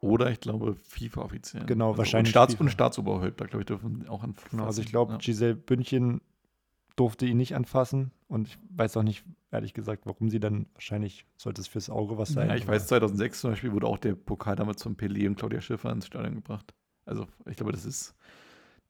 oder 0.00 0.30
ich 0.30 0.40
glaube 0.40 0.76
FIFA 0.84 1.22
offiziell. 1.22 1.64
Genau, 1.64 1.88
also 1.88 1.98
wahrscheinlich. 1.98 2.28
Und, 2.28 2.32
Staats 2.32 2.52
FIFA. 2.52 2.64
und 2.64 2.70
Staatsoberhäupter, 2.70 3.46
glaube 3.46 3.62
ich, 3.62 3.66
dürfen 3.66 4.06
auch 4.08 4.22
anfassen. 4.22 4.50
Genau, 4.50 4.66
also 4.66 4.82
ich 4.82 4.88
glaube, 4.88 5.12
ja. 5.12 5.18
Giselle 5.18 5.54
Bündchen 5.54 6.20
durfte 6.96 7.26
ihn 7.26 7.36
nicht 7.36 7.54
anfassen 7.54 8.10
und 8.28 8.48
ich 8.48 8.58
weiß 8.70 8.96
auch 8.96 9.02
nicht, 9.02 9.24
ehrlich 9.50 9.74
gesagt, 9.74 10.06
warum 10.06 10.30
sie 10.30 10.40
dann 10.40 10.66
wahrscheinlich 10.74 11.26
sollte 11.36 11.60
es 11.60 11.68
fürs 11.68 11.90
Auge 11.90 12.18
was 12.18 12.30
sein. 12.30 12.48
Ja, 12.48 12.56
ich 12.56 12.66
weiß, 12.66 12.86
2006 12.88 13.40
zum 13.40 13.50
Beispiel 13.50 13.72
wurde 13.72 13.86
auch 13.86 13.98
der 13.98 14.14
Pokal 14.14 14.56
damals 14.56 14.82
von 14.82 14.96
Pelé 14.96 15.26
und 15.26 15.36
Claudia 15.36 15.60
Schiffer 15.60 15.92
ins 15.92 16.06
Stadion 16.06 16.34
gebracht. 16.34 16.74
Also 17.04 17.26
ich 17.48 17.56
glaube, 17.56 17.72
das 17.72 17.84
ist 17.84 18.14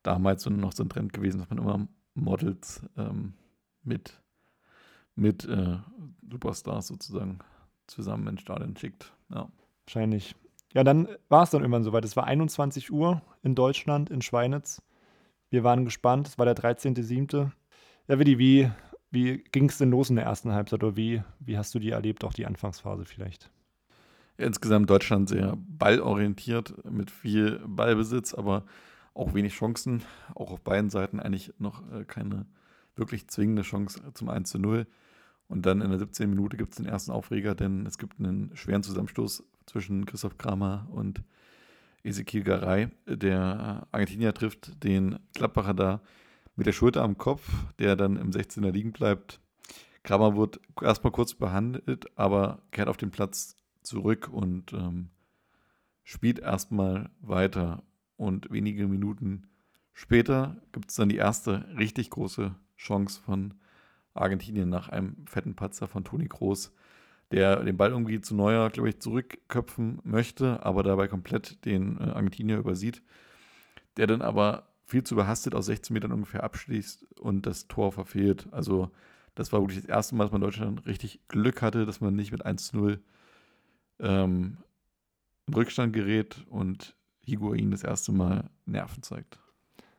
damals 0.02 0.44
so 0.44 0.50
noch 0.50 0.72
so 0.72 0.84
ein 0.84 0.88
Trend 0.88 1.12
gewesen, 1.12 1.38
dass 1.38 1.50
man 1.50 1.58
immer 1.58 1.88
Models 2.14 2.80
ähm, 2.96 3.34
mit, 3.82 4.20
mit 5.16 5.44
äh, 5.44 5.78
Superstars 6.30 6.86
sozusagen 6.86 7.40
zusammen 7.86 8.28
ins 8.28 8.42
Stadion 8.42 8.76
schickt. 8.76 9.12
Ja. 9.30 9.48
Wahrscheinlich. 9.86 10.34
Ja, 10.72 10.84
dann 10.84 11.08
war 11.28 11.42
es 11.42 11.50
dann 11.50 11.62
irgendwann 11.62 11.84
soweit. 11.84 12.04
Es 12.04 12.16
war 12.16 12.24
21 12.24 12.92
Uhr 12.92 13.22
in 13.42 13.54
Deutschland, 13.54 14.10
in 14.10 14.22
Schweinitz. 14.22 14.82
Wir 15.50 15.64
waren 15.64 15.84
gespannt. 15.84 16.28
Es 16.28 16.38
war 16.38 16.44
der 16.44 16.56
13.07. 16.56 17.50
Ja, 18.08 18.18
Willi, 18.18 18.38
wie, 18.38 18.70
wie 19.10 19.38
ging 19.38 19.68
es 19.68 19.78
denn 19.78 19.90
los 19.90 20.10
in 20.10 20.16
der 20.16 20.26
ersten 20.26 20.52
Halbzeit 20.52 20.84
oder 20.84 20.96
wie, 20.96 21.22
wie 21.40 21.56
hast 21.56 21.74
du 21.74 21.78
die 21.78 21.90
erlebt, 21.90 22.24
auch 22.24 22.34
die 22.34 22.46
Anfangsphase 22.46 23.04
vielleicht? 23.04 23.50
insgesamt 24.38 24.90
Deutschland 24.90 25.28
sehr 25.28 25.56
ballorientiert, 25.56 26.74
mit 26.90 27.10
viel 27.10 27.60
Ballbesitz, 27.66 28.34
aber 28.34 28.64
auch 29.14 29.34
wenig 29.34 29.54
Chancen. 29.54 30.02
Auch 30.34 30.50
auf 30.50 30.60
beiden 30.60 30.90
Seiten 30.90 31.20
eigentlich 31.20 31.52
noch 31.58 31.82
äh, 31.92 32.04
keine 32.04 32.46
wirklich 32.94 33.28
zwingende 33.28 33.62
Chance 33.62 34.00
zum 34.14 34.28
1 34.28 34.50
zu 34.50 34.58
0. 34.58 34.86
Und 35.48 35.66
dann 35.66 35.80
in 35.80 35.90
der 35.90 35.98
17. 35.98 36.28
Minute 36.28 36.56
gibt 36.56 36.72
es 36.72 36.76
den 36.76 36.86
ersten 36.86 37.12
Aufreger, 37.12 37.54
denn 37.54 37.86
es 37.86 37.98
gibt 37.98 38.18
einen 38.18 38.50
schweren 38.56 38.82
Zusammenstoß 38.82 39.44
zwischen 39.66 40.06
Christoph 40.06 40.38
Kramer 40.38 40.88
und 40.90 41.22
Ezekiel 42.02 42.42
Garay. 42.42 42.88
Der 43.06 43.86
Argentinier 43.92 44.34
trifft 44.34 44.82
den 44.82 45.18
Gladbacher 45.34 45.74
da 45.74 46.00
mit 46.56 46.66
der 46.66 46.72
Schulter 46.72 47.02
am 47.02 47.18
Kopf, 47.18 47.48
der 47.78 47.96
dann 47.96 48.16
im 48.16 48.30
16er 48.30 48.70
liegen 48.70 48.92
bleibt. 48.92 49.40
Kramer 50.02 50.36
wird 50.36 50.60
erstmal 50.80 51.12
kurz 51.12 51.34
behandelt, 51.34 52.06
aber 52.16 52.62
kehrt 52.70 52.88
auf 52.88 52.96
den 52.96 53.10
Platz 53.10 53.56
zurück 53.82 54.28
und 54.32 54.72
ähm, 54.72 55.10
spielt 56.04 56.38
erstmal 56.38 57.10
weiter. 57.20 57.82
Und 58.16 58.50
wenige 58.50 58.86
Minuten 58.86 59.48
später 59.92 60.56
gibt 60.72 60.90
es 60.90 60.96
dann 60.96 61.08
die 61.08 61.16
erste 61.16 61.66
richtig 61.76 62.10
große 62.10 62.54
Chance 62.76 63.20
von 63.20 63.54
Argentinien 64.18 64.68
nach 64.68 64.88
einem 64.88 65.16
fetten 65.26 65.54
Patzer 65.54 65.88
von 65.88 66.04
Toni 66.04 66.28
Kroos, 66.28 66.72
der 67.30 67.62
den 67.62 67.76
Ball 67.76 67.90
irgendwie 67.90 68.20
zu 68.20 68.34
Neuer, 68.34 68.70
glaube 68.70 68.88
ich, 68.88 69.00
zurückköpfen 69.00 70.00
möchte, 70.04 70.64
aber 70.64 70.82
dabei 70.82 71.08
komplett 71.08 71.64
den 71.64 71.98
äh, 71.98 72.10
Argentinier 72.10 72.58
übersieht, 72.58 73.02
der 73.96 74.06
dann 74.06 74.22
aber 74.22 74.68
viel 74.86 75.02
zu 75.02 75.14
überhastet 75.14 75.54
aus 75.54 75.66
16 75.66 75.94
Metern 75.94 76.12
ungefähr 76.12 76.44
abschließt 76.44 77.18
und 77.20 77.46
das 77.46 77.66
Tor 77.66 77.90
verfehlt. 77.90 78.46
Also 78.52 78.90
das 79.34 79.52
war 79.52 79.60
wirklich 79.60 79.80
das 79.80 79.88
erste 79.88 80.14
Mal, 80.14 80.24
dass 80.24 80.32
man 80.32 80.40
Deutschland 80.40 80.86
richtig 80.86 81.20
Glück 81.28 81.60
hatte, 81.62 81.86
dass 81.86 82.00
man 82.00 82.14
nicht 82.14 82.30
mit 82.30 82.46
1-0 82.46 82.98
ähm, 83.98 84.58
in 85.46 85.54
Rückstand 85.54 85.92
gerät 85.92 86.44
und 86.48 86.96
Higuain 87.24 87.70
das 87.70 87.82
erste 87.82 88.12
Mal 88.12 88.50
Nerven 88.64 89.02
zeigt. 89.02 89.40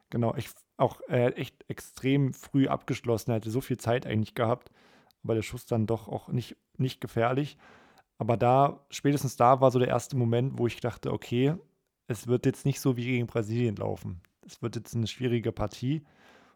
Genau, 0.09 0.33
ich 0.35 0.49
auch 0.77 1.01
äh, 1.09 1.31
echt 1.33 1.65
extrem 1.67 2.33
früh 2.33 2.67
abgeschlossen. 2.67 3.31
Er 3.31 3.37
hatte 3.37 3.49
so 3.49 3.61
viel 3.61 3.77
Zeit 3.77 4.05
eigentlich 4.05 4.35
gehabt, 4.35 4.71
aber 5.23 5.35
der 5.35 5.41
Schuss 5.41 5.65
dann 5.65 5.87
doch 5.87 6.07
auch 6.07 6.29
nicht, 6.29 6.55
nicht 6.77 7.01
gefährlich. 7.01 7.57
Aber 8.19 8.37
da, 8.37 8.85
spätestens 8.89 9.35
da 9.35 9.61
war 9.61 9.71
so 9.71 9.79
der 9.79 9.89
erste 9.89 10.15
Moment, 10.15 10.57
wo 10.57 10.67
ich 10.67 10.79
dachte, 10.79 11.11
okay, 11.11 11.55
es 12.07 12.27
wird 12.27 12.45
jetzt 12.45 12.65
nicht 12.65 12.79
so 12.79 12.95
wie 12.95 13.05
gegen 13.05 13.27
Brasilien 13.27 13.75
laufen. 13.75 14.21
Es 14.45 14.61
wird 14.61 14.75
jetzt 14.75 14.95
eine 14.95 15.07
schwierige 15.07 15.51
Partie 15.51 16.05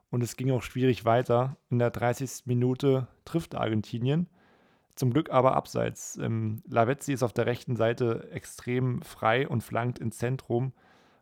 und 0.10 0.24
es 0.24 0.38
ging 0.38 0.52
auch 0.52 0.64
schwierig 0.64 1.06
weiter. 1.06 1.58
In 1.70 1.80
der 1.80 1.92
30. 1.92 2.46
Minute 2.46 3.08
trifft 3.26 3.56
Argentinien. 3.56 4.28
Zum 4.96 5.12
Glück 5.12 5.30
aber 5.30 5.56
abseits. 5.56 6.18
Ähm, 6.18 6.62
Lavezzi 6.68 7.14
ist 7.14 7.24
auf 7.24 7.34
der 7.34 7.46
rechten 7.46 7.76
Seite 7.76 8.30
extrem 8.32 9.02
frei 9.02 9.48
und 9.48 9.62
flankt 9.62 10.00
ins 10.00 10.18
Zentrum 10.18 10.74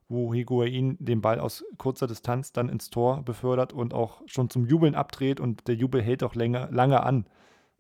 wo 0.09 0.33
Higuain 0.33 0.97
den 0.99 1.21
Ball 1.21 1.39
aus 1.39 1.63
kurzer 1.77 2.07
Distanz 2.07 2.51
dann 2.51 2.67
ins 2.67 2.89
Tor 2.89 3.23
befördert 3.23 3.71
und 3.71 3.93
auch 3.93 4.21
schon 4.25 4.49
zum 4.49 4.65
Jubeln 4.65 4.95
abdreht 4.95 5.39
und 5.39 5.67
der 5.67 5.75
Jubel 5.75 6.01
hält 6.01 6.23
auch 6.23 6.35
länger, 6.35 6.69
lange 6.71 7.03
an. 7.03 7.27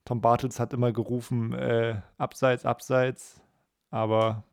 Tom 0.05 0.21
Bartels 0.21 0.59
hat 0.59 0.73
immer 0.73 0.91
gerufen, 0.91 1.53
äh, 1.53 2.01
abseits, 2.17 2.65
abseits, 2.65 3.41
aber 3.89 4.43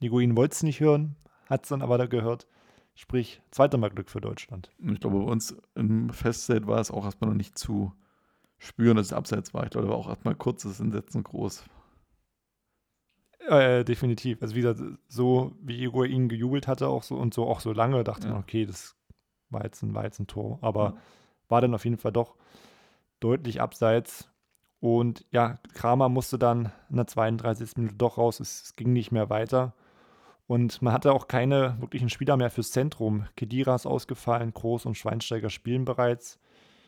Higuain 0.00 0.36
wollte 0.36 0.54
es 0.54 0.62
nicht 0.64 0.80
hören, 0.80 1.16
hat 1.48 1.62
es 1.62 1.68
dann 1.68 1.82
aber 1.82 1.98
da 1.98 2.06
gehört. 2.06 2.46
Sprich, 2.94 3.40
zweiter 3.50 3.78
Mal 3.78 3.90
Glück 3.90 4.10
für 4.10 4.20
Deutschland. 4.20 4.70
Ich 4.78 5.00
glaube, 5.00 5.20
bei 5.20 5.30
uns 5.30 5.56
im 5.74 6.10
Festzelt 6.10 6.66
war 6.66 6.80
es 6.80 6.90
auch 6.90 7.04
erstmal 7.04 7.30
noch 7.30 7.36
nicht 7.36 7.56
zu 7.56 7.92
spüren, 8.58 8.96
dass 8.96 9.06
es 9.06 9.12
abseits 9.12 9.54
war. 9.54 9.64
Ich 9.64 9.70
glaube, 9.70 9.86
da 9.86 9.92
war 9.92 9.98
auch 9.98 10.08
erstmal 10.08 10.34
kurzes 10.34 10.80
Entsetzen 10.80 11.22
groß. 11.22 11.64
Äh, 13.50 13.84
definitiv. 13.84 14.40
Also 14.42 14.54
wie 14.54 14.60
gesagt, 14.60 14.80
so 15.08 15.56
wie 15.60 15.82
Igor 15.82 16.06
ihn 16.06 16.28
gejubelt 16.28 16.68
hatte 16.68 16.86
auch 16.86 17.02
so 17.02 17.16
und 17.16 17.34
so 17.34 17.48
auch 17.48 17.58
so 17.58 17.72
lange, 17.72 18.04
dachte 18.04 18.28
ja. 18.28 18.34
man, 18.34 18.42
okay, 18.42 18.64
das 18.64 18.94
war 19.48 19.64
jetzt 19.64 19.82
ein, 19.82 19.92
war 19.92 20.04
jetzt 20.04 20.20
ein 20.20 20.28
Tor. 20.28 20.60
Aber 20.62 20.84
ja. 20.84 20.96
war 21.48 21.60
dann 21.60 21.74
auf 21.74 21.84
jeden 21.84 21.98
Fall 21.98 22.12
doch 22.12 22.36
deutlich 23.18 23.60
abseits. 23.60 24.30
Und 24.78 25.26
ja, 25.32 25.58
Kramer 25.74 26.08
musste 26.08 26.38
dann 26.38 26.70
in 26.90 26.96
der 26.96 27.08
32. 27.08 27.76
Minute 27.76 27.96
doch 27.96 28.18
raus. 28.18 28.38
Es, 28.38 28.62
es 28.62 28.76
ging 28.76 28.92
nicht 28.92 29.10
mehr 29.10 29.30
weiter. 29.30 29.74
Und 30.46 30.80
man 30.80 30.92
hatte 30.92 31.12
auch 31.12 31.26
keine 31.26 31.76
wirklichen 31.80 32.08
Spieler 32.08 32.36
mehr 32.36 32.50
fürs 32.50 32.70
Zentrum. 32.70 33.26
Kedira 33.36 33.74
ist 33.74 33.86
ausgefallen, 33.86 34.54
Groß 34.54 34.86
und 34.86 34.96
Schweinsteiger 34.96 35.50
spielen 35.50 35.84
bereits. 35.84 36.38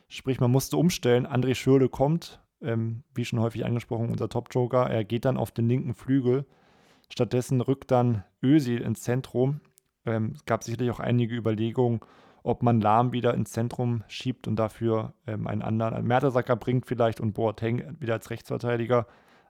Sprich, 0.06 0.38
man 0.38 0.52
musste 0.52 0.76
umstellen. 0.76 1.26
André 1.26 1.56
Schürle 1.56 1.88
kommt, 1.88 2.40
ähm, 2.62 3.02
wie 3.14 3.24
schon 3.24 3.40
häufig 3.40 3.64
angesprochen, 3.64 4.10
unser 4.10 4.28
Top-Joker. 4.28 4.88
Er 4.88 5.04
geht 5.04 5.24
dann 5.24 5.36
auf 5.36 5.50
den 5.50 5.68
linken 5.68 5.94
Flügel. 5.94 6.46
Stattdessen 7.08 7.60
rückt 7.60 7.90
dann 7.90 8.24
Özil 8.42 8.80
ins 8.80 9.02
Zentrum. 9.02 9.60
Ähm, 10.06 10.32
es 10.34 10.44
gab 10.44 10.64
sicherlich 10.64 10.90
auch 10.90 11.00
einige 11.00 11.36
Überlegungen, 11.36 12.00
ob 12.42 12.62
man 12.62 12.80
Lahm 12.80 13.12
wieder 13.12 13.34
ins 13.34 13.52
Zentrum 13.52 14.02
schiebt 14.08 14.48
und 14.48 14.56
dafür 14.56 15.14
ähm, 15.26 15.46
einen 15.46 15.62
anderen, 15.62 15.94
einen 15.94 16.06
Mertesacker 16.06 16.56
bringt 16.56 16.86
vielleicht 16.86 17.20
und 17.20 17.34
Boateng 17.34 17.96
wieder 18.00 18.14
als 18.14 18.30
Rechtsverteidiger. 18.30 19.06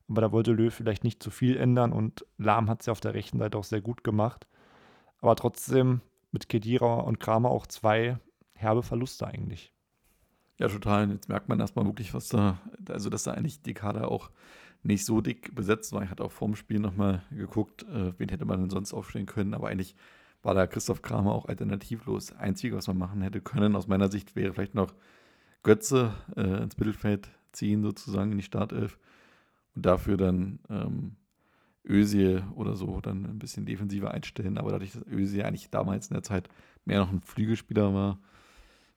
Aber 0.09 0.21
da 0.21 0.33
wollte 0.33 0.53
Löw 0.53 0.75
vielleicht 0.75 1.05
nicht 1.05 1.23
zu 1.23 1.31
viel 1.31 1.57
ändern 1.57 1.93
und 1.93 2.27
Lahm 2.37 2.69
hat 2.69 2.81
es 2.81 2.87
ja 2.87 2.93
auf 2.93 3.01
der 3.01 3.15
rechten 3.15 3.39
Seite 3.39 3.57
auch 3.57 3.65
sehr 3.65 3.81
gut 3.81 4.05
gemacht. 4.05 4.47
Aber 5.21 5.37
trotzdem 5.37 6.01
mit 6.33 6.49
Kedira 6.49 7.01
und 7.01 7.21
Kramer 7.21 7.51
auch 7.51 7.67
zwei 7.67 8.19
herbe 8.55 8.83
Verluste 8.83 9.27
eigentlich. 9.27 9.73
Ja, 10.63 10.69
total. 10.69 11.11
Jetzt 11.11 11.29
merkt 11.29 11.49
man 11.49 11.59
erstmal 11.59 11.87
wirklich, 11.87 12.15
was 12.15 12.29
da, 12.29 12.61
also 12.89 13.11
dass 13.11 13.25
da 13.25 13.33
eigentlich 13.33 13.63
die 13.63 13.75
Kader 13.75 14.07
auch 14.07 14.31
nicht 14.85 15.05
so 15.05 15.21
dick 15.21 15.53
besetzt 15.57 15.93
war. 15.93 16.05
Ich 16.05 16.11
hatte 16.11 16.23
auch 16.23 16.31
vorm 16.31 16.55
Spiel 16.55 16.79
nochmal 16.79 17.25
geguckt, 17.33 17.83
äh, 17.83 18.13
wen 18.17 18.29
hätte 18.29 18.45
man 18.45 18.61
denn 18.61 18.71
sonst 18.71 18.95
aufstellen 18.95 19.27
können, 19.27 19.55
aber 19.55 19.71
eigentlich 19.71 19.97
war 20.41 20.55
da 20.55 20.69
Christoph 20.69 21.03
Kramer 21.03 21.33
auch 21.33 21.47
alternativlos. 21.47 22.37
Einzige, 22.37 22.77
was 22.77 22.87
man 22.87 22.97
machen 22.97 23.23
hätte 23.23 23.41
können, 23.41 23.75
aus 23.75 23.89
meiner 23.89 24.09
Sicht, 24.09 24.37
wäre 24.37 24.53
vielleicht 24.53 24.77
noch 24.77 24.95
Götze 25.65 26.15
äh, 26.37 26.63
ins 26.63 26.79
Mittelfeld 26.79 27.29
ziehen, 27.51 27.83
sozusagen 27.83 28.31
in 28.31 28.39
die 28.39 28.45
Startelf 28.45 29.01
und 29.75 29.85
dafür 29.85 30.17
dann 30.17 30.61
ähm, 30.71 31.17
Özil 31.85 32.45
oder 32.55 32.77
so 32.77 33.01
dann 33.01 33.25
ein 33.25 33.41
bisschen 33.41 33.67
defensiver 33.67 34.13
einstellen. 34.13 34.59
Aber 34.59 34.71
dadurch, 34.71 34.93
dass 34.93 35.05
Özil 35.09 35.43
eigentlich 35.43 35.71
damals 35.71 36.07
in 36.07 36.15
der 36.15 36.23
Zeit 36.23 36.49
mehr 36.85 37.01
noch 37.01 37.11
ein 37.11 37.21
Flügelspieler 37.21 37.93
war, 37.93 38.21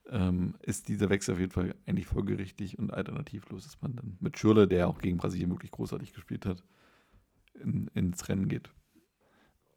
ähm, 0.10 0.56
ist 0.62 0.88
dieser 0.88 1.10
Wechsel 1.10 1.34
auf 1.34 1.40
jeden 1.40 1.52
Fall 1.52 1.76
eigentlich 1.86 2.08
folgerichtig 2.08 2.78
und 2.80 2.94
alternativlos, 2.94 3.64
dass 3.64 3.82
man 3.82 3.96
dann 3.96 4.18
mit 4.20 4.38
Schürle, 4.38 4.68
der 4.68 4.88
auch 4.88 5.00
gegen 5.00 5.18
Brasilien 5.18 5.50
wirklich 5.50 5.72
großartig 5.72 6.14
gespielt 6.14 6.46
hat, 6.46 6.64
in, 7.62 7.90
ins 7.94 8.28
Rennen 8.30 8.48
geht. 8.48 8.70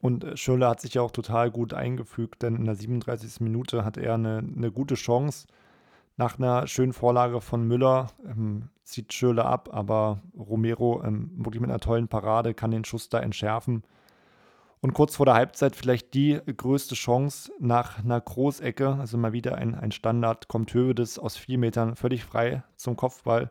Und 0.01 0.25
äh, 0.25 0.37
Schürle 0.37 0.69
hat 0.69 0.81
sich 0.81 0.95
ja 0.95 1.03
auch 1.03 1.11
total 1.11 1.51
gut 1.51 1.75
eingefügt, 1.75 2.43
denn 2.43 2.57
in 2.57 2.65
der 2.65 2.75
37. 2.75 3.41
Minute 3.41 3.85
hat 3.85 3.97
er 3.97 4.15
eine, 4.15 4.39
eine 4.39 4.71
gute 4.71 4.95
Chance. 4.95 5.47
Nach 6.17 6.39
einer 6.39 6.67
schönen 6.67 6.93
Vorlage 6.93 7.41
von 7.41 7.67
Müller 7.67 8.09
ähm, 8.27 8.71
zieht 8.85 9.13
Schürle 9.13 9.45
ab, 9.45 9.69
aber 9.73 10.23
Romero 10.37 11.03
ähm, 11.05 11.31
wirklich 11.37 11.61
mit 11.61 11.71
einer 11.71 11.81
tollen 11.81 12.09
Parade 12.09 12.55
kann 12.55 12.71
den 12.71 12.85
Schuss 12.85 13.09
da 13.09 13.21
entschärfen. 13.21 13.83
Und 14.81 14.95
kurz 14.95 15.17
vor 15.17 15.27
der 15.27 15.35
Halbzeit 15.35 15.75
vielleicht 15.75 16.15
die 16.15 16.41
größte 16.45 16.95
Chance 16.95 17.53
nach 17.59 17.99
einer 17.99 18.21
Großecke, 18.21 18.95
also 18.95 19.19
mal 19.19 19.33
wieder 19.33 19.57
ein, 19.57 19.75
ein 19.75 19.91
Standard, 19.91 20.47
kommt 20.47 20.73
Hövedes 20.73 21.19
aus 21.19 21.37
vier 21.37 21.59
Metern 21.59 21.97
völlig 21.97 22.25
frei 22.25 22.63
zum 22.77 22.97
Kopfball. 22.97 23.51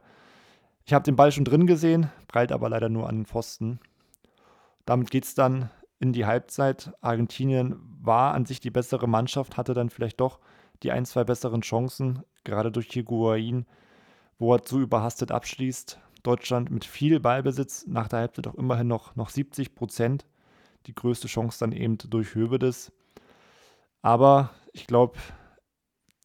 Ich 0.85 0.93
habe 0.93 1.03
den 1.03 1.17
Ball 1.17 1.33
schon 1.33 1.43
drin 1.43 1.67
gesehen, 1.67 2.09
prallt 2.29 2.53
aber 2.53 2.69
leider 2.69 2.87
nur 2.87 3.09
an 3.09 3.17
den 3.17 3.25
Pfosten. 3.25 3.79
Damit 4.85 5.11
geht 5.11 5.25
es 5.25 5.35
dann 5.35 5.69
in 5.99 6.13
die 6.13 6.25
Halbzeit. 6.25 6.93
Argentinien 7.01 7.75
war 8.01 8.33
an 8.33 8.45
sich 8.45 8.61
die 8.61 8.71
bessere 8.71 9.07
Mannschaft, 9.07 9.57
hatte 9.57 9.73
dann 9.73 9.89
vielleicht 9.89 10.21
doch 10.21 10.39
die 10.81 10.91
ein, 10.91 11.05
zwei 11.05 11.25
besseren 11.25 11.59
Chancen, 11.59 12.23
gerade 12.45 12.71
durch 12.71 12.87
Higuain, 12.87 13.65
wo 14.39 14.53
er 14.53 14.63
zu 14.63 14.79
überhastet 14.79 15.31
abschließt. 15.31 15.99
Deutschland 16.23 16.71
mit 16.71 16.85
viel 16.85 17.19
Ballbesitz, 17.19 17.85
nach 17.85 18.07
der 18.07 18.19
Halbzeit 18.19 18.47
auch 18.47 18.55
immerhin 18.55 18.87
noch, 18.87 19.15
noch 19.17 19.29
70 19.29 19.75
Prozent 19.75 20.25
die 20.87 20.95
größte 20.95 21.27
Chance 21.27 21.59
dann 21.59 21.71
eben 21.71 21.97
durch 21.97 22.33
Hövedes. 22.33 22.91
Aber 24.01 24.51
ich 24.73 24.87
glaube, 24.87 25.17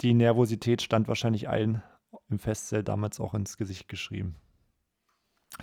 die 0.01 0.14
Nervosität 0.14 0.82
stand 0.82 1.09
wahrscheinlich 1.09 1.48
allen 1.48 1.82
im 2.28 2.39
Festzelt 2.39 2.89
damals 2.89 3.20
auch 3.20 3.34
ins 3.34 3.56
Gesicht 3.56 3.89
geschrieben. 3.89 4.36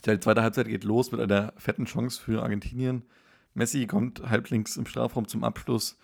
Die 0.05 0.19
zweite 0.19 0.43
Halbzeit 0.43 0.67
geht 0.67 0.83
los 0.83 1.11
mit 1.11 1.19
einer 1.19 1.53
fetten 1.57 1.85
Chance 1.85 2.21
für 2.21 2.43
Argentinien. 2.43 3.03
Messi 3.53 3.87
kommt 3.87 4.29
halblinks 4.29 4.77
im 4.77 4.85
Strafraum 4.85 5.27
zum 5.27 5.43
Abschluss, 5.43 5.97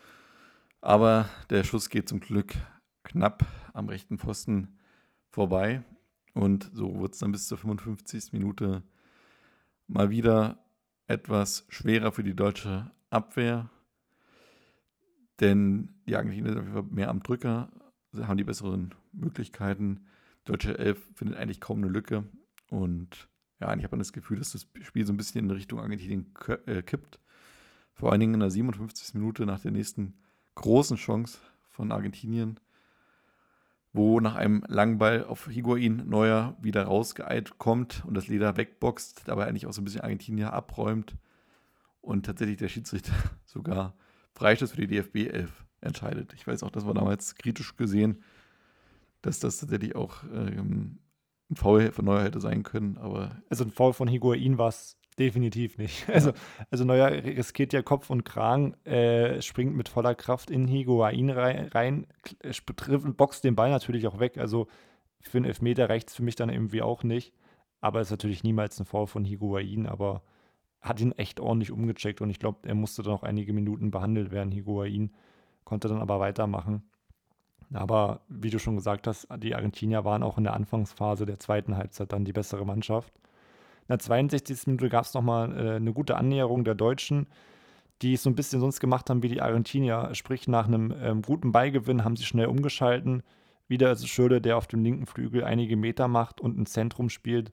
aber 0.82 1.30
der 1.50 1.64
Schuss 1.64 1.90
geht 1.90 2.10
zum 2.10 2.20
Glück 2.20 2.56
knapp 3.04 3.46
am 3.74 3.88
rechten 3.88 4.18
Pfosten 4.18 4.80
vorbei. 5.30 5.84
Und 6.34 6.70
so 6.74 7.00
wird 7.00 7.14
es 7.14 7.20
dann 7.20 7.32
bis 7.32 7.48
zur 7.48 7.58
55. 7.58 8.34
Minute 8.34 8.84
mal 9.88 10.10
wieder 10.10 10.65
etwas 11.08 11.66
schwerer 11.70 12.12
für 12.12 12.24
die 12.24 12.36
deutsche 12.36 12.92
Abwehr, 13.10 13.70
denn 15.40 15.96
die 16.08 16.16
Argentinier 16.16 16.54
sind 16.54 16.92
mehr 16.92 17.10
am 17.10 17.22
Drücker, 17.22 17.70
haben 18.22 18.38
die 18.38 18.44
besseren 18.44 18.94
Möglichkeiten. 19.12 20.06
Die 20.42 20.52
deutsche 20.52 20.78
Elf 20.78 21.06
findet 21.16 21.38
eigentlich 21.38 21.60
kaum 21.60 21.80
eine 21.80 21.88
Lücke 21.88 22.24
und 22.70 23.28
ja, 23.60 23.68
eigentlich 23.68 23.86
hat 23.86 23.92
man 23.92 24.00
das 24.00 24.14
Gefühl, 24.14 24.40
dass 24.40 24.52
das 24.52 24.68
Spiel 24.82 25.06
so 25.06 25.14
ein 25.14 25.18
bisschen 25.18 25.46
in 25.46 25.52
Richtung 25.52 25.80
Argentinien 25.80 26.34
äh, 26.66 26.82
kippt. 26.82 27.20
Vor 27.94 28.12
allen 28.12 28.20
Dingen 28.20 28.34
in 28.34 28.40
der 28.42 28.52
57. 28.52 29.14
Minute 29.14 29.46
nach 29.46 29.62
der 29.62 29.72
nächsten 29.72 30.16
großen 30.56 30.98
Chance 30.98 31.40
von 31.70 31.92
Argentinien 31.92 32.60
wo 33.96 34.20
nach 34.20 34.36
einem 34.36 34.64
langen 34.68 34.98
Ball 34.98 35.24
auf 35.24 35.48
Higuain 35.48 36.08
Neuer 36.08 36.56
wieder 36.62 36.84
rausgeeilt 36.84 37.58
kommt 37.58 38.04
und 38.06 38.16
das 38.16 38.28
Leder 38.28 38.58
wegboxt, 38.58 39.24
dabei 39.26 39.48
eigentlich 39.48 39.66
auch 39.66 39.74
so 39.74 39.82
ein 39.82 39.86
bisschen 39.86 40.02
Argentinier 40.02 40.54
abräumt 40.54 41.16
und 42.02 42.26
tatsächlich 42.26 42.58
der 42.58 42.68
Schiedsrichter 42.68 43.14
sogar 43.46 43.96
Freistoß 44.34 44.72
für 44.72 44.82
die 44.82 44.88
DFB 44.88 45.32
11 45.32 45.66
entscheidet. 45.82 46.34
Ich 46.34 46.46
weiß 46.46 46.64
auch, 46.64 46.72
das 46.72 46.86
war 46.86 46.94
damals 46.94 47.36
kritisch 47.36 47.78
gesehen, 47.78 48.24
dass 49.22 49.40
das 49.40 49.60
tatsächlich 49.60 49.96
auch 49.96 50.24
ähm, 50.34 51.00
ein 51.50 51.56
Foul 51.56 51.92
von 51.92 52.06
Neuer 52.06 52.24
hätte 52.24 52.42
sein 52.42 52.64
können, 52.64 52.98
aber. 52.98 53.42
Also 53.50 53.64
ein 53.64 53.72
Foul 53.72 53.94
von 53.94 54.08
Higuain 54.08 54.58
war 54.58 54.70
es 54.70 54.98
Definitiv 55.18 55.78
nicht. 55.78 56.08
Also, 56.14 56.34
also 56.70 56.84
Neuer 56.84 57.12
riskiert 57.12 57.72
ja 57.74 57.82
Kopf 57.82 58.10
und 58.10 58.26
Kragen, 58.26 58.74
äh, 58.86 59.42
springt 59.42 59.76
mit 59.76 59.88
voller 59.90 60.14
Kraft 60.16 60.52
in 60.52 60.68
Higuain 60.68 61.30
rein, 61.30 61.68
rein 61.68 62.08
trifft, 62.76 63.18
boxt 63.18 63.44
den 63.44 63.56
Ball 63.56 63.70
natürlich 63.70 64.08
auch 64.08 64.20
weg. 64.20 64.38
Also 64.38 64.68
für 65.22 65.38
einen 65.38 65.46
Elfmeter 65.46 65.90
reicht 65.90 66.10
es 66.10 66.16
für 66.16 66.24
mich 66.24 66.36
dann 66.36 66.50
irgendwie 66.50 66.82
auch 66.82 67.04
nicht. 67.04 67.34
Aber 67.82 68.02
es 68.02 68.08
ist 68.08 68.12
natürlich 68.12 68.44
niemals 68.44 68.80
ein 68.80 68.86
Foul 68.86 69.08
von 69.08 69.26
Higuain, 69.26 69.88
aber 69.88 70.24
hat 70.82 71.00
ihn 71.00 71.14
echt 71.14 71.40
ordentlich 71.40 71.72
umgecheckt 71.72 72.22
und 72.22 72.30
ich 72.30 72.40
glaube, 72.40 72.68
er 72.68 72.76
musste 72.76 73.02
dann 73.04 73.14
auch 73.14 73.24
einige 73.24 73.54
Minuten 73.54 73.92
behandelt 73.92 74.32
werden, 74.32 74.52
Higuain, 74.52 75.14
konnte 75.64 75.88
dann 75.88 76.00
aber 76.00 76.20
weitermachen. 76.20 76.84
Aber 77.74 78.22
wie 78.28 78.52
du 78.52 78.60
schon 78.60 78.76
gesagt 78.76 79.08
hast, 79.08 79.28
die 79.38 79.56
Argentinier 79.56 80.06
waren 80.06 80.24
auch 80.24 80.38
in 80.38 80.44
der 80.44 80.54
Anfangsphase 80.54 81.26
der 81.26 81.40
zweiten 81.40 81.78
Halbzeit 81.78 82.14
dann 82.14 82.26
die 82.26 82.34
bessere 82.34 82.66
Mannschaft. 82.66 83.14
In 83.88 83.94
der 83.94 84.00
62. 84.00 84.68
Minute 84.68 84.90
gab 84.90 85.06
es 85.06 85.14
nochmal 85.14 85.56
äh, 85.56 85.76
eine 85.76 85.94
gute 85.94 86.18
Annäherung 86.18 86.64
der 86.64 86.74
Deutschen, 86.74 87.28
die 88.02 88.14
es 88.14 88.24
so 88.24 88.30
ein 88.32 88.36
bisschen 88.36 88.60
sonst 88.60 88.80
gemacht 88.80 89.10
haben 89.10 89.22
wie 89.22 89.30
die 89.30 89.42
Argentinier. 89.42 90.10
Sprich, 90.14 90.48
nach 90.48 90.68
einem 90.68 90.94
ähm, 91.00 91.22
guten 91.22 91.52
Beigewinn 91.52 92.04
haben 92.04 92.16
sie 92.16 92.24
schnell 92.24 92.48
umgeschalten. 92.48 93.22
Wieder 93.68 93.92
ist 93.92 94.02
es 94.02 94.10
Schöle, 94.10 94.42
der 94.42 94.58
auf 94.58 94.68
dem 94.68 94.84
linken 94.84 95.06
Flügel 95.06 95.44
einige 95.44 95.78
Meter 95.78 96.08
macht 96.08 96.42
und 96.42 96.58
ein 96.58 96.66
Zentrum 96.66 97.10
spielt, 97.10 97.52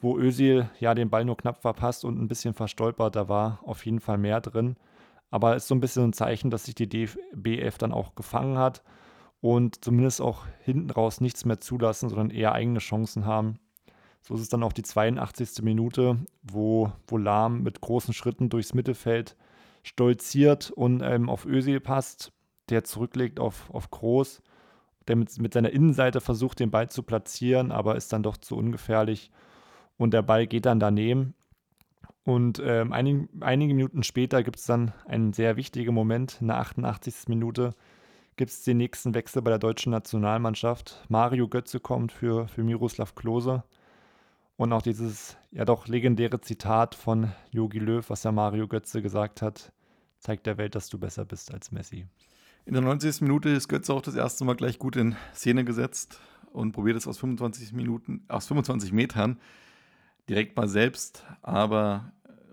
wo 0.00 0.18
Özil 0.18 0.70
ja 0.80 0.94
den 0.94 1.10
Ball 1.10 1.24
nur 1.24 1.36
knapp 1.36 1.60
verpasst 1.60 2.04
und 2.04 2.18
ein 2.18 2.28
bisschen 2.28 2.54
verstolpert. 2.54 3.14
Da 3.14 3.28
war 3.28 3.60
auf 3.62 3.84
jeden 3.84 4.00
Fall 4.00 4.18
mehr 4.18 4.40
drin. 4.40 4.76
Aber 5.30 5.54
ist 5.54 5.68
so 5.68 5.74
ein 5.74 5.80
bisschen 5.80 6.04
ein 6.04 6.12
Zeichen, 6.14 6.50
dass 6.50 6.64
sich 6.64 6.74
die 6.74 6.88
DBF 6.88 7.76
dann 7.76 7.92
auch 7.92 8.14
gefangen 8.14 8.56
hat 8.56 8.82
und 9.40 9.84
zumindest 9.84 10.22
auch 10.22 10.46
hinten 10.62 10.90
raus 10.90 11.20
nichts 11.20 11.44
mehr 11.44 11.60
zulassen, 11.60 12.08
sondern 12.08 12.30
eher 12.30 12.52
eigene 12.52 12.78
Chancen 12.78 13.26
haben. 13.26 13.58
So 14.28 14.34
ist 14.34 14.42
es 14.42 14.50
dann 14.50 14.62
auch 14.62 14.74
die 14.74 14.82
82. 14.82 15.62
Minute, 15.62 16.18
wo, 16.42 16.92
wo 17.06 17.16
Lahm 17.16 17.62
mit 17.62 17.80
großen 17.80 18.12
Schritten 18.12 18.50
durchs 18.50 18.74
Mittelfeld 18.74 19.36
stolziert 19.82 20.70
und 20.70 21.00
ähm, 21.00 21.30
auf 21.30 21.46
Özil 21.46 21.80
passt, 21.80 22.30
der 22.68 22.84
zurücklegt 22.84 23.40
auf, 23.40 23.70
auf 23.70 23.90
Groß, 23.90 24.42
der 25.06 25.16
mit, 25.16 25.38
mit 25.38 25.54
seiner 25.54 25.70
Innenseite 25.70 26.20
versucht, 26.20 26.60
den 26.60 26.70
Ball 26.70 26.90
zu 26.90 27.02
platzieren, 27.02 27.72
aber 27.72 27.96
ist 27.96 28.12
dann 28.12 28.22
doch 28.22 28.36
zu 28.36 28.54
ungefährlich 28.54 29.30
und 29.96 30.12
der 30.12 30.20
Ball 30.20 30.46
geht 30.46 30.66
dann 30.66 30.78
daneben. 30.78 31.32
Und 32.22 32.60
ähm, 32.62 32.92
einig, 32.92 33.30
einige 33.40 33.72
Minuten 33.72 34.02
später 34.02 34.42
gibt 34.42 34.58
es 34.58 34.66
dann 34.66 34.92
einen 35.06 35.32
sehr 35.32 35.56
wichtigen 35.56 35.94
Moment, 35.94 36.36
in 36.42 36.48
der 36.48 36.58
88. 36.58 37.28
Minute 37.28 37.70
gibt 38.36 38.50
es 38.50 38.62
den 38.62 38.76
nächsten 38.76 39.14
Wechsel 39.14 39.40
bei 39.40 39.48
der 39.48 39.58
deutschen 39.58 39.90
Nationalmannschaft. 39.90 41.02
Mario 41.08 41.48
Götze 41.48 41.80
kommt 41.80 42.12
für, 42.12 42.46
für 42.46 42.62
Miroslav 42.62 43.14
Klose. 43.14 43.64
Und 44.58 44.72
auch 44.72 44.82
dieses 44.82 45.36
ja 45.52 45.64
doch 45.64 45.86
legendäre 45.86 46.40
Zitat 46.40 46.96
von 46.96 47.32
Yogi 47.52 47.78
Löw, 47.78 48.10
was 48.10 48.24
ja 48.24 48.32
Mario 48.32 48.66
Götze 48.66 49.00
gesagt 49.02 49.40
hat, 49.40 49.72
zeigt 50.18 50.46
der 50.46 50.58
Welt, 50.58 50.74
dass 50.74 50.88
du 50.88 50.98
besser 50.98 51.24
bist 51.24 51.54
als 51.54 51.70
Messi. 51.70 52.06
In 52.66 52.72
der 52.72 52.82
90. 52.82 53.20
Minute 53.20 53.50
ist 53.50 53.68
Götze 53.68 53.94
auch 53.94 54.02
das 54.02 54.16
erste 54.16 54.44
Mal 54.44 54.56
gleich 54.56 54.80
gut 54.80 54.96
in 54.96 55.14
Szene 55.32 55.64
gesetzt 55.64 56.20
und 56.52 56.72
probiert 56.72 56.96
es 56.96 57.06
aus 57.06 57.18
25 57.18 57.72
Minuten, 57.72 58.24
aus 58.26 58.48
25 58.48 58.90
Metern 58.90 59.38
direkt 60.28 60.56
mal 60.56 60.66
selbst, 60.66 61.24
aber 61.40 62.10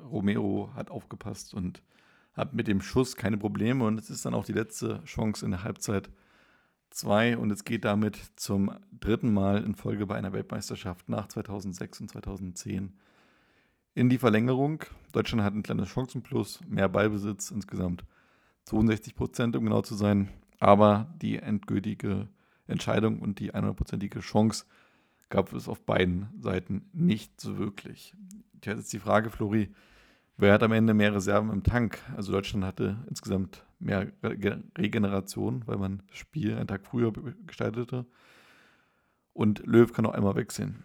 Romero 0.08 0.70
hat 0.76 0.92
aufgepasst 0.92 1.56
und 1.56 1.82
hat 2.34 2.54
mit 2.54 2.68
dem 2.68 2.82
Schuss 2.82 3.16
keine 3.16 3.38
Probleme 3.38 3.84
und 3.84 4.00
es 4.00 4.12
ist 4.12 4.28
dann 4.28 4.36
auch 4.36 4.46
die 4.46 4.54
letzte 4.54 5.04
Chance 5.06 5.44
in 5.44 5.50
der 5.50 5.64
Halbzeit 5.64 6.12
2 6.96 7.38
und 7.38 7.52
es 7.52 7.66
geht 7.66 7.84
damit 7.84 8.18
zum 8.38 8.72
dritten 9.00 9.34
Mal 9.34 9.64
in 9.64 9.76
Folge 9.76 10.08
bei 10.08 10.16
einer 10.16 10.32
Weltmeisterschaft 10.32 11.10
nach 11.10 11.28
2006 11.28 12.02
und 12.02 12.10
2010 12.10 12.94
in 13.96 14.10
die 14.10 14.18
Verlängerung. 14.18 14.84
Deutschland 15.12 15.44
hat 15.44 15.54
ein 15.54 15.64
kleines 15.64 15.90
Chancenplus, 15.90 16.62
mehr 16.68 16.88
Ballbesitz, 16.88 17.52
insgesamt 17.52 18.06
62 18.64 19.16
Prozent, 19.16 19.56
um 19.56 19.66
genau 19.66 19.82
zu 19.82 19.96
sein. 19.96 20.30
Aber 20.60 21.14
die 21.22 21.38
endgültige 21.38 22.30
Entscheidung 22.66 23.20
und 23.20 23.40
die 23.40 23.54
100-prozentige 23.54 24.22
Chance 24.22 24.66
gab 25.30 25.52
es 25.54 25.68
auf 25.68 25.82
beiden 25.82 26.30
Seiten 26.40 26.90
nicht 26.94 27.42
so 27.42 27.58
wirklich. 27.58 28.16
Jetzt 28.64 28.94
die 28.94 29.00
Frage, 29.00 29.30
Flori, 29.30 29.70
wer 30.38 30.54
hat 30.54 30.64
am 30.64 30.72
Ende 30.72 30.94
mehr 30.94 31.14
Reserven 31.14 31.50
im 31.52 31.64
Tank? 31.64 32.00
Also 32.16 32.32
Deutschland 32.32 32.66
hatte 32.66 32.98
insgesamt 33.10 33.66
mehr 33.80 34.12
Re 34.24 34.64
Regeneration, 34.78 35.64
weil 35.66 35.78
man 35.78 36.04
das 36.08 36.18
Spiel 36.18 36.56
einen 36.56 36.68
Tag 36.68 36.86
früher 36.86 37.12
gestaltete. 37.46 38.06
Und 39.34 39.66
Löw 39.66 39.92
kann 39.92 40.06
auch 40.06 40.14
einmal 40.14 40.36
wechseln. 40.36 40.84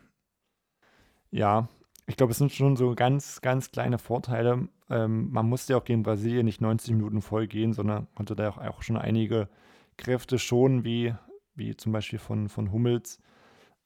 Ja, 1.30 1.68
ich 2.06 2.16
glaube, 2.16 2.32
es 2.32 2.38
sind 2.38 2.50
schon 2.50 2.76
so 2.76 2.94
ganz, 2.96 3.40
ganz 3.40 3.70
kleine 3.70 3.98
Vorteile. 3.98 4.68
Ähm, 4.88 5.30
man 5.30 5.48
musste 5.48 5.72
ja 5.72 5.78
auch 5.78 5.84
gegen 5.84 6.02
Brasilien 6.02 6.44
nicht 6.44 6.60
90 6.60 6.94
Minuten 6.94 7.22
voll 7.22 7.46
gehen, 7.46 7.72
sondern 7.72 8.08
konnte 8.16 8.34
da 8.34 8.48
auch, 8.48 8.58
auch 8.58 8.82
schon 8.82 8.96
einige 8.96 9.48
Kräfte 9.96 10.40
schonen, 10.40 10.84
wie, 10.84 11.14
wie 11.54 11.76
zum 11.76 11.92
Beispiel 11.92 12.18
von, 12.18 12.48
von 12.48 12.72
Hummels. 12.72 13.20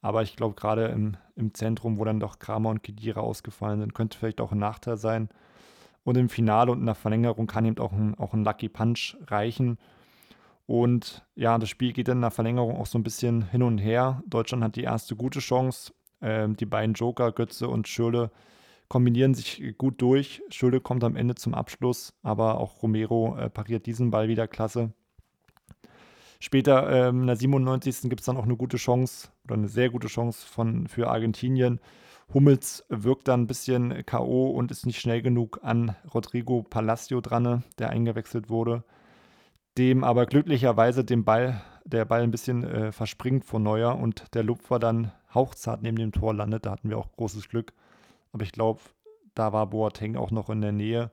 Aber 0.01 0.23
ich 0.23 0.35
glaube, 0.35 0.55
gerade 0.55 0.85
im, 0.87 1.17
im 1.35 1.53
Zentrum, 1.53 1.99
wo 1.99 2.05
dann 2.05 2.19
doch 2.19 2.39
Kramer 2.39 2.69
und 2.69 2.81
Kedira 2.81 3.21
ausgefallen 3.21 3.79
sind, 3.79 3.93
könnte 3.93 4.17
vielleicht 4.17 4.41
auch 4.41 4.51
ein 4.51 4.59
Nachteil 4.59 4.97
sein. 4.97 5.29
Und 6.05 6.17
im 6.17 6.29
Finale 6.29 6.71
und 6.71 6.79
in 6.79 6.85
der 6.85 6.95
Verlängerung 6.95 7.47
kann 7.47 7.65
eben 7.65 7.79
auch 7.79 7.91
ein, 7.91 8.15
auch 8.15 8.33
ein 8.33 8.45
Lucky 8.45 8.69
Punch 8.69 9.17
reichen. 9.27 9.77
Und 10.67 11.25
ja, 11.35 11.57
das 11.57 11.67
Spiel 11.67 11.93
geht 11.93 12.07
dann 12.07 12.19
in 12.19 12.21
der 12.21 12.31
Verlängerung 12.31 12.77
auch 12.77 12.85
so 12.85 12.97
ein 12.97 13.03
bisschen 13.03 13.49
hin 13.49 13.63
und 13.63 13.79
her. 13.79 14.23
Deutschland 14.27 14.63
hat 14.63 14.75
die 14.75 14.83
erste 14.83 15.15
gute 15.15 15.39
Chance. 15.39 15.93
Ähm, 16.21 16.55
die 16.55 16.67
beiden 16.67 16.93
Joker, 16.93 17.31
Götze 17.31 17.67
und 17.67 17.87
Schürle, 17.87 18.31
kombinieren 18.87 19.33
sich 19.33 19.75
gut 19.77 19.99
durch. 19.99 20.43
Schürle 20.49 20.79
kommt 20.79 21.03
am 21.03 21.15
Ende 21.15 21.35
zum 21.35 21.55
Abschluss, 21.55 22.13
aber 22.21 22.59
auch 22.59 22.83
Romero 22.83 23.35
äh, 23.37 23.49
pariert 23.49 23.87
diesen 23.87 24.11
Ball 24.11 24.27
wieder 24.27 24.47
klasse. 24.47 24.93
Später 26.39 27.07
ähm, 27.09 27.21
in 27.21 27.27
der 27.27 27.35
97. 27.35 28.01
gibt 28.03 28.19
es 28.19 28.27
dann 28.27 28.37
auch 28.37 28.43
eine 28.43 28.55
gute 28.55 28.77
Chance 28.77 29.29
oder 29.45 29.55
eine 29.55 29.67
sehr 29.67 29.89
gute 29.89 30.07
Chance 30.07 30.45
von, 30.47 30.87
für 30.87 31.09
Argentinien. 31.09 31.79
Hummels 32.33 32.85
wirkt 32.89 33.27
dann 33.27 33.41
ein 33.41 33.47
bisschen 33.47 34.05
K.O. 34.05 34.49
und 34.49 34.71
ist 34.71 34.85
nicht 34.85 34.99
schnell 34.99 35.21
genug 35.21 35.59
an 35.63 35.95
Rodrigo 36.13 36.63
Palacio 36.63 37.21
dran, 37.21 37.63
der 37.77 37.89
eingewechselt 37.89 38.49
wurde. 38.49 38.83
Dem 39.77 40.03
aber 40.03 40.25
glücklicherweise 40.25 41.03
dem 41.03 41.23
Ball, 41.23 41.61
der 41.85 42.05
Ball 42.05 42.23
ein 42.23 42.31
bisschen 42.31 42.63
äh, 42.63 42.91
verspringt 42.91 43.45
vor 43.45 43.59
Neuer 43.59 43.97
und 43.97 44.33
der 44.33 44.43
Lupfer 44.43 44.79
dann 44.79 45.11
hauchzart 45.33 45.81
neben 45.81 45.97
dem 45.97 46.11
Tor 46.11 46.33
landet. 46.33 46.65
Da 46.65 46.71
hatten 46.71 46.89
wir 46.89 46.97
auch 46.97 47.11
großes 47.11 47.49
Glück. 47.49 47.73
Aber 48.31 48.43
ich 48.43 48.51
glaube, 48.51 48.81
da 49.33 49.53
war 49.53 49.67
Boateng 49.67 50.15
auch 50.15 50.31
noch 50.31 50.49
in 50.49 50.61
der 50.61 50.71
Nähe, 50.71 51.11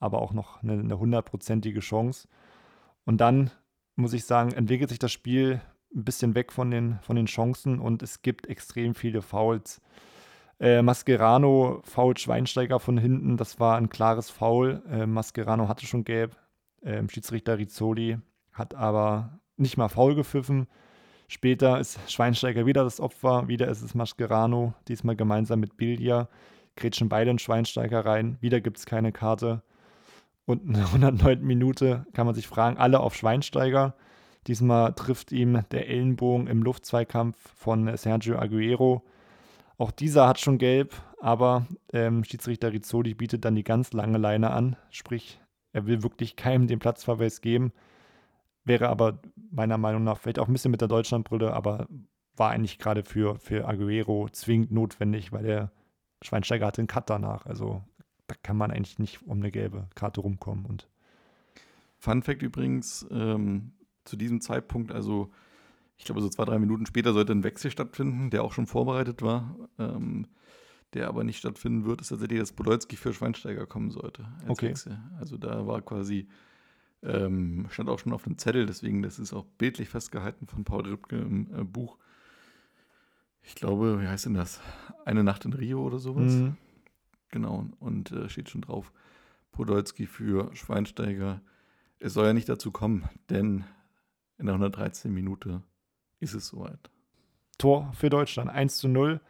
aber 0.00 0.20
auch 0.20 0.32
noch 0.32 0.62
eine 0.62 0.98
hundertprozentige 0.98 1.80
Chance. 1.80 2.28
Und 3.04 3.18
dann, 3.20 3.50
muss 3.96 4.12
ich 4.12 4.24
sagen, 4.24 4.52
entwickelt 4.52 4.90
sich 4.90 4.98
das 4.98 5.12
Spiel 5.12 5.60
ein 5.94 6.04
bisschen 6.04 6.34
weg 6.34 6.52
von 6.52 6.70
den, 6.70 6.98
von 7.00 7.16
den 7.16 7.26
Chancen 7.26 7.78
und 7.78 8.02
es 8.02 8.22
gibt 8.22 8.46
extrem 8.46 8.94
viele 8.94 9.22
Fouls. 9.22 9.80
Äh, 10.60 10.82
Mascherano 10.82 11.80
fault 11.84 12.18
Schweinsteiger 12.18 12.80
von 12.80 12.98
hinten. 12.98 13.36
Das 13.36 13.60
war 13.60 13.76
ein 13.76 13.88
klares 13.88 14.30
Foul. 14.30 14.82
Äh, 14.90 15.06
Mascherano 15.06 15.68
hatte 15.68 15.86
schon 15.86 16.04
gelb. 16.04 16.36
Ähm, 16.82 17.08
Schiedsrichter 17.08 17.58
Rizzoli 17.58 18.18
hat 18.52 18.74
aber 18.74 19.38
nicht 19.56 19.76
mal 19.76 19.88
faul 19.88 20.14
gepfiffen. 20.14 20.66
Später 21.28 21.78
ist 21.78 21.98
Schweinsteiger 22.10 22.66
wieder 22.66 22.84
das 22.84 23.00
Opfer. 23.00 23.48
Wieder 23.48 23.68
ist 23.68 23.82
es 23.82 23.94
Mascherano, 23.94 24.74
diesmal 24.88 25.14
gemeinsam 25.14 25.60
mit 25.60 25.76
Bildia. 25.76 26.28
Gretchen 26.76 27.08
beide 27.08 27.30
in 27.30 27.38
Schweinsteiger 27.38 28.04
rein. 28.04 28.38
Wieder 28.40 28.60
gibt 28.60 28.78
es 28.78 28.86
keine 28.86 29.12
Karte. 29.12 29.62
Und 30.46 30.64
in 30.64 30.72
der 30.72 30.84
109. 30.86 31.42
Minute 31.42 32.06
kann 32.14 32.26
man 32.26 32.34
sich 32.34 32.48
fragen, 32.48 32.78
alle 32.78 33.00
auf 33.00 33.14
Schweinsteiger. 33.14 33.94
Diesmal 34.46 34.94
trifft 34.94 35.30
ihm 35.30 35.62
der 35.70 35.88
Ellenbogen 35.88 36.46
im 36.46 36.62
Luftzweikampf 36.62 37.36
von 37.54 37.94
Sergio 37.96 38.38
Aguero. 38.38 39.04
Auch 39.78 39.92
dieser 39.92 40.26
hat 40.26 40.40
schon 40.40 40.58
gelb, 40.58 40.94
aber 41.20 41.66
ähm, 41.92 42.24
Schiedsrichter 42.24 42.72
Rizzoli 42.72 43.14
bietet 43.14 43.44
dann 43.44 43.54
die 43.54 43.64
ganz 43.64 43.92
lange 43.92 44.18
Leine 44.18 44.50
an. 44.50 44.76
Sprich, 44.90 45.40
er 45.72 45.86
will 45.86 46.02
wirklich 46.02 46.34
keinem 46.34 46.66
den 46.66 46.80
Platzverweis 46.80 47.40
geben. 47.40 47.72
Wäre 48.64 48.88
aber 48.88 49.20
meiner 49.50 49.78
Meinung 49.78 50.02
nach 50.02 50.18
vielleicht 50.18 50.40
auch 50.40 50.48
ein 50.48 50.52
bisschen 50.52 50.72
mit 50.72 50.80
der 50.80 50.88
Deutschlandbrille, 50.88 51.52
aber 51.52 51.86
war 52.36 52.50
eigentlich 52.50 52.78
gerade 52.78 53.04
für, 53.04 53.38
für 53.38 53.68
Aguero 53.68 54.28
zwingend 54.30 54.72
notwendig, 54.72 55.32
weil 55.32 55.44
der 55.44 55.70
Schweinsteiger 56.22 56.66
hatte 56.66 56.80
einen 56.80 56.88
Cut 56.88 57.08
danach. 57.08 57.46
Also 57.46 57.82
da 58.26 58.34
kann 58.42 58.56
man 58.56 58.72
eigentlich 58.72 58.98
nicht 58.98 59.22
um 59.22 59.38
eine 59.38 59.52
gelbe 59.52 59.88
Karte 59.94 60.20
rumkommen. 60.20 60.66
Und 60.66 60.88
Fun 61.98 62.22
Fact 62.22 62.42
übrigens, 62.42 63.06
ähm, 63.12 63.72
zu 64.04 64.16
diesem 64.16 64.40
Zeitpunkt, 64.40 64.90
also 64.90 65.30
ich 65.98 66.04
glaube, 66.04 66.20
so 66.20 66.28
zwei, 66.28 66.44
drei 66.44 66.58
Minuten 66.58 66.86
später 66.86 67.12
sollte 67.12 67.32
ein 67.32 67.44
Wechsel 67.44 67.70
stattfinden, 67.70 68.30
der 68.30 68.44
auch 68.44 68.52
schon 68.52 68.66
vorbereitet 68.66 69.20
war. 69.22 69.56
Ähm, 69.78 70.26
der 70.94 71.08
aber 71.08 71.24
nicht 71.24 71.38
stattfinden 71.38 71.84
wird, 71.84 72.00
ist 72.00 72.08
tatsächlich, 72.08 72.40
dass 72.40 72.52
Podolski 72.52 72.96
für 72.96 73.12
Schweinsteiger 73.12 73.66
kommen 73.66 73.90
sollte. 73.90 74.26
okay. 74.46 74.70
Wechsel. 74.70 74.98
Also 75.18 75.36
da 75.36 75.66
war 75.66 75.82
quasi, 75.82 76.28
ähm, 77.02 77.66
stand 77.70 77.90
auch 77.90 77.98
schon 77.98 78.12
auf 78.12 78.24
dem 78.24 78.38
Zettel, 78.38 78.64
deswegen, 78.64 79.02
das 79.02 79.18
ist 79.18 79.34
auch 79.34 79.44
bildlich 79.44 79.90
festgehalten 79.90 80.46
von 80.46 80.64
Paul 80.64 80.86
Ripke 80.86 81.16
im 81.16 81.54
äh, 81.54 81.64
Buch. 81.64 81.98
Ich 83.42 83.54
glaube, 83.54 84.00
wie 84.00 84.06
heißt 84.06 84.26
denn 84.26 84.34
das? 84.34 84.60
Eine 85.04 85.24
Nacht 85.24 85.44
in 85.44 85.52
Rio 85.52 85.82
oder 85.82 85.98
sowas. 85.98 86.32
Mhm. 86.32 86.56
Genau, 87.30 87.66
und 87.80 88.12
äh, 88.12 88.28
steht 88.30 88.48
schon 88.48 88.62
drauf. 88.62 88.92
Podolski 89.52 90.06
für 90.06 90.54
Schweinsteiger. 90.54 91.42
Es 91.98 92.14
soll 92.14 92.26
ja 92.26 92.32
nicht 92.32 92.48
dazu 92.48 92.70
kommen, 92.70 93.08
denn 93.28 93.64
in 94.38 94.46
der 94.46 94.54
113. 94.54 95.12
Minute 95.12 95.62
ist 96.20 96.34
es 96.34 96.48
soweit. 96.48 96.90
Tor 97.58 97.92
für 97.94 98.10
Deutschland, 98.10 98.50
1 98.50 98.78
zu 98.78 98.88
0. 98.88 99.20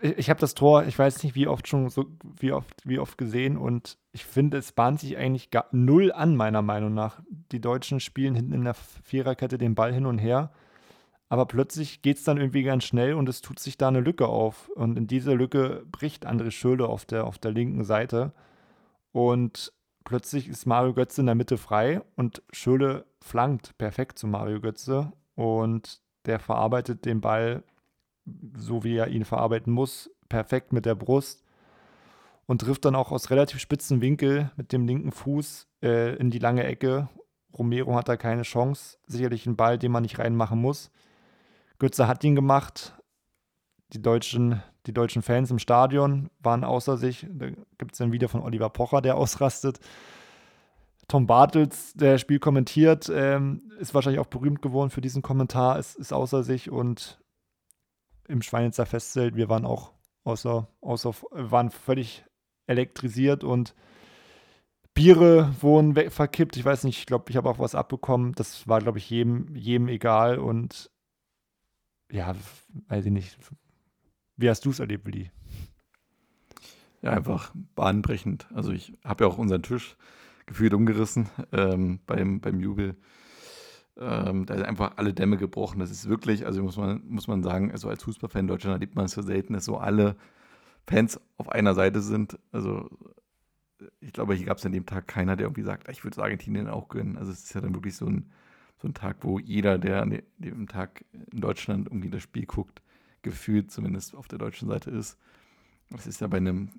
Ich 0.00 0.30
habe 0.30 0.40
das 0.40 0.54
Tor, 0.54 0.84
ich 0.84 0.98
weiß 0.98 1.22
nicht, 1.22 1.34
wie 1.34 1.46
oft 1.46 1.68
schon 1.68 1.90
so, 1.90 2.06
wie 2.40 2.52
oft, 2.52 2.74
wie 2.84 2.98
oft 2.98 3.18
gesehen 3.18 3.58
und 3.58 3.98
ich 4.12 4.24
finde, 4.24 4.56
es 4.56 4.72
bahnt 4.72 5.00
sich 5.00 5.18
eigentlich 5.18 5.50
gar 5.50 5.66
null 5.70 6.10
an, 6.12 6.34
meiner 6.34 6.62
Meinung 6.62 6.94
nach. 6.94 7.20
Die 7.52 7.60
Deutschen 7.60 8.00
spielen 8.00 8.34
hinten 8.34 8.54
in 8.54 8.64
der 8.64 8.72
Viererkette 8.74 9.58
den 9.58 9.74
Ball 9.74 9.92
hin 9.92 10.06
und 10.06 10.16
her, 10.16 10.50
aber 11.28 11.46
plötzlich 11.46 12.02
geht 12.02 12.18
es 12.18 12.24
dann 12.24 12.38
irgendwie 12.38 12.62
ganz 12.62 12.84
schnell 12.84 13.14
und 13.14 13.28
es 13.28 13.40
tut 13.40 13.58
sich 13.58 13.76
da 13.76 13.88
eine 13.88 14.00
Lücke 14.00 14.28
auf. 14.28 14.68
Und 14.70 14.96
in 14.96 15.06
diese 15.06 15.34
Lücke 15.34 15.84
bricht 15.90 16.26
André 16.26 16.50
Schöle 16.50 16.86
auf 16.86 17.04
der, 17.04 17.26
auf 17.26 17.38
der 17.38 17.50
linken 17.50 17.84
Seite. 17.84 18.32
Und 19.10 19.72
plötzlich 20.06 20.48
ist 20.48 20.64
Mario 20.64 20.94
Götze 20.94 21.20
in 21.20 21.26
der 21.26 21.34
Mitte 21.34 21.58
frei 21.58 22.00
und 22.14 22.42
Schöle 22.50 23.04
flankt 23.20 23.76
perfekt 23.76 24.18
zu 24.18 24.26
Mario 24.26 24.60
Götze. 24.60 25.12
Und 25.34 26.00
der 26.24 26.38
verarbeitet 26.38 27.04
den 27.04 27.20
Ball 27.20 27.62
so, 28.56 28.82
wie 28.84 28.96
er 28.96 29.08
ihn 29.08 29.26
verarbeiten 29.26 29.72
muss, 29.72 30.10
perfekt 30.28 30.72
mit 30.72 30.86
der 30.86 30.94
Brust 30.94 31.44
und 32.46 32.60
trifft 32.60 32.84
dann 32.84 32.94
auch 32.94 33.12
aus 33.12 33.30
relativ 33.30 33.60
spitzen 33.60 34.00
Winkel 34.00 34.50
mit 34.56 34.72
dem 34.72 34.86
linken 34.86 35.12
Fuß 35.12 35.68
äh, 35.82 36.16
in 36.16 36.30
die 36.30 36.38
lange 36.38 36.64
Ecke. 36.64 37.08
Romero 37.52 37.94
hat 37.94 38.08
da 38.08 38.16
keine 38.16 38.42
Chance. 38.42 38.98
Sicherlich 39.06 39.46
ein 39.46 39.56
Ball, 39.56 39.78
den 39.78 39.92
man 39.92 40.02
nicht 40.02 40.18
reinmachen 40.18 40.60
muss. 40.60 40.90
Götze 41.78 42.08
hat 42.08 42.24
ihn 42.24 42.34
gemacht. 42.34 42.94
Die 43.92 44.02
deutschen, 44.02 44.62
die 44.86 44.92
deutschen 44.92 45.22
Fans 45.22 45.50
im 45.50 45.58
Stadion 45.58 46.30
waren 46.40 46.64
außer 46.64 46.96
sich. 46.96 47.26
Da 47.28 47.50
gibt 47.78 47.94
es 47.94 48.00
ein 48.00 48.12
Video 48.12 48.28
von 48.28 48.42
Oliver 48.42 48.70
Pocher, 48.70 49.00
der 49.00 49.16
ausrastet. 49.16 49.80
Tom 51.08 51.26
Bartels, 51.26 51.94
der 51.94 52.12
das 52.12 52.20
Spiel 52.20 52.38
kommentiert, 52.38 53.10
ähm, 53.14 53.70
ist 53.78 53.94
wahrscheinlich 53.94 54.20
auch 54.20 54.26
berühmt 54.26 54.60
geworden 54.60 54.90
für 54.90 55.00
diesen 55.00 55.22
Kommentar, 55.22 55.78
ist, 55.78 55.96
ist 55.96 56.12
außer 56.12 56.42
sich 56.42 56.70
und 56.70 57.20
im 58.26 58.42
Schweinitzer 58.42 58.86
Festzelt, 58.86 59.36
wir 59.36 59.48
waren 59.48 59.64
auch 59.64 59.92
außer, 60.24 60.68
außer, 60.80 61.14
waren 61.30 61.70
völlig 61.70 62.24
elektrisiert 62.66 63.44
und 63.44 63.74
Biere 64.94 65.54
wurden 65.60 66.10
verkippt. 66.10 66.56
Ich 66.56 66.64
weiß 66.64 66.84
nicht, 66.84 66.98
ich 66.98 67.06
glaube, 67.06 67.26
ich 67.28 67.36
habe 67.36 67.50
auch 67.50 67.58
was 67.58 67.74
abbekommen. 67.74 68.32
Das 68.32 68.66
war, 68.66 68.80
glaube 68.80 68.96
ich, 68.96 69.10
jedem, 69.10 69.54
jedem 69.54 69.88
egal. 69.88 70.38
Und 70.38 70.90
ja, 72.10 72.34
weiß 72.88 73.04
ich 73.04 73.12
nicht. 73.12 73.38
Wie 74.36 74.50
hast 74.50 74.64
du 74.64 74.70
es 74.70 74.80
erlebt, 74.80 75.06
Willi? 75.06 75.30
Ja, 77.02 77.12
einfach 77.12 77.52
bahnbrechend. 77.74 78.46
Also 78.54 78.72
ich 78.72 78.92
habe 79.04 79.24
ja 79.24 79.30
auch 79.30 79.38
unseren 79.38 79.62
Tisch 79.62 79.96
gefühlt 80.46 80.74
umgerissen 80.74 81.28
ähm, 81.52 82.00
beim, 82.06 82.40
beim 82.40 82.60
Jubel. 82.60 82.96
Ähm, 83.98 84.44
da 84.44 84.54
sind 84.54 84.66
einfach 84.66 84.96
alle 84.96 85.14
Dämme 85.14 85.38
gebrochen. 85.38 85.80
Das 85.80 85.90
ist 85.90 86.08
wirklich, 86.08 86.44
also 86.44 86.62
muss 86.62 86.76
man, 86.76 87.02
muss 87.06 87.28
man 87.28 87.42
sagen, 87.42 87.72
also 87.72 87.88
als 87.88 88.02
Fußballfan 88.02 88.42
in 88.42 88.48
Deutschland 88.48 88.74
erlebt 88.74 88.94
man 88.94 89.06
es 89.06 89.12
so 89.12 89.22
selten, 89.22 89.54
dass 89.54 89.64
so 89.64 89.78
alle 89.78 90.16
Fans 90.86 91.18
auf 91.38 91.48
einer 91.48 91.74
Seite 91.74 92.00
sind. 92.00 92.38
Also 92.52 92.90
ich 94.00 94.12
glaube, 94.12 94.34
hier 94.34 94.46
gab 94.46 94.58
es 94.58 94.66
an 94.66 94.72
dem 94.72 94.86
Tag 94.86 95.08
keiner, 95.08 95.36
der 95.36 95.46
irgendwie 95.46 95.62
sagt, 95.62 95.88
ich 95.88 96.04
würde 96.04 96.14
es 96.14 96.18
Argentinien 96.18 96.68
auch 96.68 96.88
gönnen. 96.88 97.16
Also 97.16 97.32
es 97.32 97.44
ist 97.44 97.54
ja 97.54 97.60
dann 97.60 97.74
wirklich 97.74 97.96
so 97.96 98.06
ein, 98.06 98.30
so 98.78 98.88
ein 98.88 98.94
Tag, 98.94 99.18
wo 99.20 99.38
jeder, 99.38 99.78
der 99.78 100.02
an 100.02 100.22
dem 100.38 100.68
Tag 100.68 101.04
in 101.32 101.40
Deutschland 101.40 101.88
irgendwie 101.88 102.10
das 102.10 102.22
Spiel 102.22 102.44
guckt, 102.46 102.82
gefühlt 103.26 103.72
zumindest 103.72 104.14
auf 104.14 104.28
der 104.28 104.38
deutschen 104.38 104.68
Seite 104.68 104.90
ist. 104.90 105.18
Das 105.90 106.06
ist 106.06 106.20
ja 106.20 106.28
bei 106.28 106.36
einem 106.36 106.70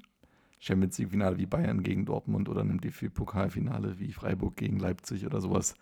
Champions 0.60 0.98
League-Finale 0.98 1.38
wie 1.38 1.45
Bayern 1.45 1.84
gegen 1.84 2.06
Dortmund 2.06 2.48
oder 2.49 2.61
einem 2.61 2.80
DFB-Pokalfinale 2.80 3.99
wie 3.99 4.14
Freiburg 4.14 4.56
gegen 4.56 4.80
Leipzig 4.80 5.26
oder 5.26 5.41
sowas, 5.41 5.76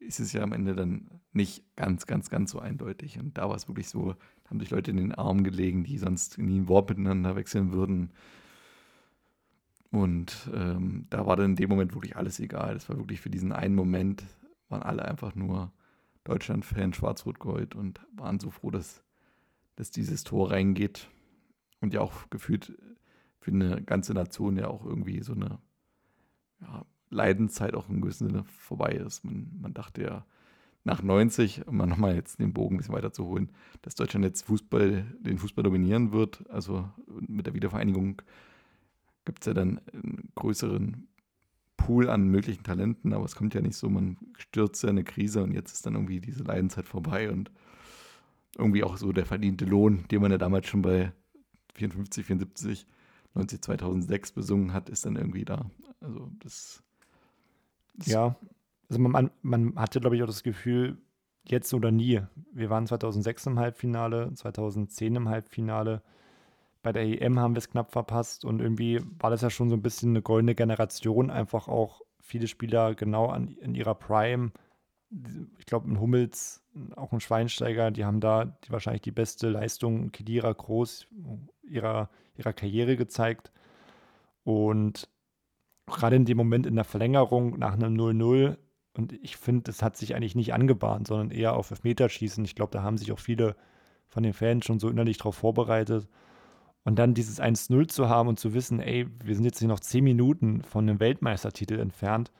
ist 0.00 0.18
es 0.18 0.32
ja 0.32 0.42
am 0.42 0.52
Ende 0.52 0.74
dann 0.74 1.08
nicht 1.32 1.64
ganz, 1.76 2.06
ganz, 2.06 2.28
ganz 2.28 2.50
so 2.50 2.58
eindeutig. 2.58 3.18
Und 3.20 3.38
da 3.38 3.48
war 3.48 3.54
es 3.54 3.68
wirklich 3.68 3.88
so, 3.88 4.16
haben 4.50 4.58
sich 4.58 4.70
Leute 4.70 4.90
in 4.90 4.96
den 4.96 5.14
Arm 5.14 5.44
gelegen, 5.44 5.84
die 5.84 5.98
sonst 5.98 6.36
nie 6.38 6.58
ein 6.58 6.68
Wort 6.68 6.90
miteinander 6.90 7.36
wechseln 7.36 7.72
würden. 7.72 8.10
Und 9.92 10.50
ähm, 10.52 11.06
da 11.10 11.26
war 11.26 11.36
dann 11.36 11.50
in 11.50 11.56
dem 11.56 11.70
Moment 11.70 11.94
wirklich 11.94 12.16
alles 12.16 12.40
egal. 12.40 12.74
Das 12.74 12.88
war 12.88 12.96
wirklich 12.96 13.20
für 13.20 13.30
diesen 13.30 13.52
einen 13.52 13.76
Moment, 13.76 14.24
waren 14.68 14.82
alle 14.82 15.04
einfach 15.04 15.36
nur 15.36 15.70
Deutschland-Fan, 16.24 16.92
Schwarz-Rot-Gold 16.92 17.74
und 17.74 18.00
waren 18.12 18.40
so 18.40 18.50
froh, 18.50 18.70
dass, 18.70 19.02
dass 19.82 19.90
dieses 19.90 20.22
Tor 20.22 20.52
reingeht. 20.52 21.10
Und 21.80 21.92
ja 21.92 22.00
auch 22.00 22.30
gefühlt 22.30 22.78
für 23.40 23.50
eine 23.50 23.82
ganze 23.82 24.14
Nation 24.14 24.56
ja 24.56 24.68
auch 24.68 24.86
irgendwie 24.86 25.20
so 25.24 25.32
eine 25.32 25.58
ja, 26.60 26.86
Leidenszeit 27.10 27.74
auch 27.74 27.88
im 27.88 28.00
gewissen 28.00 28.28
Sinne 28.28 28.44
vorbei 28.44 28.92
ist. 28.92 29.24
Man, 29.24 29.50
man 29.60 29.74
dachte 29.74 30.02
ja 30.02 30.24
nach 30.84 31.02
90, 31.02 31.66
um 31.66 31.78
nochmal 31.78 32.14
jetzt 32.14 32.38
den 32.38 32.52
Bogen 32.52 32.76
ein 32.76 32.78
bisschen 32.78 32.94
weiter 32.94 33.12
zu 33.12 33.26
holen, 33.26 33.50
dass 33.82 33.96
Deutschland 33.96 34.24
jetzt 34.24 34.42
Fußball, 34.42 35.04
den 35.18 35.38
Fußball 35.38 35.64
dominieren 35.64 36.12
wird. 36.12 36.48
Also 36.48 36.88
mit 37.26 37.46
der 37.46 37.54
Wiedervereinigung 37.54 38.22
gibt 39.24 39.40
es 39.40 39.46
ja 39.46 39.54
dann 39.54 39.80
einen 39.92 40.30
größeren 40.36 41.08
Pool 41.76 42.08
an 42.08 42.28
möglichen 42.28 42.62
Talenten, 42.62 43.12
aber 43.12 43.24
es 43.24 43.34
kommt 43.34 43.54
ja 43.54 43.60
nicht 43.60 43.76
so, 43.76 43.90
man 43.90 44.16
stürzt 44.36 44.84
ja 44.84 44.90
eine 44.90 45.02
Krise 45.02 45.42
und 45.42 45.52
jetzt 45.52 45.72
ist 45.72 45.86
dann 45.86 45.94
irgendwie 45.94 46.20
diese 46.20 46.44
Leidenszeit 46.44 46.86
vorbei 46.86 47.32
und 47.32 47.50
irgendwie 48.56 48.84
auch 48.84 48.96
so 48.96 49.12
der 49.12 49.26
verdiente 49.26 49.64
Lohn, 49.64 50.04
den 50.10 50.20
man 50.22 50.30
ja 50.30 50.38
damals 50.38 50.66
schon 50.66 50.82
bei 50.82 51.12
54, 51.74 52.26
74, 52.26 52.86
90, 53.34 53.62
2006 53.62 54.32
besungen 54.32 54.72
hat, 54.72 54.88
ist 54.88 55.06
dann 55.06 55.16
irgendwie 55.16 55.44
da. 55.44 55.70
Also 56.00 56.30
das 56.40 56.82
ja, 58.06 58.36
also 58.88 59.00
man, 59.00 59.30
man 59.42 59.74
hatte, 59.76 60.00
glaube 60.00 60.16
ich, 60.16 60.22
auch 60.22 60.26
das 60.26 60.42
Gefühl, 60.42 60.98
jetzt 61.44 61.72
oder 61.74 61.90
nie. 61.90 62.20
Wir 62.52 62.70
waren 62.70 62.86
2006 62.86 63.46
im 63.46 63.58
Halbfinale, 63.58 64.32
2010 64.34 65.16
im 65.16 65.28
Halbfinale. 65.28 66.02
Bei 66.82 66.92
der 66.92 67.04
EM 67.04 67.38
haben 67.38 67.54
wir 67.54 67.58
es 67.58 67.70
knapp 67.70 67.92
verpasst 67.92 68.44
und 68.44 68.60
irgendwie 68.60 69.00
war 69.18 69.30
das 69.30 69.42
ja 69.42 69.50
schon 69.50 69.70
so 69.70 69.76
ein 69.76 69.82
bisschen 69.82 70.10
eine 70.10 70.22
goldene 70.22 70.54
Generation, 70.54 71.30
einfach 71.30 71.68
auch 71.68 72.02
viele 72.20 72.48
Spieler 72.48 72.94
genau 72.94 73.26
an, 73.26 73.56
in 73.60 73.74
ihrer 73.74 73.94
Prime. 73.94 74.52
Ich 75.58 75.66
glaube, 75.66 75.90
ein 75.90 76.00
Hummels, 76.00 76.62
auch 76.96 77.12
ein 77.12 77.20
Schweinsteiger, 77.20 77.90
die 77.90 78.04
haben 78.04 78.20
da 78.20 78.46
die, 78.46 78.70
wahrscheinlich 78.70 79.02
die 79.02 79.10
beste 79.10 79.48
Leistung, 79.50 80.10
Kedira 80.10 80.52
Groß 80.52 81.06
ihrer, 81.62 82.08
ihrer 82.36 82.52
Karriere 82.52 82.96
gezeigt. 82.96 83.52
Und 84.44 85.08
gerade 85.86 86.16
in 86.16 86.24
dem 86.24 86.36
Moment 86.36 86.66
in 86.66 86.74
der 86.74 86.84
Verlängerung 86.84 87.58
nach 87.58 87.74
einem 87.74 87.94
0-0. 87.94 88.56
Und 88.94 89.12
ich 89.12 89.36
finde, 89.36 89.64
das 89.64 89.82
hat 89.82 89.96
sich 89.96 90.14
eigentlich 90.14 90.34
nicht 90.34 90.54
angebahnt, 90.54 91.06
sondern 91.06 91.30
eher 91.30 91.54
auf 91.56 91.70
Elfmeterschießen. 91.70 92.44
Ich 92.44 92.54
glaube, 92.54 92.72
da 92.72 92.82
haben 92.82 92.98
sich 92.98 93.12
auch 93.12 93.18
viele 93.18 93.56
von 94.08 94.22
den 94.22 94.32
Fans 94.32 94.64
schon 94.64 94.78
so 94.78 94.88
innerlich 94.88 95.18
darauf 95.18 95.36
vorbereitet. 95.36 96.08
Und 96.84 96.98
dann 96.98 97.14
dieses 97.14 97.40
1-0 97.40 97.88
zu 97.88 98.08
haben 98.08 98.28
und 98.28 98.40
zu 98.40 98.54
wissen, 98.54 98.80
ey, 98.80 99.06
wir 99.22 99.34
sind 99.34 99.44
jetzt 99.44 99.60
hier 99.60 99.68
noch 99.68 99.80
10 99.80 100.02
Minuten 100.02 100.62
von 100.62 100.88
einem 100.88 101.00
Weltmeistertitel 101.00 101.78
entfernt, 101.78 102.32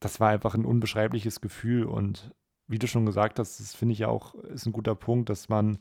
das 0.00 0.20
war 0.20 0.30
einfach 0.30 0.54
ein 0.54 0.64
unbeschreibliches 0.64 1.40
Gefühl. 1.40 1.84
Und 1.84 2.34
wie 2.66 2.78
du 2.78 2.86
schon 2.86 3.06
gesagt 3.06 3.38
hast, 3.38 3.60
das 3.60 3.74
finde 3.74 3.92
ich 3.92 4.00
ja 4.00 4.08
auch, 4.08 4.34
ist 4.34 4.66
ein 4.66 4.72
guter 4.72 4.94
Punkt, 4.94 5.30
dass 5.30 5.48
man 5.48 5.78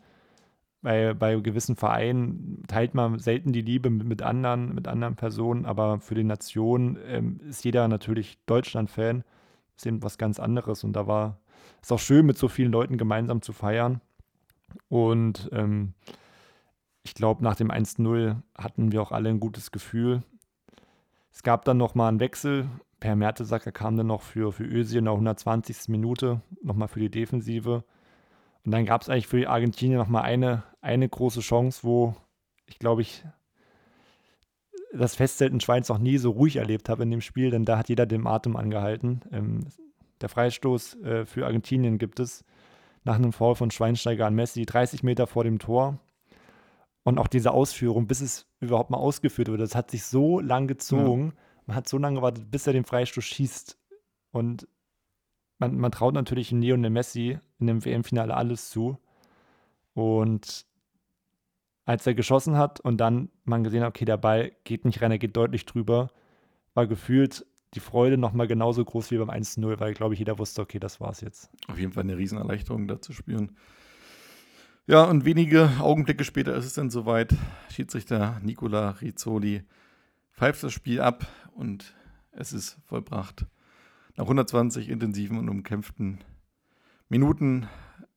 bei, 0.82 1.14
bei 1.14 1.36
gewissen 1.36 1.76
Vereinen 1.76 2.64
teilt 2.68 2.94
man 2.94 3.20
selten 3.20 3.52
die 3.52 3.62
Liebe 3.62 3.90
mit, 3.90 4.08
mit 4.08 4.22
anderen, 4.22 4.74
mit 4.76 4.88
anderen 4.88 5.16
Personen, 5.16 5.66
aber 5.66 6.00
für 6.00 6.16
die 6.16 6.24
Nation 6.24 6.98
ähm, 7.06 7.40
ist 7.50 7.66
jeder 7.66 7.88
natürlich 7.88 8.38
Deutschland-Fan. 8.46 9.24
Ist 9.76 9.86
eben 9.86 10.02
was 10.04 10.18
ganz 10.18 10.40
anderes. 10.40 10.84
Und 10.84 10.94
da 10.94 11.08
war 11.08 11.40
es 11.82 11.92
auch 11.92 12.00
schön, 12.00 12.26
mit 12.26 12.38
so 12.38 12.48
vielen 12.48 12.72
Leuten 12.72 12.98
gemeinsam 12.98 13.42
zu 13.42 13.54
feiern. 13.54 14.02
Und 14.90 15.50
ähm, 15.52 15.94
ich 17.04 17.14
glaube, 17.14 17.44
nach 17.44 17.56
dem 17.56 17.72
1-0 17.72 18.36
hatten 18.58 18.92
wir 18.92 19.02
auch 19.02 19.12
alle 19.12 19.30
ein 19.30 19.40
gutes 19.40 19.72
Gefühl. 19.72 20.24
Es 21.32 21.44
gab 21.44 21.66
dann 21.66 21.78
nochmal 21.78 22.10
einen 22.10 22.20
Wechsel. 22.20 22.70
Per 23.00 23.16
Mertesacker 23.16 23.72
kam 23.72 23.96
dann 23.96 24.08
noch 24.08 24.22
für, 24.22 24.52
für 24.52 24.64
Özil 24.64 25.00
in 25.00 25.06
der 25.06 25.14
120. 25.14 25.90
Minute, 25.90 26.42
nochmal 26.64 26.88
für 26.88 27.00
die 27.00 27.12
Defensive. 27.12 27.84
Und 28.66 28.72
dann 28.72 28.86
gab 28.86 29.02
es 29.02 29.10
eigentlich 29.10 29.28
für 29.28 29.38
die 29.38 29.48
Argentinier 29.48 29.98
nochmal 29.98 30.24
eine, 30.24 30.64
eine 30.82 31.08
große 31.08 31.42
Chance, 31.42 31.82
wo 31.84 32.16
ich 32.66 32.80
glaube, 32.80 33.02
ich 33.02 33.24
das 34.94 35.16
Festzelt 35.16 35.54
in 35.54 35.60
Schweiz 35.60 35.90
noch 35.90 36.00
nie 36.00 36.18
so 36.18 36.32
ruhig 36.32 36.56
erlebt 36.58 36.90
habe 36.90 37.04
in 37.04 37.12
dem 37.12 37.22
Spiel, 37.22 37.52
denn 37.52 37.66
da 37.66 37.78
hat 37.78 37.90
jeder 37.90 38.06
den 38.06 38.26
Atem 38.26 38.56
angehalten. 38.56 39.22
Ähm, 39.32 39.68
der 40.22 40.30
Freistoß 40.30 41.02
äh, 41.02 41.26
für 41.26 41.46
Argentinien 41.46 41.98
gibt 41.98 42.20
es 42.20 42.44
nach 43.04 43.16
einem 43.16 43.34
Foul 43.34 43.56
von 43.56 43.72
Schweinsteiger 43.72 44.26
an 44.26 44.36
Messi 44.36 44.66
30 44.66 45.04
Meter 45.04 45.28
vor 45.28 45.44
dem 45.44 45.60
Tor. 45.60 46.00
Und 47.04 47.20
auch 47.20 47.28
diese 47.28 47.52
Ausführung, 47.52 48.08
bis 48.08 48.20
es 48.20 48.48
überhaupt 48.60 48.90
mal 48.90 48.98
ausgeführt 48.98 49.48
wird, 49.48 49.62
das 49.62 49.76
hat 49.76 49.92
sich 49.92 50.04
so 50.04 50.40
lang 50.42 50.68
gezogen. 50.68 51.34
Ja. 51.36 51.42
Man 51.68 51.76
hat 51.76 51.88
so 51.88 51.98
lange 51.98 52.16
gewartet, 52.16 52.50
bis 52.50 52.66
er 52.66 52.74
den 52.74 52.86
Freistoß 52.86 53.24
schießt. 53.24 53.78
Und 54.32 54.68
man, 55.60 55.78
man 55.78 55.92
traut 55.92 56.14
natürlich 56.14 56.52
Neo 56.52 56.74
und 56.74 56.82
Messi 56.82 57.40
in 57.60 57.68
dem 57.68 57.86
WM-Finale 57.86 58.36
alles 58.36 58.70
zu. 58.70 58.98
Und 59.94 60.66
als 61.86 62.08
er 62.08 62.16
geschossen 62.16 62.58
hat 62.58 62.80
und 62.80 62.98
dann 62.98 63.30
man 63.44 63.64
gesehen 63.64 63.82
hat, 63.82 63.90
okay, 63.90 64.06
der 64.06 64.18
Ball 64.18 64.52
geht 64.64 64.86
nicht 64.86 65.02
rein, 65.02 65.12
er 65.12 65.20
geht 65.20 65.36
deutlich 65.36 65.66
drüber, 65.66 66.10
war 66.74 66.88
gefühlt 66.88 67.46
die 67.74 67.80
Freude 67.80 68.18
nochmal 68.18 68.48
genauso 68.48 68.84
groß 68.84 69.12
wie 69.12 69.18
beim 69.18 69.30
1-0, 69.30 69.80
weil, 69.80 69.94
glaube 69.94 70.14
ich, 70.14 70.20
jeder 70.20 70.40
wusste, 70.40 70.62
okay, 70.62 70.80
das 70.80 71.02
war's 71.02 71.22
jetzt. 71.22 71.50
Auf 71.68 71.78
jeden 71.78 71.92
Fall 71.92 72.04
eine 72.04 72.18
Riesenerleichterung 72.18 72.88
da 72.88 73.02
zu 73.02 73.14
spüren. 73.14 73.58
Ja, 74.86 75.04
und 75.04 75.26
wenige 75.26 75.70
Augenblicke 75.80 76.24
später 76.24 76.56
ist 76.56 76.66
es 76.66 76.74
dann 76.74 76.90
soweit. 76.90 77.36
Schiedsrichter 77.70 78.40
Nicola 78.42 78.92
Rizzoli 78.92 79.64
pfeift 80.32 80.64
das 80.64 80.72
Spiel 80.72 81.02
ab 81.02 81.28
und 81.58 81.96
es 82.32 82.54
ist 82.54 82.78
vollbracht. 82.86 83.46
Nach 84.16 84.26
120 84.26 84.90
intensiven 84.90 85.38
und 85.38 85.50
umkämpften 85.50 86.20
Minuten 87.10 87.68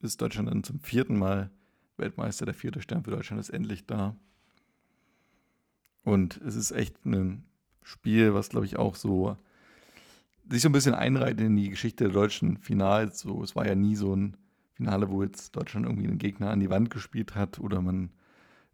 ist 0.01 0.21
Deutschland 0.21 0.49
dann 0.49 0.65
zum 0.65 0.81
vierten 0.81 1.19
Mal 1.19 1.51
Weltmeister. 1.97 2.45
Der 2.45 2.55
vierte 2.55 2.81
Stern 2.81 3.05
für 3.05 3.11
Deutschland 3.11 3.41
ist 3.41 3.51
endlich 3.51 3.87
da. 3.87 4.17
Und 6.03 6.39
es 6.39 6.55
ist 6.55 6.71
echt 6.71 7.05
ein 7.05 7.45
Spiel, 7.83 8.35
was, 8.35 8.49
glaube 8.51 8.67
ich, 8.67 8.79
auch 8.79 8.95
so 8.95 9.37
sich 10.51 10.63
so 10.63 10.69
ein 10.69 10.73
bisschen 10.73 10.95
einreiht 10.95 11.41
in 11.41 11.57
die 11.57 11.71
Geschichte 11.71 12.05
der 12.05 12.13
deutschen 12.13 12.57
Finals. 12.57 13.21
So, 13.21 13.43
es 13.43 13.55
war 13.55 13.67
ja 13.67 13.75
nie 13.75 13.95
so 13.95 14.15
ein 14.15 14.37
Finale, 14.73 15.11
wo 15.11 15.23
jetzt 15.23 15.55
Deutschland 15.55 15.87
irgendwie 15.87 16.09
einen 16.09 16.19
Gegner 16.19 16.51
an 16.51 16.61
die 16.61 16.71
Wand 16.71 16.91
gespielt 16.91 17.35
hat 17.35 17.61
oder 17.61 17.81
man 17.81 18.11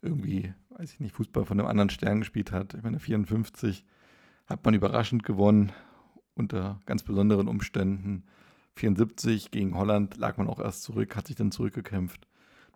irgendwie, 0.00 0.54
weiß 0.70 0.94
ich 0.94 1.00
nicht, 1.00 1.14
Fußball 1.14 1.44
von 1.44 1.58
einem 1.58 1.68
anderen 1.68 1.90
Stern 1.90 2.20
gespielt 2.20 2.52
hat. 2.52 2.74
Ich 2.74 2.82
meine, 2.82 2.98
54 2.98 3.84
hat 4.46 4.64
man 4.64 4.74
überraschend 4.74 5.22
gewonnen 5.22 5.72
unter 6.34 6.80
ganz 6.86 7.02
besonderen 7.02 7.48
Umständen. 7.48 8.24
74 8.74 9.50
gegen 9.50 9.76
Holland 9.76 10.16
lag 10.16 10.36
man 10.36 10.48
auch 10.48 10.60
erst 10.60 10.82
zurück, 10.82 11.16
hat 11.16 11.26
sich 11.26 11.36
dann 11.36 11.50
zurückgekämpft. 11.50 12.26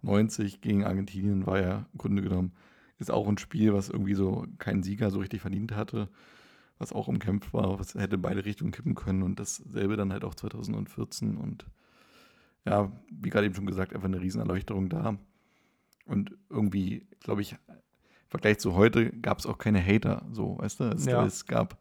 90 0.02 0.60
gegen 0.60 0.84
Argentinien 0.84 1.46
war 1.46 1.60
ja 1.60 1.86
im 1.92 1.98
Grunde 1.98 2.22
genommen 2.22 2.52
ist 3.00 3.10
auch 3.10 3.26
ein 3.26 3.38
Spiel, 3.38 3.72
was 3.72 3.88
irgendwie 3.88 4.14
so 4.14 4.46
keinen 4.58 4.82
Sieger 4.82 5.10
so 5.10 5.20
richtig 5.20 5.40
verdient 5.40 5.74
hatte, 5.74 6.08
was 6.78 6.92
auch 6.92 7.08
umkämpft 7.08 7.52
war, 7.52 7.78
was 7.78 7.94
hätte 7.94 8.18
beide 8.18 8.44
Richtungen 8.44 8.72
kippen 8.72 8.94
können 8.94 9.22
und 9.22 9.40
dasselbe 9.40 9.96
dann 9.96 10.12
halt 10.12 10.22
auch 10.22 10.34
2014 10.34 11.36
und 11.36 11.64
ja, 12.66 12.92
wie 13.10 13.30
gerade 13.30 13.46
eben 13.46 13.54
schon 13.54 13.66
gesagt, 13.66 13.94
einfach 13.94 14.08
eine 14.08 14.20
Riesenerleuchterung 14.20 14.90
da. 14.90 15.16
Und 16.04 16.36
irgendwie, 16.50 17.06
glaube 17.20 17.40
ich, 17.40 17.56
Vergleich 18.30 18.58
zu 18.58 18.74
heute 18.74 19.10
gab 19.10 19.38
es 19.40 19.46
auch 19.46 19.58
keine 19.58 19.84
Hater, 19.84 20.24
so, 20.32 20.56
weißt 20.58 20.80
du? 20.80 20.84
Es, 20.84 21.04
Ja. 21.04 21.24
es, 21.26 21.46
gab, 21.46 21.76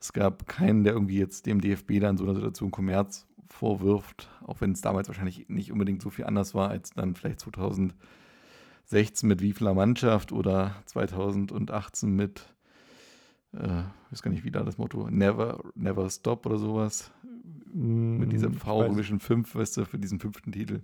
es 0.00 0.12
gab 0.12 0.46
keinen, 0.48 0.82
der 0.84 0.94
irgendwie 0.94 1.18
jetzt 1.18 1.46
dem 1.46 1.60
DFB 1.60 2.00
dann 2.00 2.16
so 2.16 2.24
einer 2.24 2.34
Situation 2.34 2.70
Kommerz 2.70 3.26
vorwirft, 3.46 4.30
auch 4.42 4.60
wenn 4.62 4.72
es 4.72 4.80
damals 4.80 5.08
wahrscheinlich 5.08 5.48
nicht 5.50 5.70
unbedingt 5.70 6.00
so 6.02 6.08
viel 6.10 6.24
anders 6.24 6.54
war 6.54 6.70
als 6.70 6.90
dann 6.90 7.14
vielleicht 7.14 7.40
2016 7.40 9.28
mit 9.28 9.42
wie 9.42 9.52
vieler 9.52 9.74
Mannschaft 9.74 10.32
oder 10.32 10.76
2018 10.86 12.10
mit, 12.16 12.54
äh, 13.52 13.80
ich 14.06 14.12
weiß 14.12 14.22
gar 14.22 14.30
nicht, 14.30 14.44
wie 14.44 14.50
da 14.50 14.62
das 14.62 14.78
Motto, 14.78 15.08
Never, 15.10 15.62
Never 15.74 16.08
Stop 16.08 16.46
oder 16.46 16.56
sowas 16.58 17.10
mit 17.74 18.32
diesem 18.32 18.52
Mm, 18.52 18.54
ich 18.54 18.58
V 18.60 18.80
weiß- 18.82 18.90
Revision 18.92 19.20
5, 19.20 19.54
weißt 19.54 19.76
du, 19.78 19.84
für 19.86 19.98
diesen 19.98 20.20
fünften 20.20 20.52
Titel. 20.52 20.80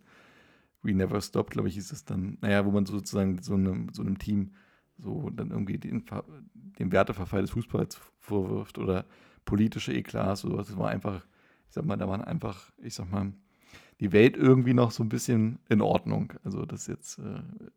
We 0.82 0.94
Never 0.94 1.20
Stop, 1.20 1.50
glaube 1.50 1.68
ich, 1.68 1.74
hieß 1.74 1.92
es 1.92 2.04
dann. 2.04 2.38
Naja, 2.40 2.64
wo 2.64 2.70
man 2.70 2.86
sozusagen 2.86 3.42
so 3.42 3.54
einem, 3.54 3.88
so 3.92 4.02
einem 4.02 4.18
Team 4.18 4.52
so 4.98 5.30
dann 5.30 5.50
irgendwie 5.50 5.78
den, 5.78 6.04
den 6.78 6.92
Werteverfall 6.92 7.42
des 7.42 7.50
Fußballs 7.50 7.98
vorwirft 8.18 8.78
oder 8.78 9.04
politische 9.44 9.92
Eklats 9.92 10.44
oder 10.44 10.54
sowas. 10.54 10.68
Das 10.68 10.78
war 10.78 10.90
einfach, 10.90 11.24
ich 11.68 11.74
sag 11.74 11.84
mal, 11.84 11.96
da 11.96 12.08
waren 12.08 12.22
einfach, 12.22 12.70
ich 12.78 12.94
sag 12.94 13.10
mal, 13.10 13.32
die 14.00 14.12
Welt 14.12 14.36
irgendwie 14.36 14.74
noch 14.74 14.90
so 14.90 15.02
ein 15.02 15.08
bisschen 15.08 15.58
in 15.68 15.80
Ordnung. 15.80 16.32
Also 16.44 16.64
das 16.64 16.86
jetzt 16.86 17.18
äh, 17.18 17.22
ein 17.22 17.70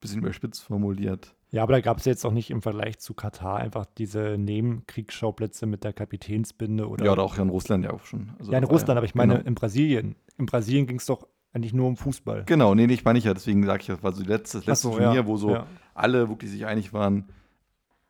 bisschen 0.00 0.18
überspitzt 0.18 0.62
formuliert. 0.62 1.34
Ja, 1.50 1.62
aber 1.62 1.74
da 1.74 1.80
gab 1.80 1.98
es 1.98 2.04
jetzt 2.04 2.24
auch 2.26 2.32
nicht 2.32 2.50
im 2.50 2.60
Vergleich 2.60 2.98
zu 2.98 3.14
Katar 3.14 3.56
einfach 3.58 3.86
diese 3.86 4.36
Nebenkriegsschauplätze 4.36 5.66
mit 5.66 5.84
der 5.84 5.92
Kapitänsbinde 5.92 6.88
oder. 6.88 7.04
ja, 7.04 7.12
oder 7.12 7.22
auch 7.22 7.38
in 7.38 7.48
Russland 7.48 7.84
ja 7.84 7.92
auch 7.92 8.04
schon. 8.04 8.32
Also 8.38 8.52
ja, 8.52 8.58
in 8.58 8.64
Russland, 8.64 8.98
aber 8.98 9.06
ich 9.06 9.14
meine 9.14 9.34
genau. 9.36 9.46
in 9.46 9.54
Brasilien. 9.54 10.16
In 10.38 10.46
Brasilien 10.46 10.86
ging 10.86 10.98
es 10.98 11.06
doch 11.06 11.26
eigentlich 11.56 11.72
nur 11.72 11.88
um 11.88 11.96
Fußball. 11.96 12.44
Genau, 12.44 12.74
nee, 12.74 12.84
ich 12.84 13.04
meine 13.04 13.18
ich 13.18 13.24
ja, 13.24 13.32
deswegen 13.32 13.64
sage 13.64 13.80
ich, 13.80 13.86
das 13.86 14.02
war 14.02 14.12
so 14.12 14.22
die 14.22 14.28
letzte, 14.28 14.58
das 14.58 14.64
Ach 14.64 14.68
letzte 14.68 14.88
so, 14.88 14.96
Turnier, 14.96 15.14
ja, 15.14 15.26
wo 15.26 15.38
so 15.38 15.54
ja. 15.54 15.66
alle 15.94 16.28
wirklich 16.28 16.50
sich 16.50 16.66
einig 16.66 16.92
waren, 16.92 17.24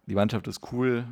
die 0.06 0.16
Mannschaft 0.16 0.48
ist 0.48 0.73
cool, 0.73 1.06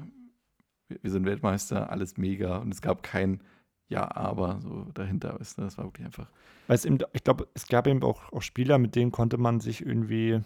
wir, 0.88 1.10
sind 1.10 1.24
Weltmeister, 1.24 1.90
alles 1.90 2.16
mega 2.16 2.58
und 2.58 2.74
es 2.74 2.82
gab 2.82 3.02
kein 3.02 3.40
Ja, 3.88 4.14
aber 4.16 4.58
so 4.60 4.86
dahinter, 4.94 5.38
du, 5.38 5.62
das 5.62 5.78
war 5.78 5.84
wirklich 5.84 6.06
einfach. 6.06 6.28
Weil 6.66 6.74
es 6.74 6.84
eben, 6.84 6.98
ich 7.12 7.22
glaube, 7.22 7.46
es 7.54 7.68
gab 7.68 7.86
eben 7.86 8.02
auch, 8.02 8.32
auch 8.32 8.42
Spieler, 8.42 8.78
mit 8.78 8.96
denen 8.96 9.12
konnte 9.12 9.38
man 9.38 9.60
sich 9.60 9.86
irgendwie, 9.86 10.40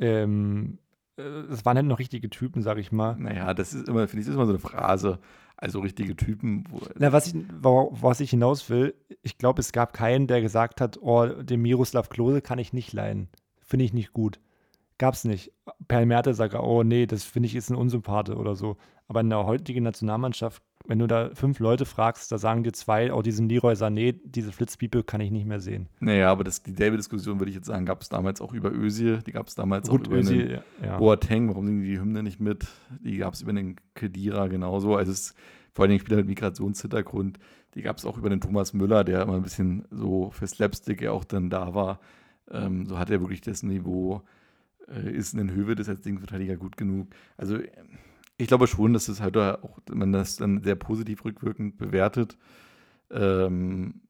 ähm, 0.00 0.78
äh, 1.16 1.22
es 1.22 1.64
waren 1.64 1.76
halt 1.76 1.86
noch 1.86 2.00
richtige 2.00 2.30
Typen, 2.30 2.62
sag 2.62 2.78
ich 2.78 2.90
mal. 2.90 3.16
Naja, 3.16 3.54
das 3.54 3.74
ist 3.74 3.88
immer, 3.88 4.08
finde 4.08 4.22
ich, 4.22 4.26
das 4.26 4.30
ist 4.30 4.34
immer 4.34 4.46
so 4.46 4.52
eine 4.52 4.58
Phrase. 4.58 5.20
Also 5.62 5.80
richtige 5.80 6.16
Typen, 6.16 6.64
Na, 6.98 7.12
was 7.12 7.26
ich, 7.26 7.34
was 7.60 8.20
ich 8.20 8.30
hinaus 8.30 8.70
will, 8.70 8.94
ich 9.20 9.36
glaube, 9.36 9.60
es 9.60 9.72
gab 9.72 9.92
keinen, 9.92 10.26
der 10.26 10.40
gesagt 10.40 10.80
hat, 10.80 10.98
oh, 11.02 11.26
den 11.26 11.60
Miroslav 11.60 12.08
Klose 12.08 12.40
kann 12.40 12.58
ich 12.58 12.72
nicht 12.72 12.94
leihen. 12.94 13.28
Finde 13.60 13.84
ich 13.84 13.92
nicht 13.92 14.14
gut. 14.14 14.40
Gab's 14.96 15.24
nicht. 15.24 15.52
Per 15.86 16.04
Merte 16.06 16.34
sagt 16.34 16.54
oh 16.54 16.82
nee, 16.82 17.06
das 17.06 17.24
finde 17.24 17.46
ich 17.46 17.54
ist 17.54 17.70
ein 17.70 17.76
Unsympath 17.76 18.30
oder 18.30 18.54
so. 18.54 18.76
Aber 19.10 19.22
in 19.22 19.28
der 19.28 19.44
heutigen 19.44 19.82
Nationalmannschaft, 19.82 20.62
wenn 20.86 21.00
du 21.00 21.08
da 21.08 21.30
fünf 21.34 21.58
Leute 21.58 21.84
fragst, 21.84 22.30
da 22.30 22.38
sagen 22.38 22.62
dir 22.62 22.72
zwei, 22.72 23.12
oh, 23.12 23.22
diesen 23.22 23.48
Leroy 23.48 23.72
Sané, 23.72 24.14
diese 24.22 24.52
Flitzpiepe 24.52 25.02
kann 25.02 25.20
ich 25.20 25.32
nicht 25.32 25.46
mehr 25.46 25.58
sehen. 25.58 25.88
naja, 25.98 26.30
aber 26.30 26.44
das, 26.44 26.62
dieselbe 26.62 26.96
Diskussion, 26.96 27.40
würde 27.40 27.50
ich 27.50 27.56
jetzt 27.56 27.66
sagen, 27.66 27.86
gab 27.86 28.02
es 28.02 28.08
damals 28.08 28.40
auch 28.40 28.52
über 28.52 28.70
Özil, 28.70 29.18
die 29.26 29.32
gab 29.32 29.48
es 29.48 29.56
damals 29.56 29.88
Gut, 29.88 30.02
auch 30.02 30.12
über 30.12 30.18
Özil, 30.20 30.62
einen 30.78 30.84
ja. 30.84 30.98
Boateng, 30.98 31.48
warum 31.48 31.66
singen 31.66 31.82
die 31.82 31.98
Hymne 31.98 32.22
nicht 32.22 32.38
mit? 32.38 32.68
Die 33.00 33.16
gab 33.16 33.34
es 33.34 33.42
über 33.42 33.52
den 33.52 33.74
Kedira 33.96 34.46
genauso. 34.46 34.94
Also 34.94 35.10
es 35.10 35.34
vor 35.72 35.86
allem 35.86 35.98
Spieler 35.98 36.18
mit 36.18 36.28
Migrationshintergrund. 36.28 37.40
Die 37.74 37.82
gab 37.82 37.96
es 37.96 38.04
auch 38.04 38.16
über 38.16 38.30
den 38.30 38.40
Thomas 38.40 38.74
Müller, 38.74 39.02
der 39.02 39.22
immer 39.22 39.34
ein 39.34 39.42
bisschen 39.42 39.88
so 39.90 40.30
für 40.30 40.46
Slapstick 40.46 41.02
ja 41.02 41.10
auch 41.10 41.24
dann 41.24 41.50
da 41.50 41.74
war. 41.74 41.98
Ähm, 42.48 42.86
so 42.86 42.96
hat 42.96 43.10
er 43.10 43.20
wirklich 43.20 43.40
das 43.40 43.64
Niveau. 43.64 44.22
Äh, 44.86 45.10
ist 45.10 45.34
ein 45.34 45.50
Höwe 45.50 45.74
das 45.74 45.88
als 45.88 46.04
Linksverteidiger 46.04 46.56
gut 46.56 46.76
genug? 46.76 47.08
Also 47.36 47.56
äh, 47.56 47.70
ich 48.40 48.48
glaube 48.48 48.66
schon, 48.66 48.92
dass 48.92 49.08
es 49.08 49.20
halt 49.20 49.36
auch, 49.36 49.78
man 49.92 50.12
das 50.12 50.36
dann 50.36 50.62
sehr 50.62 50.76
positiv 50.76 51.24
rückwirkend 51.24 51.76
bewertet. 51.78 52.38
Ähm, 53.10 54.02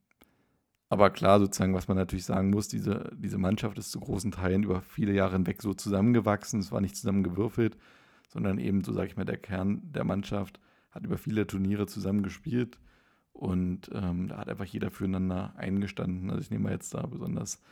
aber 0.89 1.11
klar, 1.11 1.39
sozusagen, 1.39 1.75
was 1.75 1.89
man 1.89 1.97
natürlich 1.97 2.25
sagen 2.25 2.51
muss, 2.51 2.69
diese, 2.69 3.11
diese 3.17 3.39
Mannschaft 3.39 3.79
ist 3.79 3.93
zu 3.93 4.01
großen 4.01 4.33
Teilen 4.33 4.65
über 4.65 4.83
viele 4.83 5.13
Jahre 5.13 5.33
hinweg 5.33 5.63
so 5.63 5.75
zusammengewachsen. 5.75 6.61
Es 6.61 6.73
war 6.73 6.81
nicht 6.81 6.97
zusammengewürfelt, 6.97 7.77
sondern 8.29 8.59
eben, 8.59 8.83
so 8.85 8.93
sage 8.93 9.09
ich 9.09 9.17
mal, 9.17 9.25
der 9.25 9.37
Kern 9.37 9.83
der 9.85 10.05
Mannschaft 10.05 10.61
hat 10.91 11.05
über 11.05 11.19
viele 11.19 11.47
Turniere 11.47 11.87
zusammengespielt 11.87 12.79
und 13.33 13.91
ähm, 13.95 14.29
da 14.29 14.39
hat 14.39 14.49
einfach 14.49 14.65
jeder 14.65 14.91
füreinander 14.91 15.55
eingestanden. 15.57 16.31
Also 16.31 16.43
ich 16.43 16.51
nehme 16.51 16.71
jetzt 16.71 16.93
da 16.95 17.07
besonders 17.07 17.63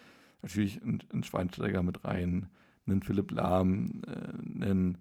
natürlich 0.43 0.83
einen, 0.83 1.03
einen 1.13 1.25
Schweinsteiger 1.25 1.83
mit 1.83 2.05
rein, 2.05 2.49
einen 2.87 3.03
Philipp 3.03 3.33
Lahm, 3.33 4.03
äh, 4.07 4.65
einen 4.65 4.99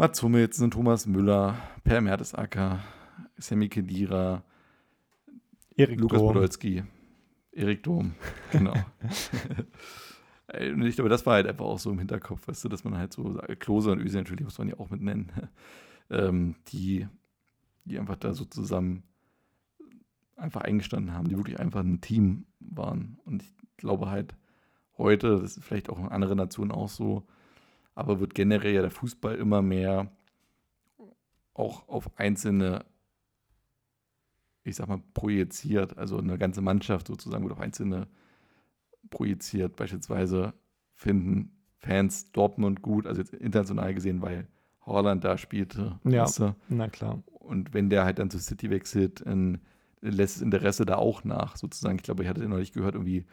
Mats 0.00 0.22
Hummels, 0.22 0.58
Thomas 0.70 1.06
Müller, 1.06 1.56
Per 1.82 2.00
Mertesacker, 2.00 2.84
Sammy 3.36 3.68
Kedira, 3.68 4.44
Erik 5.76 5.98
Lukas 5.98 6.20
Dom. 6.20 6.34
Podolski, 6.34 6.84
Erik 7.50 7.82
Dom, 7.82 8.14
genau. 8.52 8.74
Und 10.54 10.82
ich 10.86 10.94
glaube, 10.94 11.08
das 11.08 11.26
war 11.26 11.34
halt 11.34 11.48
einfach 11.48 11.64
auch 11.64 11.80
so 11.80 11.90
im 11.90 11.98
Hinterkopf, 11.98 12.46
weißt 12.46 12.62
du, 12.62 12.68
dass 12.68 12.84
man 12.84 12.96
halt 12.96 13.12
so, 13.12 13.40
Klose 13.58 13.90
und 13.90 13.98
Öse 13.98 14.18
natürlich 14.18 14.44
muss 14.44 14.58
man 14.58 14.68
ja 14.68 14.78
auch 14.78 14.88
mit 14.88 15.02
nennen, 15.02 15.32
ähm, 16.10 16.54
die, 16.68 17.08
die 17.84 17.98
einfach 17.98 18.16
da 18.16 18.34
so 18.34 18.44
zusammen 18.44 19.02
einfach 20.36 20.60
eingestanden 20.60 21.12
haben, 21.12 21.26
die 21.26 21.36
wirklich 21.36 21.58
einfach 21.58 21.80
ein 21.80 22.00
Team 22.00 22.46
waren. 22.60 23.18
Und 23.24 23.42
ich 23.42 23.52
glaube 23.76 24.08
halt 24.08 24.36
heute, 24.96 25.40
das 25.40 25.56
ist 25.56 25.64
vielleicht 25.64 25.90
auch 25.90 25.98
in 25.98 26.06
anderen 26.06 26.38
Nationen 26.38 26.70
auch 26.70 26.88
so, 26.88 27.26
aber 27.98 28.20
wird 28.20 28.34
generell 28.34 28.74
ja 28.74 28.82
der 28.82 28.90
Fußball 28.90 29.36
immer 29.36 29.62
mehr 29.62 30.10
auch 31.54 31.88
auf 31.88 32.18
einzelne 32.18 32.84
ich 34.68 34.76
sag 34.76 34.88
mal, 34.88 35.02
projiziert. 35.14 35.98
Also 35.98 36.18
eine 36.18 36.38
ganze 36.38 36.60
Mannschaft 36.60 37.06
sozusagen 37.08 37.44
wird 37.44 37.54
auf 37.54 37.60
einzelne 37.60 38.06
projiziert. 39.10 39.76
Beispielsweise 39.76 40.54
finden 40.94 41.56
Fans 41.78 42.32
Dortmund 42.32 42.82
gut, 42.82 43.06
also 43.06 43.20
jetzt 43.20 43.32
international 43.32 43.94
gesehen, 43.94 44.22
weil 44.22 44.46
Holland 44.82 45.24
da 45.24 45.38
spielte. 45.38 45.98
Ja. 46.04 46.24
weißt 46.24 46.40
du? 46.40 46.56
Na 46.68 46.88
klar. 46.88 47.22
Und 47.26 47.72
wenn 47.72 47.88
der 47.88 48.04
halt 48.04 48.18
dann 48.18 48.30
zu 48.30 48.38
City 48.38 48.70
wechselt, 48.70 49.24
dann 49.26 49.60
lässt 50.00 50.36
das 50.36 50.42
Interesse 50.42 50.84
da 50.86 50.96
auch 50.96 51.24
nach, 51.24 51.56
sozusagen. 51.56 51.96
Ich 51.96 52.02
glaube, 52.02 52.22
ich 52.22 52.28
hatte 52.28 52.46
neulich 52.48 52.72
gehört, 52.72 52.94
irgendwie 52.94 53.24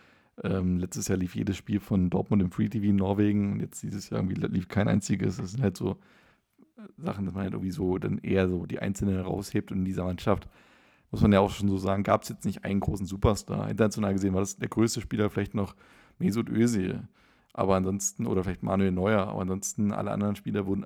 ähm, 0.44 0.78
letztes 0.78 1.08
Jahr 1.08 1.18
lief 1.18 1.36
jedes 1.36 1.58
Spiel 1.58 1.80
von 1.80 2.10
Dortmund 2.10 2.42
im 2.42 2.52
Free 2.52 2.68
TV 2.70 2.86
in 2.88 2.98
Norwegen 2.98 3.54
und 3.54 3.60
jetzt 3.62 3.82
dieses 3.84 4.10
Jahr 4.10 4.22
irgendwie 4.22 4.36
lief 4.48 4.68
kein 4.68 4.88
einziges. 4.88 5.38
Das 5.38 5.52
sind 5.52 5.64
halt 5.64 5.78
so 5.78 5.98
Sachen, 6.98 7.26
dass 7.26 7.34
man 7.34 7.44
halt 7.44 7.54
irgendwie 7.54 7.72
so 7.72 7.98
dann 7.98 8.18
eher 8.20 8.50
so 8.50 8.66
die 8.66 8.80
Einzelnen 8.80 9.20
raushebt 9.22 9.72
und 9.72 9.80
in 9.80 9.86
dieser 9.86 10.04
Mannschaft 10.04 10.48
muss 11.12 11.22
man 11.22 11.32
ja 11.32 11.40
auch 11.40 11.52
schon 11.52 11.70
so 11.70 11.78
sagen, 11.78 12.04
gab 12.04 12.24
es 12.24 12.30
jetzt 12.30 12.46
nicht 12.46 12.66
einen 12.66 12.82
großen 12.82 13.06
Superstar. 13.06 13.70
International 13.70 14.14
gesehen 14.14 14.34
war 14.34 14.42
das 14.42 14.58
der 14.58 14.68
größte 14.68 15.02
Spieler 15.02 15.30
vielleicht 15.30 15.54
noch 15.54 15.76
Mesut 16.20 16.50
Özil. 16.50 17.08
Aber 17.54 17.76
ansonsten, 17.76 18.26
oder 18.26 18.44
vielleicht 18.44 18.64
Manuel 18.64 18.92
Neuer, 18.92 19.28
aber 19.28 19.42
ansonsten 19.42 19.94
alle 19.94 20.12
anderen 20.12 20.36
Spieler 20.36 20.66
wurden 20.66 20.86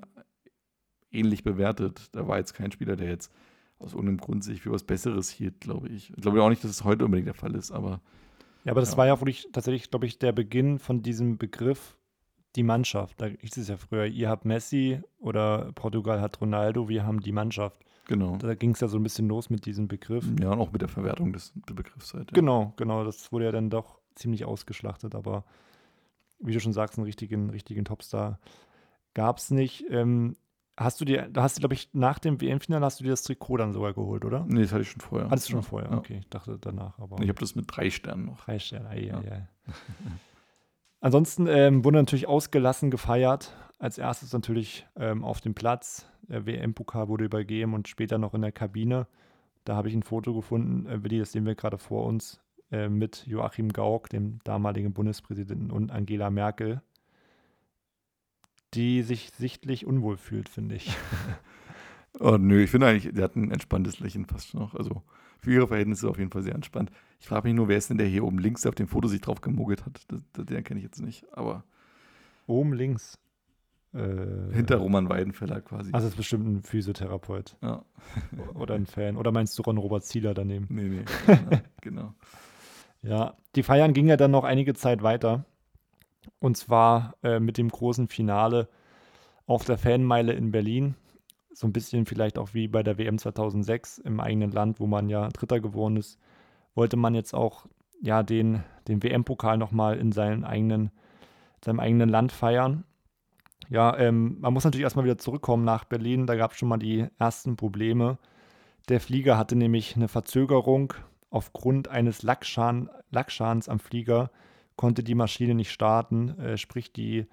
ähnlich 1.10 1.42
bewertet. 1.42 2.10
Da 2.12 2.28
war 2.28 2.38
jetzt 2.38 2.54
kein 2.54 2.70
Spieler, 2.70 2.94
der 2.94 3.08
jetzt 3.08 3.32
aus 3.80 3.92
irgendeinem 3.92 4.18
Grund 4.18 4.44
sich 4.44 4.60
für 4.60 4.70
was 4.70 4.84
Besseres 4.84 5.30
hielt, 5.30 5.60
glaube 5.60 5.88
ich. 5.88 6.10
Ich 6.10 6.22
glaube 6.22 6.40
auch 6.42 6.50
nicht, 6.50 6.62
dass 6.62 6.70
es 6.70 6.84
heute 6.84 7.04
unbedingt 7.04 7.26
der 7.26 7.34
Fall 7.34 7.56
ist, 7.56 7.72
aber. 7.72 8.00
Ja, 8.64 8.72
aber 8.72 8.80
das 8.80 8.92
Ja. 8.92 8.96
war 8.98 9.06
ja 9.06 9.20
wirklich 9.20 9.48
tatsächlich, 9.52 9.90
glaube 9.90 10.06
ich, 10.06 10.18
der 10.18 10.32
Beginn 10.32 10.78
von 10.78 11.02
diesem 11.02 11.38
Begriff 11.38 11.96
die 12.56 12.62
Mannschaft. 12.62 13.20
Da 13.20 13.26
hieß 13.26 13.56
es 13.58 13.68
ja 13.68 13.76
früher, 13.76 14.06
ihr 14.06 14.28
habt 14.28 14.44
Messi 14.44 15.00
oder 15.18 15.70
Portugal 15.74 16.20
hat 16.20 16.40
Ronaldo, 16.40 16.88
wir 16.88 17.04
haben 17.06 17.20
die 17.20 17.32
Mannschaft. 17.32 17.80
Genau. 18.06 18.36
Da 18.38 18.54
ging 18.54 18.72
es 18.72 18.80
ja 18.80 18.88
so 18.88 18.98
ein 18.98 19.04
bisschen 19.04 19.28
los 19.28 19.50
mit 19.50 19.66
diesem 19.66 19.86
Begriff. 19.86 20.26
Ja, 20.40 20.50
und 20.50 20.60
auch 20.60 20.72
mit 20.72 20.82
der 20.82 20.88
Verwertung 20.88 21.32
des 21.32 21.52
Begriffs 21.54 22.12
halt. 22.12 22.30
Ja. 22.30 22.34
Genau, 22.34 22.72
genau. 22.76 23.04
Das 23.04 23.30
wurde 23.30 23.44
ja 23.44 23.52
dann 23.52 23.70
doch 23.70 24.00
ziemlich 24.16 24.44
ausgeschlachtet, 24.44 25.14
aber 25.14 25.44
wie 26.40 26.52
du 26.52 26.58
schon 26.60 26.72
sagst, 26.72 26.98
einen 26.98 27.04
richtigen, 27.04 27.50
richtigen 27.50 27.84
Topstar 27.84 28.40
gab 29.14 29.38
es 29.38 29.50
nicht. 29.52 29.84
Ähm, 29.90 30.34
hast 30.80 31.00
du 31.00 31.04
dir, 31.04 31.28
da 31.30 31.42
hast 31.42 31.56
du, 31.56 31.60
glaube 31.60 31.74
ich, 31.74 31.88
nach 31.92 32.18
dem 32.18 32.40
WM-Finale 32.40 32.84
hast 32.84 32.98
du 33.00 33.04
dir 33.04 33.10
das 33.10 33.22
Trikot 33.22 33.58
dann 33.58 33.72
sogar 33.72 33.92
geholt, 33.92 34.24
oder? 34.24 34.44
Nee, 34.48 34.62
das 34.62 34.72
hatte 34.72 34.82
ich 34.82 34.90
schon 34.90 35.00
vorher. 35.00 35.30
Hattest 35.30 35.48
du 35.48 35.52
schon 35.52 35.62
vorher? 35.62 35.90
ja. 35.90 35.96
Okay, 35.98 36.18
ich 36.20 36.28
dachte 36.28 36.58
danach, 36.60 36.98
aber. 36.98 37.20
Ich 37.20 37.28
habe 37.28 37.38
das 37.38 37.54
mit 37.54 37.66
drei 37.68 37.90
Sternen 37.90 38.24
noch. 38.26 38.44
Drei 38.44 38.58
Sterne, 38.58 38.88
ei, 38.88 39.00
Ja. 39.06 39.18
ei, 39.20 39.32
ei. 39.32 39.48
Ansonsten 41.00 41.46
ähm, 41.46 41.84
wurde 41.84 41.98
natürlich 41.98 42.26
ausgelassen 42.28 42.90
gefeiert. 42.90 43.54
Als 43.78 43.96
erstes 43.96 44.32
natürlich 44.32 44.86
ähm, 44.96 45.24
auf 45.24 45.40
dem 45.40 45.54
Platz. 45.54 46.06
Der 46.28 46.44
WM-Pokal 46.46 47.08
wurde 47.08 47.24
übergeben 47.24 47.72
und 47.74 47.88
später 47.88 48.18
noch 48.18 48.34
in 48.34 48.42
der 48.42 48.52
Kabine. 48.52 49.06
Da 49.64 49.76
habe 49.76 49.88
ich 49.88 49.94
ein 49.94 50.02
Foto 50.02 50.34
gefunden, 50.34 50.86
äh, 50.86 51.02
Willi, 51.02 51.18
das 51.18 51.32
sehen 51.32 51.46
wir 51.46 51.54
gerade 51.54 51.78
vor 51.78 52.04
uns, 52.04 52.40
äh, 52.70 52.88
mit 52.88 53.26
Joachim 53.26 53.70
Gauck, 53.72 54.10
dem 54.10 54.38
damaligen 54.44 54.92
Bundespräsidenten, 54.92 55.70
und 55.70 55.90
Angela 55.90 56.30
Merkel, 56.30 56.82
die 58.74 59.02
sich 59.02 59.30
sichtlich 59.36 59.86
unwohl 59.86 60.16
fühlt, 60.16 60.48
finde 60.48 60.76
ich. 60.76 60.96
Oh, 62.18 62.36
nö, 62.38 62.60
ich 62.60 62.70
finde 62.72 62.88
eigentlich, 62.88 63.14
der 63.14 63.22
hat 63.22 63.36
ein 63.36 63.52
entspanntes 63.52 64.00
Lächeln 64.00 64.26
fast 64.26 64.52
noch. 64.52 64.74
Also 64.74 65.04
für 65.38 65.52
ihre 65.52 65.68
Verhältnisse 65.68 66.10
auf 66.10 66.18
jeden 66.18 66.32
Fall 66.32 66.42
sehr 66.42 66.56
entspannt. 66.56 66.90
Ich 67.20 67.28
frage 67.28 67.46
mich 67.46 67.54
nur, 67.54 67.68
wer 67.68 67.78
ist 67.78 67.88
denn 67.88 67.98
der 67.98 68.08
hier 68.08 68.24
oben 68.24 68.40
links, 68.40 68.62
der 68.62 68.70
auf 68.70 68.74
dem 68.74 68.88
Foto 68.88 69.06
sich 69.06 69.20
drauf 69.20 69.40
gemogelt 69.40 69.86
hat? 69.86 70.00
Das, 70.08 70.20
das, 70.32 70.44
den 70.44 70.64
kenne 70.64 70.80
ich 70.80 70.84
jetzt 70.84 71.00
nicht. 71.00 71.24
Aber 71.30 71.62
Oben 72.50 72.72
links. 72.72 73.16
Äh, 73.92 74.52
hinter 74.52 74.76
Roman 74.76 75.08
Weidenfeller 75.08 75.60
quasi. 75.60 75.90
Also, 75.92 76.06
das 76.06 76.12
ist 76.12 76.16
bestimmt 76.16 76.46
ein 76.46 76.62
Physiotherapeut 76.62 77.56
ja. 77.62 77.84
oder 78.54 78.74
ein 78.74 78.86
Fan. 78.86 79.16
Oder 79.16 79.32
meinst 79.32 79.58
du 79.58 79.62
Ron-Robert 79.62 80.04
Zieler 80.04 80.34
daneben? 80.34 80.66
Nee, 80.68 80.82
nee. 80.82 81.04
genau, 81.26 81.62
genau. 81.80 82.14
Ja, 83.02 83.34
die 83.56 83.62
Feiern 83.62 83.92
gingen 83.92 84.08
ja 84.08 84.16
dann 84.16 84.30
noch 84.30 84.44
einige 84.44 84.74
Zeit 84.74 85.02
weiter. 85.02 85.44
Und 86.38 86.56
zwar 86.56 87.14
äh, 87.22 87.40
mit 87.40 87.58
dem 87.58 87.68
großen 87.68 88.08
Finale 88.08 88.68
auf 89.46 89.64
der 89.64 89.78
Fanmeile 89.78 90.32
in 90.32 90.50
Berlin. 90.50 90.94
So 91.52 91.66
ein 91.66 91.72
bisschen 91.72 92.06
vielleicht 92.06 92.38
auch 92.38 92.54
wie 92.54 92.68
bei 92.68 92.82
der 92.82 92.98
WM 92.98 93.18
2006 93.18 93.98
im 93.98 94.20
eigenen 94.20 94.52
Land, 94.52 94.80
wo 94.80 94.86
man 94.86 95.08
ja 95.08 95.28
Dritter 95.28 95.60
geworden 95.60 95.96
ist, 95.96 96.18
wollte 96.74 96.96
man 96.96 97.14
jetzt 97.14 97.34
auch 97.34 97.66
ja 98.00 98.22
den, 98.22 98.62
den 98.88 99.02
WM-Pokal 99.02 99.58
nochmal 99.58 99.98
in 99.98 100.12
seinen 100.12 100.44
eigenen, 100.44 100.90
seinem 101.64 101.80
eigenen 101.80 102.08
Land 102.08 102.32
feiern. 102.32 102.84
Ja, 103.68 103.96
ähm, 103.98 104.38
man 104.40 104.52
muss 104.52 104.64
natürlich 104.64 104.84
erstmal 104.84 105.04
wieder 105.04 105.18
zurückkommen 105.18 105.64
nach 105.64 105.84
Berlin. 105.84 106.26
Da 106.26 106.36
gab 106.36 106.52
es 106.52 106.58
schon 106.58 106.68
mal 106.68 106.78
die 106.78 107.06
ersten 107.18 107.56
Probleme. 107.56 108.18
Der 108.88 109.00
Flieger 109.00 109.36
hatte 109.36 109.56
nämlich 109.56 109.96
eine 109.96 110.08
Verzögerung. 110.08 110.94
Aufgrund 111.30 111.88
eines 111.88 112.22
Lackschan, 112.22 112.90
Lackschans 113.10 113.68
am 113.68 113.78
Flieger 113.78 114.30
konnte 114.80 115.02
die 115.02 115.14
Maschine 115.14 115.54
nicht 115.54 115.72
starten. 115.72 116.40
Äh, 116.40 116.56
sprich, 116.56 116.90
die 116.90 117.26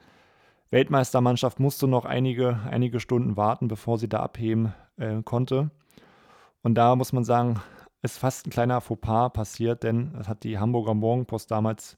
Weltmeistermannschaft 0.70 1.62
musste 1.62 1.88
noch 1.88 2.04
einige, 2.04 2.60
einige 2.70 3.00
Stunden 3.00 3.38
warten, 3.38 3.70
bevor 3.70 3.98
sie 3.98 4.10
da 4.10 4.20
abheben 4.20 4.74
äh, 4.98 5.24
konnte. 5.24 5.72
Und 6.62 6.76
da 6.76 6.98
muss 6.98 7.14
man 7.14 7.24
sagen, 7.24 7.62
ist 8.02 8.18
fast 8.18 8.46
ein 8.46 8.50
kleiner 8.50 8.82
Fauxpas 8.82 9.30
passiert, 9.30 9.84
denn 9.84 10.12
das 10.12 10.28
hat 10.28 10.44
die 10.44 10.60
Hamburger 10.60 10.94
Morgenpost 10.94 11.50
damals 11.50 11.96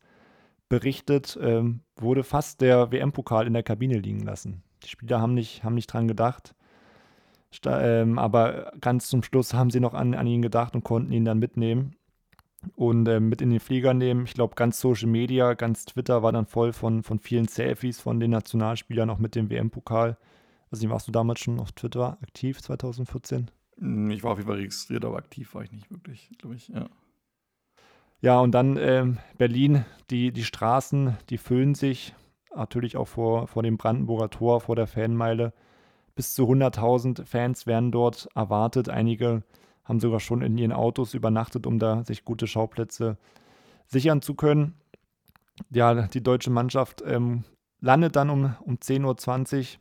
berichtet, 0.70 1.36
ähm, 1.42 1.80
wurde 1.96 2.24
fast 2.24 2.62
der 2.62 2.92
WM-Pokal 2.92 3.48
in 3.48 3.54
der 3.54 3.64
Kabine 3.64 3.98
liegen 3.98 4.22
lassen. 4.22 4.62
Die 4.84 4.90
Spieler 4.90 5.20
haben 5.20 5.34
nicht, 5.34 5.64
haben 5.64 5.74
nicht 5.74 5.92
dran 5.92 6.08
gedacht. 6.08 6.54
Sta 7.50 7.82
ähm, 7.82 8.20
aber 8.20 8.72
ganz 8.82 9.08
zum 9.08 9.24
Schluss 9.24 9.56
haben 9.56 9.72
sie 9.72 9.80
noch 9.80 9.96
an, 9.96 10.14
an 10.14 10.28
ihn 10.28 10.44
gedacht 10.44 10.76
und 10.76 10.84
konnten 10.84 11.12
ihn 11.12 11.26
dann 11.26 11.40
mitnehmen 11.40 11.96
und 12.76 13.08
ähm, 13.08 13.30
mit 13.30 13.42
in 13.42 13.50
den 13.50 13.60
Flieger 13.60 13.94
nehmen. 13.94 14.26
Ich 14.26 14.34
glaube, 14.34 14.56
ganz 14.56 14.80
Social 14.80 15.08
Media, 15.08 15.54
ganz 15.54 15.86
Twitter 15.86 16.24
war 16.24 16.32
dann 16.32 16.46
voll 16.46 16.74
von, 16.74 17.04
von 17.04 17.20
vielen 17.20 17.48
Selfies 17.48 18.00
von 18.00 18.20
den 18.20 18.32
Nationalspielern, 18.32 19.10
auch 19.10 19.20
mit 19.20 19.36
dem 19.36 19.50
WM-Pokal. 19.50 20.18
Also, 20.72 20.90
warst 20.90 21.08
du 21.08 21.12
damals 21.12 21.40
schon 21.40 21.60
auf 21.60 21.72
Twitter 21.72 22.18
aktiv, 22.22 22.62
2014? 22.62 23.50
Hm, 23.78 24.12
Ich 24.12 24.24
war 24.24 24.32
auf 24.32 24.38
jeden 24.38 24.48
Fall 24.48 24.58
registriert, 24.58 25.06
aber 25.06 25.18
aktiv 25.18 25.54
war 25.56 25.64
ich 25.64 25.72
nicht 25.72 25.90
wirklich, 25.92 26.30
glaube 26.38 26.56
ich. 26.56 26.68
Ja. 26.70 26.90
Ja, 28.22 28.40
und 28.42 28.52
dann 28.52 28.78
ähm, 28.78 29.18
Berlin, 29.38 29.86
die, 30.10 30.32
die 30.32 30.44
Straßen, 30.44 31.18
die 31.30 31.38
füllen 31.38 31.74
sich 31.74 32.14
natürlich 32.54 32.98
auch 32.98 33.08
vor, 33.08 33.48
vor 33.48 33.64
dem 33.64 33.78
Brandenburger 33.78 34.30
Tor, 34.30 34.60
vor 34.60 34.76
der 34.76 34.88
Fanmeile. 34.88 35.54
Bis 36.16 36.34
zu 36.36 36.44
100.000 36.44 37.24
Fans 37.26 37.66
werden 37.66 37.92
dort 37.92 38.28
erwartet. 38.36 38.90
Einige 38.90 39.44
haben 39.90 40.00
sogar 40.00 40.20
schon 40.20 40.44
in 40.44 40.58
ihren 40.58 40.72
Autos 40.72 41.16
übernachtet, 41.16 41.66
um 41.66 41.80
da 41.80 42.06
sich 42.06 42.24
gute 42.24 42.46
Schauplätze 42.46 43.18
sichern 43.88 44.22
zu 44.22 44.36
können. 44.36 44.76
Ja, 45.72 46.08
die 46.08 46.22
deutsche 46.22 46.52
Mannschaft 46.52 47.04
ähm, 47.06 47.44
landet 47.82 48.16
dann 48.16 48.30
um, 48.30 48.56
um 48.62 48.76
10.20 48.76 49.58
Uhr. 49.58 49.80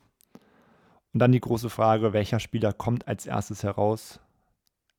Und 1.13 1.19
dann 1.19 1.31
die 1.31 1.39
große 1.39 1.69
Frage, 1.69 2.11
welcher 2.11 2.39
Spieler 2.39 2.73
kommt 2.73 3.07
als 3.07 3.25
erstes 3.25 3.63
heraus? 3.63 4.19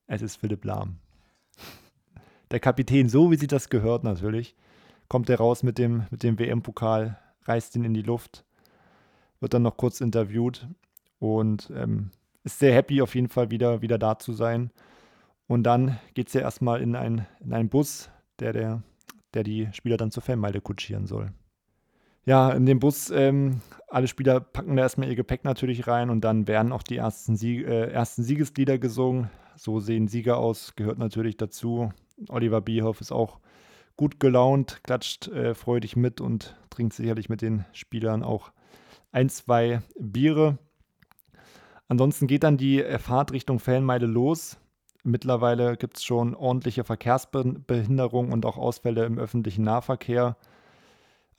Es 0.06 0.22
ist 0.22 0.36
Philipp 0.36 0.64
Lahm. 0.64 0.96
Der 2.50 2.60
Kapitän, 2.60 3.08
so 3.08 3.30
wie 3.30 3.36
sie 3.36 3.46
das 3.46 3.68
gehört 3.68 4.02
natürlich, 4.02 4.56
kommt 5.08 5.28
er 5.28 5.38
raus 5.38 5.62
mit 5.62 5.78
dem, 5.78 6.06
mit 6.10 6.22
dem 6.22 6.38
WM-Pokal, 6.38 7.18
reißt 7.44 7.76
ihn 7.76 7.84
in 7.84 7.94
die 7.94 8.02
Luft, 8.02 8.44
wird 9.40 9.54
dann 9.54 9.62
noch 9.62 9.76
kurz 9.76 10.00
interviewt 10.00 10.66
und 11.18 11.70
ähm, 11.74 12.10
ist 12.42 12.58
sehr 12.58 12.74
happy 12.74 13.02
auf 13.02 13.14
jeden 13.14 13.28
Fall 13.28 13.50
wieder, 13.50 13.82
wieder 13.82 13.98
da 13.98 14.18
zu 14.18 14.32
sein. 14.32 14.70
Und 15.50 15.64
dann 15.64 15.98
geht 16.14 16.28
es 16.28 16.34
ja 16.34 16.42
erstmal 16.42 16.80
in, 16.80 16.94
ein, 16.94 17.26
in 17.40 17.52
einen 17.52 17.70
Bus, 17.70 18.08
der, 18.38 18.52
der, 18.52 18.84
der 19.34 19.42
die 19.42 19.68
Spieler 19.72 19.96
dann 19.96 20.12
zur 20.12 20.22
Fanmeile 20.22 20.60
kutschieren 20.60 21.08
soll. 21.08 21.32
Ja, 22.24 22.52
in 22.52 22.66
dem 22.66 22.78
Bus, 22.78 23.10
ähm, 23.10 23.60
alle 23.88 24.06
Spieler 24.06 24.38
packen 24.38 24.76
da 24.76 24.82
erstmal 24.82 25.08
ihr 25.08 25.16
Gepäck 25.16 25.42
natürlich 25.42 25.88
rein 25.88 26.08
und 26.08 26.20
dann 26.20 26.46
werden 26.46 26.70
auch 26.70 26.84
die 26.84 26.98
ersten, 26.98 27.34
Sieg, 27.34 27.66
äh, 27.66 27.90
ersten 27.90 28.22
Siegeslieder 28.22 28.78
gesungen. 28.78 29.28
So 29.56 29.80
sehen 29.80 30.06
Sieger 30.06 30.36
aus, 30.36 30.76
gehört 30.76 30.98
natürlich 30.98 31.36
dazu. 31.36 31.92
Oliver 32.28 32.60
Bierhoff 32.60 33.00
ist 33.00 33.10
auch 33.10 33.40
gut 33.96 34.20
gelaunt, 34.20 34.78
klatscht 34.84 35.26
äh, 35.26 35.56
freudig 35.56 35.96
mit 35.96 36.20
und 36.20 36.54
trinkt 36.70 36.92
sicherlich 36.92 37.28
mit 37.28 37.42
den 37.42 37.64
Spielern 37.72 38.22
auch 38.22 38.52
ein, 39.10 39.28
zwei 39.28 39.82
Biere. 39.98 40.58
Ansonsten 41.88 42.28
geht 42.28 42.44
dann 42.44 42.56
die 42.56 42.84
Fahrt 43.00 43.32
Richtung 43.32 43.58
Fanmeile 43.58 44.06
los. 44.06 44.56
Mittlerweile 45.02 45.76
gibt 45.76 45.96
es 45.96 46.04
schon 46.04 46.34
ordentliche 46.34 46.84
Verkehrsbehinderungen 46.84 48.32
und 48.32 48.44
auch 48.44 48.58
Ausfälle 48.58 49.04
im 49.04 49.18
öffentlichen 49.18 49.64
Nahverkehr. 49.64 50.36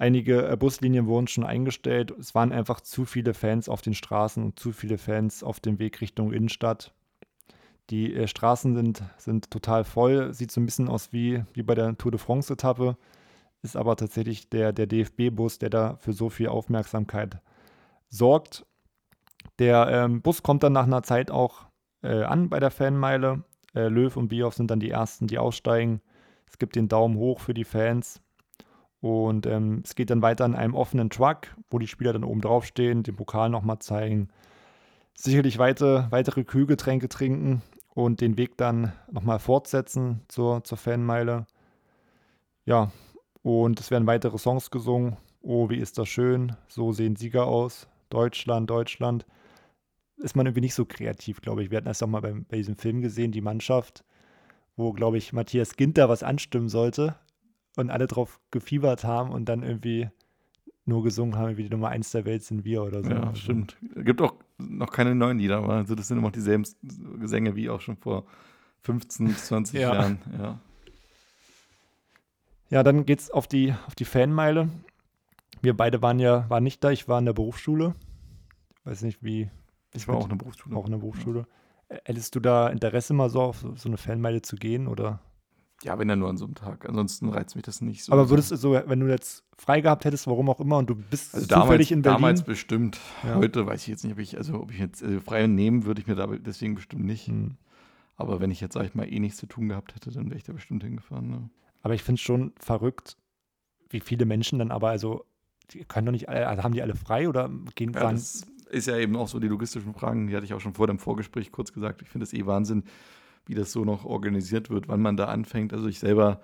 Einige 0.01 0.47
äh, 0.47 0.57
Buslinien 0.57 1.05
wurden 1.05 1.27
schon 1.27 1.43
eingestellt. 1.43 2.11
Es 2.19 2.33
waren 2.33 2.51
einfach 2.51 2.81
zu 2.81 3.05
viele 3.05 3.35
Fans 3.35 3.69
auf 3.69 3.83
den 3.83 3.93
Straßen 3.93 4.43
und 4.43 4.57
zu 4.57 4.71
viele 4.71 4.97
Fans 4.97 5.43
auf 5.43 5.59
dem 5.59 5.77
Weg 5.77 6.01
Richtung 6.01 6.33
Innenstadt. 6.33 6.91
Die 7.91 8.15
äh, 8.15 8.27
Straßen 8.27 8.75
sind, 8.75 9.03
sind 9.17 9.51
total 9.51 9.83
voll. 9.83 10.33
Sieht 10.33 10.51
so 10.51 10.59
ein 10.59 10.65
bisschen 10.65 10.87
aus 10.87 11.13
wie, 11.13 11.43
wie 11.53 11.61
bei 11.61 11.75
der 11.75 11.95
Tour 11.99 12.11
de 12.11 12.19
France-Etappe. 12.19 12.97
Ist 13.61 13.77
aber 13.77 13.95
tatsächlich 13.95 14.49
der, 14.49 14.73
der 14.73 14.87
DFB-Bus, 14.87 15.59
der 15.59 15.69
da 15.69 15.97
für 15.97 16.13
so 16.13 16.29
viel 16.29 16.47
Aufmerksamkeit 16.47 17.39
sorgt. 18.09 18.65
Der 19.59 19.87
ähm, 19.87 20.23
Bus 20.23 20.41
kommt 20.41 20.63
dann 20.63 20.73
nach 20.73 20.85
einer 20.87 21.03
Zeit 21.03 21.29
auch 21.29 21.67
äh, 22.01 22.23
an 22.23 22.49
bei 22.49 22.59
der 22.59 22.71
Fanmeile. 22.71 23.43
Äh, 23.73 23.87
Löw 23.87 24.15
und 24.15 24.29
Bierhoff 24.29 24.55
sind 24.55 24.71
dann 24.71 24.79
die 24.79 24.91
Ersten, 24.91 25.27
die 25.27 25.37
aussteigen. 25.37 26.01
Es 26.47 26.57
gibt 26.57 26.75
den 26.75 26.87
Daumen 26.87 27.17
hoch 27.17 27.39
für 27.39 27.53
die 27.53 27.63
Fans. 27.63 28.21
Und 28.99 29.47
ähm, 29.47 29.81
es 29.83 29.95
geht 29.95 30.09
dann 30.09 30.21
weiter 30.21 30.45
in 30.45 30.55
einem 30.55 30.75
offenen 30.75 31.09
Truck, 31.09 31.47
wo 31.69 31.79
die 31.79 31.87
Spieler 31.87 32.13
dann 32.13 32.23
oben 32.23 32.41
drauf 32.41 32.65
stehen, 32.65 33.03
den 33.03 33.15
Pokal 33.15 33.49
nochmal 33.49 33.79
zeigen. 33.79 34.29
Sicherlich 35.15 35.57
weite, 35.57 36.07
weitere 36.11 36.43
Kühlgetränke 36.43 37.09
trinken 37.09 37.61
und 37.93 38.21
den 38.21 38.37
Weg 38.37 38.57
dann 38.57 38.93
nochmal 39.11 39.39
fortsetzen 39.39 40.21
zur, 40.27 40.63
zur 40.63 40.77
Fanmeile. 40.77 41.47
Ja, 42.65 42.91
und 43.41 43.79
es 43.79 43.89
werden 43.89 44.07
weitere 44.07 44.37
Songs 44.37 44.69
gesungen. 44.69 45.17
Oh, 45.41 45.69
wie 45.69 45.77
ist 45.77 45.97
das 45.97 46.07
schön. 46.07 46.55
So 46.67 46.91
sehen 46.91 47.15
Sieger 47.15 47.47
aus. 47.47 47.87
Deutschland, 48.09 48.69
Deutschland. 48.69 49.25
Ist 50.21 50.35
man 50.35 50.45
irgendwie 50.45 50.61
nicht 50.61 50.75
so 50.75 50.85
kreativ, 50.85 51.41
glaube 51.41 51.63
ich. 51.63 51.71
Wir 51.71 51.77
hatten 51.77 51.87
das 51.87 52.03
auch 52.03 52.07
mal 52.07 52.21
bei, 52.21 52.33
bei 52.33 52.57
diesem 52.57 52.75
Film 52.75 53.01
gesehen, 53.01 53.31
die 53.31 53.41
Mannschaft, 53.41 54.03
wo, 54.75 54.93
glaube 54.93 55.17
ich, 55.17 55.33
Matthias 55.33 55.75
Ginter 55.75 56.09
was 56.09 56.23
anstimmen 56.23 56.69
sollte 56.69 57.15
und 57.75 57.89
alle 57.89 58.07
drauf 58.07 58.39
gefiebert 58.51 59.03
haben 59.03 59.31
und 59.31 59.45
dann 59.45 59.63
irgendwie 59.63 60.09
nur 60.85 61.03
gesungen 61.03 61.37
haben, 61.37 61.57
wie 61.57 61.63
die 61.63 61.69
Nummer 61.69 61.89
eins 61.89 62.11
der 62.11 62.25
Welt 62.25 62.43
sind 62.43 62.65
wir 62.65 62.83
oder 62.83 63.03
so. 63.03 63.09
Ja, 63.09 63.33
stimmt. 63.35 63.77
Es 63.95 64.03
gibt 64.03 64.21
auch 64.21 64.35
noch 64.57 64.91
keine 64.91 65.15
neuen 65.15 65.39
Lieder, 65.39 65.57
aber 65.57 65.73
also 65.73 65.95
das 65.95 66.07
sind 66.07 66.17
immer 66.17 66.27
noch 66.27 66.33
dieselben 66.33 66.65
Gesänge 67.19 67.55
wie 67.55 67.69
auch 67.69 67.81
schon 67.81 67.97
vor 67.97 68.25
15, 68.83 69.35
20 69.35 69.79
Ja. 69.79 69.93
Jahren. 69.93 70.19
Ja. 70.37 70.59
Ja, 72.69 72.83
dann 72.83 73.05
geht's 73.05 73.29
auf 73.29 73.47
die, 73.47 73.73
auf 73.85 73.95
die 73.95 74.05
Fanmeile. 74.05 74.69
Wir 75.61 75.75
beide 75.75 76.01
waren 76.01 76.19
ja, 76.19 76.49
waren 76.49 76.63
nicht 76.63 76.83
da, 76.83 76.89
ich 76.89 77.07
war 77.07 77.19
in 77.19 77.25
der 77.25 77.33
Berufsschule. 77.33 77.95
Ich 78.79 78.85
weiß 78.85 79.01
nicht, 79.03 79.21
wie. 79.23 79.49
Ich 79.93 80.07
war 80.07 80.15
auch 80.15 80.23
in 80.23 80.29
der 80.29 80.35
Berufsschule. 80.37 80.75
Auch 80.75 80.85
in 80.85 80.91
der 80.91 80.99
Berufsschule. 80.99 81.45
Äh, 81.89 81.97
Hättest 82.05 82.35
du 82.35 82.39
da 82.39 82.69
Interesse 82.69 83.13
mal 83.13 83.29
so 83.29 83.41
auf 83.41 83.59
so 83.59 83.75
so 83.75 83.89
eine 83.89 83.97
Fanmeile 83.97 84.41
zu 84.41 84.55
gehen? 84.55 84.87
Oder? 84.87 85.19
Ja, 85.83 85.97
wenn 85.97 86.07
dann 86.07 86.19
nur 86.19 86.29
an 86.29 86.37
so 86.37 86.45
einem 86.45 86.55
Tag. 86.55 86.87
Ansonsten 86.87 87.29
reizt 87.29 87.55
mich 87.55 87.63
das 87.65 87.81
nicht 87.81 88.03
so. 88.03 88.13
Aber 88.13 88.29
würdest 88.29 88.51
du 88.51 88.55
so, 88.55 88.73
wenn 88.73 88.99
du 88.99 89.07
jetzt 89.07 89.43
frei 89.57 89.81
gehabt 89.81 90.05
hättest, 90.05 90.27
warum 90.27 90.49
auch 90.49 90.59
immer, 90.59 90.77
und 90.77 90.89
du 90.89 90.95
bist 90.95 91.33
also 91.33 91.47
zufällig 91.47 91.87
damals, 91.87 91.91
in 91.91 92.01
Berlin. 92.03 92.15
damals 92.17 92.43
bestimmt. 92.43 92.99
Ja. 93.23 93.35
Heute 93.35 93.65
weiß 93.65 93.81
ich 93.81 93.87
jetzt 93.87 94.03
nicht, 94.03 94.13
ob 94.13 94.19
ich, 94.19 94.37
also 94.37 94.61
ob 94.61 94.71
ich 94.71 94.79
jetzt 94.79 95.03
also 95.03 95.19
frei 95.19 95.47
nehmen 95.47 95.85
würde 95.85 95.99
ich 95.99 96.07
mir 96.07 96.15
da 96.15 96.27
deswegen 96.27 96.75
bestimmt 96.75 97.03
nicht. 97.05 97.27
Hm. 97.27 97.57
Aber 98.15 98.39
wenn 98.39 98.51
ich 98.51 98.61
jetzt, 98.61 98.73
sag 98.73 98.85
ich 98.85 98.93
mal, 98.93 99.11
eh 99.11 99.19
nichts 99.19 99.39
zu 99.39 99.47
tun 99.47 99.69
gehabt 99.69 99.95
hätte, 99.95 100.11
dann 100.11 100.27
wäre 100.27 100.37
ich 100.37 100.43
da 100.43 100.53
bestimmt 100.53 100.83
hingefahren. 100.83 101.29
Ne? 101.29 101.49
Aber 101.81 101.95
ich 101.95 102.03
finde 102.03 102.19
es 102.19 102.21
schon 102.21 102.53
verrückt, 102.59 103.17
wie 103.89 103.99
viele 103.99 104.25
Menschen 104.25 104.59
dann 104.59 104.69
aber, 104.69 104.89
also, 104.89 105.25
die 105.71 105.83
können 105.83 106.05
doch 106.05 106.11
nicht 106.11 106.29
alle, 106.29 106.47
also 106.47 106.61
haben 106.63 106.73
die 106.73 106.83
alle 106.83 106.95
frei 106.95 107.27
oder 107.27 107.49
gehen 107.73 107.93
Ja, 107.93 108.01
fahren? 108.01 108.15
das 108.15 108.45
ist 108.71 108.87
ja 108.87 108.97
eben 108.97 109.15
auch 109.15 109.27
so 109.27 109.39
die 109.39 109.47
logistischen 109.47 109.93
Fragen, 109.93 110.27
die 110.27 110.35
hatte 110.35 110.45
ich 110.45 110.53
auch 110.53 110.61
schon 110.61 110.73
vor 110.73 110.87
dem 110.87 110.99
Vorgespräch 110.99 111.51
kurz 111.51 111.73
gesagt. 111.73 112.01
Ich 112.01 112.09
finde 112.09 112.23
es 112.23 112.33
eh 112.33 112.45
Wahnsinn, 112.45 112.83
wie 113.45 113.55
das 113.55 113.71
so 113.71 113.85
noch 113.85 114.05
organisiert 114.05 114.69
wird, 114.69 114.87
wann 114.87 115.01
man 115.01 115.17
da 115.17 115.25
anfängt. 115.25 115.73
Also 115.73 115.87
ich 115.87 115.99
selber 115.99 116.41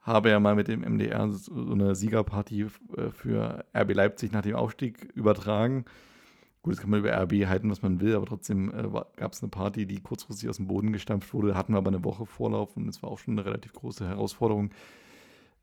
habe 0.00 0.30
ja 0.30 0.40
mal 0.40 0.54
mit 0.54 0.68
dem 0.68 0.80
MDR 0.80 1.28
so 1.30 1.72
eine 1.72 1.94
Siegerparty 1.94 2.62
äh, 2.96 3.10
für 3.10 3.64
RB 3.74 3.94
Leipzig 3.94 4.32
nach 4.32 4.42
dem 4.42 4.56
Aufstieg 4.56 5.10
übertragen. 5.14 5.84
Gut, 6.62 6.74
das 6.74 6.80
kann 6.80 6.90
man 6.90 7.00
über 7.00 7.12
RB 7.12 7.46
halten, 7.46 7.70
was 7.70 7.82
man 7.82 8.00
will, 8.00 8.14
aber 8.14 8.26
trotzdem 8.26 8.70
äh, 8.70 8.88
gab 9.16 9.32
es 9.32 9.42
eine 9.42 9.50
Party, 9.50 9.86
die 9.86 10.00
kurzfristig 10.00 10.48
aus 10.48 10.56
dem 10.56 10.68
Boden 10.68 10.92
gestampft 10.92 11.32
wurde. 11.34 11.54
Hatten 11.54 11.72
wir 11.72 11.78
aber 11.78 11.88
eine 11.88 12.04
Woche 12.04 12.26
Vorlauf 12.26 12.76
und 12.76 12.88
es 12.88 13.02
war 13.02 13.10
auch 13.10 13.18
schon 13.18 13.34
eine 13.34 13.44
relativ 13.44 13.72
große 13.72 14.06
Herausforderung. 14.06 14.70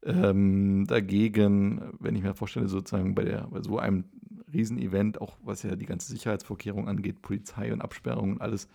Ähm, 0.03 0.85
dagegen, 0.87 1.81
wenn 1.99 2.15
ich 2.15 2.23
mir 2.23 2.33
vorstelle, 2.33 2.67
sozusagen 2.67 3.15
bei, 3.15 3.25
der, 3.25 3.47
bei 3.47 3.61
so 3.61 3.79
einem 3.79 4.05
Riesenevent, 4.53 5.19
auch 5.21 5.37
was 5.43 5.63
ja 5.63 5.75
die 5.75 5.85
ganze 5.85 6.11
Sicherheitsvorkehrung 6.11 6.87
angeht, 6.87 7.21
Polizei 7.21 7.73
und 7.73 7.81
Absperrung 7.81 8.33
und 8.33 8.41
alles, 8.41 8.67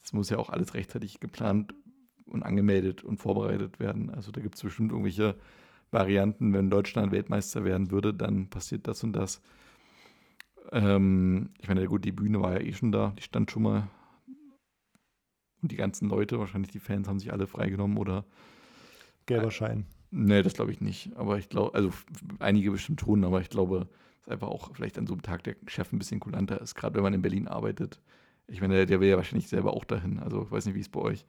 das 0.00 0.12
muss 0.12 0.30
ja 0.30 0.38
auch 0.38 0.50
alles 0.50 0.74
rechtzeitig 0.74 1.20
geplant 1.20 1.74
und 2.26 2.42
angemeldet 2.42 3.02
und 3.02 3.18
vorbereitet 3.18 3.80
werden. 3.80 4.10
Also 4.10 4.30
da 4.30 4.40
gibt 4.40 4.54
es 4.54 4.62
bestimmt 4.62 4.92
irgendwelche 4.92 5.34
Varianten, 5.90 6.52
wenn 6.52 6.70
Deutschland 6.70 7.10
Weltmeister 7.10 7.64
werden 7.64 7.90
würde, 7.90 8.14
dann 8.14 8.48
passiert 8.48 8.86
das 8.86 9.02
und 9.02 9.12
das. 9.12 9.42
Ähm, 10.72 11.50
ich 11.60 11.68
meine, 11.68 11.84
gut, 11.86 12.04
die 12.04 12.12
Bühne 12.12 12.40
war 12.40 12.52
ja 12.52 12.60
eh 12.60 12.72
schon 12.72 12.92
da, 12.92 13.12
die 13.18 13.22
stand 13.22 13.50
schon 13.50 13.64
mal. 13.64 13.88
Und 15.62 15.72
die 15.72 15.76
ganzen 15.76 16.08
Leute, 16.08 16.38
wahrscheinlich 16.38 16.70
die 16.70 16.78
Fans, 16.78 17.08
haben 17.08 17.18
sich 17.18 17.32
alle 17.32 17.46
freigenommen 17.46 17.98
oder 17.98 18.24
Gelber 19.26 19.50
Schein. 19.50 19.84
Nee, 20.10 20.42
das 20.42 20.54
glaube 20.54 20.72
ich 20.72 20.80
nicht. 20.80 21.16
Aber 21.16 21.38
ich 21.38 21.48
glaube, 21.48 21.74
also 21.74 21.90
einige 22.38 22.70
bestimmt 22.72 23.00
tun, 23.00 23.24
aber 23.24 23.40
ich 23.40 23.48
glaube, 23.50 23.88
dass 24.20 24.28
einfach 24.32 24.48
auch 24.48 24.74
vielleicht 24.74 24.98
an 24.98 25.06
so 25.06 25.14
einem 25.14 25.22
Tag 25.22 25.44
der 25.44 25.56
Chef 25.66 25.92
ein 25.92 25.98
bisschen 25.98 26.20
kulanter 26.20 26.60
ist, 26.60 26.74
gerade 26.74 26.96
wenn 26.96 27.02
man 27.02 27.14
in 27.14 27.22
Berlin 27.22 27.48
arbeitet. 27.48 28.00
Ich 28.48 28.60
meine, 28.60 28.74
der, 28.74 28.86
der 28.86 29.00
will 29.00 29.08
ja 29.08 29.16
wahrscheinlich 29.16 29.48
selber 29.48 29.74
auch 29.74 29.84
dahin. 29.84 30.18
Also 30.18 30.42
ich 30.42 30.50
weiß 30.50 30.66
nicht, 30.66 30.74
wie 30.74 30.80
es 30.80 30.88
bei 30.88 31.00
euch 31.00 31.24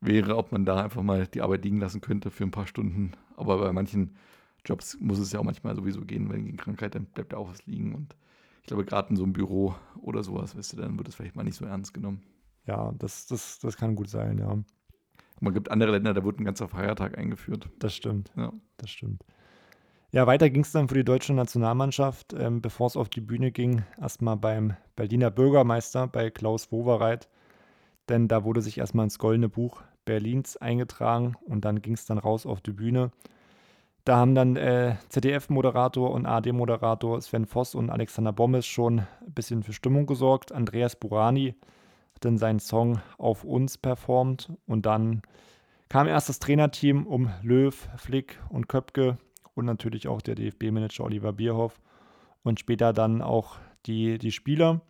wäre, 0.00 0.36
ob 0.36 0.52
man 0.52 0.64
da 0.64 0.84
einfach 0.84 1.02
mal 1.02 1.26
die 1.26 1.42
Arbeit 1.42 1.64
liegen 1.64 1.78
lassen 1.80 2.00
könnte 2.00 2.30
für 2.30 2.44
ein 2.44 2.50
paar 2.50 2.66
Stunden. 2.66 3.12
Aber 3.36 3.58
bei 3.58 3.72
manchen 3.72 4.16
Jobs 4.64 4.98
muss 5.00 5.18
es 5.18 5.32
ja 5.32 5.40
auch 5.40 5.44
manchmal 5.44 5.76
sowieso 5.76 6.02
gehen, 6.02 6.30
wenn 6.30 6.44
gegen 6.46 6.56
Krankheit, 6.56 6.94
dann 6.94 7.06
bleibt 7.06 7.32
ja 7.32 7.38
auch 7.38 7.50
was 7.50 7.66
liegen. 7.66 7.94
Und 7.94 8.16
ich 8.62 8.68
glaube, 8.68 8.84
gerade 8.84 9.10
in 9.10 9.16
so 9.16 9.24
einem 9.24 9.32
Büro 9.34 9.74
oder 10.00 10.22
sowas, 10.24 10.56
weißt 10.56 10.74
du, 10.74 10.76
dann 10.78 10.98
wird 10.98 11.08
es 11.08 11.14
vielleicht 11.16 11.36
mal 11.36 11.44
nicht 11.44 11.56
so 11.56 11.64
ernst 11.66 11.94
genommen. 11.94 12.22
Ja, 12.66 12.92
das, 12.98 13.26
das, 13.26 13.58
das 13.60 13.76
kann 13.76 13.96
gut 13.96 14.08
sein, 14.08 14.38
ja. 14.38 14.58
Man 15.40 15.54
gibt 15.54 15.70
andere 15.70 15.92
Länder, 15.92 16.14
da 16.14 16.24
wird 16.24 16.40
ein 16.40 16.44
ganzer 16.44 16.68
Feiertag 16.68 17.16
eingeführt. 17.16 17.68
Das 17.78 17.94
stimmt. 17.94 18.30
Ja. 18.36 18.52
Das 18.76 18.90
stimmt. 18.90 19.24
Ja, 20.10 20.26
weiter 20.26 20.48
ging 20.48 20.62
es 20.62 20.72
dann 20.72 20.88
für 20.88 20.94
die 20.94 21.04
deutsche 21.04 21.34
Nationalmannschaft, 21.34 22.32
ähm, 22.32 22.62
bevor 22.62 22.86
es 22.86 22.96
auf 22.96 23.10
die 23.10 23.20
Bühne 23.20 23.52
ging, 23.52 23.82
erstmal 24.00 24.36
beim 24.36 24.74
Berliner 24.96 25.30
Bürgermeister, 25.30 26.06
bei 26.06 26.30
Klaus 26.30 26.72
Wowereit. 26.72 27.28
Denn 28.08 28.26
da 28.26 28.42
wurde 28.42 28.62
sich 28.62 28.78
erstmal 28.78 29.04
ins 29.04 29.18
Goldene 29.18 29.50
Buch 29.50 29.82
Berlins 30.06 30.56
eingetragen 30.56 31.34
und 31.44 31.66
dann 31.66 31.82
ging 31.82 31.92
es 31.92 32.06
dann 32.06 32.16
raus 32.16 32.46
auf 32.46 32.62
die 32.62 32.72
Bühne. 32.72 33.10
Da 34.06 34.16
haben 34.16 34.34
dann 34.34 34.56
äh, 34.56 34.96
ZDF-Moderator 35.10 36.10
und 36.10 36.24
ARD-Moderator 36.24 37.20
Sven 37.20 37.44
Voss 37.44 37.74
und 37.74 37.90
Alexander 37.90 38.32
Bommes 38.32 38.64
schon 38.66 39.00
ein 39.00 39.34
bisschen 39.34 39.62
für 39.62 39.74
Stimmung 39.74 40.06
gesorgt. 40.06 40.52
Andreas 40.52 40.96
Burani 40.96 41.54
dann 42.18 42.38
seinen 42.38 42.60
Song 42.60 43.00
Auf 43.18 43.44
uns 43.44 43.78
performt 43.78 44.52
und 44.66 44.86
dann 44.86 45.22
kam 45.88 46.06
erst 46.06 46.28
das 46.28 46.38
Trainerteam 46.38 47.06
um 47.06 47.30
Löw, 47.42 47.88
Flick 47.96 48.38
und 48.50 48.68
Köpke 48.68 49.18
und 49.54 49.64
natürlich 49.64 50.08
auch 50.08 50.20
der 50.20 50.34
DFB-Manager 50.34 51.04
Oliver 51.04 51.32
Bierhoff 51.32 51.80
und 52.42 52.60
später 52.60 52.92
dann 52.92 53.22
auch 53.22 53.56
die, 53.86 54.18
die 54.18 54.32
Spieler. 54.32 54.80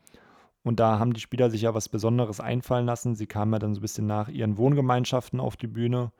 Und 0.64 0.80
da 0.80 0.98
haben 0.98 1.14
die 1.14 1.20
Spieler 1.20 1.50
sich 1.50 1.62
ja 1.62 1.74
was 1.74 1.88
Besonderes 1.88 2.40
einfallen 2.40 2.84
lassen. 2.84 3.14
Sie 3.14 3.26
kamen 3.26 3.52
ja 3.52 3.58
dann 3.58 3.74
so 3.74 3.78
ein 3.78 3.82
bisschen 3.82 4.06
nach 4.06 4.28
ihren 4.28 4.58
Wohngemeinschaften 4.58 5.40
auf 5.40 5.56
die 5.56 5.68
Bühne. 5.68 6.12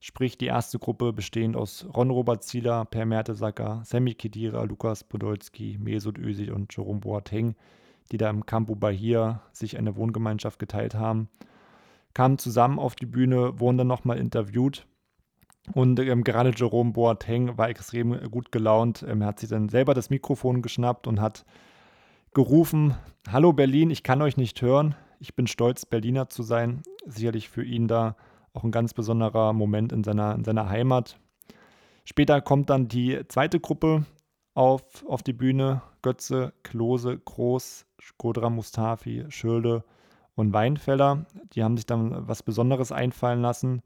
Sprich, 0.00 0.36
die 0.36 0.46
erste 0.46 0.78
Gruppe 0.78 1.12
bestehend 1.12 1.56
aus 1.56 1.86
Ron-Robert 1.94 2.42
Zieler, 2.42 2.84
Per 2.84 3.06
Mertesacker, 3.06 3.82
Sammy 3.84 4.14
Kedira, 4.14 4.64
Lukas 4.64 5.04
Podolski, 5.04 5.78
Mesut 5.78 6.18
Özil 6.18 6.52
und 6.52 6.74
Jerome 6.74 7.00
Boateng, 7.00 7.54
die 8.12 8.16
da 8.16 8.30
im 8.30 8.46
Campo 8.46 8.74
Bahia 8.74 9.42
sich 9.52 9.78
eine 9.78 9.96
Wohngemeinschaft 9.96 10.58
geteilt 10.58 10.94
haben, 10.94 11.28
kamen 12.12 12.38
zusammen 12.38 12.78
auf 12.78 12.94
die 12.94 13.06
Bühne, 13.06 13.58
wurden 13.60 13.78
dann 13.78 13.86
nochmal 13.86 14.18
interviewt. 14.18 14.86
Und 15.72 15.98
ähm, 15.98 16.24
gerade 16.24 16.52
Jerome 16.54 16.92
Boateng 16.92 17.56
war 17.56 17.70
extrem 17.70 18.30
gut 18.30 18.52
gelaunt. 18.52 19.04
Ähm, 19.08 19.22
er 19.22 19.28
hat 19.28 19.40
sich 19.40 19.48
dann 19.48 19.68
selber 19.68 19.94
das 19.94 20.10
Mikrofon 20.10 20.60
geschnappt 20.60 21.06
und 21.06 21.20
hat 21.20 21.44
gerufen, 22.34 22.94
Hallo 23.30 23.52
Berlin, 23.54 23.90
ich 23.90 24.02
kann 24.02 24.20
euch 24.20 24.36
nicht 24.36 24.60
hören. 24.60 24.94
Ich 25.18 25.34
bin 25.34 25.46
stolz, 25.46 25.86
Berliner 25.86 26.28
zu 26.28 26.42
sein. 26.42 26.82
Sicherlich 27.06 27.48
für 27.48 27.64
ihn 27.64 27.88
da 27.88 28.16
auch 28.52 28.64
ein 28.64 28.70
ganz 28.70 28.92
besonderer 28.92 29.54
Moment 29.54 29.92
in 29.92 30.04
seiner, 30.04 30.34
in 30.34 30.44
seiner 30.44 30.68
Heimat. 30.68 31.18
Später 32.04 32.42
kommt 32.42 32.68
dann 32.68 32.88
die 32.88 33.20
zweite 33.28 33.58
Gruppe 33.60 34.04
auf, 34.52 34.82
auf 35.06 35.22
die 35.22 35.32
Bühne. 35.32 35.82
Götze, 36.02 36.52
Klose, 36.62 37.18
Groß, 37.18 37.86
Skodra 38.04 38.50
Mustafi, 38.50 39.24
Schölde 39.30 39.82
und 40.34 40.52
Weinfeller. 40.52 41.24
Die 41.54 41.64
haben 41.64 41.76
sich 41.76 41.86
dann 41.86 42.28
was 42.28 42.42
Besonderes 42.42 42.92
einfallen 42.92 43.40
lassen. 43.40 43.82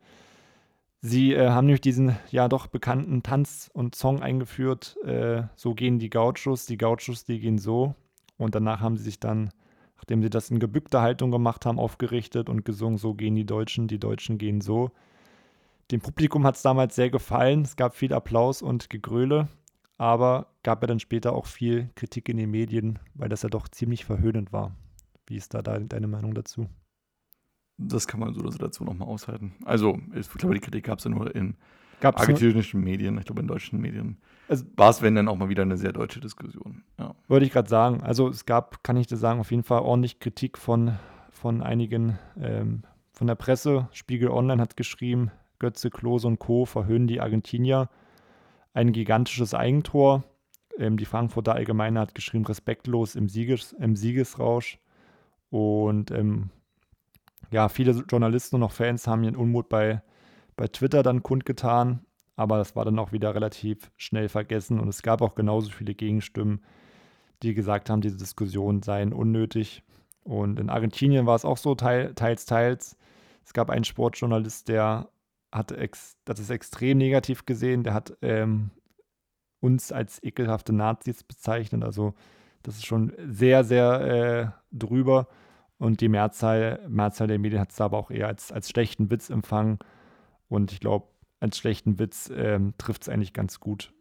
Sie 1.01 1.33
äh, 1.33 1.51
haben 1.51 1.67
nämlich 1.67 1.81
diesen 1.81 2.17
ja 2.31 2.49
doch 2.49 2.67
bekannten 2.67 3.23
Tanz 3.23 3.71
und 3.73 3.95
Song 3.95 4.21
eingeführt. 4.21 4.97
Äh, 5.05 5.45
so 5.55 5.75
gehen 5.75 6.01
die 6.01 6.11
Gauchos, 6.11 6.67
die 6.67 6.77
Gauchos, 6.77 7.25
die 7.25 7.39
gehen 7.39 7.59
so. 7.59 7.95
Und 8.37 8.57
danach 8.57 8.81
haben 8.81 8.97
sie 8.97 9.05
sich 9.05 9.21
dann, 9.21 9.51
nachdem 9.97 10.23
sie 10.23 10.31
das 10.31 10.51
in 10.51 10.59
gebückter 10.59 11.01
Haltung 11.01 11.31
gemacht 11.31 11.65
haben, 11.67 11.79
aufgerichtet 11.79 12.49
und 12.49 12.65
gesungen, 12.65 12.99
so 12.99 13.15
gehen 13.15 13.37
die 13.37 13.47
Deutschen, 13.47 13.87
die 13.87 14.01
Deutschen 14.01 14.39
gehen 14.39 14.61
so. 14.61 14.91
Dem 15.93 16.01
Publikum 16.01 16.45
hat 16.45 16.57
es 16.57 16.63
damals 16.63 16.97
sehr 16.97 17.11
gefallen. 17.11 17.63
Es 17.63 17.77
gab 17.77 17.95
viel 17.95 18.13
Applaus 18.13 18.63
und 18.63 18.91
Gegröle, 18.91 19.49
aber 19.99 20.47
gab 20.63 20.83
ja 20.83 20.87
dann 20.87 21.01
später 21.01 21.33
auch 21.35 21.47
viel 21.47 21.91
Kritik 21.97 22.29
in 22.29 22.37
den 22.37 22.51
Medien, 22.51 22.99
weil 23.15 23.29
das 23.29 23.43
ja 23.43 23.49
doch 23.49 23.69
ziemlich 23.69 24.05
verhöhnend 24.05 24.53
war. 24.53 24.75
Wie 25.27 25.37
ist 25.37 25.53
da 25.53 25.61
de 25.61 25.87
deine 25.87 26.07
Meinung 26.07 26.35
dazu? 26.35 26.69
Das 27.77 28.09
kann 28.09 28.21
man 28.21 28.33
so 28.33 28.41
oder 28.41 28.51
so 28.51 28.59
dazu 28.59 28.85
nochmal 28.85 29.09
aushalten. 29.09 29.55
Also, 29.65 29.99
ich 30.15 30.29
glaube, 30.31 30.55
die 30.55 30.61
Kritik 30.61 30.85
gab 30.85 30.99
es 30.99 31.05
ja 31.05 31.11
nur 31.11 31.35
in 31.35 31.57
Gab's 32.01 32.21
argentinischen 32.21 32.81
Medien, 32.81 33.19
ich 33.19 33.25
glaube, 33.25 33.41
in 33.41 33.49
deutschen 33.49 33.81
Medien. 33.81 34.19
Also- 34.49 34.65
war 34.77 34.91
es, 34.91 35.03
wenn 35.03 35.15
dann 35.15 35.29
auch 35.29 35.37
mal 35.37 35.49
wieder 35.49 35.63
eine 35.63 35.77
sehr 35.77 35.93
deutsche 35.93 36.21
Diskussion. 36.21 36.85
Ja. 36.99 37.15
Würde 37.27 37.45
ich 37.45 37.53
gerade 37.53 37.69
sagen. 37.69 38.03
Also 38.03 38.29
es 38.29 38.47
gab, 38.47 38.83
kann 38.83 38.97
ich 38.97 39.07
dir 39.07 39.17
sagen, 39.17 39.41
auf 39.41 39.51
jeden 39.51 39.65
Fall 39.65 39.81
ordentlich 39.81 40.21
Kritik 40.21 40.59
von, 40.59 40.97
von 41.31 41.63
einigen, 41.63 42.19
ähm, 42.41 42.83
von 43.13 43.27
der 43.27 43.35
Presse. 43.35 43.89
Spiegel 43.93 44.31
Online 44.31 44.63
hat 44.63 44.77
geschrieben, 44.77 45.31
Götze, 45.59 45.91
Klose 45.91 46.29
und 46.29 46.39
Co. 46.39 46.65
verhöhnen 46.67 47.09
die 47.09 47.21
Argentinier. 47.21 47.89
Ein 48.75 48.93
gigantisches 48.93 49.55
Eigentor. 49.55 50.25
Ähm, 50.79 50.97
die 50.97 51.05
Frankfurter 51.05 51.55
Allgemeine 51.55 52.01
hat 52.01 52.15
geschrieben, 52.15 52.47
respektlos 52.47 53.15
im, 53.15 53.29
Sieges, 53.29 53.73
im 53.73 53.97
Siegesrausch. 53.97 54.79
Und 55.51 56.11
ähm, 56.11 56.51
ja, 57.51 57.69
viele 57.69 57.93
Journalisten 58.09 58.57
und 58.57 58.63
auch 58.63 58.73
Fans 58.73 59.07
haben 59.07 59.25
ihren 59.25 59.37
Unmut 59.37 59.69
bei, 59.69 60.03
bei 60.57 60.69
Twitter 60.69 61.03
dann 61.03 61.23
kundgetan. 61.23 62.05
Aber 62.37 62.59
das 62.59 62.77
war 62.77 62.85
dann 62.85 62.99
auch 62.99 63.11
wieder 63.11 63.35
relativ 63.35 63.91
schnell 63.97 64.29
vergessen. 64.29 64.79
Und 64.79 64.89
es 64.89 65.03
gab 65.03 65.23
auch 65.23 65.35
genauso 65.35 65.71
viele 65.71 65.95
Gegenstimmen, 65.95 66.61
die 67.43 67.55
gesagt 67.55 67.91
haben, 67.91 68.01
diese 68.01 68.17
Diskussionen 68.17 68.83
seien 68.83 69.13
unnötig. 69.13 69.83
Und 70.23 70.61
in 70.61 70.71
Argentinien 70.71 71.27
war 71.27 71.35
es 71.35 71.45
auch 71.45 71.57
so, 71.57 71.75
teil, 71.75 72.15
teils, 72.15 72.45
teils. 72.45 72.97
Es 73.45 73.55
gab 73.55 73.71
einen 73.71 73.85
Sportjournalist, 73.85 74.69
der 74.69 75.09
hat, 75.53 75.73
ex, 75.73 76.17
hat 76.29 76.39
es 76.39 76.51
extrem 76.51 76.99
negativ 76.99 77.47
gesehen. 77.47 77.85
Der 77.85 77.95
hat 77.95 78.17
ähm, 78.23 78.71
uns 79.61 79.93
als 79.93 80.23
ekelhafte 80.23 80.73
Nazis 80.73 81.25
bezeichnet. 81.25 81.83
Also 81.85 82.15
das 82.63 82.77
ist 82.77 82.87
schon 82.87 83.13
sehr, 83.27 83.65
sehr 83.65 84.01
äh, 84.01 84.77
drüber. 84.77 85.29
Und 85.79 86.01
die 86.01 86.09
Mehrzahl, 86.09 86.85
Mehrzahl 86.89 87.29
der 87.29 87.39
Medien 87.39 87.61
hat 87.61 87.71
es 87.71 87.81
aber 87.81 87.99
auch 87.99 88.11
eher 88.11 88.27
als, 88.27 88.51
als 88.51 88.69
schlechten 88.69 89.11
Witz 89.11 89.31
empfangen. 89.31 89.79
Und 90.49 90.73
ich 90.73 90.81
glaube, 90.81 91.07
als 91.41 91.59
schlechten 91.59 91.99
Witz 91.99 92.31
ähm, 92.35 92.75
trifft 92.79 93.03
es 93.03 93.09
eigentlich 93.09 93.33
ganz 93.33 93.61
gut. 93.61 93.93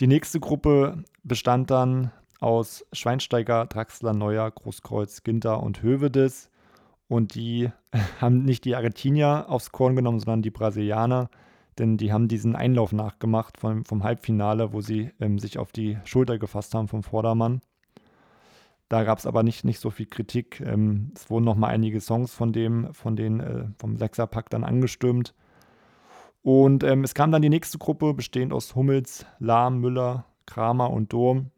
Die 0.00 0.08
nächste 0.08 0.40
Gruppe 0.40 1.04
bestand 1.22 1.70
dann 1.70 2.10
aus 2.40 2.84
Schweinsteiger, 2.92 3.66
Draxler, 3.66 4.12
Neuer, 4.12 4.50
Großkreuz, 4.50 5.22
Ginter 5.22 5.62
und 5.62 5.82
Hövedes. 5.82 6.50
Und 7.08 7.34
die 7.34 7.70
haben 8.20 8.44
nicht 8.44 8.64
die 8.64 8.76
Argentinier 8.76 9.46
aufs 9.48 9.72
Korn 9.72 9.96
genommen, 9.96 10.20
sondern 10.20 10.42
die 10.42 10.50
Brasilianer. 10.50 11.30
Denn 11.78 11.96
die 11.96 12.12
haben 12.12 12.28
diesen 12.28 12.54
Einlauf 12.54 12.92
nachgemacht 12.92 13.58
vom, 13.58 13.84
vom 13.84 14.04
Halbfinale, 14.04 14.72
wo 14.72 14.80
sie 14.80 15.10
ähm, 15.20 15.38
sich 15.38 15.58
auf 15.58 15.72
die 15.72 15.98
Schulter 16.04 16.38
gefasst 16.38 16.74
haben 16.74 16.88
vom 16.88 17.02
Vordermann. 17.02 17.62
Da 18.88 19.02
gab 19.02 19.18
es 19.18 19.26
aber 19.26 19.42
nicht, 19.42 19.64
nicht 19.64 19.80
so 19.80 19.90
viel 19.90 20.06
Kritik. 20.06 20.60
Ähm, 20.60 21.12
es 21.16 21.30
wurden 21.30 21.44
noch 21.44 21.56
mal 21.56 21.68
einige 21.68 22.00
Songs 22.00 22.32
von 22.32 22.52
dem, 22.52 22.92
von 22.92 23.16
den, 23.16 23.40
äh, 23.40 23.64
vom 23.78 23.96
Sechserpack 23.96 24.50
dann 24.50 24.62
angestürmt. 24.62 25.34
Und 26.42 26.84
ähm, 26.84 27.02
es 27.02 27.14
kam 27.14 27.32
dann 27.32 27.42
die 27.42 27.48
nächste 27.48 27.78
Gruppe, 27.78 28.12
bestehend 28.14 28.52
aus 28.52 28.74
Hummels, 28.74 29.26
Lahm, 29.38 29.80
Müller, 29.80 30.26
Kramer 30.46 30.90
und 30.90 31.12
Durm. 31.12 31.50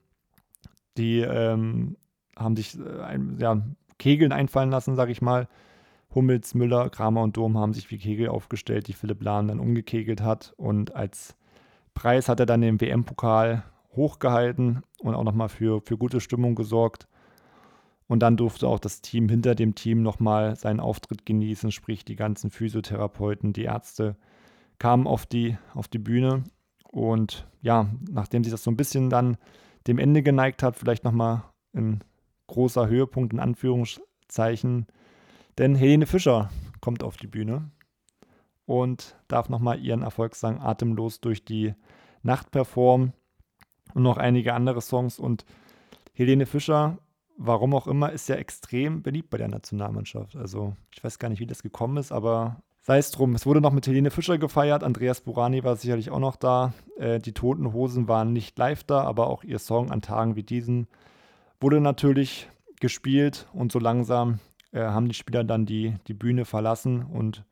Die 0.97 1.19
ähm, 1.19 1.97
haben 2.39 2.57
sich 2.57 2.79
äh, 2.79 3.03
ein, 3.03 3.37
ja, 3.39 3.61
Kegeln 3.99 4.33
einfallen 4.33 4.71
lassen, 4.71 4.97
sage 4.97 5.13
ich 5.13 5.23
mal. 5.23 5.49
Hummels, 6.15 6.55
Müller, 6.55 6.89
Kramer 6.89 7.23
und 7.23 7.37
Durm 7.37 7.59
haben 7.59 7.75
sich 7.75 7.91
wie 7.91 7.99
Kegel 7.99 8.29
aufgestellt, 8.29 8.89
die 8.89 8.95
Philipp 8.95 9.23
Lahm 9.23 9.49
dann 9.49 9.61
umgekegelt 9.61 10.21
hat. 10.23 10.55
Und 10.57 10.95
als 10.95 11.37
Preis 11.95 12.29
hat 12.29 12.41
er 12.41 12.47
dann 12.47 12.61
den 12.61 12.81
WM-Pokal 12.81 13.65
hochgehalten 13.95 14.83
und 15.01 15.15
auch 15.15 15.25
nochmal 15.25 15.49
für, 15.49 15.81
für 15.83 15.99
gute 15.99 16.21
Stimmung 16.21 16.55
gesorgt. 16.55 17.09
Und 18.09 18.21
dann 18.21 18.37
durfte 18.37 18.69
auch 18.69 18.79
das 18.79 19.01
Team 19.01 19.29
hinter 19.29 19.55
dem 19.55 19.75
Team 19.75 20.03
nochmal 20.03 20.57
seinen 20.57 20.81
Auftritt 20.81 21.27
genießen, 21.27 21.73
sprich 21.73 22.05
die 22.05 22.17
ganzen 22.17 22.51
Physiotherapeuten, 22.51 23.53
die 23.53 23.65
Ärzte, 23.65 24.17
kam 24.79 25.07
auf 25.07 25.27
die, 25.27 25.59
auf 25.75 25.89
die 25.89 25.99
Bühne. 25.99 26.45
Und 26.93 27.49
ja, 27.63 27.91
nachdem 28.09 28.45
sich 28.45 28.53
das 28.53 28.63
so 28.63 28.71
ein 28.71 28.77
bisschen 28.77 29.11
dann 29.11 29.37
dem 29.87 29.99
Ende 29.99 30.23
geneigt 30.23 30.63
hat, 30.63 30.77
vielleicht 30.77 31.05
nochmal 31.05 31.43
ein 31.75 32.01
großer 32.47 32.89
Höhepunkt 32.89 33.33
in 33.33 33.41
Anführungszeichen. 33.41 34.87
Denn 35.59 35.75
Helene 35.75 36.07
Fischer 36.07 36.51
kommt 36.81 37.03
auf 37.03 37.17
die 37.17 37.27
Bühne 37.27 37.71
und 38.67 39.17
darf 39.29 39.49
nochmal 39.49 39.81
ihren 39.81 40.03
Erfolgssang 40.03 40.61
atemlos 40.61 41.21
durch 41.21 41.45
die 41.45 41.75
Nacht 42.23 42.51
performen 42.51 43.13
und 43.95 44.03
noch 44.03 44.19
einige 44.19 44.55
andere 44.55 44.81
Songs. 44.81 45.19
Und 45.19 45.45
Helene 46.13 46.47
Fischer, 46.47 46.99
warum 47.37 47.75
auch 47.75 47.87
immer, 47.87 48.13
ist 48.13 48.29
ja 48.29 48.37
extrem 48.37 49.03
beliebt 49.03 49.31
bei 49.31 49.39
der 49.39 49.49
Nationalmannschaft. 49.49 50.37
Also 50.37 50.77
ich 50.93 51.03
weiß 51.03 51.19
gar 51.19 51.29
nicht, 51.29 51.41
wie 51.41 51.47
das 51.47 51.63
gekommen 51.63 51.97
ist, 51.97 52.13
aber 52.13 52.63
Sei 52.87 52.99
es 52.99 53.11
drum, 53.11 53.35
es 53.35 53.47
wurde 53.47 53.61
noch 53.61 53.73
mit 53.73 53.85
Helene 53.89 54.13
Fischer 54.13 54.39
gefeiert, 54.39 54.85
Andreas 54.85 55.21
Burani 55.21 55.65
war 55.65 55.75
sicherlich 55.75 56.13
auch 56.13 56.21
noch 56.21 56.37
da. 56.37 56.73
Äh, 56.97 57.19
die 57.19 57.33
Toten 57.33 57.73
Hosen 57.73 58.07
waren 58.07 58.33
nicht 58.33 58.57
live 58.57 58.85
da, 58.85 59.03
aber 59.03 59.27
auch 59.27 59.43
ihr 59.43 59.59
Song 59.59 59.91
an 59.91 60.03
Tagen 60.03 60.37
wie 60.37 60.45
diesen 60.45 60.87
wurde 61.61 61.81
natürlich 61.81 62.49
gespielt 62.81 63.49
und 63.53 63.73
so 63.73 63.79
langsam 63.79 64.41
äh, 64.73 64.81
haben 64.81 65.09
die 65.09 65.15
Spieler 65.15 65.45
dann 65.45 65.67
die, 65.67 65.97
die 66.07 66.15
Bühne 66.15 66.45
verlassen 66.45 67.03
und 67.03 67.45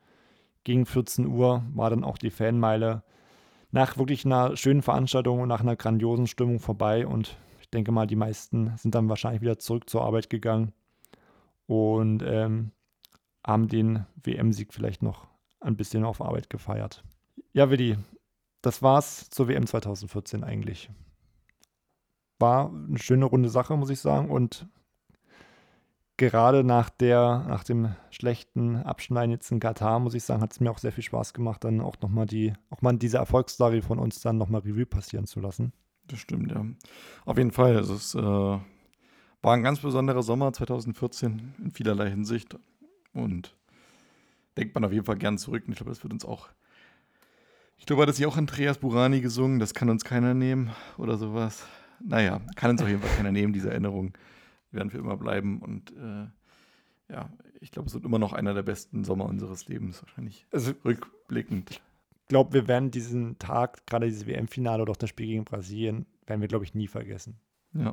gegen 0.65 0.87
14 0.87 1.27
Uhr 1.27 1.63
war 1.75 1.91
dann 1.91 2.05
auch 2.05 2.19
die 2.19 2.31
Fanmeile 2.31 3.03
nach 3.71 3.99
wirklich 3.99 4.25
einer 4.25 4.57
schönen 4.57 4.83
Veranstaltung 4.83 5.41
und 5.41 5.49
nach 5.49 5.61
einer 5.61 5.77
grandiosen 5.77 6.27
Stimmung 6.27 6.61
vorbei 6.61 7.07
und 7.07 7.37
ich 7.61 7.71
denke 7.71 7.93
mal, 7.93 8.07
die 8.07 8.17
meisten 8.17 8.77
sind 8.77 8.95
dann 8.95 9.09
wahrscheinlich 9.09 9.43
wieder 9.43 9.59
zurück 9.59 9.91
zur 9.91 10.03
Arbeit 10.03 10.31
gegangen 10.31 10.73
und 11.67 12.23
ähm, 12.23 12.71
haben 13.47 13.69
den 13.69 14.07
WM-Sieg 14.23 14.73
vielleicht 14.73 15.03
noch 15.03 15.27
ein 15.61 15.77
bisschen 15.77 16.05
auf 16.05 16.21
Arbeit 16.21 16.51
gefeiert. 16.51 17.03
Ja, 17.53 17.71
Willi, 17.71 17.97
das 18.63 18.83
war's 18.83 19.29
zur 19.31 19.49
WM 19.49 19.67
2014 19.67 20.45
eigentlich. 20.45 20.91
War 22.39 22.71
eine 22.71 22.99
schöne 22.99 23.25
runde 23.25 23.49
Sache, 23.49 23.77
muss 23.77 23.91
ich 23.91 24.01
sagen. 24.01 24.31
Und 24.31 24.67
gerade 26.17 26.65
nach 26.65 26.91
der, 26.91 27.45
nach 27.49 27.65
dem 27.65 27.95
schlechten 28.11 28.77
Abschneiden 28.77 29.31
jetzt 29.31 29.51
in 29.51 29.61
Katar, 29.61 29.99
muss 30.01 30.15
ich 30.15 30.25
sagen, 30.25 30.43
hat 30.43 30.53
es 30.53 30.61
mir 30.61 30.71
auch 30.71 30.79
sehr 30.79 30.93
viel 30.93 31.05
Spaß 31.05 31.35
gemacht, 31.35 31.65
dann 31.65 31.81
auch 31.81 31.97
nochmal 32.01 32.27
die, 32.27 32.53
auch 32.71 32.83
mal 32.83 32.97
diese 32.97 33.19
Erfolgsstory 33.19 33.83
von 33.83 33.99
uns 33.99 34.21
dann 34.21 34.39
nochmal 34.39 34.63
Revue 34.63 34.87
passieren 34.87 35.27
zu 35.27 35.41
lassen. 35.41 35.73
Das 36.07 36.19
stimmt, 36.19 36.51
ja. 36.51 36.65
Auf 37.25 37.39
jeden 37.39 37.51
Fall. 37.51 37.77
Es 37.77 38.15
äh, 38.15 38.21
war 38.21 38.63
ein 39.43 39.63
ganz 39.63 39.81
besonderer 39.81 40.23
Sommer 40.23 40.53
2014 40.53 41.55
in 41.63 41.71
vielerlei 41.71 42.11
Hinsicht. 42.11 42.57
Und 43.13 43.57
denkt 44.57 44.75
man 44.75 44.85
auf 44.85 44.93
jeden 44.93 45.07
Fall 45.07 45.17
gern 45.17 45.39
zurück. 45.39 45.65
Und 45.67 45.73
ich 45.73 45.79
glaube, 45.79 45.91
das 45.91 46.03
wird 46.03 46.13
uns 46.13 46.25
auch. 46.25 46.49
Ich 47.79 47.87
glaube, 47.87 48.03
hat 48.03 48.09
das 48.09 48.19
ja 48.19 48.29
auch 48.29 48.37
Andreas 48.37 48.79
Burani 48.79 49.21
gesungen. 49.21 49.59
Das 49.59 49.75
kann 49.75 49.89
uns 49.89 50.05
keiner 50.05 50.35
nehmen 50.35 50.71
oder 50.99 51.17
sowas. 51.17 51.67
Naja, 52.01 52.41
kann 52.57 52.71
uns 52.71 52.83
auf 52.83 52.89
jeden 52.89 53.01
Fall 53.01 53.17
keiner 53.17 53.33
nehmen, 53.33 53.53
diese 53.53 53.71
Erinnerung. 53.71 54.13
Die 54.71 54.77
werden 54.77 54.91
für 54.91 54.99
immer 54.99 55.17
bleiben. 55.17 55.61
Und 55.61 55.93
äh, 55.93 57.13
ja, 57.13 57.31
ich 57.61 57.71
glaube, 57.71 57.89
es 57.89 57.95
wird 57.95 58.05
immer 58.05 58.19
noch 58.19 58.33
einer 58.33 58.55
der 58.55 58.63
besten 58.63 59.05
Sommer 59.05 59.27
unseres 59.27 59.69
Lebens, 59.69 60.03
wahrscheinlich. 60.03 60.47
Also, 60.53 60.73
rückblickend. 60.85 61.71
Ich 61.71 61.81
glaube, 62.29 62.53
wir 62.53 62.69
werden 62.69 62.91
diesen 62.91 63.39
Tag, 63.39 63.87
gerade 63.87 64.07
dieses 64.07 64.27
WM-Finale 64.27 64.83
oder 64.83 64.93
auch 64.93 64.97
das 64.97 65.11
Spiel 65.11 65.27
gegen 65.27 65.45
Brasilien, 65.45 66.07
werden 66.27 66.41
wir, 66.41 66.49
glaube 66.49 66.65
ich, 66.65 66.75
nie 66.75 66.89
vergessen. 66.89 67.39
Ja. 67.75 67.91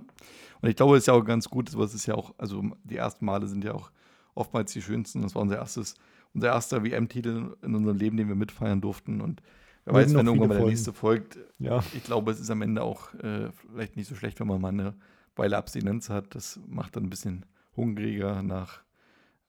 Und 0.61 0.69
ich 0.69 0.75
glaube, 0.75 0.95
es 0.95 1.03
ist 1.03 1.07
ja 1.07 1.13
auch 1.13 1.25
ganz 1.25 1.49
gut, 1.49 1.69
sowas 1.69 1.93
ist 1.93 2.05
ja 2.05 2.15
auch, 2.15 2.33
also 2.37 2.63
die 2.83 2.97
ersten 2.97 3.25
Male 3.25 3.47
sind 3.47 3.63
ja 3.63 3.73
auch 3.73 3.91
oftmals 4.35 4.71
die 4.73 4.81
schönsten. 4.81 5.21
Das 5.21 5.35
war 5.35 5.41
unser 5.41 5.57
erstes, 5.57 5.95
unser 6.33 6.49
erster 6.49 6.83
WM-Titel 6.83 7.57
in 7.61 7.75
unserem 7.75 7.97
Leben, 7.97 8.17
den 8.17 8.27
wir 8.27 8.35
mitfeiern 8.35 8.79
durften. 8.79 9.21
Und 9.21 9.41
wer 9.85 9.93
weiß, 9.93 10.13
wenn 10.13 10.27
irgendwann 10.27 10.49
mal 10.49 10.57
der 10.57 10.67
nächste 10.67 10.93
folgt. 10.93 11.37
Ja. 11.59 11.83
Ich 11.93 12.03
glaube, 12.03 12.31
es 12.31 12.39
ist 12.39 12.49
am 12.49 12.61
Ende 12.61 12.83
auch 12.83 13.13
äh, 13.15 13.51
vielleicht 13.51 13.95
nicht 13.95 14.07
so 14.07 14.15
schlecht, 14.15 14.39
wenn 14.39 14.47
man 14.47 14.61
mal 14.61 14.69
eine 14.69 14.95
Weile 15.35 15.57
Abstinenz 15.57 16.09
hat. 16.09 16.35
Das 16.35 16.59
macht 16.67 16.95
dann 16.95 17.03
ein 17.05 17.09
bisschen 17.09 17.45
hungriger 17.75 18.43
nach, 18.43 18.81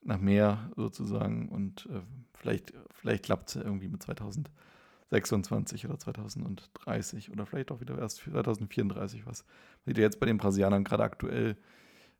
nach 0.01 0.19
mehr 0.19 0.71
sozusagen. 0.75 1.49
Und 1.49 1.87
äh, 1.91 2.01
vielleicht, 2.33 2.73
vielleicht 2.93 3.25
klappt 3.25 3.49
es 3.49 3.55
irgendwie 3.55 3.87
mit 3.87 4.03
2026 4.03 5.85
oder 5.85 5.99
2030 5.99 7.31
oder 7.31 7.45
vielleicht 7.45 7.71
auch 7.71 7.81
wieder 7.81 7.97
erst 7.97 8.17
2034 8.17 9.25
was. 9.25 9.45
Sieht 9.85 9.97
ihr 9.97 10.03
jetzt 10.03 10.19
bei 10.19 10.25
den 10.25 10.37
Brasilianern 10.37 10.83
gerade 10.83 11.03
aktuell 11.03 11.57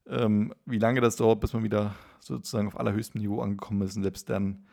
ähm, 0.07 0.53
wie 0.65 0.80
lange 0.80 1.02
das 1.02 1.15
dauert, 1.15 1.40
bis 1.40 1.53
man 1.53 1.64
wieder 1.64 1.95
sozusagen 2.19 2.68
auf 2.68 2.80
allerhöchstem 2.80 3.22
Niveau 3.22 3.41
angekommen 3.41 3.81
ist. 3.81 3.95
Und 3.95 4.03
selbst 4.03 4.30
dann 4.30 4.65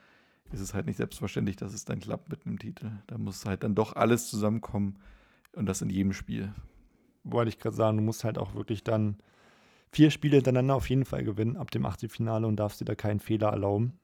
ist 0.52 0.60
es 0.60 0.74
halt 0.74 0.86
nicht 0.86 0.96
selbstverständlich, 0.96 1.56
dass 1.56 1.74
es 1.74 1.84
dann 1.84 2.00
klappt 2.00 2.28
mit 2.28 2.46
einem 2.46 2.58
Titel. 2.58 2.90
Da 3.06 3.18
muss 3.18 3.46
halt 3.46 3.62
dann 3.62 3.74
doch 3.74 3.94
alles 3.94 4.28
zusammenkommen 4.28 4.98
und 5.54 5.66
das 5.66 5.82
in 5.82 5.90
jedem 5.90 6.12
Spiel. 6.12 6.52
Wollte 7.24 7.50
ich 7.50 7.58
gerade 7.58 7.76
sagen, 7.76 7.98
du 7.98 8.02
musst 8.02 8.24
halt 8.24 8.38
auch 8.38 8.54
wirklich 8.54 8.82
dann 8.82 9.18
vier 9.92 10.10
Spiele 10.10 10.36
hintereinander 10.36 10.74
auf 10.74 10.88
jeden 10.88 11.04
Fall 11.04 11.24
gewinnen 11.24 11.56
ab 11.56 11.70
dem 11.70 11.84
Achtelfinale 11.86 12.46
und 12.46 12.56
darfst 12.56 12.80
dir 12.80 12.84
da 12.84 12.94
keinen 12.94 13.20
Fehler 13.20 13.48
erlauben. 13.48 13.98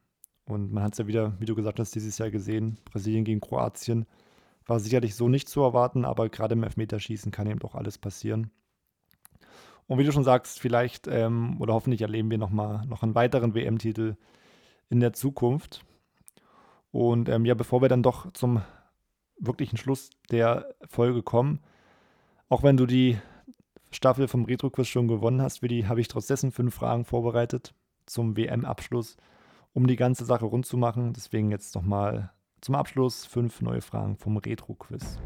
Und 0.44 0.72
man 0.72 0.84
hat 0.84 0.92
es 0.92 0.98
ja 0.98 1.06
wieder, 1.06 1.34
wie 1.40 1.46
du 1.46 1.54
gesagt 1.54 1.80
hast, 1.80 1.94
dieses 1.94 2.18
Jahr 2.18 2.30
gesehen, 2.30 2.78
Brasilien 2.84 3.24
gegen 3.24 3.40
Kroatien. 3.40 4.06
War 4.66 4.80
sicherlich 4.80 5.14
so 5.14 5.28
nicht 5.28 5.48
zu 5.48 5.62
erwarten, 5.62 6.04
aber 6.04 6.28
gerade 6.28 6.54
im 6.54 6.62
Elfmeterschießen 6.62 7.32
kann 7.32 7.46
eben 7.46 7.58
doch 7.58 7.74
alles 7.74 7.98
passieren. 7.98 8.50
Und 9.86 9.98
wie 9.98 10.04
du 10.04 10.12
schon 10.12 10.24
sagst, 10.24 10.58
vielleicht 10.58 11.06
ähm, 11.06 11.60
oder 11.60 11.74
hoffentlich 11.74 12.02
erleben 12.02 12.30
wir 12.30 12.38
noch 12.38 12.50
mal 12.50 12.84
noch 12.86 13.02
einen 13.02 13.14
weiteren 13.14 13.54
WM-Titel 13.54 14.16
in 14.90 15.00
der 15.00 15.12
Zukunft. 15.12 15.84
Und 16.96 17.28
ähm, 17.28 17.44
ja, 17.44 17.52
bevor 17.52 17.82
wir 17.82 17.90
dann 17.90 18.02
doch 18.02 18.32
zum 18.32 18.62
wirklichen 19.38 19.76
Schluss 19.76 20.08
der 20.30 20.74
Folge 20.88 21.22
kommen, 21.22 21.60
auch 22.48 22.62
wenn 22.62 22.78
du 22.78 22.86
die 22.86 23.18
Staffel 23.90 24.28
vom 24.28 24.46
Retro-Quiz 24.46 24.88
schon 24.88 25.06
gewonnen 25.06 25.42
hast, 25.42 25.60
habe 25.60 26.00
ich 26.00 26.08
trotz 26.08 26.26
dessen 26.26 26.52
fünf 26.52 26.74
Fragen 26.74 27.04
vorbereitet 27.04 27.74
zum 28.06 28.34
WM-Abschluss, 28.34 29.18
um 29.74 29.86
die 29.86 29.96
ganze 29.96 30.24
Sache 30.24 30.46
rund 30.46 30.64
zu 30.64 30.78
machen. 30.78 31.12
Deswegen 31.12 31.50
jetzt 31.50 31.74
nochmal 31.74 32.30
zum 32.62 32.74
Abschluss 32.74 33.26
fünf 33.26 33.60
neue 33.60 33.82
Fragen 33.82 34.16
vom 34.16 34.38
Retro-Quiz. 34.38 35.18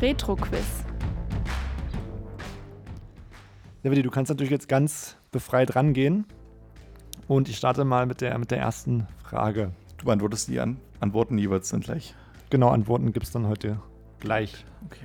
Retro-Quiz. 0.00 0.84
David, 3.82 4.02
du 4.02 4.10
kannst 4.10 4.30
natürlich 4.30 4.50
jetzt 4.50 4.70
ganz 4.70 5.18
befreit 5.30 5.76
rangehen. 5.76 6.24
Und 7.28 7.50
ich 7.50 7.58
starte 7.58 7.84
mal 7.84 8.06
mit 8.06 8.22
der, 8.22 8.38
mit 8.38 8.50
der 8.50 8.60
ersten 8.60 9.06
Frage. 9.22 9.72
Du 10.06 10.10
beantwortest 10.10 10.46
die 10.46 10.60
An 10.60 10.76
Antworten 11.00 11.36
jeweils 11.36 11.68
dann 11.70 11.80
gleich. 11.80 12.14
Genau, 12.48 12.68
Antworten 12.68 13.12
gibt 13.12 13.26
es 13.26 13.32
dann 13.32 13.48
heute 13.48 13.80
gleich. 14.20 14.64
Okay. 14.84 15.04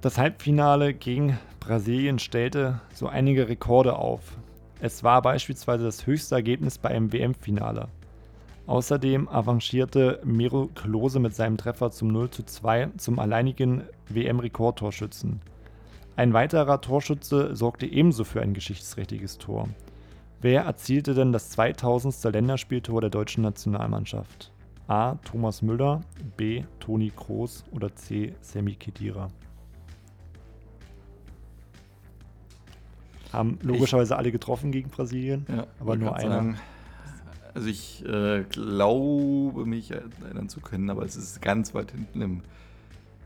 Das 0.00 0.18
Halbfinale 0.18 0.94
gegen 0.94 1.36
Brasilien 1.58 2.20
stellte 2.20 2.80
so 2.94 3.08
einige 3.08 3.48
Rekorde 3.48 3.96
auf. 3.96 4.36
Es 4.80 5.02
war 5.02 5.20
beispielsweise 5.20 5.82
das 5.82 6.06
höchste 6.06 6.36
Ergebnis 6.36 6.78
bei 6.78 6.90
einem 6.90 7.12
WM-Finale. 7.12 7.88
Außerdem 8.68 9.28
avancierte 9.28 10.20
Miro 10.22 10.68
Klose 10.76 11.18
mit 11.18 11.34
seinem 11.34 11.56
Treffer 11.56 11.90
zum 11.90 12.12
0 12.12 12.30
zu 12.30 12.44
2 12.44 12.90
zum 12.98 13.18
alleinigen 13.18 13.82
WM-Rekordtorschützen. 14.10 15.40
Ein 16.14 16.34
weiterer 16.34 16.80
Torschütze 16.80 17.56
sorgte 17.56 17.86
ebenso 17.86 18.22
für 18.22 18.42
ein 18.42 18.54
geschichtsträchtiges 18.54 19.38
Tor. 19.38 19.68
Wer 20.40 20.62
erzielte 20.62 21.14
denn 21.14 21.32
das 21.32 21.50
2000. 21.50 22.32
Länderspieltor 22.32 23.00
der 23.00 23.10
deutschen 23.10 23.42
Nationalmannschaft? 23.42 24.52
A. 24.86 25.16
Thomas 25.24 25.62
Müller, 25.62 26.02
B. 26.36 26.64
Toni 26.80 27.10
Kroos 27.14 27.64
oder 27.72 27.94
C. 27.94 28.34
Sammy 28.40 28.74
Khedira? 28.74 29.28
Haben 33.32 33.58
logischerweise 33.62 34.16
alle 34.16 34.32
getroffen 34.32 34.72
gegen 34.72 34.88
Brasilien, 34.88 35.44
Ja, 35.48 35.66
aber 35.80 35.96
nur 35.96 36.16
einer. 36.16 36.30
sagen, 36.30 36.56
also 37.52 37.68
ich 37.68 38.02
äh, 38.06 38.44
glaube 38.48 39.66
mich 39.66 39.90
erinnern 39.90 40.48
zu 40.48 40.60
können, 40.60 40.88
aber 40.88 41.02
es 41.04 41.16
ist 41.16 41.42
ganz 41.42 41.74
weit 41.74 41.90
hinten 41.90 42.20
im 42.22 42.42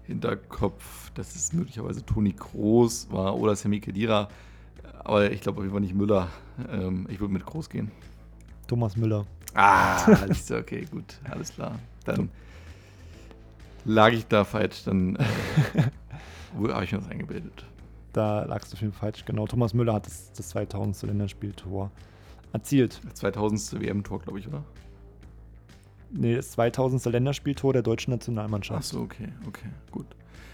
Hinterkopf, 0.06 1.12
dass 1.12 1.36
es 1.36 1.52
möglicherweise 1.52 2.04
Toni 2.04 2.32
Kroos 2.32 3.08
war 3.12 3.38
oder 3.38 3.54
Sammy 3.54 3.78
Khedira. 3.78 4.28
Aber 5.04 5.30
ich 5.30 5.40
glaube 5.40 5.58
auf 5.58 5.64
jeden 5.64 5.72
Fall 5.72 5.80
nicht 5.80 5.94
Müller. 5.94 6.28
Ähm, 6.70 7.06
ich 7.10 7.20
würde 7.20 7.32
mit 7.32 7.44
Groß 7.44 7.68
gehen. 7.68 7.90
Thomas 8.66 8.96
Müller. 8.96 9.26
Ah, 9.54 10.04
alles 10.22 10.46
klar, 10.46 10.60
okay, 10.60 10.86
gut, 10.90 11.18
alles 11.30 11.52
klar. 11.52 11.78
Dann 12.04 12.30
lag 13.84 14.12
ich 14.12 14.26
da 14.26 14.44
falsch, 14.44 14.84
dann 14.84 15.16
äh, 15.16 15.24
wo 16.54 16.68
habe 16.68 16.84
ich 16.84 16.92
mir 16.92 16.98
das 16.98 17.10
eingebildet. 17.10 17.64
Da 18.12 18.44
lagst 18.44 18.72
du 18.72 18.76
Fall 18.76 18.92
falsch. 18.92 19.24
Genau, 19.24 19.46
Thomas 19.46 19.72
Müller 19.72 19.94
hat 19.94 20.06
das, 20.06 20.32
das 20.32 20.50
2000. 20.50 21.10
Länderspieltor 21.10 21.90
erzielt. 22.52 23.00
Das 23.04 23.14
2000. 23.14 23.80
WM-Tor, 23.80 24.20
glaube 24.20 24.38
ich, 24.38 24.48
oder? 24.48 24.62
Nee, 26.10 26.36
das 26.36 26.50
2000. 26.52 27.06
Länderspieltor 27.06 27.72
der 27.72 27.82
deutschen 27.82 28.12
Ach 28.12 28.18
Nationalmannschaft. 28.18 28.84
so, 28.84 29.00
okay, 29.00 29.28
okay, 29.46 29.68
gut. 29.90 30.06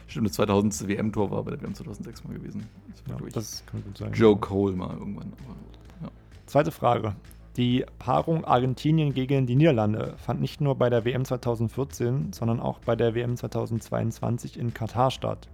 Stimmt, 0.09 0.27
das 0.29 0.35
2000. 0.35 0.89
WM-Tor 0.89 1.31
war 1.31 1.45
bei 1.45 1.53
der 1.53 1.63
WM 1.63 1.75
2006 1.75 2.25
mal 2.25 2.35
gewesen. 2.35 2.67
Das 2.89 3.03
Ja, 3.07 3.27
das 3.33 3.65
kann 3.67 3.85
gut 3.85 3.99
sein. 3.99 4.13
Joe 4.13 4.37
Cole 4.37 4.75
mal 4.75 4.97
irgendwann. 4.97 5.33
Aber, 5.45 6.11
Zweite 6.47 6.71
Frage. 6.71 7.15
Die 7.59 7.85
Paarung 7.99 8.45
Argentinien 8.45 9.13
gegen 9.13 9.47
die 9.47 9.57
Niederlande 9.57 10.15
fand 10.17 10.41
nicht 10.41 10.61
nur 10.61 10.77
bei 10.77 10.89
der 10.89 11.05
WM 11.05 11.25
2014, 11.25 12.33
sondern 12.33 12.61
auch 12.61 12.79
bei 12.79 12.97
der 12.97 13.15
WM 13.15 13.37
2022 13.37 14.59
in 14.59 14.73
Katar 14.73 15.11
statt. 15.11 15.49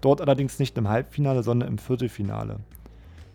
Dort 0.00 0.20
allerdings 0.20 0.58
nicht 0.58 0.78
im 0.78 0.88
Halbfinale, 0.88 1.42
sondern 1.42 1.68
im 1.68 1.78
Viertelfinale. 1.78 2.60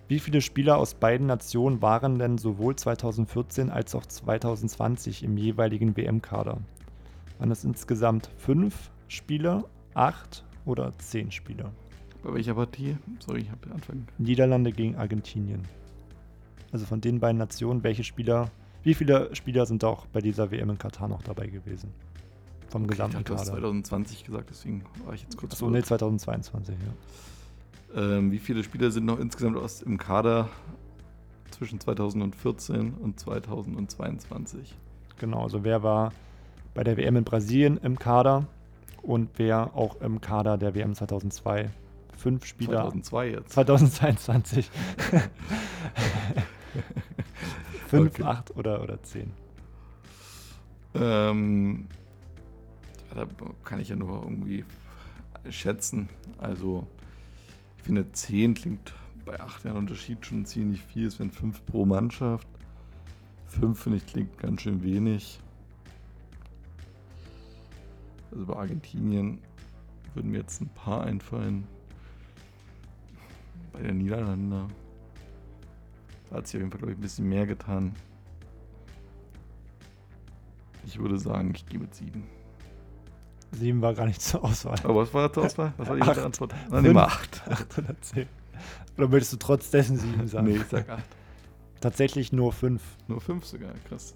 Wie 0.07 0.19
viele 0.19 0.41
Spieler 0.41 0.77
aus 0.77 0.93
beiden 0.95 1.27
Nationen 1.27 1.81
waren 1.81 2.17
denn 2.17 2.37
sowohl 2.37 2.75
2014 2.75 3.69
als 3.69 3.93
auch 3.93 4.05
2020 4.05 5.23
im 5.23 5.37
jeweiligen 5.37 5.97
WM-Kader? 5.97 6.59
Waren 7.39 7.51
es 7.51 7.65
insgesamt 7.65 8.29
fünf 8.37 8.89
Spieler, 9.09 9.65
acht 9.93 10.45
oder 10.67 10.91
zehn 10.99 11.31
Spieler? 11.31 11.71
bei 12.27 12.33
welcher 12.33 12.55
Partie? 12.55 12.97
Sorry, 13.25 13.41
ich 13.41 13.49
habe 13.49 13.61
den 13.61 13.73
Anfang. 13.73 14.07
Niederlande 14.17 14.71
gegen 14.71 14.95
Argentinien. 14.95 15.61
Also 16.71 16.85
von 16.85 17.01
den 17.01 17.19
beiden 17.19 17.37
Nationen, 17.37 17.83
welche 17.83 18.03
Spieler, 18.03 18.51
wie 18.83 18.93
viele 18.93 19.33
Spieler 19.35 19.65
sind 19.65 19.83
auch 19.83 20.05
bei 20.07 20.19
dieser 20.19 20.51
WM 20.51 20.69
in 20.69 20.77
Katar 20.77 21.07
noch 21.07 21.23
dabei 21.23 21.47
gewesen? 21.47 21.91
Vom 22.69 22.83
Okay, 22.83 22.91
ich 22.91 22.97
gesamten 22.97 23.17
dachte, 23.17 23.25
du 23.25 23.33
hast 23.35 23.45
Kader. 23.45 23.61
2020 23.61 24.25
gesagt, 24.25 24.49
deswegen 24.49 24.83
war 25.05 25.13
ich 25.13 25.23
jetzt 25.23 25.37
kurz 25.37 25.53
Achso, 25.53 25.69
nee, 25.69 25.81
2022, 25.81 26.75
ja. 26.75 28.01
Ähm, 28.01 28.31
wie 28.31 28.39
viele 28.39 28.63
Spieler 28.63 28.91
sind 28.91 29.05
noch 29.05 29.19
insgesamt 29.19 29.55
aus 29.55 29.81
im 29.81 29.97
Kader 29.97 30.49
zwischen 31.51 31.79
2014 31.79 32.95
und 32.95 33.17
2022? 33.17 34.75
Genau, 35.17 35.43
also 35.43 35.63
wer 35.63 35.81
war 35.81 36.11
bei 36.73 36.83
der 36.83 36.97
WM 36.97 37.15
in 37.15 37.23
Brasilien 37.23 37.77
im 37.77 37.97
Kader 37.97 38.45
und 39.07 39.29
wer 39.37 39.73
auch 39.75 40.01
im 40.01 40.19
Kader 40.21 40.57
der 40.57 40.75
WM 40.75 40.93
2002? 40.93 41.69
Fünf 42.17 42.45
Spieler. 42.45 42.81
2002 42.81 43.29
jetzt. 43.29 43.53
2022. 43.53 44.69
Fünf, 47.87 48.11
Okay. 48.11 48.23
acht 48.23 48.55
oder, 48.57 48.83
oder 48.83 49.01
zehn. 49.03 49.31
Ähm, 50.93 51.87
da 53.15 53.25
kann 53.63 53.79
ich 53.79 53.87
ja 53.89 53.95
nur 53.95 54.23
irgendwie 54.23 54.65
schätzen. 55.49 56.09
Also, 56.37 56.85
ich 57.77 57.83
finde 57.83 58.11
10 58.11 58.55
klingt 58.55 58.93
bei 59.25 59.39
8 59.39 59.63
Jahren 59.63 59.77
Unterschied 59.77 60.25
schon 60.25 60.45
ziemlich 60.45 60.81
viel. 60.83 61.07
Es 61.07 61.17
wären 61.19 61.31
5 61.31 61.65
pro 61.65 61.85
Mannschaft. 61.85 62.47
5 63.45 63.79
finde 63.79 63.97
ich 63.99 64.05
klingt 64.05 64.37
ganz 64.37 64.63
schön 64.63 64.83
wenig. 64.83 65.39
Also 68.31 68.45
bei 68.45 68.55
Argentinien 68.55 69.39
würden 70.13 70.31
mir 70.31 70.39
jetzt 70.39 70.61
ein 70.61 70.69
paar 70.69 71.03
einfallen. 71.03 71.67
Bei 73.73 73.81
den 73.81 73.97
Niederlanden. 73.99 74.69
Da 76.29 76.35
hat 76.37 76.47
sich 76.47 76.55
auf 76.57 76.61
jeden 76.61 76.71
Fall, 76.71 76.79
glaube 76.79 76.93
ich, 76.93 76.97
ein 76.97 77.01
bisschen 77.01 77.29
mehr 77.29 77.45
getan. 77.45 77.93
Ich 80.85 80.99
würde 80.99 81.19
sagen, 81.19 81.53
ich 81.55 81.65
gehe 81.65 81.79
mit 81.79 81.93
7. 81.93 82.23
Sieben 83.51 83.81
war 83.81 83.93
gar 83.93 84.05
nicht 84.07 84.21
zur 84.21 84.43
Auswahl. 84.43 84.77
Aber 84.83 84.95
was 84.95 85.13
war 85.13 85.31
zur 85.31 85.45
Auswahl? 85.45 85.73
Was 85.77 85.87
war 85.87 85.95
die 85.95 86.01
Acht. 86.03 86.17
Antwort? 86.17 86.53
Dann 86.69 86.83
nehmen 86.83 86.95
wir 86.95 87.07
8. 87.07 87.47
8 87.49 87.77
oder 87.79 88.01
10. 88.01 88.27
Oder 88.97 89.07
möchtest 89.07 89.33
du 89.33 89.37
trotz 89.37 89.69
dessen 89.69 89.97
sieben 89.97 90.27
sagen? 90.27 90.47
Nee, 90.47 90.57
ich 90.57 90.65
sag 90.65 90.89
8. 90.89 91.03
Tatsächlich 91.79 92.31
nur 92.33 92.51
fünf. 92.51 92.81
Nur 93.07 93.21
5 93.21 93.45
sogar, 93.45 93.71
krass. 93.87 94.15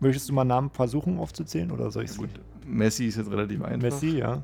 Möchtest 0.00 0.28
du 0.28 0.32
mal 0.34 0.44
Namen 0.44 0.70
versuchen 0.70 1.18
aufzuzählen 1.18 1.70
oder 1.70 1.90
soll 1.90 2.04
ich 2.04 2.10
es 2.10 2.18
gut, 2.18 2.28
Messi 2.66 3.06
ist 3.06 3.16
jetzt 3.16 3.30
relativ 3.30 3.62
einfach. 3.62 3.82
Messi, 3.82 4.18
ja. 4.18 4.42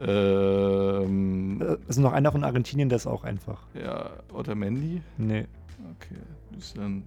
Ähm, 0.00 1.60
Äh, 1.60 1.64
Es 1.88 1.96
ist 1.96 1.98
noch 1.98 2.12
einer 2.12 2.32
von 2.32 2.44
Argentinien, 2.44 2.88
der 2.88 2.96
ist 2.96 3.06
auch 3.06 3.24
einfach. 3.24 3.62
ja, 3.74 4.10
Otamendi. 4.32 5.02
Nee. 5.18 5.46
Okay, 5.96 6.16
ist 6.58 6.76
dann, 6.76 7.02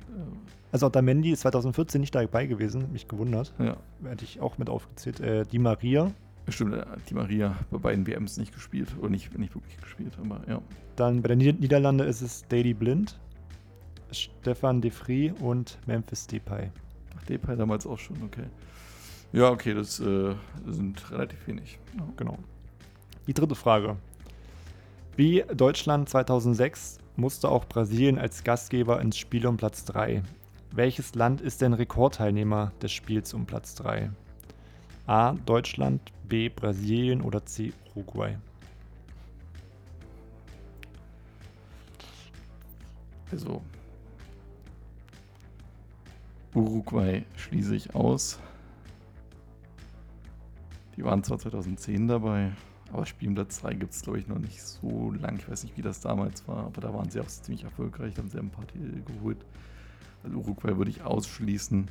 Also 0.72 0.86
Otamendi 0.88 1.32
ist 1.32 1.42
2014 1.42 2.00
nicht 2.02 2.14
dabei 2.16 2.46
gewesen, 2.46 2.92
mich 2.92 3.08
gewundert. 3.08 3.54
ja. 3.60 3.78
Hätte 4.04 4.24
ich 4.26 4.40
auch 4.40 4.58
mit 4.58 4.70
aufgezählt. 4.70 5.20
Äh, 5.20 5.46
Di 5.46 5.60
Maria, 5.60 6.12
Stimmt, 6.50 6.76
äh, 6.76 6.86
die 7.10 7.14
Maria 7.14 7.56
bei 7.72 7.78
beiden 7.78 8.08
WMs 8.08 8.38
nicht 8.38 8.54
gespielt. 8.54 8.96
Oder 9.00 9.10
nicht, 9.10 9.38
nicht 9.38 9.54
wirklich 9.54 9.78
gespielt, 9.78 10.18
aber 10.22 10.42
ja. 10.48 10.62
dann 10.96 11.22
bei 11.22 11.28
der 11.28 11.36
Nieder 11.38 11.54
Niederlande 11.54 12.06
ist 12.06 12.22
es 12.22 12.46
Daily 12.48 12.74
Blind, 12.74 13.20
Stefan 14.12 14.82
De 14.82 14.92
Vries 14.92 15.34
und 15.40 15.78
Memphis 15.86 16.28
Depay. 16.28 16.72
Ach, 17.18 17.24
Depay 17.24 17.56
damals 17.56 17.86
auch 17.86 18.00
schon, 18.00 18.22
okay. 18.24 18.46
Ja, 19.34 19.50
okay, 19.50 19.74
das 19.74 20.00
äh, 20.00 20.36
sind 20.66 21.12
relativ 21.12 21.48
wenig. 21.48 21.78
Ja. 21.98 22.08
Genau. 22.16 22.38
Die 23.28 23.34
dritte 23.34 23.56
Frage. 23.56 23.98
Wie 25.18 25.44
Deutschland 25.54 26.08
2006 26.10 27.00
musste 27.16 27.50
auch 27.50 27.66
Brasilien 27.66 28.18
als 28.18 28.44
Gastgeber 28.44 29.02
ins 29.02 29.18
Spiel 29.18 29.46
um 29.48 29.58
Platz 29.58 29.84
3. 29.86 30.24
Welches 30.72 31.16
Land 31.16 31.42
ist 31.42 31.62
denn 31.62 31.74
Rekordteilnehmer 31.74 32.72
des 32.82 32.92
Spiels 32.92 33.34
um 33.34 33.46
Platz 33.46 33.76
3? 33.76 34.12
A. 35.08 35.34
Deutschland, 35.46 36.02
B. 36.28 36.50
Brasilien 36.50 37.22
oder 37.22 37.46
C. 37.46 37.74
Uruguay? 37.96 38.38
Also 43.32 43.62
Uruguay 46.58 47.24
schließe 47.36 47.76
ich 47.76 47.94
aus. 47.94 48.40
Die 50.96 51.04
waren 51.04 51.24
zwar 51.24 51.38
2010 51.38 52.08
dabei, 52.08 52.52
aber 52.92 53.06
Spielplatz 53.06 53.62
3 53.62 53.76
gibt 53.76 53.94
es, 53.94 54.02
glaube 54.02 54.18
ich, 54.18 54.28
noch 54.28 54.40
nicht 54.40 54.60
so 54.64 55.12
lang. 55.12 55.38
Ich 55.38 55.48
weiß 55.48 55.64
nicht, 55.64 55.78
wie 55.78 55.84
das 55.84 56.02
damals 56.02 56.48
war, 56.48 56.66
aber 56.66 56.82
da 56.82 56.92
waren 56.92 57.12
sie 57.12 57.22
auch 57.22 57.28
ziemlich 57.28 57.64
erfolgreich, 57.64 58.18
haben 58.18 58.30
sie 58.30 58.40
ein 58.40 58.50
paar 58.50 58.66
Titel 58.66 59.04
geholt. 59.06 59.38
Also 60.24 60.38
Uruguay 60.40 60.76
würde 60.76 60.90
ich 60.90 61.04
ausschließen. 61.04 61.88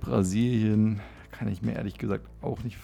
Brasilien 0.00 1.00
kann 1.30 1.46
ich 1.46 1.62
mir 1.62 1.74
ehrlich 1.74 1.96
gesagt 1.96 2.26
auch 2.42 2.60
nicht 2.64 2.76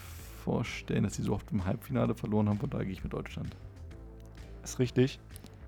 vorstellen, 0.44 1.02
dass 1.02 1.16
sie 1.16 1.22
so 1.22 1.32
oft 1.32 1.51
im 1.51 1.64
Halbfinale 1.64 2.14
verloren 2.14 2.48
haben, 2.48 2.60
von 2.60 2.70
daher 2.70 2.84
gehe 2.84 2.94
ich 2.94 3.02
mit 3.02 3.12
Deutschland. 3.12 3.56
Ist 4.62 4.78
richtig. 4.78 5.18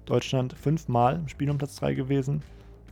Deutschland 0.07 0.53
fünfmal 0.53 1.17
im 1.17 1.27
Spiel 1.27 1.51
um 1.51 1.59
Platz 1.59 1.75
3 1.77 1.95
gewesen, 1.95 2.41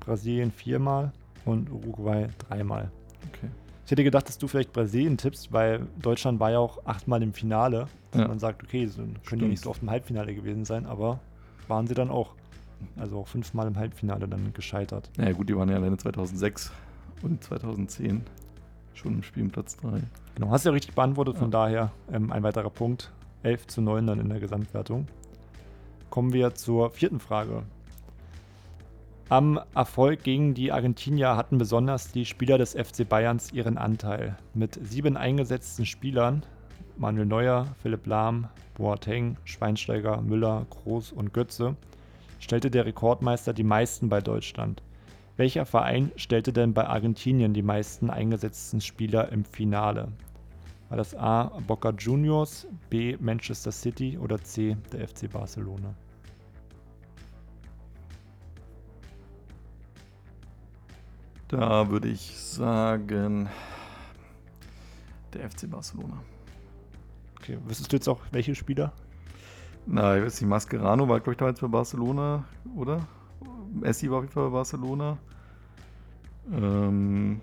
Brasilien 0.00 0.50
viermal 0.50 1.12
und 1.44 1.70
Uruguay 1.70 2.28
dreimal. 2.48 2.90
Okay. 3.28 3.48
Ich 3.84 3.90
hätte 3.90 4.04
gedacht, 4.04 4.28
dass 4.28 4.38
du 4.38 4.46
vielleicht 4.46 4.72
Brasilien 4.72 5.16
tippst, 5.18 5.52
weil 5.52 5.86
Deutschland 6.00 6.38
war 6.38 6.50
ja 6.52 6.58
auch 6.60 6.84
achtmal 6.86 7.22
im 7.22 7.32
Finale. 7.32 7.88
Ja. 8.14 8.28
Man 8.28 8.38
sagt, 8.38 8.62
okay, 8.62 8.86
so 8.86 9.02
können 9.02 9.14
die 9.14 9.26
Stimmt. 9.26 9.48
nicht 9.48 9.62
so 9.64 9.70
oft 9.70 9.82
im 9.82 9.90
Halbfinale 9.90 10.34
gewesen 10.34 10.64
sein, 10.64 10.86
aber 10.86 11.18
waren 11.68 11.86
sie 11.86 11.94
dann 11.94 12.10
auch. 12.10 12.34
Also 12.96 13.18
auch 13.18 13.28
fünfmal 13.28 13.66
im 13.66 13.76
Halbfinale 13.76 14.26
dann 14.26 14.52
gescheitert. 14.54 15.10
Naja, 15.18 15.32
gut, 15.32 15.48
die 15.50 15.56
waren 15.56 15.68
ja 15.68 15.76
alleine 15.76 15.96
2006 15.98 16.72
und 17.22 17.42
2010 17.44 18.22
schon 18.94 19.14
im 19.16 19.22
Spiel 19.22 19.42
im 19.42 19.50
Platz 19.50 19.76
3. 19.78 20.00
Genau, 20.36 20.50
hast 20.50 20.64
du 20.64 20.70
ja 20.70 20.72
richtig 20.74 20.94
beantwortet, 20.94 21.36
von 21.36 21.48
Ja. 21.50 21.64
daher 21.66 21.92
ähm, 22.12 22.32
ein 22.32 22.42
weiterer 22.42 22.70
Punkt. 22.70 23.10
11 23.42 23.66
zu 23.66 23.82
9 23.82 24.06
dann 24.06 24.20
in 24.20 24.28
der 24.28 24.38
Gesamtwertung. 24.40 25.06
Kommen 26.10 26.32
wir 26.32 26.54
zur 26.54 26.90
vierten 26.90 27.20
Frage. 27.20 27.62
Am 29.30 29.60
Erfolg 29.76 30.24
gegen 30.24 30.54
die 30.54 30.72
Argentinier 30.72 31.36
hatten 31.36 31.56
besonders 31.56 32.10
die 32.10 32.26
Spieler 32.26 32.58
des 32.58 32.72
FC 32.72 33.08
Bayerns 33.08 33.52
ihren 33.52 33.78
Anteil. 33.78 34.36
Mit 34.54 34.80
sieben 34.82 35.16
eingesetzten 35.16 35.86
Spielern, 35.86 36.42
Manuel 36.96 37.26
Neuer, 37.26 37.68
Philipp 37.80 38.08
Lahm, 38.08 38.48
Boateng, 38.74 39.36
Schweinsteiger, 39.44 40.20
Müller, 40.20 40.66
Groß 40.70 41.12
und 41.12 41.32
Götze, 41.32 41.76
stellte 42.40 42.72
der 42.72 42.86
Rekordmeister 42.86 43.52
die 43.52 43.62
meisten 43.62 44.08
bei 44.08 44.20
Deutschland. 44.20 44.82
Welcher 45.36 45.64
Verein 45.64 46.10
stellte 46.16 46.52
denn 46.52 46.74
bei 46.74 46.88
Argentinien 46.88 47.54
die 47.54 47.62
meisten 47.62 48.10
eingesetzten 48.10 48.80
Spieler 48.80 49.30
im 49.30 49.44
Finale? 49.44 50.08
War 50.88 50.96
das 50.96 51.14
A. 51.14 51.52
Boca 51.68 51.90
Juniors, 51.90 52.66
B. 52.90 53.16
Manchester 53.20 53.70
City 53.70 54.18
oder 54.18 54.42
C. 54.42 54.76
der 54.92 55.06
FC 55.06 55.30
Barcelona? 55.32 55.94
Da 61.50 61.90
würde 61.90 62.08
ich 62.08 62.36
sagen, 62.38 63.48
der 65.34 65.50
FC 65.50 65.68
Barcelona. 65.68 66.22
Okay, 67.38 67.58
wüsstest 67.64 67.92
du 67.92 67.96
jetzt 67.96 68.08
auch 68.08 68.20
welche 68.30 68.54
Spieler? 68.54 68.92
Na, 69.86 70.16
ich 70.16 70.22
weiß 70.24 70.40
nicht, 70.40 70.48
Mascherano 70.48 71.08
war, 71.08 71.18
glaube 71.18 71.32
ich, 71.32 71.38
damals 71.38 71.58
bei 71.58 71.66
Barcelona, 71.66 72.44
oder? 72.76 73.00
Messi 73.72 74.08
war 74.08 74.18
auf 74.18 74.24
jeden 74.24 74.32
Fall 74.32 74.44
bei 74.44 74.52
Barcelona. 74.52 75.18
Ähm, 76.52 77.40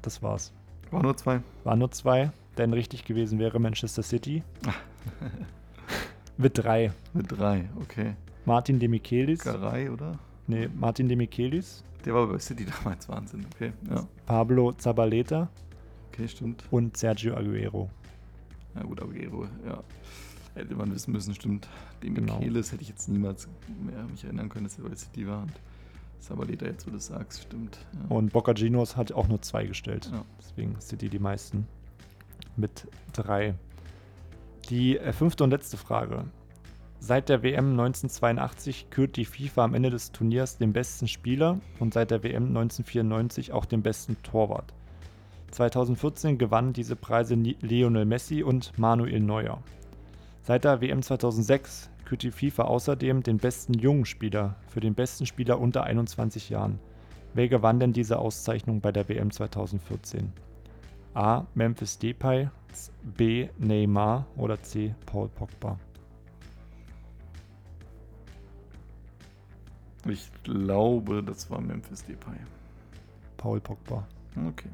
Das 0.00 0.22
war's. 0.22 0.50
war 0.90 1.02
nur 1.02 1.14
zwei. 1.16 1.40
Waren 1.64 1.78
nur 1.80 1.90
zwei, 1.90 2.30
denn 2.56 2.72
richtig 2.72 3.04
gewesen 3.04 3.38
wäre 3.38 3.58
Manchester 3.60 4.02
City. 4.02 4.42
Mit 6.38 6.56
drei. 6.56 6.90
Mit 7.12 7.30
drei, 7.30 7.68
okay. 7.80 8.14
Martin 8.46 8.78
de 8.78 8.88
Michelis. 8.88 9.40
Garay, 9.44 9.90
oder? 9.90 10.18
Nee, 10.46 10.68
Martin 10.74 11.08
de 11.08 11.16
Michelis. 11.16 11.82
Der 12.04 12.14
war 12.14 12.26
bei 12.26 12.38
City 12.38 12.66
damals 12.66 13.08
Wahnsinn, 13.08 13.46
okay. 13.54 13.72
Ja, 13.88 14.06
Pablo 14.26 14.72
Zabaleta 14.72 15.48
okay, 16.12 16.28
stimmt. 16.28 16.64
und 16.70 16.96
Sergio 16.96 17.34
Aguero. 17.34 17.88
Ja 18.74 18.82
gut, 18.82 19.00
Aguero, 19.02 19.46
ja. 19.66 19.82
Hätte 20.54 20.74
man 20.76 20.92
wissen 20.94 21.12
müssen, 21.12 21.34
stimmt. 21.34 21.68
Dem 22.02 22.14
Genau. 22.14 22.38
Michelis 22.38 22.70
hätte 22.72 22.82
ich 22.82 22.88
jetzt 22.88 23.08
niemals 23.08 23.48
mehr 23.84 24.04
mich 24.04 24.22
erinnern 24.24 24.48
können, 24.48 24.64
dass 24.64 24.78
er 24.78 24.84
bei 24.88 24.94
City 24.94 25.26
war. 25.26 25.42
Und 25.42 25.52
Sabaleta 26.20 26.66
jetzt, 26.66 26.86
wo 26.86 26.90
du 26.90 26.98
sagst, 26.98 27.42
stimmt. 27.42 27.78
Ja. 27.92 28.14
Und 28.16 28.32
Boca 28.32 28.52
Juniors 28.52 28.96
hat 28.96 29.12
auch 29.12 29.26
nur 29.28 29.42
zwei 29.42 29.64
gestellt. 29.66 30.10
Ja. 30.12 30.24
Deswegen 30.38 30.80
City 30.80 31.08
die 31.08 31.18
meisten. 31.18 31.66
Mit 32.56 32.86
drei. 33.12 33.54
Die 34.68 34.98
äh, 34.98 35.12
fünfte 35.12 35.42
und 35.44 35.50
letzte 35.50 35.76
Frage. 35.76 36.24
Seit 37.06 37.28
der 37.28 37.42
WM 37.42 37.72
1982 37.72 38.88
kürt 38.88 39.18
die 39.18 39.26
FIFA 39.26 39.64
am 39.64 39.74
Ende 39.74 39.90
des 39.90 40.10
Turniers 40.12 40.56
den 40.56 40.72
besten 40.72 41.06
Spieler 41.06 41.60
und 41.78 41.92
seit 41.92 42.10
der 42.10 42.22
WM 42.22 42.46
1994 42.46 43.52
auch 43.52 43.66
den 43.66 43.82
besten 43.82 44.16
Torwart. 44.22 44.72
2014 45.50 46.38
gewannen 46.38 46.72
diese 46.72 46.96
Preise 46.96 47.34
Lionel 47.34 48.06
Messi 48.06 48.42
und 48.42 48.72
Manuel 48.78 49.20
Neuer. 49.20 49.62
Seit 50.44 50.64
der 50.64 50.80
WM 50.80 51.02
2006 51.02 51.90
kürt 52.06 52.22
die 52.22 52.30
FIFA 52.30 52.62
außerdem 52.62 53.22
den 53.22 53.36
besten 53.36 53.74
jungen 53.74 54.06
Spieler 54.06 54.56
für 54.68 54.80
den 54.80 54.94
besten 54.94 55.26
Spieler 55.26 55.60
unter 55.60 55.84
21 55.84 56.48
Jahren. 56.48 56.80
Wer 57.34 57.48
gewann 57.48 57.80
denn 57.80 57.92
diese 57.92 58.18
Auszeichnung 58.18 58.80
bei 58.80 58.92
der 58.92 59.10
WM 59.10 59.30
2014? 59.30 60.32
A. 61.12 61.44
Memphis 61.54 61.98
Depay, 61.98 62.48
B. 63.02 63.48
Neymar 63.58 64.24
oder 64.38 64.62
C. 64.62 64.94
Paul 65.04 65.28
Pogba? 65.28 65.78
Ich 70.06 70.30
glaube, 70.42 71.22
das 71.22 71.50
war 71.50 71.60
Memphis 71.60 72.04
Depay. 72.04 72.36
Paul 73.36 73.60
Pogba. 73.60 74.06
Okay. 74.48 74.68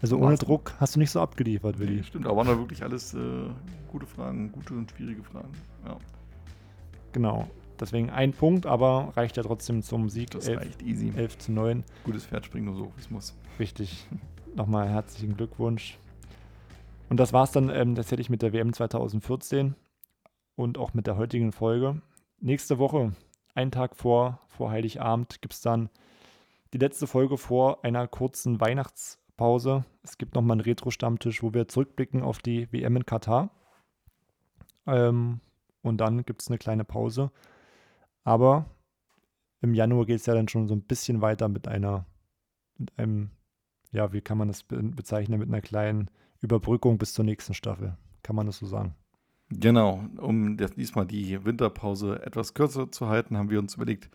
Also 0.00 0.18
ohne 0.18 0.36
Druck 0.36 0.74
hast 0.78 0.94
du 0.94 1.00
nicht 1.00 1.10
so 1.10 1.20
abgeliefert, 1.20 1.78
Willi. 1.78 1.96
Nee, 1.96 2.02
stimmt, 2.02 2.26
aber 2.26 2.36
waren 2.36 2.46
da 2.46 2.56
wirklich 2.58 2.82
alles 2.82 3.14
äh, 3.14 3.18
gute 3.88 4.06
Fragen, 4.06 4.52
gute 4.52 4.74
und 4.74 4.90
schwierige 4.90 5.22
Fragen. 5.22 5.50
Ja, 5.84 5.96
Genau. 7.12 7.48
Deswegen 7.80 8.10
ein 8.10 8.32
Punkt, 8.32 8.66
aber 8.66 9.12
reicht 9.16 9.36
ja 9.36 9.42
trotzdem 9.42 9.82
zum 9.82 10.08
Sieg. 10.08 10.30
das 10.32 10.48
11, 10.48 10.60
reicht 10.60 10.82
easy. 10.82 11.12
11 11.14 11.38
zu 11.38 11.52
9. 11.52 11.84
Gutes 12.04 12.26
Pferd 12.26 12.44
springt 12.44 12.66
nur 12.66 12.74
so 12.74 12.86
hoch, 12.86 12.92
wie 12.96 13.00
es 13.00 13.10
muss. 13.10 13.36
Richtig. 13.58 14.06
Nochmal 14.56 14.88
herzlichen 14.88 15.36
Glückwunsch. 15.36 15.98
Und 17.08 17.18
das 17.18 17.32
war's 17.32 17.52
dann 17.52 17.70
ähm, 17.70 17.94
tatsächlich 17.94 18.30
mit 18.30 18.42
der 18.42 18.52
WM 18.52 18.72
2014 18.72 19.74
und 20.56 20.76
auch 20.76 20.92
mit 20.92 21.06
der 21.06 21.16
heutigen 21.16 21.52
Folge. 21.52 22.02
Nächste 22.40 22.78
Woche, 22.78 23.12
einen 23.58 23.72
Tag 23.72 23.96
vor, 23.96 24.40
vor 24.48 24.70
Heiligabend, 24.70 25.42
gibt 25.42 25.54
es 25.54 25.60
dann 25.60 25.90
die 26.72 26.78
letzte 26.78 27.06
Folge 27.06 27.36
vor 27.36 27.84
einer 27.84 28.06
kurzen 28.06 28.60
Weihnachtspause. 28.60 29.84
Es 30.02 30.16
gibt 30.16 30.34
nochmal 30.34 30.54
einen 30.54 30.60
Retro-Stammtisch, 30.62 31.42
wo 31.42 31.52
wir 31.52 31.68
zurückblicken 31.68 32.22
auf 32.22 32.38
die 32.38 32.72
WM 32.72 32.96
in 32.96 33.06
Katar. 33.06 33.50
Ähm, 34.86 35.40
und 35.82 35.98
dann 35.98 36.24
gibt 36.24 36.42
es 36.42 36.48
eine 36.48 36.58
kleine 36.58 36.84
Pause. 36.84 37.30
Aber 38.24 38.66
im 39.60 39.74
Januar 39.74 40.06
geht 40.06 40.20
es 40.20 40.26
ja 40.26 40.34
dann 40.34 40.48
schon 40.48 40.68
so 40.68 40.74
ein 40.74 40.82
bisschen 40.82 41.20
weiter 41.20 41.48
mit 41.48 41.66
einer, 41.66 42.06
mit 42.76 42.96
einem 42.96 43.30
ja, 43.90 44.12
wie 44.12 44.20
kann 44.20 44.38
man 44.38 44.48
das 44.48 44.62
be 44.62 44.82
bezeichnen, 44.82 45.40
mit 45.40 45.48
einer 45.48 45.62
kleinen 45.62 46.10
Überbrückung 46.40 46.98
bis 46.98 47.12
zur 47.14 47.24
nächsten 47.24 47.54
Staffel. 47.54 47.96
Kann 48.22 48.36
man 48.36 48.46
das 48.46 48.58
so 48.58 48.66
sagen? 48.66 48.94
Genau, 49.50 50.04
um 50.18 50.56
diesmal 50.56 51.06
die 51.06 51.44
Winterpause 51.44 52.20
etwas 52.22 52.52
kürzer 52.52 52.92
zu 52.92 53.08
halten, 53.08 53.38
haben 53.38 53.50
wir 53.50 53.58
uns 53.58 53.76
überlegt, 53.76 54.10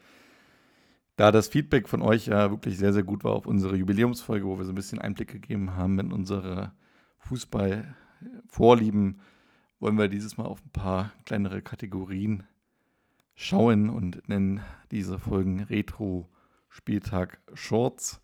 da 1.15 1.31
das 1.31 1.47
Feedback 1.47 1.89
von 1.89 2.03
euch 2.03 2.27
ja 2.27 2.51
wirklich 2.51 2.77
sehr, 2.77 2.93
sehr 2.93 3.03
gut 3.03 3.23
war 3.23 3.33
auf 3.33 3.47
unsere 3.47 3.75
Jubiläumsfolge, 3.75 4.45
wo 4.45 4.57
wir 4.57 4.65
so 4.65 4.71
ein 4.71 4.75
bisschen 4.75 4.99
Einblick 4.99 5.31
gegeben 5.31 5.75
haben 5.75 5.99
in 5.99 6.11
unsere 6.11 6.71
Fußballvorlieben, 7.19 9.19
wollen 9.79 9.97
wir 9.97 10.07
dieses 10.07 10.37
Mal 10.37 10.45
auf 10.45 10.63
ein 10.63 10.71
paar 10.71 11.11
kleinere 11.25 11.61
Kategorien 11.61 12.43
schauen 13.35 13.89
und 13.89 14.27
nennen 14.29 14.61
diese 14.91 15.19
Folgen 15.19 15.61
Retro 15.61 16.29
Spieltag 16.69 17.39
Shorts 17.53 18.21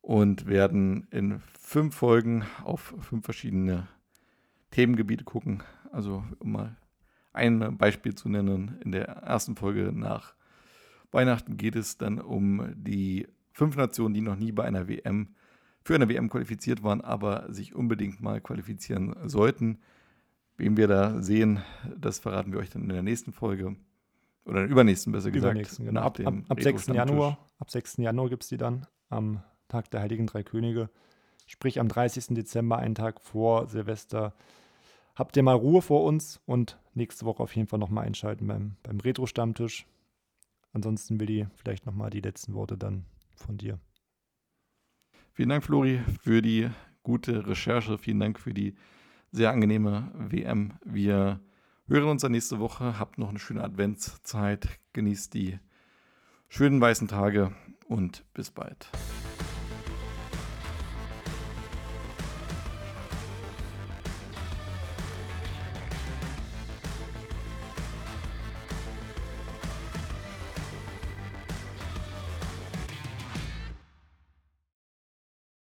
und 0.00 0.46
werden 0.46 1.06
in 1.10 1.40
fünf 1.58 1.94
Folgen 1.94 2.44
auf 2.64 2.94
fünf 3.00 3.24
verschiedene 3.24 3.88
Themengebiete 4.70 5.24
gucken. 5.24 5.62
Also 5.92 6.24
um 6.38 6.52
mal 6.52 6.76
ein 7.32 7.76
Beispiel 7.78 8.14
zu 8.14 8.28
nennen, 8.28 8.78
in 8.84 8.92
der 8.92 9.06
ersten 9.06 9.56
Folge 9.56 9.92
nach 9.92 10.34
Weihnachten 11.10 11.56
geht 11.56 11.76
es 11.76 11.98
dann 11.98 12.20
um 12.20 12.72
die 12.74 13.28
fünf 13.52 13.76
Nationen, 13.76 14.14
die 14.14 14.20
noch 14.20 14.36
nie 14.36 14.52
bei 14.52 14.64
einer 14.64 14.88
WM 14.88 15.34
für 15.84 15.94
eine 15.94 16.08
WM 16.08 16.30
qualifiziert 16.30 16.82
waren, 16.82 17.00
aber 17.00 17.52
sich 17.52 17.74
unbedingt 17.74 18.20
mal 18.20 18.40
qualifizieren 18.40 19.16
sollten. 19.24 19.78
Wen 20.56 20.76
wir 20.76 20.86
da 20.86 21.20
sehen, 21.20 21.60
das 21.98 22.18
verraten 22.20 22.52
wir 22.52 22.60
euch 22.60 22.70
dann 22.70 22.82
in 22.82 22.88
der 22.88 23.02
nächsten 23.02 23.32
Folge. 23.32 23.76
Oder 24.44 24.60
in 24.60 24.66
der 24.66 24.68
übernächsten, 24.68 25.12
besser 25.12 25.30
gesagt. 25.30 25.54
Übernächsten, 25.54 25.86
genau. 25.86 26.02
Ab, 26.02 26.20
ab, 26.20 26.34
ab 26.48 26.60
6. 26.60 26.66
Retro-Stammtisch. 26.66 26.94
Januar, 26.94 27.38
ab 27.58 27.70
6. 27.70 27.96
Januar 27.98 28.28
gibt 28.28 28.44
es 28.44 28.48
die 28.48 28.56
dann 28.56 28.86
am 29.08 29.42
Tag 29.68 29.90
der 29.90 30.00
Heiligen 30.00 30.26
Drei 30.26 30.42
Könige. 30.42 30.88
Sprich 31.46 31.80
am 31.80 31.88
30. 31.88 32.28
Dezember, 32.28 32.78
einen 32.78 32.94
Tag 32.94 33.20
vor 33.20 33.66
Silvester. 33.66 34.34
Habt 35.14 35.36
ihr 35.36 35.42
mal 35.42 35.54
Ruhe 35.54 35.82
vor 35.82 36.04
uns 36.04 36.40
und 36.46 36.78
nächste 36.94 37.26
Woche 37.26 37.42
auf 37.42 37.54
jeden 37.54 37.68
Fall 37.68 37.78
nochmal 37.78 38.06
einschalten 38.06 38.46
beim, 38.46 38.76
beim 38.82 39.00
Retro-Stammtisch. 39.00 39.86
Ansonsten, 40.72 41.20
Willi, 41.20 41.46
vielleicht 41.56 41.84
nochmal 41.84 42.10
die 42.10 42.20
letzten 42.20 42.54
Worte 42.54 42.78
dann 42.78 43.04
von 43.36 43.58
dir. 43.58 43.78
Vielen 45.32 45.50
Dank, 45.50 45.64
Flori, 45.64 46.00
für 46.22 46.40
die 46.40 46.70
gute 47.02 47.46
Recherche. 47.46 47.98
Vielen 47.98 48.20
Dank 48.20 48.38
für 48.38 48.54
die 48.54 48.74
sehr 49.30 49.50
angenehme 49.50 50.10
WM. 50.14 50.74
Wir 50.84 51.40
hören 51.88 52.08
uns 52.08 52.22
dann 52.22 52.32
nächste 52.32 52.58
Woche. 52.58 52.98
Habt 52.98 53.18
noch 53.18 53.28
eine 53.28 53.38
schöne 53.38 53.62
Adventszeit. 53.62 54.68
Genießt 54.92 55.34
die 55.34 55.58
schönen 56.48 56.80
weißen 56.80 57.08
Tage 57.08 57.54
und 57.86 58.24
bis 58.32 58.50
bald. 58.50 58.90